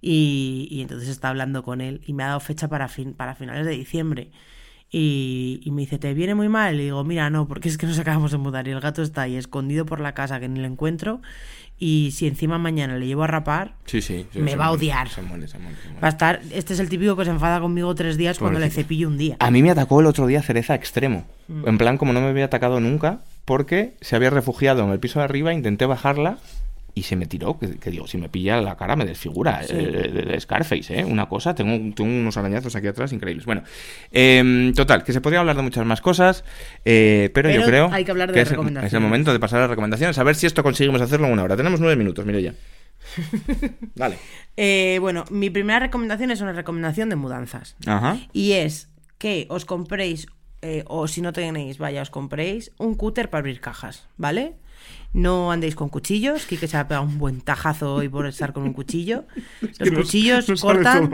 Y, 0.00 0.66
y 0.68 0.82
entonces 0.82 1.08
está 1.08 1.28
hablando 1.28 1.62
con 1.62 1.80
él 1.80 2.00
y 2.04 2.12
me 2.12 2.24
ha 2.24 2.28
dado 2.28 2.40
fecha 2.40 2.66
para, 2.66 2.88
fin, 2.88 3.14
para 3.14 3.36
finales 3.36 3.66
de 3.66 3.72
diciembre. 3.72 4.32
Y, 4.94 5.60
y 5.64 5.70
me 5.70 5.80
dice, 5.80 5.98
¿te 5.98 6.12
viene 6.12 6.34
muy 6.34 6.50
mal? 6.50 6.78
Y 6.78 6.84
digo, 6.84 7.02
mira, 7.02 7.30
no, 7.30 7.48
porque 7.48 7.70
es 7.70 7.78
que 7.78 7.86
nos 7.86 7.98
acabamos 7.98 8.30
de 8.30 8.36
mudar 8.38 8.68
y 8.68 8.72
el 8.72 8.80
gato 8.80 9.02
está 9.02 9.22
ahí 9.22 9.36
escondido 9.36 9.86
por 9.86 10.00
la 10.00 10.12
casa 10.12 10.38
que 10.38 10.48
ni 10.48 10.60
lo 10.60 10.66
encuentro. 10.66 11.22
Y 11.78 12.10
si 12.12 12.26
encima 12.28 12.58
mañana 12.58 12.96
le 12.98 13.06
llevo 13.06 13.24
a 13.24 13.26
rapar, 13.26 13.74
Sí, 13.86 14.02
sí. 14.02 14.26
sí, 14.32 14.38
Me 14.38 14.54
va 14.54 14.66
a 14.66 14.70
odiar. 14.70 15.08
Se 15.08 15.22
muere, 15.22 15.48
se 15.48 15.58
muere, 15.58 15.76
se 15.80 15.88
muere. 15.88 16.00
va 16.00 16.08
a 16.08 16.10
estar. 16.10 16.40
Este 16.52 16.74
es 16.74 16.78
el 16.80 16.88
típico 16.90 17.16
que 17.16 17.24
se 17.24 17.30
enfada 17.30 17.58
conmigo 17.60 17.92
tres 17.94 18.16
días 18.18 18.38
cuando 18.38 18.60
le 18.60 18.70
cepillo 18.70 19.08
un 19.08 19.16
día. 19.16 19.36
A 19.40 19.50
mí 19.50 19.62
me 19.62 19.70
atacó 19.70 19.98
el 20.00 20.06
otro 20.06 20.26
día 20.26 20.42
cereza 20.42 20.74
extremo. 20.74 21.24
Mm. 21.48 21.68
En 21.68 21.78
plan, 21.78 21.96
como 21.98 22.12
no 22.12 22.20
me 22.20 22.28
había 22.28 22.44
atacado 22.44 22.78
nunca, 22.78 23.22
porque 23.46 23.96
se 24.02 24.14
había 24.14 24.30
refugiado 24.30 24.84
en 24.84 24.90
el 24.90 25.00
piso 25.00 25.18
de 25.20 25.24
arriba, 25.24 25.54
intenté 25.54 25.86
bajarla 25.86 26.38
y 26.94 27.02
se 27.04 27.16
me 27.16 27.26
tiró. 27.26 27.58
Que, 27.58 27.76
que 27.78 27.90
digo, 27.90 28.06
si 28.06 28.18
me 28.18 28.28
pilla 28.28 28.60
la 28.60 28.76
cara 28.76 28.96
me 28.96 29.04
desfigura. 29.04 29.62
Sí. 29.62 29.74
eh, 29.76 30.24
de 30.26 30.40
Scarface, 30.40 31.00
¿eh? 31.00 31.04
Una 31.04 31.28
cosa. 31.28 31.54
Tengo, 31.54 31.94
tengo 31.94 32.10
unos 32.10 32.36
arañazos 32.36 32.74
aquí 32.76 32.86
atrás 32.86 33.12
increíbles. 33.12 33.46
Bueno, 33.46 33.62
em, 34.10 34.72
total, 34.74 35.02
que 35.04 35.12
se 35.12 35.20
podría 35.20 35.40
hablar 35.40 35.56
de 35.56 35.62
muchas 35.62 35.86
más 35.86 36.00
cosas, 36.00 36.44
eh, 36.84 37.30
pero, 37.34 37.50
yo 37.50 37.64
creo 37.64 37.88
hay 37.92 38.04
que 38.04 38.10
hablar 38.10 38.30
de 38.32 38.40
es, 38.40 38.48
el- 38.48 38.50
recomendaciones. 38.52 38.92
es 38.92 38.94
el 38.94 39.00
momento 39.00 39.32
de 39.32 39.40
pasar 39.40 39.58
a 39.58 39.62
las 39.62 39.70
recomendaciones. 39.70 40.18
A 40.18 40.22
ver 40.24 40.34
si 40.34 40.46
esto 40.46 40.62
conseguimos 40.62 41.00
hacerlo 41.00 41.26
en 41.26 41.32
una 41.32 41.44
hora. 41.44 41.56
Tenemos 41.56 41.80
nueve 41.80 41.96
minutos, 41.96 42.24
mire 42.26 42.42
ya. 42.42 42.54
Dale. 43.94 44.18
Eh, 44.56 44.98
bueno, 45.00 45.24
mi 45.30 45.50
primera 45.50 45.78
recomendación 45.80 46.30
es 46.30 46.40
una 46.40 46.52
recomendación 46.52 47.08
de 47.08 47.16
mudanzas. 47.16 47.76
Ajá. 47.86 48.18
Y 48.32 48.52
es 48.52 48.88
que 49.18 49.46
os 49.48 49.64
compréis, 49.64 50.26
eh, 50.62 50.84
o 50.86 51.08
si 51.08 51.20
no 51.20 51.32
tenéis, 51.32 51.78
vaya, 51.78 52.02
os 52.02 52.10
compréis 52.10 52.70
un 52.78 52.94
cúter 52.94 53.30
para 53.30 53.40
abrir 53.40 53.60
cajas, 53.60 54.06
¿vale? 54.16 54.54
No 55.14 55.52
andéis 55.52 55.74
con 55.74 55.90
cuchillos, 55.90 56.46
Kike 56.46 56.66
se 56.66 56.78
ha 56.78 56.88
pegado 56.88 57.04
un 57.04 57.18
buen 57.18 57.42
tajazo 57.42 57.96
hoy 57.96 58.08
por 58.08 58.26
estar 58.26 58.54
con 58.54 58.62
un 58.62 58.72
cuchillo. 58.72 59.24
Los 59.78 59.90
cuchillos 59.90 60.46
cortan 60.62 61.10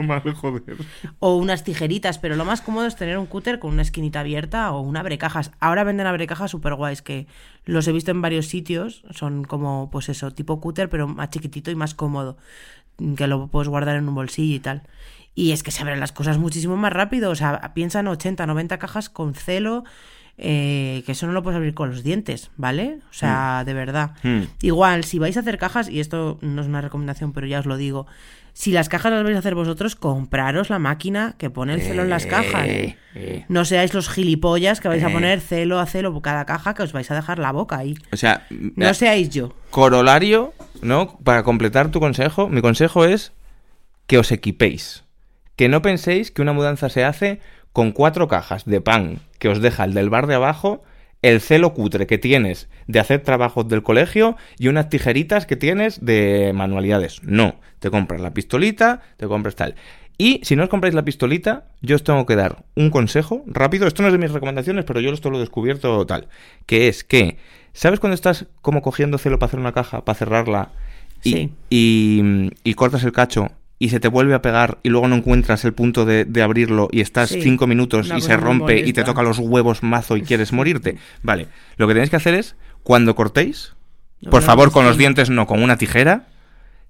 o 1.19 1.35
unas 1.35 1.65
tijeritas, 1.65 2.17
pero 2.17 2.37
lo 2.37 2.45
más 2.45 2.61
cómodo 2.61 2.85
es 2.85 2.95
tener 2.95 3.17
un 3.17 3.25
cúter 3.25 3.59
con 3.59 3.73
una 3.73 3.81
esquinita 3.81 4.21
abierta 4.21 4.71
o 4.71 4.79
un 4.79 4.95
abrecajas. 4.95 5.51
Ahora 5.59 5.83
venden 5.83 6.07
abrecajas 6.07 6.51
super 6.51 6.75
guays 6.75 7.01
que 7.01 7.27
los 7.65 7.87
he 7.89 7.91
visto 7.91 8.11
en 8.11 8.21
varios 8.21 8.47
sitios, 8.47 9.03
son 9.11 9.43
como 9.43 9.89
pues 9.91 10.07
eso, 10.07 10.31
tipo 10.31 10.61
cúter 10.61 10.89
pero 10.89 11.07
más 11.07 11.29
chiquitito 11.29 11.69
y 11.69 11.75
más 11.75 11.93
cómodo, 11.93 12.37
que 13.17 13.27
lo 13.27 13.47
puedes 13.47 13.67
guardar 13.67 13.97
en 13.97 14.07
un 14.07 14.15
bolsillo 14.15 14.55
y 14.55 14.59
tal. 14.59 14.83
Y 15.35 15.51
es 15.51 15.61
que 15.61 15.71
se 15.71 15.81
abren 15.81 15.99
las 15.99 16.13
cosas 16.13 16.37
muchísimo 16.37 16.77
más 16.77 16.93
rápido, 16.93 17.31
o 17.31 17.35
sea, 17.35 17.73
piensa 17.73 17.99
en 17.99 18.07
80, 18.07 18.45
90 18.45 18.77
cajas 18.79 19.09
con 19.09 19.35
celo, 19.35 19.83
eh, 20.41 21.03
que 21.05 21.11
eso 21.11 21.27
no 21.27 21.33
lo 21.33 21.43
puedes 21.43 21.57
abrir 21.57 21.73
con 21.73 21.89
los 21.89 22.03
dientes, 22.03 22.49
¿vale? 22.57 22.99
O 23.09 23.13
sea, 23.13 23.63
de 23.65 23.73
verdad. 23.73 24.11
Mm. 24.23 24.43
Igual, 24.61 25.03
si 25.03 25.19
vais 25.19 25.35
a 25.37 25.41
hacer 25.41 25.57
cajas, 25.57 25.89
y 25.89 25.99
esto 25.99 26.37
no 26.41 26.61
es 26.61 26.67
una 26.67 26.81
recomendación, 26.81 27.33
pero 27.33 27.45
ya 27.47 27.59
os 27.59 27.65
lo 27.65 27.77
digo, 27.77 28.07
si 28.53 28.71
las 28.71 28.89
cajas 28.89 29.11
las 29.11 29.23
vais 29.23 29.35
a 29.35 29.39
hacer 29.39 29.55
vosotros, 29.55 29.95
compraros 29.95 30.69
la 30.69 30.79
máquina 30.79 31.35
que 31.37 31.49
pone 31.49 31.73
el 31.73 31.81
celo 31.81 32.03
en 32.03 32.09
las 32.09 32.25
cajas. 32.25 32.65
Eh, 32.67 32.97
eh. 33.15 33.45
No 33.47 33.63
seáis 33.65 33.93
los 33.93 34.09
gilipollas 34.09 34.81
que 34.81 34.87
vais 34.87 35.03
a 35.03 35.09
poner 35.09 35.39
celo 35.41 35.79
a 35.79 35.85
celo 35.85 36.11
por 36.13 36.21
cada 36.21 36.45
caja 36.45 36.73
que 36.73 36.83
os 36.83 36.91
vais 36.91 37.09
a 37.11 37.15
dejar 37.15 37.39
la 37.39 37.51
boca 37.51 37.77
ahí. 37.77 37.95
O 38.11 38.17
sea, 38.17 38.45
No 38.49 38.93
seáis 38.93 39.29
yo. 39.29 39.53
corolario, 39.69 40.53
¿no? 40.81 41.17
Para 41.23 41.43
completar 41.43 41.91
tu 41.91 41.99
consejo, 41.99 42.49
mi 42.49 42.61
consejo 42.61 43.05
es 43.05 43.33
que 44.07 44.17
os 44.17 44.31
equipéis. 44.31 45.03
Que 45.55 45.67
no 45.69 45.81
penséis 45.81 46.31
que 46.31 46.41
una 46.41 46.53
mudanza 46.53 46.89
se 46.89 47.03
hace 47.03 47.41
con 47.73 47.91
cuatro 47.91 48.27
cajas 48.27 48.65
de 48.65 48.81
pan 48.81 49.19
que 49.37 49.49
os 49.49 49.61
deja 49.61 49.83
el 49.85 49.93
del 49.93 50.09
bar 50.09 50.27
de 50.27 50.35
abajo, 50.35 50.83
el 51.21 51.41
celo 51.41 51.73
cutre 51.73 52.07
que 52.07 52.17
tienes 52.17 52.69
de 52.87 52.99
hacer 52.99 53.21
trabajos 53.21 53.67
del 53.67 53.83
colegio 53.83 54.37
y 54.57 54.67
unas 54.69 54.89
tijeritas 54.89 55.45
que 55.45 55.55
tienes 55.57 56.03
de 56.05 56.51
manualidades. 56.53 57.21
No, 57.23 57.59
te 57.79 57.89
compras 57.89 58.21
la 58.21 58.33
pistolita, 58.33 59.01
te 59.17 59.27
compras 59.27 59.55
tal. 59.55 59.75
Y 60.17 60.41
si 60.43 60.55
no 60.57 60.63
os 60.63 60.69
compráis 60.69 60.95
la 60.95 61.05
pistolita, 61.05 61.65
yo 61.81 61.95
os 61.95 62.03
tengo 62.03 62.25
que 62.25 62.35
dar 62.35 62.63
un 62.75 62.89
consejo 62.89 63.43
rápido. 63.47 63.87
Esto 63.87 64.01
no 64.01 64.09
es 64.09 64.11
de 64.13 64.17
mis 64.17 64.31
recomendaciones, 64.31 64.83
pero 64.85 64.99
yo 64.99 65.11
esto 65.13 65.29
lo 65.29 65.37
he 65.37 65.39
descubierto 65.41 66.05
tal. 66.05 66.27
Que 66.65 66.89
es 66.89 67.05
que, 67.05 67.37
¿sabes 67.71 67.99
cuando 68.01 68.15
estás 68.15 68.45
como 68.61 68.81
cogiendo 68.81 69.17
celo 69.17 69.39
para 69.39 69.47
hacer 69.47 69.59
una 69.61 69.71
caja, 69.71 70.03
para 70.03 70.17
cerrarla? 70.17 70.69
Y, 71.23 71.31
Sí. 71.31 71.51
y, 71.69 72.49
y 72.63 72.73
cortas 72.75 73.03
el 73.03 73.11
cacho 73.13 73.49
y 73.81 73.89
se 73.89 73.99
te 74.01 74.07
vuelve 74.09 74.33
a 74.33 74.41
pegar 74.41 74.77
y 74.83 74.89
luego 74.89 75.07
no 75.07 75.15
encuentras 75.15 75.63
el 75.65 75.73
punto 75.73 76.03
de, 76.05 76.25
de 76.25 76.41
abrirlo 76.41 76.89
y 76.91 76.99
estás 77.01 77.29
Sí. 77.29 77.41
cinco 77.41 77.65
minutos 77.65 78.11
y 78.15 78.19
se 78.21 78.35
rompe 78.37 78.79
y 78.79 78.91
te 78.93 79.03
toca 79.03 79.23
los 79.23 79.39
huevos 79.39 79.81
mazo 79.83 80.17
y 80.17 80.21
quieres 80.21 80.51
morirte. 80.53 80.97
Vale, 81.23 81.47
lo 81.77 81.87
que 81.87 81.93
tenéis 81.93 82.09
que 82.09 82.17
hacer 82.17 82.33
es, 82.35 82.55
cuando 82.83 83.15
cortéis, 83.15 83.73
No, 84.21 84.31
por 84.31 84.41
no, 84.41 84.45
favor, 84.45 84.67
no, 84.67 84.73
con 84.73 84.85
los 84.85 84.97
dientes 84.97 85.29
no, 85.29 85.47
con 85.47 85.63
una 85.63 85.77
tijera, 85.77 86.27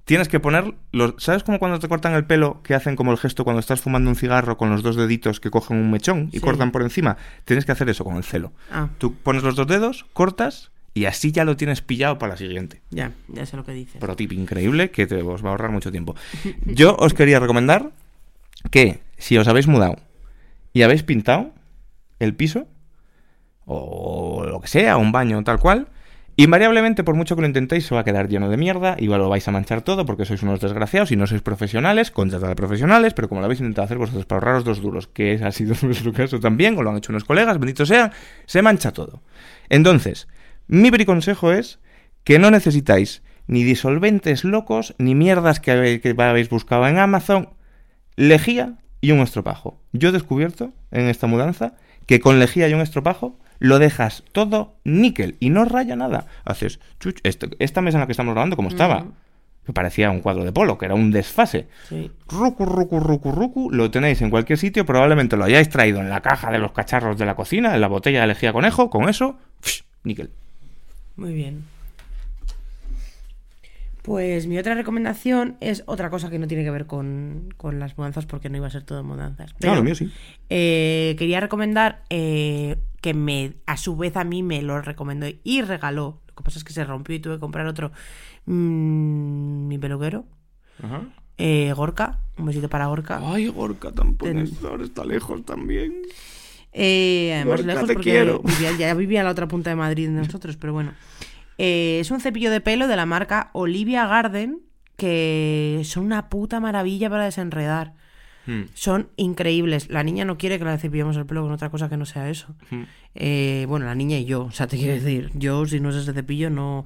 tienes 0.05 0.27
que 0.27 0.39
poner 0.39 0.73
los... 0.91 1.13
¿Sabes 1.19 1.43
como 1.43 1.59
cuando 1.59 1.77
te 1.77 1.87
cortan 1.87 2.13
el 2.15 2.25
pelo 2.25 2.61
que 2.63 2.73
hacen 2.73 2.95
como 2.95 3.11
el 3.11 3.19
gesto 3.19 3.43
cuando 3.43 3.59
estás 3.59 3.81
fumando 3.81 4.09
un 4.09 4.15
cigarro 4.15 4.57
con 4.57 4.71
los 4.71 4.81
dos 4.81 4.95
deditos 4.95 5.39
que 5.39 5.51
cogen 5.51 5.77
un 5.77 5.91
mechón 5.91 6.29
y 6.31 6.37
Sí. 6.37 6.39
cortan 6.39 6.71
por 6.71 6.81
encima? 6.81 7.17
Tienes 7.45 7.65
que 7.65 7.71
hacer 7.71 7.87
eso 7.89 8.03
con 8.03 8.15
el 8.17 8.23
celo. 8.23 8.51
Ah, 8.71 8.87
Tú 8.97 9.13
pones 9.13 9.43
los 9.43 9.55
dos 9.55 9.67
dedos, 9.67 10.07
cortas 10.13 10.71
y 10.99 11.05
así 11.05 11.31
ya 11.31 11.45
lo 11.45 11.55
tienes 11.55 11.81
pillado 11.81 12.19
para 12.19 12.33
la 12.33 12.37
siguiente. 12.37 12.81
ya, 12.89 13.13
ya 13.29 13.45
sé 13.45 13.55
lo 13.55 13.63
que 13.63 13.71
dices. 13.71 14.01
Pro 14.01 14.17
tip 14.17 14.33
increíble 14.33 14.91
que 14.91 15.07
te 15.07 15.21
os 15.21 15.41
va 15.41 15.47
a 15.47 15.51
ahorrar 15.51 15.71
mucho 15.71 15.91
tiempo. 15.91 16.13
Yo 16.65 16.97
os 16.97 17.13
quería 17.13 17.39
recomendar 17.39 17.91
que 18.69 18.99
si 19.17 19.37
os 19.37 19.47
habéis 19.47 19.67
mudado 19.67 19.95
y 20.73 20.81
habéis 20.81 21.03
pintado 21.03 21.53
el 22.19 22.35
piso 22.35 22.67
o 23.63 24.43
lo 24.45 24.59
que 24.59 24.67
sea, 24.67 24.97
un 24.97 25.13
baño 25.13 25.41
tal 25.45 25.59
cual, 25.59 25.87
invariablemente 26.35 27.05
por 27.05 27.15
mucho 27.15 27.37
que 27.37 27.43
lo 27.43 27.47
intentéis 27.47 27.85
se 27.85 27.95
va 27.95 28.01
a 28.01 28.03
quedar 28.03 28.27
lleno 28.27 28.49
de 28.49 28.57
mierda 28.57 28.97
y 28.99 29.05
lo 29.05 29.29
vais 29.29 29.47
a 29.47 29.51
manchar 29.51 29.81
todo 29.81 30.05
porque 30.05 30.25
sois 30.25 30.43
unos 30.43 30.59
desgraciados 30.59 31.13
y 31.13 31.15
no 31.15 31.27
sois 31.27 31.41
profesionales, 31.41 32.11
contratad 32.11 32.51
a 32.51 32.55
profesionales, 32.55 33.13
pero 33.13 33.29
como 33.29 33.39
lo 33.39 33.45
habéis 33.45 33.61
intentado 33.61 33.85
hacer 33.85 33.99
vosotros 33.99 34.25
para 34.25 34.39
ahorraros 34.39 34.65
dos 34.65 34.81
duros, 34.81 35.07
que 35.07 35.39
ha 35.41 35.51
sido 35.53 35.75
nuestro 35.81 36.11
caso 36.11 36.41
también, 36.41 36.77
o 36.77 36.83
lo 36.83 36.89
han 36.89 36.97
hecho 36.97 37.13
unos 37.13 37.23
colegas, 37.23 37.57
bendito 37.57 37.85
sea, 37.85 38.11
se 38.45 38.61
mancha 38.61 38.91
todo. 38.91 39.21
Entonces, 39.69 40.27
mi 40.69 40.91
consejo 41.05 41.51
es 41.51 41.79
que 42.23 42.39
no 42.39 42.51
necesitáis 42.51 43.21
ni 43.47 43.63
disolventes 43.63 44.43
locos, 44.43 44.93
ni 44.99 45.15
mierdas 45.15 45.59
que, 45.59 45.71
habéis 46.17 46.49
buscado 46.49 46.87
en 46.87 46.99
Amazon, 46.99 47.49
lejía 48.15 48.75
y 49.01 49.11
un 49.11 49.19
estropajo. 49.19 49.81
Yo 49.91 50.09
he 50.09 50.11
descubierto 50.11 50.71
en 50.91 51.07
esta 51.07 51.25
mudanza 51.27 51.73
que 52.05 52.19
con 52.19 52.39
lejía 52.39 52.67
y 52.69 52.73
un 52.73 52.81
estropajo 52.81 53.37
lo 53.57 53.79
dejas 53.79 54.23
todo 54.31 54.75
níquel 54.83 55.35
y 55.39 55.49
no 55.49 55.65
raya 55.65 55.95
nada. 55.95 56.27
Haces, 56.45 56.79
chuch, 56.99 57.17
esto- 57.23 57.49
esta 57.59 57.81
mesa 57.81 57.97
en 57.97 58.01
la 58.01 58.05
que 58.05 58.13
estamos 58.13 58.33
grabando, 58.33 58.55
como 58.55 58.69
estaba. 58.69 59.01
Ujú. 59.03 59.13
que 59.65 59.73
parecía 59.73 60.09
un 60.09 60.21
cuadro 60.21 60.43
de 60.45 60.51
polo, 60.51 60.79
que 60.79 60.85
era 60.85 60.95
un 60.95 61.11
desfase. 61.11 61.67
Sí. 61.87 62.11
Rucu, 62.27 62.65
rucu, 62.65 62.99
rucu, 62.99 63.31
rucu, 63.31 63.69
lo 63.71 63.91
tenéis 63.91 64.19
en 64.23 64.31
cualquier 64.31 64.57
sitio, 64.57 64.83
probablemente 64.83 65.37
lo 65.37 65.43
hayáis 65.45 65.69
traído 65.69 65.99
en 65.99 66.09
la 66.09 66.21
caja 66.21 66.49
de 66.51 66.57
los 66.57 66.71
cacharros 66.71 67.19
de 67.19 67.25
la 67.27 67.35
cocina, 67.35 67.75
en 67.75 67.81
la 67.81 67.87
botella 67.87 68.21
de 68.21 68.27
lejía 68.27 68.51
conejo, 68.51 68.89
con 68.89 69.07
eso, 69.09 69.37
¡psh! 69.61 69.81
níquel. 70.03 70.31
Muy 71.19 71.33
bien. 71.33 71.63
Pues 74.01 74.47
mi 74.47 74.57
otra 74.57 74.73
recomendación 74.75 75.57
es 75.59 75.83
otra 75.85 76.09
cosa 76.09 76.29
que 76.29 76.39
no 76.39 76.47
tiene 76.47 76.63
que 76.63 76.71
ver 76.71 76.85
con, 76.87 77.53
con 77.57 77.79
las 77.79 77.97
mudanzas, 77.97 78.25
porque 78.25 78.49
no 78.49 78.57
iba 78.57 78.67
a 78.67 78.71
ser 78.71 78.83
todo 78.83 79.03
mudanzas. 79.03 79.53
Claro, 79.53 79.77
lo 79.77 79.83
mío 79.83 79.93
sí. 79.93 80.09
eh, 80.49 81.15
quería 81.19 81.41
recomendar 81.41 82.03
eh, 82.09 82.77
que 83.01 83.13
me, 83.13 83.53
a 83.65 83.75
su 83.77 83.97
vez 83.97 84.15
a 84.15 84.23
mí 84.23 84.41
me 84.41 84.61
lo 84.61 84.81
recomendó 84.81 85.27
y 85.43 85.61
regaló. 85.61 86.21
Lo 86.29 86.35
que 86.35 86.43
pasa 86.43 86.57
es 86.57 86.63
que 86.63 86.71
se 86.73 86.85
rompió 86.85 87.13
y 87.15 87.19
tuve 87.19 87.35
que 87.35 87.39
comprar 87.41 87.67
otro. 87.67 87.91
mm, 88.45 89.67
mi 89.67 89.77
peluquero, 89.77 90.25
Ajá. 90.81 91.01
eh, 91.37 91.73
Gorka. 91.75 92.19
Un 92.37 92.45
besito 92.45 92.69
para 92.69 92.87
Gorka. 92.87 93.19
Ay, 93.21 93.47
Gorka 93.49 93.91
tampoco 93.91 94.31
Ten- 94.31 94.49
está 94.81 95.03
lejos 95.03 95.43
también. 95.45 95.93
Eh, 96.73 97.31
además 97.35 97.57
Gorka, 97.61 97.73
lejos 97.73 97.87
te 97.87 97.93
porque 97.93 98.11
quiero. 98.11 98.39
vivía- 98.43 98.77
ya 98.77 98.93
vivía 98.93 99.21
a 99.21 99.23
la 99.23 99.31
otra 99.31 99.47
punta 99.47 99.69
de 99.69 99.75
Madrid 99.75 100.07
de 100.07 100.13
nosotros, 100.13 100.57
pero 100.57 100.73
bueno. 100.73 100.93
Eh, 101.57 101.97
es 101.99 102.09
un 102.11 102.21
cepillo 102.21 102.51
de 102.51 102.61
pelo 102.61 102.87
de 102.87 102.95
la 102.95 103.05
marca 103.05 103.49
Olivia 103.53 104.05
Garden 104.07 104.61
que 104.95 105.81
son 105.85 106.05
una 106.05 106.29
puta 106.29 106.59
maravilla 106.59 107.09
para 107.09 107.25
desenredar. 107.25 107.93
Hmm. 108.45 108.63
Son 108.73 109.09
increíbles. 109.17 109.89
La 109.89 110.03
niña 110.03 110.25
no 110.25 110.37
quiere 110.37 110.57
que 110.59 110.65
la 110.65 110.77
cepillemos 110.77 111.15
el 111.17 111.25
pelo 111.25 111.41
con 111.43 111.51
otra 111.51 111.69
cosa 111.69 111.87
que 111.89 111.97
no 111.97 112.05
sea 112.05 112.29
eso. 112.29 112.55
Hmm. 112.69 112.83
Eh, 113.15 113.65
bueno, 113.67 113.85
la 113.85 113.95
niña 113.95 114.17
y 114.17 114.25
yo, 114.25 114.43
o 114.45 114.51
sea, 114.51 114.67
te 114.67 114.77
quiero 114.77 114.93
decir, 114.93 115.29
yo 115.35 115.65
si 115.65 115.79
no 115.79 115.89
es 115.89 115.95
ese 115.97 116.13
cepillo 116.13 116.49
no... 116.49 116.85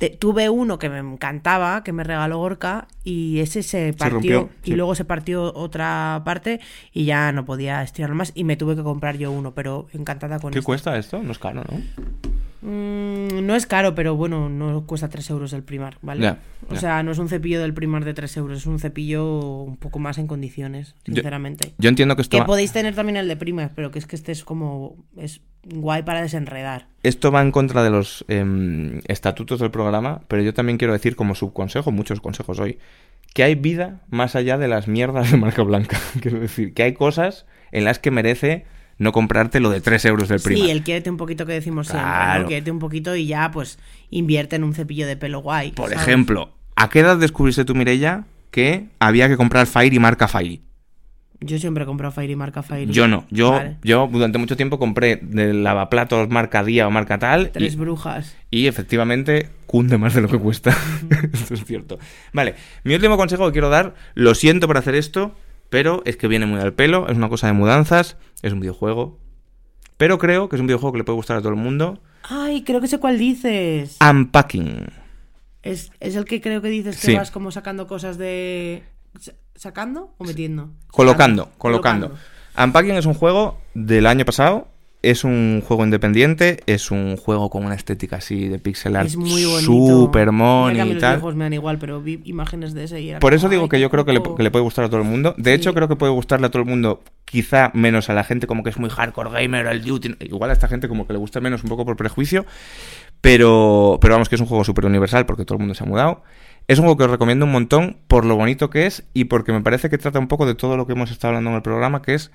Te- 0.00 0.08
tuve 0.08 0.48
uno 0.48 0.78
que 0.78 0.88
me 0.88 0.98
encantaba, 0.98 1.84
que 1.84 1.92
me 1.92 2.04
regaló 2.04 2.38
Gorka, 2.38 2.88
y 3.04 3.40
ese 3.40 3.62
se 3.62 3.92
partió. 3.92 4.14
rompió, 4.14 4.50
y 4.64 4.70
sí. 4.70 4.74
luego 4.74 4.94
se 4.94 5.04
partió 5.04 5.52
otra 5.54 6.22
parte 6.24 6.58
y 6.94 7.04
ya 7.04 7.32
no 7.32 7.44
podía 7.44 7.82
estirarlo 7.82 8.16
más 8.16 8.32
y 8.34 8.44
me 8.44 8.56
tuve 8.56 8.76
que 8.76 8.82
comprar 8.82 9.18
yo 9.18 9.30
uno, 9.30 9.52
pero 9.52 9.88
encantada 9.92 10.38
con 10.40 10.52
¿Qué 10.54 10.60
este. 10.60 10.66
cuesta 10.66 10.96
esto? 10.96 11.22
No 11.22 11.32
es 11.32 11.38
caro, 11.38 11.62
¿no? 11.70 11.82
Mm, 12.62 13.46
no 13.46 13.56
es 13.56 13.66
caro, 13.66 13.94
pero 13.94 14.16
bueno, 14.16 14.48
no 14.48 14.86
cuesta 14.86 15.08
3 15.08 15.30
euros 15.30 15.52
el 15.52 15.62
primar, 15.62 15.96
¿vale? 16.02 16.36
O 16.68 16.76
sea, 16.76 17.02
no 17.02 17.12
es 17.12 17.18
un 17.18 17.28
cepillo 17.28 17.60
del 17.60 17.72
primar 17.72 18.04
de 18.04 18.14
3 18.14 18.36
euros, 18.36 18.58
es 18.58 18.66
un 18.66 18.78
cepillo 18.78 19.38
un 19.62 19.76
poco 19.76 19.98
más 19.98 20.18
en 20.18 20.26
condiciones, 20.26 20.94
sinceramente. 21.04 21.72
Yo 21.78 21.88
entiendo 21.88 22.16
que 22.16 22.22
esto 22.22 22.36
Que 22.36 22.40
va, 22.40 22.46
podéis 22.46 22.72
tener 22.72 22.94
también 22.94 23.16
el 23.16 23.28
de 23.28 23.36
primar, 23.36 23.72
pero 23.74 23.90
que 23.90 23.98
es 23.98 24.06
que 24.06 24.16
este 24.16 24.32
es 24.32 24.44
como... 24.44 24.96
es 25.16 25.40
guay 25.62 26.02
para 26.02 26.22
desenredar. 26.22 26.86
esto 27.02 27.30
va 27.30 27.42
en 27.42 27.52
contra 27.52 27.82
de 27.82 27.90
los 27.90 28.24
em, 28.28 29.00
estatutos 29.08 29.60
del 29.60 29.70
programa, 29.70 30.22
pero 30.26 30.42
yo 30.42 30.54
también 30.54 30.78
quiero 30.78 30.94
decir 30.94 31.16
como 31.16 31.34
subconsejo, 31.34 31.92
muchos 31.92 32.20
consejos 32.20 32.58
hoy, 32.60 32.78
que 33.34 33.42
hay 33.42 33.54
vida 33.54 34.00
más 34.08 34.36
allá 34.36 34.58
de 34.58 34.68
las 34.68 34.88
mierdas 34.88 35.30
de 35.30 35.36
marca 35.36 35.62
blanca. 35.62 35.98
quiero 36.20 36.40
decir, 36.40 36.74
que 36.74 36.82
hay 36.82 36.94
cosas 36.94 37.46
en 37.72 37.84
las 37.84 37.98
que 37.98 38.10
merece 38.10 38.64
no 39.00 39.10
comprarte 39.12 39.58
lo 39.58 39.70
de 39.70 39.80
3 39.80 40.04
euros 40.04 40.28
del 40.28 40.40
prima. 40.40 40.64
Sí, 40.64 40.70
el 40.70 40.82
quiérete 40.84 41.10
un 41.10 41.16
poquito 41.16 41.46
que 41.46 41.52
decimos 41.54 41.88
siempre, 41.88 42.06
Claro. 42.06 42.42
¿no? 42.42 42.46
Quiérete 42.48 42.70
un 42.70 42.78
poquito 42.78 43.16
y 43.16 43.26
ya, 43.26 43.50
pues, 43.50 43.78
invierte 44.10 44.54
en 44.56 44.62
un 44.64 44.74
cepillo 44.74 45.06
de 45.08 45.16
pelo 45.16 45.40
guay. 45.40 45.72
Por 45.72 45.88
¿sabes? 45.90 46.06
ejemplo, 46.06 46.52
¿a 46.76 46.88
qué 46.90 47.00
edad 47.00 47.16
descubriste 47.16 47.64
tú, 47.64 47.74
Mirella, 47.74 48.24
que 48.50 48.88
había 49.00 49.28
que 49.28 49.36
comprar 49.36 49.66
Fairy 49.66 49.98
marca 49.98 50.28
Fairy? 50.28 50.60
Yo 51.42 51.58
siempre 51.58 51.84
he 51.84 51.86
comprado 51.86 52.12
Fairy 52.12 52.36
marca 52.36 52.62
Fairy. 52.62 52.92
Yo 52.92 53.08
no. 53.08 53.24
Yo, 53.30 53.52
Vale. 53.52 53.78
yo 53.82 54.06
durante 54.12 54.36
mucho 54.36 54.58
tiempo 54.58 54.78
compré 54.78 55.16
de 55.22 55.54
lavaplatos 55.54 56.28
marca 56.28 56.62
Día 56.62 56.86
o 56.86 56.90
marca 56.90 57.18
tal. 57.18 57.44
y- 57.46 57.48
Tres 57.48 57.76
brujas. 57.76 58.36
Y 58.50 58.66
efectivamente 58.66 59.48
cunde 59.64 59.96
más 59.96 60.12
de 60.12 60.20
lo 60.20 60.28
que 60.28 60.36
cuesta. 60.38 60.76
esto 61.32 61.54
es 61.54 61.64
cierto. 61.64 61.98
Vale, 62.34 62.56
mi 62.84 62.94
último 62.94 63.16
consejo 63.16 63.46
que 63.46 63.52
quiero 63.52 63.70
dar, 63.70 63.94
lo 64.14 64.34
siento 64.34 64.66
por 64.66 64.76
hacer 64.76 64.94
esto, 64.94 65.34
pero 65.70 66.02
es 66.04 66.16
que 66.16 66.28
viene 66.28 66.44
muy 66.46 66.60
al 66.60 66.74
pelo, 66.74 67.08
es 67.08 67.16
una 67.16 67.28
cosa 67.30 67.46
de 67.46 67.54
mudanzas, 67.54 68.16
es 68.42 68.52
un 68.52 68.60
videojuego. 68.60 69.18
Pero 69.96 70.18
creo 70.18 70.48
que 70.48 70.56
es 70.56 70.60
un 70.60 70.66
videojuego 70.66 70.92
que 70.92 70.98
le 70.98 71.04
puede 71.04 71.16
gustar 71.16 71.36
a 71.36 71.40
todo 71.40 71.50
el 71.50 71.56
mundo. 71.56 72.00
Ay, 72.24 72.62
creo 72.64 72.80
que 72.80 72.86
sé 72.88 72.98
cuál 72.98 73.18
dices. 73.18 73.96
Unpacking. 74.06 74.86
Es, 75.62 75.90
es 76.00 76.16
el 76.16 76.24
que 76.24 76.40
creo 76.40 76.62
que 76.62 76.68
dices 76.68 76.98
que 77.00 77.06
Sí. 77.08 77.14
vas 77.14 77.30
como 77.30 77.50
sacando 77.50 77.86
cosas 77.86 78.16
de... 78.18 78.82
sa- 79.18 79.32
¿Sacando 79.54 80.14
o 80.16 80.24
metiendo? 80.24 80.70
Colocando, 80.88 81.42
Sacando, 81.44 81.58
colocando. 81.58 82.14
Unpacking 82.56 82.94
es 82.94 83.04
un 83.06 83.12
juego 83.14 83.60
del 83.74 84.06
año 84.06 84.24
pasado. 84.24 84.68
Es 85.02 85.24
un 85.24 85.62
juego 85.66 85.84
independiente, 85.84 86.60
es 86.66 86.90
un 86.90 87.16
juego 87.16 87.48
con 87.48 87.64
una 87.64 87.74
estética 87.74 88.16
así 88.16 88.48
de 88.48 88.58
pixel 88.58 88.96
art 88.96 89.10
a 89.14 89.16
mí 89.16 90.90
y 90.92 90.92
los 90.92 90.98
tal. 90.98 91.34
me 91.36 91.44
dan 91.44 91.52
igual, 91.54 91.78
pero 91.78 92.02
vi 92.02 92.20
imágenes 92.24 92.74
de 92.74 92.84
ese 92.84 93.00
y 93.00 93.14
Por 93.14 93.32
eso 93.32 93.48
digo 93.48 93.68
que 93.68 93.80
yo 93.80 93.88
creo 93.88 94.04
que 94.04 94.12
le, 94.12 94.20
poco. 94.20 94.36
que 94.36 94.42
le 94.42 94.50
puede 94.50 94.62
gustar 94.62 94.84
a 94.84 94.88
todo 94.88 95.00
el 95.00 95.06
mundo. 95.06 95.34
De 95.38 95.54
hecho, 95.54 95.72
creo 95.72 95.88
que 95.88 95.96
puede 95.96 96.12
gustarle 96.12 96.48
a 96.48 96.50
todo 96.50 96.62
el 96.62 96.68
mundo, 96.68 97.02
quizá 97.24 97.70
menos 97.72 98.10
a 98.10 98.14
la 98.14 98.24
gente 98.24 98.46
como 98.46 98.62
que 98.62 98.70
es 98.70 98.78
muy 98.78 98.90
hardcore 98.90 99.30
gamer, 99.30 99.66
el 99.66 99.82
duty. 99.82 100.16
Igual 100.20 100.50
a 100.50 100.52
esta 100.52 100.68
gente 100.68 100.86
como 100.86 101.06
que 101.06 101.14
le 101.14 101.18
gusta 101.18 101.40
menos 101.40 101.62
un 101.62 101.70
poco 101.70 101.86
por 101.86 101.96
prejuicio. 101.96 102.44
Pero, 103.22 103.98
pero 104.00 104.14
vamos, 104.14 104.28
que 104.28 104.34
es 104.34 104.40
un 104.40 104.46
juego 104.46 104.64
súper 104.64 104.86
universal 104.86 105.26
porque 105.26 105.44
todo 105.44 105.56
el 105.56 105.60
mundo 105.60 105.74
se 105.74 105.84
ha 105.84 105.86
mudado. 105.86 106.22
Es 106.68 106.78
un 106.78 106.84
juego 106.84 106.98
que 106.98 107.04
os 107.04 107.10
recomiendo 107.10 107.46
un 107.46 107.52
montón 107.52 107.96
por 108.06 108.24
lo 108.24 108.36
bonito 108.36 108.70
que 108.70 108.86
es 108.86 109.04
y 109.12 109.24
porque 109.24 109.52
me 109.52 109.60
parece 109.60 109.90
que 109.90 109.98
trata 109.98 110.18
un 110.18 110.28
poco 110.28 110.46
de 110.46 110.54
todo 110.54 110.76
lo 110.76 110.86
que 110.86 110.92
hemos 110.92 111.10
estado 111.10 111.30
hablando 111.30 111.50
en 111.50 111.56
el 111.56 111.62
programa, 111.62 112.02
que 112.02 112.14
es 112.14 112.30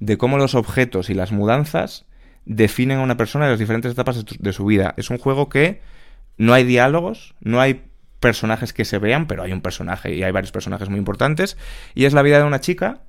de 0.00 0.18
cómo 0.18 0.38
los 0.38 0.54
objetos 0.54 1.10
y 1.10 1.14
las 1.14 1.32
mudanzas 1.32 2.06
definen 2.44 2.98
a 2.98 3.02
una 3.02 3.16
persona 3.16 3.44
en 3.44 3.52
las 3.52 3.58
diferentes 3.58 3.92
etapas 3.92 4.24
de, 4.24 4.52
su 4.52 4.64
vida. 4.64 4.94
Es 4.96 5.10
un 5.10 5.18
juego 5.18 5.48
que 5.48 5.80
no 6.36 6.54
hay 6.54 6.64
diálogos, 6.64 7.34
no 7.40 7.60
hay 7.60 7.84
personajes 8.20 8.72
que 8.72 8.84
se 8.84 8.98
vean, 8.98 9.26
pero 9.26 9.42
hay 9.42 9.52
un 9.52 9.60
personaje 9.60 10.14
y 10.14 10.22
hay 10.22 10.32
varios 10.32 10.52
personajes 10.52 10.88
muy 10.88 10.98
importantes. 10.98 11.56
Y 11.94 12.06
es 12.06 12.14
la 12.14 12.22
vida 12.22 12.38
de 12.38 12.44
una 12.44 12.60
chica 12.60 13.02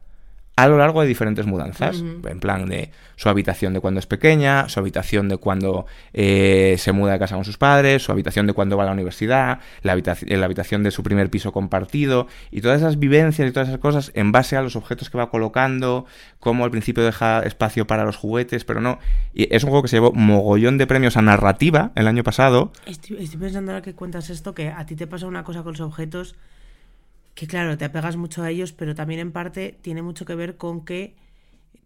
a 0.64 0.68
lo 0.68 0.78
largo 0.78 1.02
de 1.02 1.08
diferentes 1.08 1.46
mudanzas. 1.46 2.02
En 2.02 2.40
plan 2.40 2.68
de 2.68 2.92
su 3.16 3.30
habitación 3.30 3.74
de 3.74 3.80
cuando 3.80 4.00
es 4.00 4.06
pequeña, 4.06 4.70
su 4.70 4.80
habitación 4.80 5.28
de 5.30 5.38
cuando 5.38 5.86
eh, 6.14 6.76
se 6.78 6.92
muda 6.92 7.14
de 7.14 7.20
casa 7.20 7.36
con 7.36 7.46
sus 7.46 7.58
padres, 7.58 8.04
su 8.04 8.12
habitación 8.12 8.48
de 8.48 8.54
cuando 8.54 8.78
va 8.78 8.84
a 8.84 8.86
la 8.86 8.94
universidad, 8.94 9.60
la 9.82 9.94
habitación 9.94 10.84
de 10.84 10.92
su 10.92 11.04
primer 11.04 11.30
piso 11.30 11.52
compartido, 11.52 12.28
y 12.52 12.62
todas 12.62 12.80
esas 12.80 13.00
vivencias 13.00 13.48
y 13.48 13.52
todas 13.52 13.70
esas 13.70 13.80
cosas 13.80 14.12
en 14.16 14.32
base 14.32 14.56
a 14.56 14.62
los 14.62 14.76
objetos 14.76 15.10
que 15.10 15.18
va 15.18 15.30
colocando, 15.30 16.06
como 16.40 16.64
al 16.64 16.72
principio 16.72 17.04
deja 17.04 17.42
espacio 17.42 17.88
para 17.88 18.06
los 18.06 18.16
juguetes, 18.16 18.64
pero 18.64 18.82
no. 18.82 19.00
Y 19.34 19.54
es 19.54 19.64
un 19.64 19.70
juego 19.70 19.84
que 19.84 19.90
se 19.90 19.98
llevó 19.98 20.12
mogollón 20.14 20.78
de 20.78 20.88
premios 20.88 21.18
a 21.18 21.22
narrativa 21.22 21.92
el 21.96 22.08
año 22.08 22.24
pasado. 22.24 22.72
Estoy, 22.86 23.18
estoy 23.24 23.40
pensando 23.40 23.72
ahora 23.72 23.82
que 23.82 23.96
cuentas 23.96 24.30
esto, 24.30 24.54
que 24.54 24.70
a 24.70 24.86
ti 24.86 24.96
te 24.96 25.08
pasa 25.08 25.28
una 25.28 25.44
cosa 25.44 25.64
con 25.64 25.74
los 25.74 25.82
objetos 25.82 26.36
que 27.40 27.48
claro, 27.48 27.78
te 27.78 27.86
apegas 27.86 28.18
mucho 28.18 28.44
a 28.44 28.50
ellos, 28.50 28.74
pero 28.74 28.96
también 28.96 29.22
en 29.22 29.32
parte 29.32 29.78
tiene 29.82 30.02
mucho 30.02 30.26
que 30.26 30.36
ver 30.36 30.58
con 30.58 30.84
que 30.84 31.16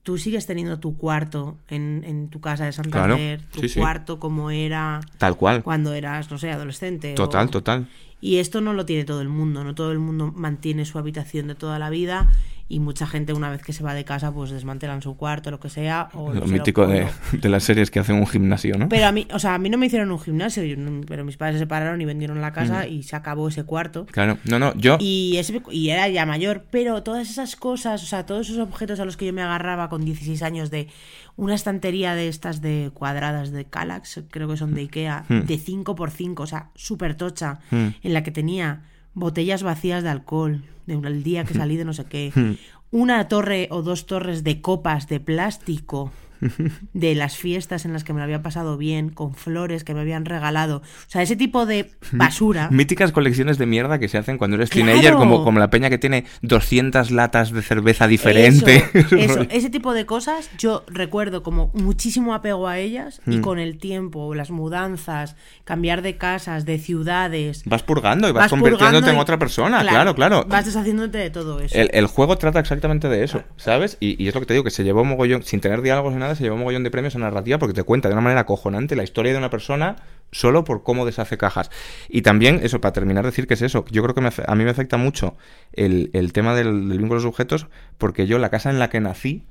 tú 0.01 0.17
sigues 0.17 0.47
teniendo 0.47 0.79
tu 0.79 0.97
cuarto 0.97 1.57
en, 1.69 2.03
en 2.07 2.29
tu 2.29 2.41
casa 2.41 2.65
de 2.65 2.71
Santander, 2.71 3.39
tu 3.51 3.61
sí, 3.61 3.69
sí. 3.69 3.79
cuarto 3.79 4.19
como 4.19 4.49
era 4.49 4.99
Tal 5.19 5.37
cual. 5.37 5.61
cuando 5.63 5.93
eras, 5.93 6.31
no 6.31 6.37
sé, 6.39 6.49
adolescente. 6.51 7.13
Total, 7.13 7.47
o- 7.47 7.51
total. 7.51 7.87
Y 8.19 8.37
esto 8.37 8.61
no 8.61 8.73
lo 8.73 8.85
tiene 8.85 9.03
todo 9.03 9.21
el 9.21 9.29
mundo, 9.29 9.63
no 9.63 9.75
todo 9.75 9.91
el 9.91 9.99
mundo 9.99 10.31
mantiene 10.35 10.85
su 10.85 10.97
habitación 10.97 11.47
de 11.47 11.55
toda 11.55 11.77
la 11.77 11.89
vida 11.91 12.31
y 12.69 12.79
mucha 12.79 13.05
gente 13.05 13.33
una 13.33 13.49
vez 13.49 13.61
que 13.61 13.73
se 13.73 13.83
va 13.83 13.93
de 13.93 14.03
casa 14.05 14.31
pues 14.31 14.49
desmantelan 14.49 15.01
su 15.01 15.15
cuarto, 15.17 15.51
lo 15.51 15.59
que 15.59 15.69
sea. 15.69 16.09
O 16.13 16.33
Lo 16.33 16.45
mítico 16.47 16.87
de, 16.87 17.07
de 17.33 17.49
las 17.49 17.63
series 17.63 17.91
que 17.91 17.99
hacen 17.99 18.15
un 18.15 18.25
gimnasio, 18.25 18.77
¿no? 18.77 18.89
Pero 18.89 19.05
a 19.07 19.11
mí, 19.11 19.27
o 19.33 19.39
sea, 19.39 19.53
a 19.55 19.57
mí 19.59 19.69
no 19.69 19.77
me 19.77 19.85
hicieron 19.87 20.11
un 20.11 20.19
gimnasio, 20.19 20.63
yo 20.63 20.75
pero 21.07 21.23
mis 21.25 21.37
padres 21.37 21.55
se 21.55 21.59
separaron 21.65 22.01
y 22.01 22.05
vendieron 22.05 22.41
la 22.41 22.51
casa 22.53 22.87
y 22.87 23.03
se 23.03 23.15
acabó 23.15 23.47
ese 23.49 23.63
cuarto. 23.63 24.05
Claro, 24.07 24.37
no, 24.45 24.59
no, 24.59 24.73
yo... 24.75 24.97
Y, 24.99 25.35
ese, 25.37 25.61
y 25.71 25.89
era 25.89 26.07
ya 26.07 26.25
mayor, 26.25 26.63
pero 26.71 27.03
todas 27.03 27.29
esas 27.29 27.55
cosas, 27.55 28.01
o 28.01 28.05
sea, 28.05 28.25
todos 28.25 28.47
esos 28.49 28.59
objetos 28.59 28.99
a 28.99 29.05
los 29.05 29.17
que 29.17 29.25
yo 29.25 29.33
me 29.33 29.41
agarraba 29.41 29.89
con 29.89 30.03
16 30.05 30.41
años 30.41 30.71
de 30.71 30.87
una 31.35 31.55
estantería 31.55 32.15
de 32.15 32.27
estas 32.27 32.61
de 32.61 32.91
cuadradas 32.93 33.51
de 33.51 33.65
Calax, 33.65 34.21
creo 34.31 34.47
que 34.47 34.57
son 34.57 34.73
de 34.73 34.81
Ikea, 34.81 35.25
Hmm. 35.27 35.41
de 35.41 35.57
5x5, 35.57 36.39
o 36.43 36.47
sea, 36.47 36.69
súper 36.75 37.15
tocha, 37.15 37.59
Hmm. 37.71 37.89
en 38.01 38.13
la 38.13 38.23
que 38.23 38.31
tenía 38.31 38.83
botellas 39.13 39.63
vacías 39.63 40.01
de 40.03 40.09
alcohol, 40.09 40.63
de 40.85 40.95
un- 40.95 41.05
el 41.05 41.23
día 41.23 41.43
que 41.45 41.53
salí 41.53 41.77
de 41.77 41.85
no 41.85 41.93
sé 41.93 42.05
qué, 42.05 42.31
Hmm. 42.35 42.53
una 42.91 43.27
torre 43.27 43.67
o 43.71 43.81
dos 43.81 44.05
torres 44.05 44.43
de 44.43 44.61
copas 44.61 45.07
de 45.07 45.19
plástico 45.19 46.11
de 46.93 47.15
las 47.15 47.37
fiestas 47.37 47.85
en 47.85 47.93
las 47.93 48.03
que 48.03 48.13
me 48.13 48.19
lo 48.19 48.23
había 48.25 48.41
pasado 48.41 48.77
bien, 48.77 49.09
con 49.09 49.35
flores 49.35 49.83
que 49.83 49.93
me 49.93 50.01
habían 50.01 50.25
regalado. 50.25 50.77
O 50.77 51.09
sea, 51.09 51.21
ese 51.21 51.35
tipo 51.35 51.65
de 51.65 51.91
basura. 52.11 52.69
Míticas 52.71 53.11
colecciones 53.11 53.57
de 53.57 53.65
mierda 53.65 53.99
que 53.99 54.07
se 54.07 54.17
hacen 54.17 54.37
cuando 54.37 54.55
eres 54.55 54.69
¡Claro! 54.69 54.87
teenager, 54.87 55.13
como, 55.15 55.43
como 55.43 55.59
la 55.59 55.69
peña 55.69 55.89
que 55.89 55.97
tiene 55.97 56.25
200 56.41 57.11
latas 57.11 57.51
de 57.51 57.61
cerveza 57.61 58.07
diferente. 58.07 58.85
Eso, 58.93 59.15
eso, 59.17 59.41
ese 59.49 59.69
tipo 59.69 59.93
de 59.93 60.05
cosas 60.05 60.49
yo 60.57 60.83
recuerdo 60.87 61.43
como 61.43 61.71
muchísimo 61.73 62.33
apego 62.33 62.67
a 62.67 62.77
ellas 62.79 63.21
y 63.27 63.37
Hmm. 63.37 63.41
con 63.41 63.59
el 63.59 63.77
tiempo, 63.77 64.35
las 64.35 64.51
mudanzas, 64.51 65.35
cambiar 65.63 66.01
de 66.01 66.17
casas, 66.17 66.65
de 66.65 66.77
ciudades. 66.77 67.63
Vas 67.65 67.83
purgando 67.83 68.27
y 68.29 68.31
vas, 68.31 68.43
vas 68.43 68.49
convirtiéndote 68.49 69.09
en 69.09 69.17
otra 69.17 69.37
persona, 69.39 69.81
claro, 69.81 70.13
claro. 70.15 70.45
Vas 70.47 70.65
deshaciéndote 70.65 71.17
de 71.17 71.29
todo 71.29 71.59
eso. 71.59 71.75
El, 71.77 71.89
el 71.93 72.07
juego 72.07 72.37
trata 72.37 72.59
exactamente 72.59 73.09
de 73.09 73.23
eso, 73.23 73.43
¿sabes? 73.57 73.97
Y, 73.99 74.21
y 74.23 74.27
es 74.27 74.35
lo 74.35 74.41
que 74.41 74.47
te 74.47 74.53
digo, 74.53 74.63
que 74.63 74.69
se 74.71 74.83
llevó 74.83 75.03
mogollón, 75.03 75.43
sin 75.43 75.59
tener 75.61 75.81
diálogos 75.81 76.13
ni 76.13 76.19
nada, 76.19 76.32
se 76.35 76.43
llevó 76.43 76.55
un 76.55 76.61
mogollón 76.61 76.83
de 76.83 76.91
premios 76.91 77.15
en 77.15 77.21
narrativa 77.21 77.57
porque 77.57 77.73
te 77.73 77.83
cuenta 77.83 78.07
de 78.09 78.13
una 78.13 78.21
manera 78.21 78.41
acojonante 78.41 78.95
la 78.95 79.03
historia 79.03 79.31
de 79.31 79.37
una 79.37 79.49
persona 79.49 79.95
solo 80.31 80.63
por 80.63 80.83
cómo 80.83 81.05
deshace 81.05 81.37
cajas. 81.37 81.69
Y 82.09 82.21
también, 82.23 82.59
eso, 82.63 82.81
para 82.81 82.93
terminar, 82.93 83.23
decir 83.25 83.47
que 83.47 83.53
es 83.53 83.61
eso. 83.61 83.85
Yo 83.91 84.01
creo 84.03 84.15
que 84.15 84.21
me 84.21 84.29
a 84.47 84.55
mí 84.55 84.63
me 84.63 84.69
afecta 84.71 84.97
mucho 84.97 85.35
el, 85.73 86.09
el 86.13 86.33
tema 86.33 86.55
del, 86.55 86.89
del 86.89 86.97
vínculo 86.97 87.19
de 87.19 87.25
los 87.25 87.29
objetos 87.29 87.67
porque 87.97 88.25
yo, 88.27 88.39
la 88.39 88.49
casa 88.49 88.69
en 88.69 88.79
la 88.79 88.89
que 88.89 88.99
nací, 88.99 89.43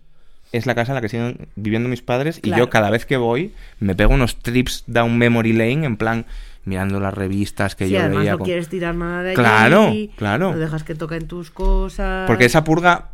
es 0.53 0.67
la 0.67 0.75
casa 0.75 0.93
en 0.93 0.97
la 0.97 1.01
que 1.01 1.09
siguen 1.09 1.49
viviendo 1.57 1.89
mis 1.89 2.03
padres 2.03 2.39
y 2.39 2.43
Claro. 2.51 2.65
yo 2.65 2.71
cada 2.71 2.91
vez 2.91 3.07
que 3.07 3.17
voy 3.17 3.55
me 3.81 3.95
pego 3.95 4.13
unos 4.13 4.37
trips 4.41 4.85
down 4.87 5.17
memory 5.17 5.55
lane 5.55 5.87
en 5.87 5.97
plan 5.97 6.27
mirando 6.65 7.01
las 7.01 7.15
revistas 7.15 7.75
que 7.75 7.87
Sí, 7.87 7.93
yo 7.93 8.01
además 8.01 8.19
veía. 8.19 8.33
no 8.33 8.39
con- 8.39 8.45
quieres 8.45 8.69
tirar 8.69 8.95
nada 8.95 9.23
de 9.23 9.31
allí. 9.31 9.35
Claro, 9.37 9.93
claro. 10.17 10.53
No 10.53 10.59
dejas 10.59 10.85
que 10.85 10.95
toquen 10.95 11.27
tus 11.27 11.51
cosas. 11.51 12.27
Porque 12.27 12.45
esa 12.45 12.65
purga, 12.65 13.13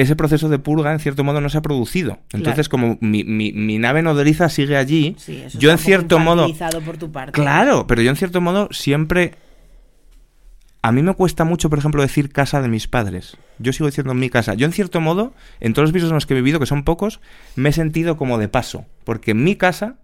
ese 0.00 0.16
proceso 0.16 0.48
de 0.48 0.58
purga, 0.58 0.92
en 0.92 0.98
cierto 1.00 1.24
modo, 1.24 1.40
no 1.40 1.48
se 1.50 1.58
ha 1.58 1.62
producido. 1.62 2.18
Entonces, 2.32 2.68
como 2.68 2.96
mi, 3.00 3.24
mi- 3.24 3.52
mi 3.52 3.78
nave 3.78 4.02
nodriza 4.02 4.48
sigue 4.48 4.76
allí, 4.76 5.14
Sí, 5.18 5.42
eso 5.44 5.58
yo 5.58 5.70
en 5.70 5.78
cierto 5.78 6.18
modo... 6.18 6.48
infantilizado 6.48 6.80
por 6.80 6.96
tu 6.96 7.10
parte. 7.12 7.32
Claro, 7.32 7.86
pero 7.86 8.02
yo 8.02 8.10
en 8.10 8.16
cierto 8.16 8.40
modo 8.40 8.68
siempre... 8.70 9.34
A 10.82 10.92
mí 10.92 11.02
me 11.02 11.12
cuesta 11.12 11.44
mucho, 11.44 11.68
por 11.68 11.78
ejemplo, 11.78 12.00
decir 12.00 12.32
casa 12.32 12.62
de 12.62 12.68
mis 12.68 12.88
padres. 12.88 13.36
Yo 13.58 13.72
sigo 13.74 13.86
diciendo 13.86 14.14
mi 14.14 14.30
casa. 14.30 14.54
Yo 14.54 14.64
en 14.64 14.72
cierto 14.72 15.00
modo, 15.02 15.34
en 15.60 15.74
todos 15.74 15.88
los 15.88 15.92
pisos 15.92 16.08
en 16.08 16.14
los 16.14 16.24
que 16.24 16.32
he 16.32 16.36
vivido, 16.36 16.58
que 16.58 16.64
son 16.64 16.84
pocos, 16.84 17.20
me 17.54 17.68
he 17.68 17.72
sentido 17.72 18.16
como 18.16 18.38
de 18.38 18.48
paso. 18.48 18.86
Porque 19.04 19.34
mi 19.34 19.56
casa 19.56 19.96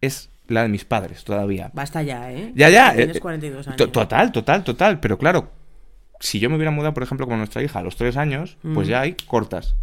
es 0.00 0.30
la 0.46 0.62
de 0.62 0.68
mis 0.68 0.84
padres 0.84 1.24
todavía. 1.24 1.70
Basta 1.74 2.02
ya, 2.04 2.30
¿eh? 2.30 2.52
Ya, 2.54 2.70
ya. 2.70 2.94
Tienes 2.94 3.16
eh, 3.16 3.20
42 3.20 3.66
años. 3.66 3.76
to- 3.76 3.88
Total, 3.90 4.30
total, 4.30 4.62
total. 4.62 5.00
Pero 5.00 5.18
claro, 5.18 5.50
si 6.20 6.38
yo 6.40 6.48
me 6.50 6.56
hubiera 6.56 6.70
mudado, 6.70 6.94
por 6.94 7.02
ejemplo, 7.02 7.26
con 7.26 7.38
nuestra 7.38 7.62
hija 7.62 7.80
a 7.80 7.82
los 7.82 7.96
tres 7.96 8.16
años, 8.16 8.56
pues 8.74 8.88
ya 8.88 9.00
hay 9.00 9.14
cortas. 9.26 9.74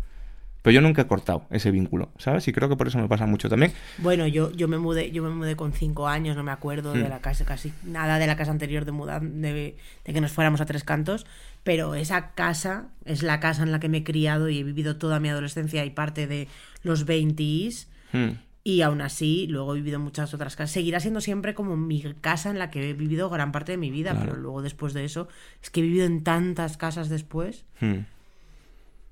Pero 0.64 0.76
yo 0.76 0.82
nunca 0.82 1.02
he 1.02 1.08
cortado 1.08 1.48
ese 1.50 1.72
vínculo, 1.72 2.12
¿sabes? 2.20 2.48
Y 2.48 2.54
creo 2.54 2.70
que 2.70 2.76
por 2.76 2.88
eso 2.88 3.00
me 3.00 3.08
pasa 3.08 3.26
mucho 3.26 3.50
también. 3.50 3.74
Bueno, 3.98 4.28
yo, 4.28 4.52
yo 4.52 4.68
me 4.68 4.78
mudé, 4.78 5.10
yo 5.10 5.24
me 5.24 5.32
mudé 5.32 5.56
con 5.56 5.74
cinco 5.74 6.08
años, 6.08 6.36
no 6.36 6.44
me 6.44 6.52
acuerdo 6.52 6.94
de 6.94 7.04
Mm. 7.04 7.10
la 7.10 7.20
casa, 7.20 7.46
casi 7.46 7.74
nada 7.84 8.20
de 8.20 8.28
la 8.28 8.36
casa 8.36 8.52
anterior 8.52 8.86
de 8.86 8.92
mudar, 8.92 9.24
de, 9.24 9.76
de 10.06 10.14
que 10.14 10.22
nos 10.22 10.32
fuéramos 10.34 10.62
a 10.62 10.66
tres 10.68 10.84
cantos, 10.84 11.26
pero 11.64 11.96
esa 11.96 12.34
casa 12.36 12.90
es 13.06 13.24
la 13.24 13.40
casa 13.40 13.64
en 13.64 13.72
la 13.72 13.80
que 13.80 13.90
me 13.90 13.98
he 14.00 14.04
criado 14.04 14.50
y 14.50 14.60
he 14.60 14.64
vivido 14.64 14.98
toda 14.98 15.20
mi 15.20 15.30
adolescencia 15.30 15.84
y 15.84 15.90
parte 15.90 16.28
de 16.28 16.48
los 16.84 17.08
20s. 17.08 17.88
Hmm. 18.14 18.30
Y 18.64 18.82
aún 18.84 19.02
así, 19.02 19.48
luego 19.48 19.74
he 19.74 19.78
vivido 19.78 19.96
en 19.98 20.04
muchas 20.04 20.34
otras 20.36 20.56
casas. 20.56 20.72
Seguirá 20.72 21.00
siendo 21.00 21.20
siempre 21.20 21.56
como 21.56 21.76
mi 21.78 22.02
casa 22.22 22.52
en 22.52 22.60
la 22.60 22.70
que 22.70 22.92
he 22.92 22.94
vivido 22.94 23.30
gran 23.30 23.52
parte 23.52 23.72
de 23.72 23.78
mi 23.80 23.90
vida, 23.90 24.12
Claro. 24.12 24.26
pero 24.30 24.38
luego 24.42 24.62
después 24.62 24.94
de 24.94 25.04
eso, 25.04 25.28
es 25.64 25.70
que 25.72 25.80
he 25.80 25.84
vivido 25.84 26.06
en 26.06 26.24
tantas 26.24 26.78
casas 26.78 27.10
después 27.10 27.66
Hmm. 27.80 28.02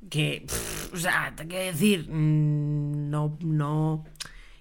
que, 0.10 0.44
pff, 0.48 0.94
o 0.94 0.98
sea, 0.98 1.34
te 1.36 1.48
quiero 1.48 1.66
decir, 1.66 2.08
mm, 2.10 3.10
no, 3.10 3.38
no, 3.42 4.06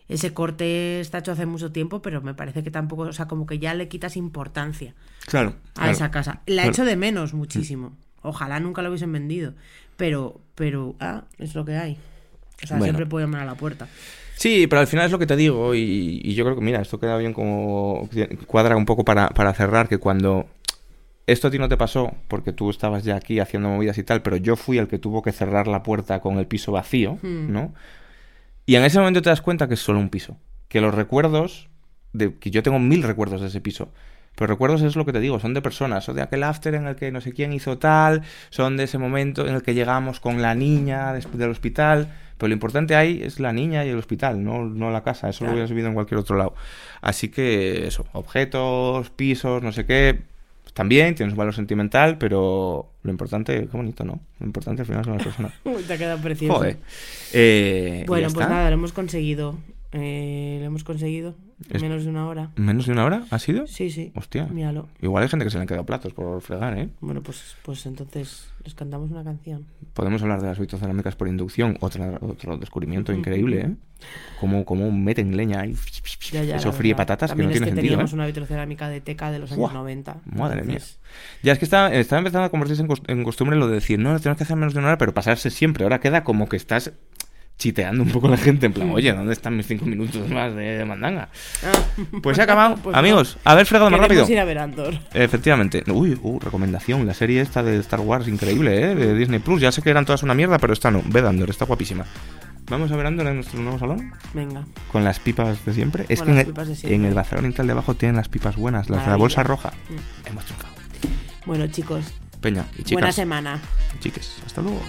ese 0.08 0.32
corte 0.32 1.00
está 1.00 1.18
hecho 1.18 1.32
hace 1.32 1.44
mucho 1.46 1.70
tiempo, 1.70 2.00
pero 2.02 2.22
me 2.22 2.34
parece 2.34 2.62
que 2.64 2.70
tampoco, 2.70 3.02
o 3.02 3.12
sea, 3.12 3.28
como 3.28 3.46
que 3.46 3.58
ya 3.58 3.74
le 3.74 3.88
quitas 3.88 4.16
importancia 4.16 4.94
Claro. 5.26 5.54
a 5.74 5.74
claro. 5.74 5.92
esa 5.92 6.10
casa. 6.10 6.40
La 6.46 6.62
Claro. 6.62 6.70
echo 6.70 6.84
de 6.86 6.96
menos 6.96 7.34
muchísimo. 7.34 7.96
Ojalá 8.22 8.58
nunca 8.58 8.82
lo 8.82 8.88
hubiesen 8.88 9.12
vendido, 9.12 9.52
pero, 9.96 10.40
pero, 10.54 10.96
ah, 10.98 11.24
es 11.38 11.54
lo 11.54 11.64
que 11.64 11.76
hay. 11.76 11.98
O 12.62 12.66
sea, 12.66 12.78
Bueno. 12.78 12.84
siempre 12.92 13.06
puedo 13.06 13.24
llamar 13.26 13.42
a 13.42 13.44
la 13.46 13.54
puerta. 13.54 13.86
Sí, 14.38 14.68
pero 14.68 14.78
al 14.80 14.86
final 14.86 15.06
es 15.06 15.10
lo 15.10 15.18
que 15.18 15.26
te 15.26 15.34
digo 15.34 15.74
y, 15.74 16.20
y 16.22 16.34
yo 16.34 16.44
creo 16.44 16.54
que, 16.54 16.62
mira, 16.62 16.80
esto 16.80 17.00
queda 17.00 17.16
bien 17.16 17.32
como 17.32 18.08
cuadra 18.46 18.76
un 18.76 18.84
poco 18.86 19.04
para, 19.04 19.30
para 19.30 19.52
cerrar, 19.52 19.88
que 19.88 19.98
cuando 19.98 20.46
esto 21.26 21.48
a 21.48 21.50
ti 21.50 21.58
no 21.58 21.68
te 21.68 21.76
pasó, 21.76 22.14
porque 22.28 22.52
tú 22.52 22.70
estabas 22.70 23.02
ya 23.02 23.16
aquí 23.16 23.40
haciendo 23.40 23.68
movidas 23.68 23.98
y 23.98 24.04
tal, 24.04 24.22
pero 24.22 24.36
yo 24.36 24.54
fui 24.54 24.78
el 24.78 24.86
que 24.86 25.00
tuvo 25.00 25.22
que 25.22 25.32
cerrar 25.32 25.66
la 25.66 25.82
puerta 25.82 26.20
con 26.20 26.38
el 26.38 26.46
piso 26.46 26.70
vacío, 26.70 27.18
Hmm. 27.20 27.52
¿no? 27.52 27.74
Y 28.64 28.76
en 28.76 28.84
ese 28.84 29.00
momento 29.00 29.22
te 29.22 29.28
das 29.28 29.42
cuenta 29.42 29.66
que 29.66 29.74
es 29.74 29.80
solo 29.80 29.98
un 29.98 30.08
piso, 30.08 30.36
que 30.68 30.80
los 30.80 30.94
recuerdos, 30.94 31.68
de, 32.12 32.38
que 32.38 32.52
yo 32.52 32.62
tengo 32.62 32.78
mil 32.78 33.02
recuerdos 33.02 33.40
de 33.40 33.48
ese 33.48 33.60
piso, 33.60 33.88
pero 34.36 34.46
recuerdos 34.46 34.82
es 34.82 34.94
lo 34.94 35.04
que 35.04 35.12
te 35.12 35.18
digo, 35.18 35.40
son 35.40 35.52
de 35.52 35.62
personas, 35.62 36.04
son 36.04 36.14
de 36.14 36.22
aquel 36.22 36.44
after 36.44 36.76
en 36.76 36.86
el 36.86 36.94
que 36.94 37.10
no 37.10 37.20
sé 37.20 37.32
quién 37.32 37.52
hizo 37.52 37.78
tal, 37.78 38.22
son 38.50 38.76
de 38.76 38.84
ese 38.84 38.98
momento 38.98 39.48
en 39.48 39.56
el 39.56 39.62
que 39.62 39.74
llegamos 39.74 40.20
con 40.20 40.42
la 40.42 40.54
niña 40.54 41.12
después 41.12 41.38
del 41.38 41.50
hospital, 41.50 42.14
pero 42.38 42.48
lo 42.48 42.54
importante 42.54 42.94
ahí 42.96 43.20
es 43.22 43.38
la 43.40 43.52
niña 43.52 43.84
y 43.84 43.88
el 43.90 43.98
hospital, 43.98 44.42
no, 44.42 44.64
no 44.64 44.90
la 44.90 45.02
casa, 45.02 45.28
eso 45.28 45.44
lo 45.44 45.48
Claro. 45.48 45.54
hubieras 45.56 45.70
vivido 45.70 45.88
en 45.88 45.94
cualquier 45.94 46.18
otro 46.20 46.36
lado. 46.36 46.54
Así 47.02 47.28
que 47.28 47.86
eso, 47.86 48.06
objetos, 48.12 49.10
pisos, 49.10 49.62
no 49.62 49.72
sé 49.72 49.84
qué, 49.84 50.20
también 50.74 51.14
tienen 51.16 51.32
su 51.32 51.36
valor 51.36 51.54
sentimental, 51.54 52.18
pero 52.18 52.90
lo 53.02 53.10
importante, 53.10 53.68
qué 53.70 53.76
bonito, 53.76 54.04
¿no? 54.04 54.20
Lo 54.38 54.46
importante 54.46 54.82
al 54.82 54.86
final 54.86 55.04
son 55.04 55.14
las 55.16 55.24
personas. 55.26 55.52
Te 55.86 55.92
ha 55.92 55.98
quedado 55.98 56.20
precioso. 56.22 56.54
Joder. 56.54 56.76
Eh, 57.32 58.04
Bueno, 58.06 58.28
pues 58.32 58.44
está. 58.44 58.48
nada, 58.54 58.70
lo 58.70 58.74
hemos 58.74 58.92
conseguido. 58.92 59.58
Eh, 59.92 60.58
lo 60.60 60.66
hemos 60.66 60.84
conseguido. 60.84 61.34
Es- 61.70 61.82
menos 61.82 62.04
de 62.04 62.10
una 62.10 62.28
hora. 62.28 62.50
¿Menos 62.56 62.86
de 62.86 62.92
una 62.92 63.04
hora 63.04 63.24
ha 63.30 63.38
sido? 63.38 63.66
Sí, 63.66 63.90
sí. 63.90 64.12
Hostia. 64.14 64.46
Míralo. 64.46 64.86
Igual 65.00 65.22
hay 65.24 65.28
gente 65.28 65.44
que 65.44 65.50
se 65.50 65.56
le 65.56 65.62
han 65.62 65.66
quedado 65.66 65.84
platos 65.86 66.12
por 66.12 66.40
fregar, 66.42 66.78
¿eh? 66.78 66.88
Bueno, 67.00 67.22
pues, 67.22 67.56
pues 67.64 67.84
entonces 67.86 68.48
les 68.68 68.74
cantamos 68.74 69.10
una 69.10 69.24
canción. 69.24 69.66
Podemos 69.94 70.20
hablar 70.22 70.40
de 70.42 70.48
las 70.48 70.58
cerámicas 70.58 71.16
por 71.16 71.26
inducción, 71.26 71.76
otra, 71.80 72.18
otro 72.20 72.58
descubrimiento 72.58 73.12
increíble, 73.12 73.60
¿eh? 73.60 73.74
Como, 74.38 74.64
como 74.64 74.92
meten 74.92 75.36
leña 75.36 75.66
y 75.66 75.74
Ya, 76.32 76.44
ya, 76.44 76.56
eso 76.56 76.72
fríe 76.72 76.94
patatas 76.94 77.30
También 77.30 77.48
que 77.48 77.54
no 77.54 77.54
es 77.54 77.60
tiene 77.60 77.64
que 77.64 77.70
sentido, 77.76 77.92
teníamos 77.92 78.12
¿eh? 78.12 78.14
una 78.14 78.26
vitrocerámica 78.26 78.88
de 78.88 79.00
teca 79.00 79.30
de 79.32 79.38
los 79.40 79.50
años 79.50 79.72
Buah, 79.72 79.72
90. 79.72 80.16
Madre 80.26 80.62
mía. 80.62 80.74
entonces- 80.74 80.98
Ya 81.42 81.52
es 81.52 81.58
que 81.58 81.64
está, 81.64 81.92
está 81.92 82.18
empezando 82.18 82.44
a 82.44 82.50
convertirse 82.50 82.86
en 83.08 83.24
costumbre 83.24 83.56
lo 83.56 83.66
de 83.66 83.74
decir, 83.74 83.98
no, 83.98 84.16
tenemos 84.20 84.36
que 84.36 84.44
hacer 84.44 84.56
menos 84.56 84.74
de 84.74 84.80
una 84.80 84.88
hora, 84.88 84.98
pero 84.98 85.14
pasarse 85.14 85.50
siempre. 85.50 85.84
Ahora 85.84 85.98
queda 86.00 86.22
como 86.22 86.48
que 86.48 86.56
estás 86.56 86.92
chiteando 87.58 88.04
un 88.04 88.10
poco 88.10 88.28
la 88.28 88.36
gente, 88.36 88.66
en 88.66 88.72
plan, 88.72 88.90
oye, 88.90 89.12
¿dónde 89.12 89.32
están 89.32 89.56
mis 89.56 89.66
cinco 89.66 89.84
minutos 89.84 90.28
más 90.30 90.54
de 90.54 90.84
mandanga? 90.84 91.28
Ah, 91.64 91.72
Pues 92.22 92.36
se 92.36 92.42
ha 92.42 92.44
acabado. 92.44 92.76
Pues 92.76 92.96
Amigos, 92.96 93.36
haber 93.44 93.66
fregado 93.66 93.90
más 93.90 94.00
rápido. 94.00 94.28
ir 94.28 94.38
a 94.38 94.44
ver 94.44 94.58
Andor. 94.58 94.94
Efectivamente. 95.12 95.82
Uy, 95.90 96.18
uh, 96.22 96.38
recomendación. 96.38 97.04
La 97.06 97.14
serie 97.14 97.40
esta 97.40 97.62
de 97.62 97.76
Star 97.80 98.00
Wars, 98.00 98.28
increíble, 98.28 98.80
¿eh? 98.80 98.94
De 98.94 99.14
Disney 99.14 99.40
Plus. 99.40 99.60
Ya 99.60 99.72
sé 99.72 99.82
que 99.82 99.90
eran 99.90 100.04
todas 100.04 100.22
una 100.22 100.34
mierda, 100.34 100.58
pero 100.58 100.72
esta 100.72 100.90
no. 100.90 101.02
Ved 101.04 101.24
Andor, 101.24 101.50
está 101.50 101.64
guapísima. 101.64 102.04
Vamos 102.70 102.92
a 102.92 102.96
ver 102.96 103.06
Andor 103.06 103.26
en 103.26 103.36
nuestro 103.36 103.60
nuevo 103.60 103.78
salón. 103.78 104.12
Venga. 104.34 104.64
Con 104.92 105.02
las 105.02 105.18
pipas 105.18 105.64
de 105.64 105.72
siempre. 105.72 106.04
Es 106.08 106.22
que 106.22 106.30
en 106.30 106.38
el, 106.38 106.54
en 106.82 107.04
el 107.06 107.14
bazar 107.14 107.38
oriental 107.38 107.66
de 107.66 107.72
abajo 107.72 107.94
tienen 107.94 108.16
las 108.16 108.28
pipas 108.28 108.56
buenas, 108.56 108.88
las 108.88 109.04
de 109.04 109.10
la 109.10 109.16
bolsa 109.16 109.42
roja. 109.42 109.72
Mm. 109.88 110.28
Hemos 110.28 110.44
triunfado. 110.44 110.74
Bueno, 111.46 111.66
chicos, 111.68 112.04
Peña 112.40 112.66
y 112.76 112.92
buena 112.92 113.10
semana. 113.10 113.58
Chiques, 114.00 114.36
hasta 114.46 114.60
luego. 114.62 114.80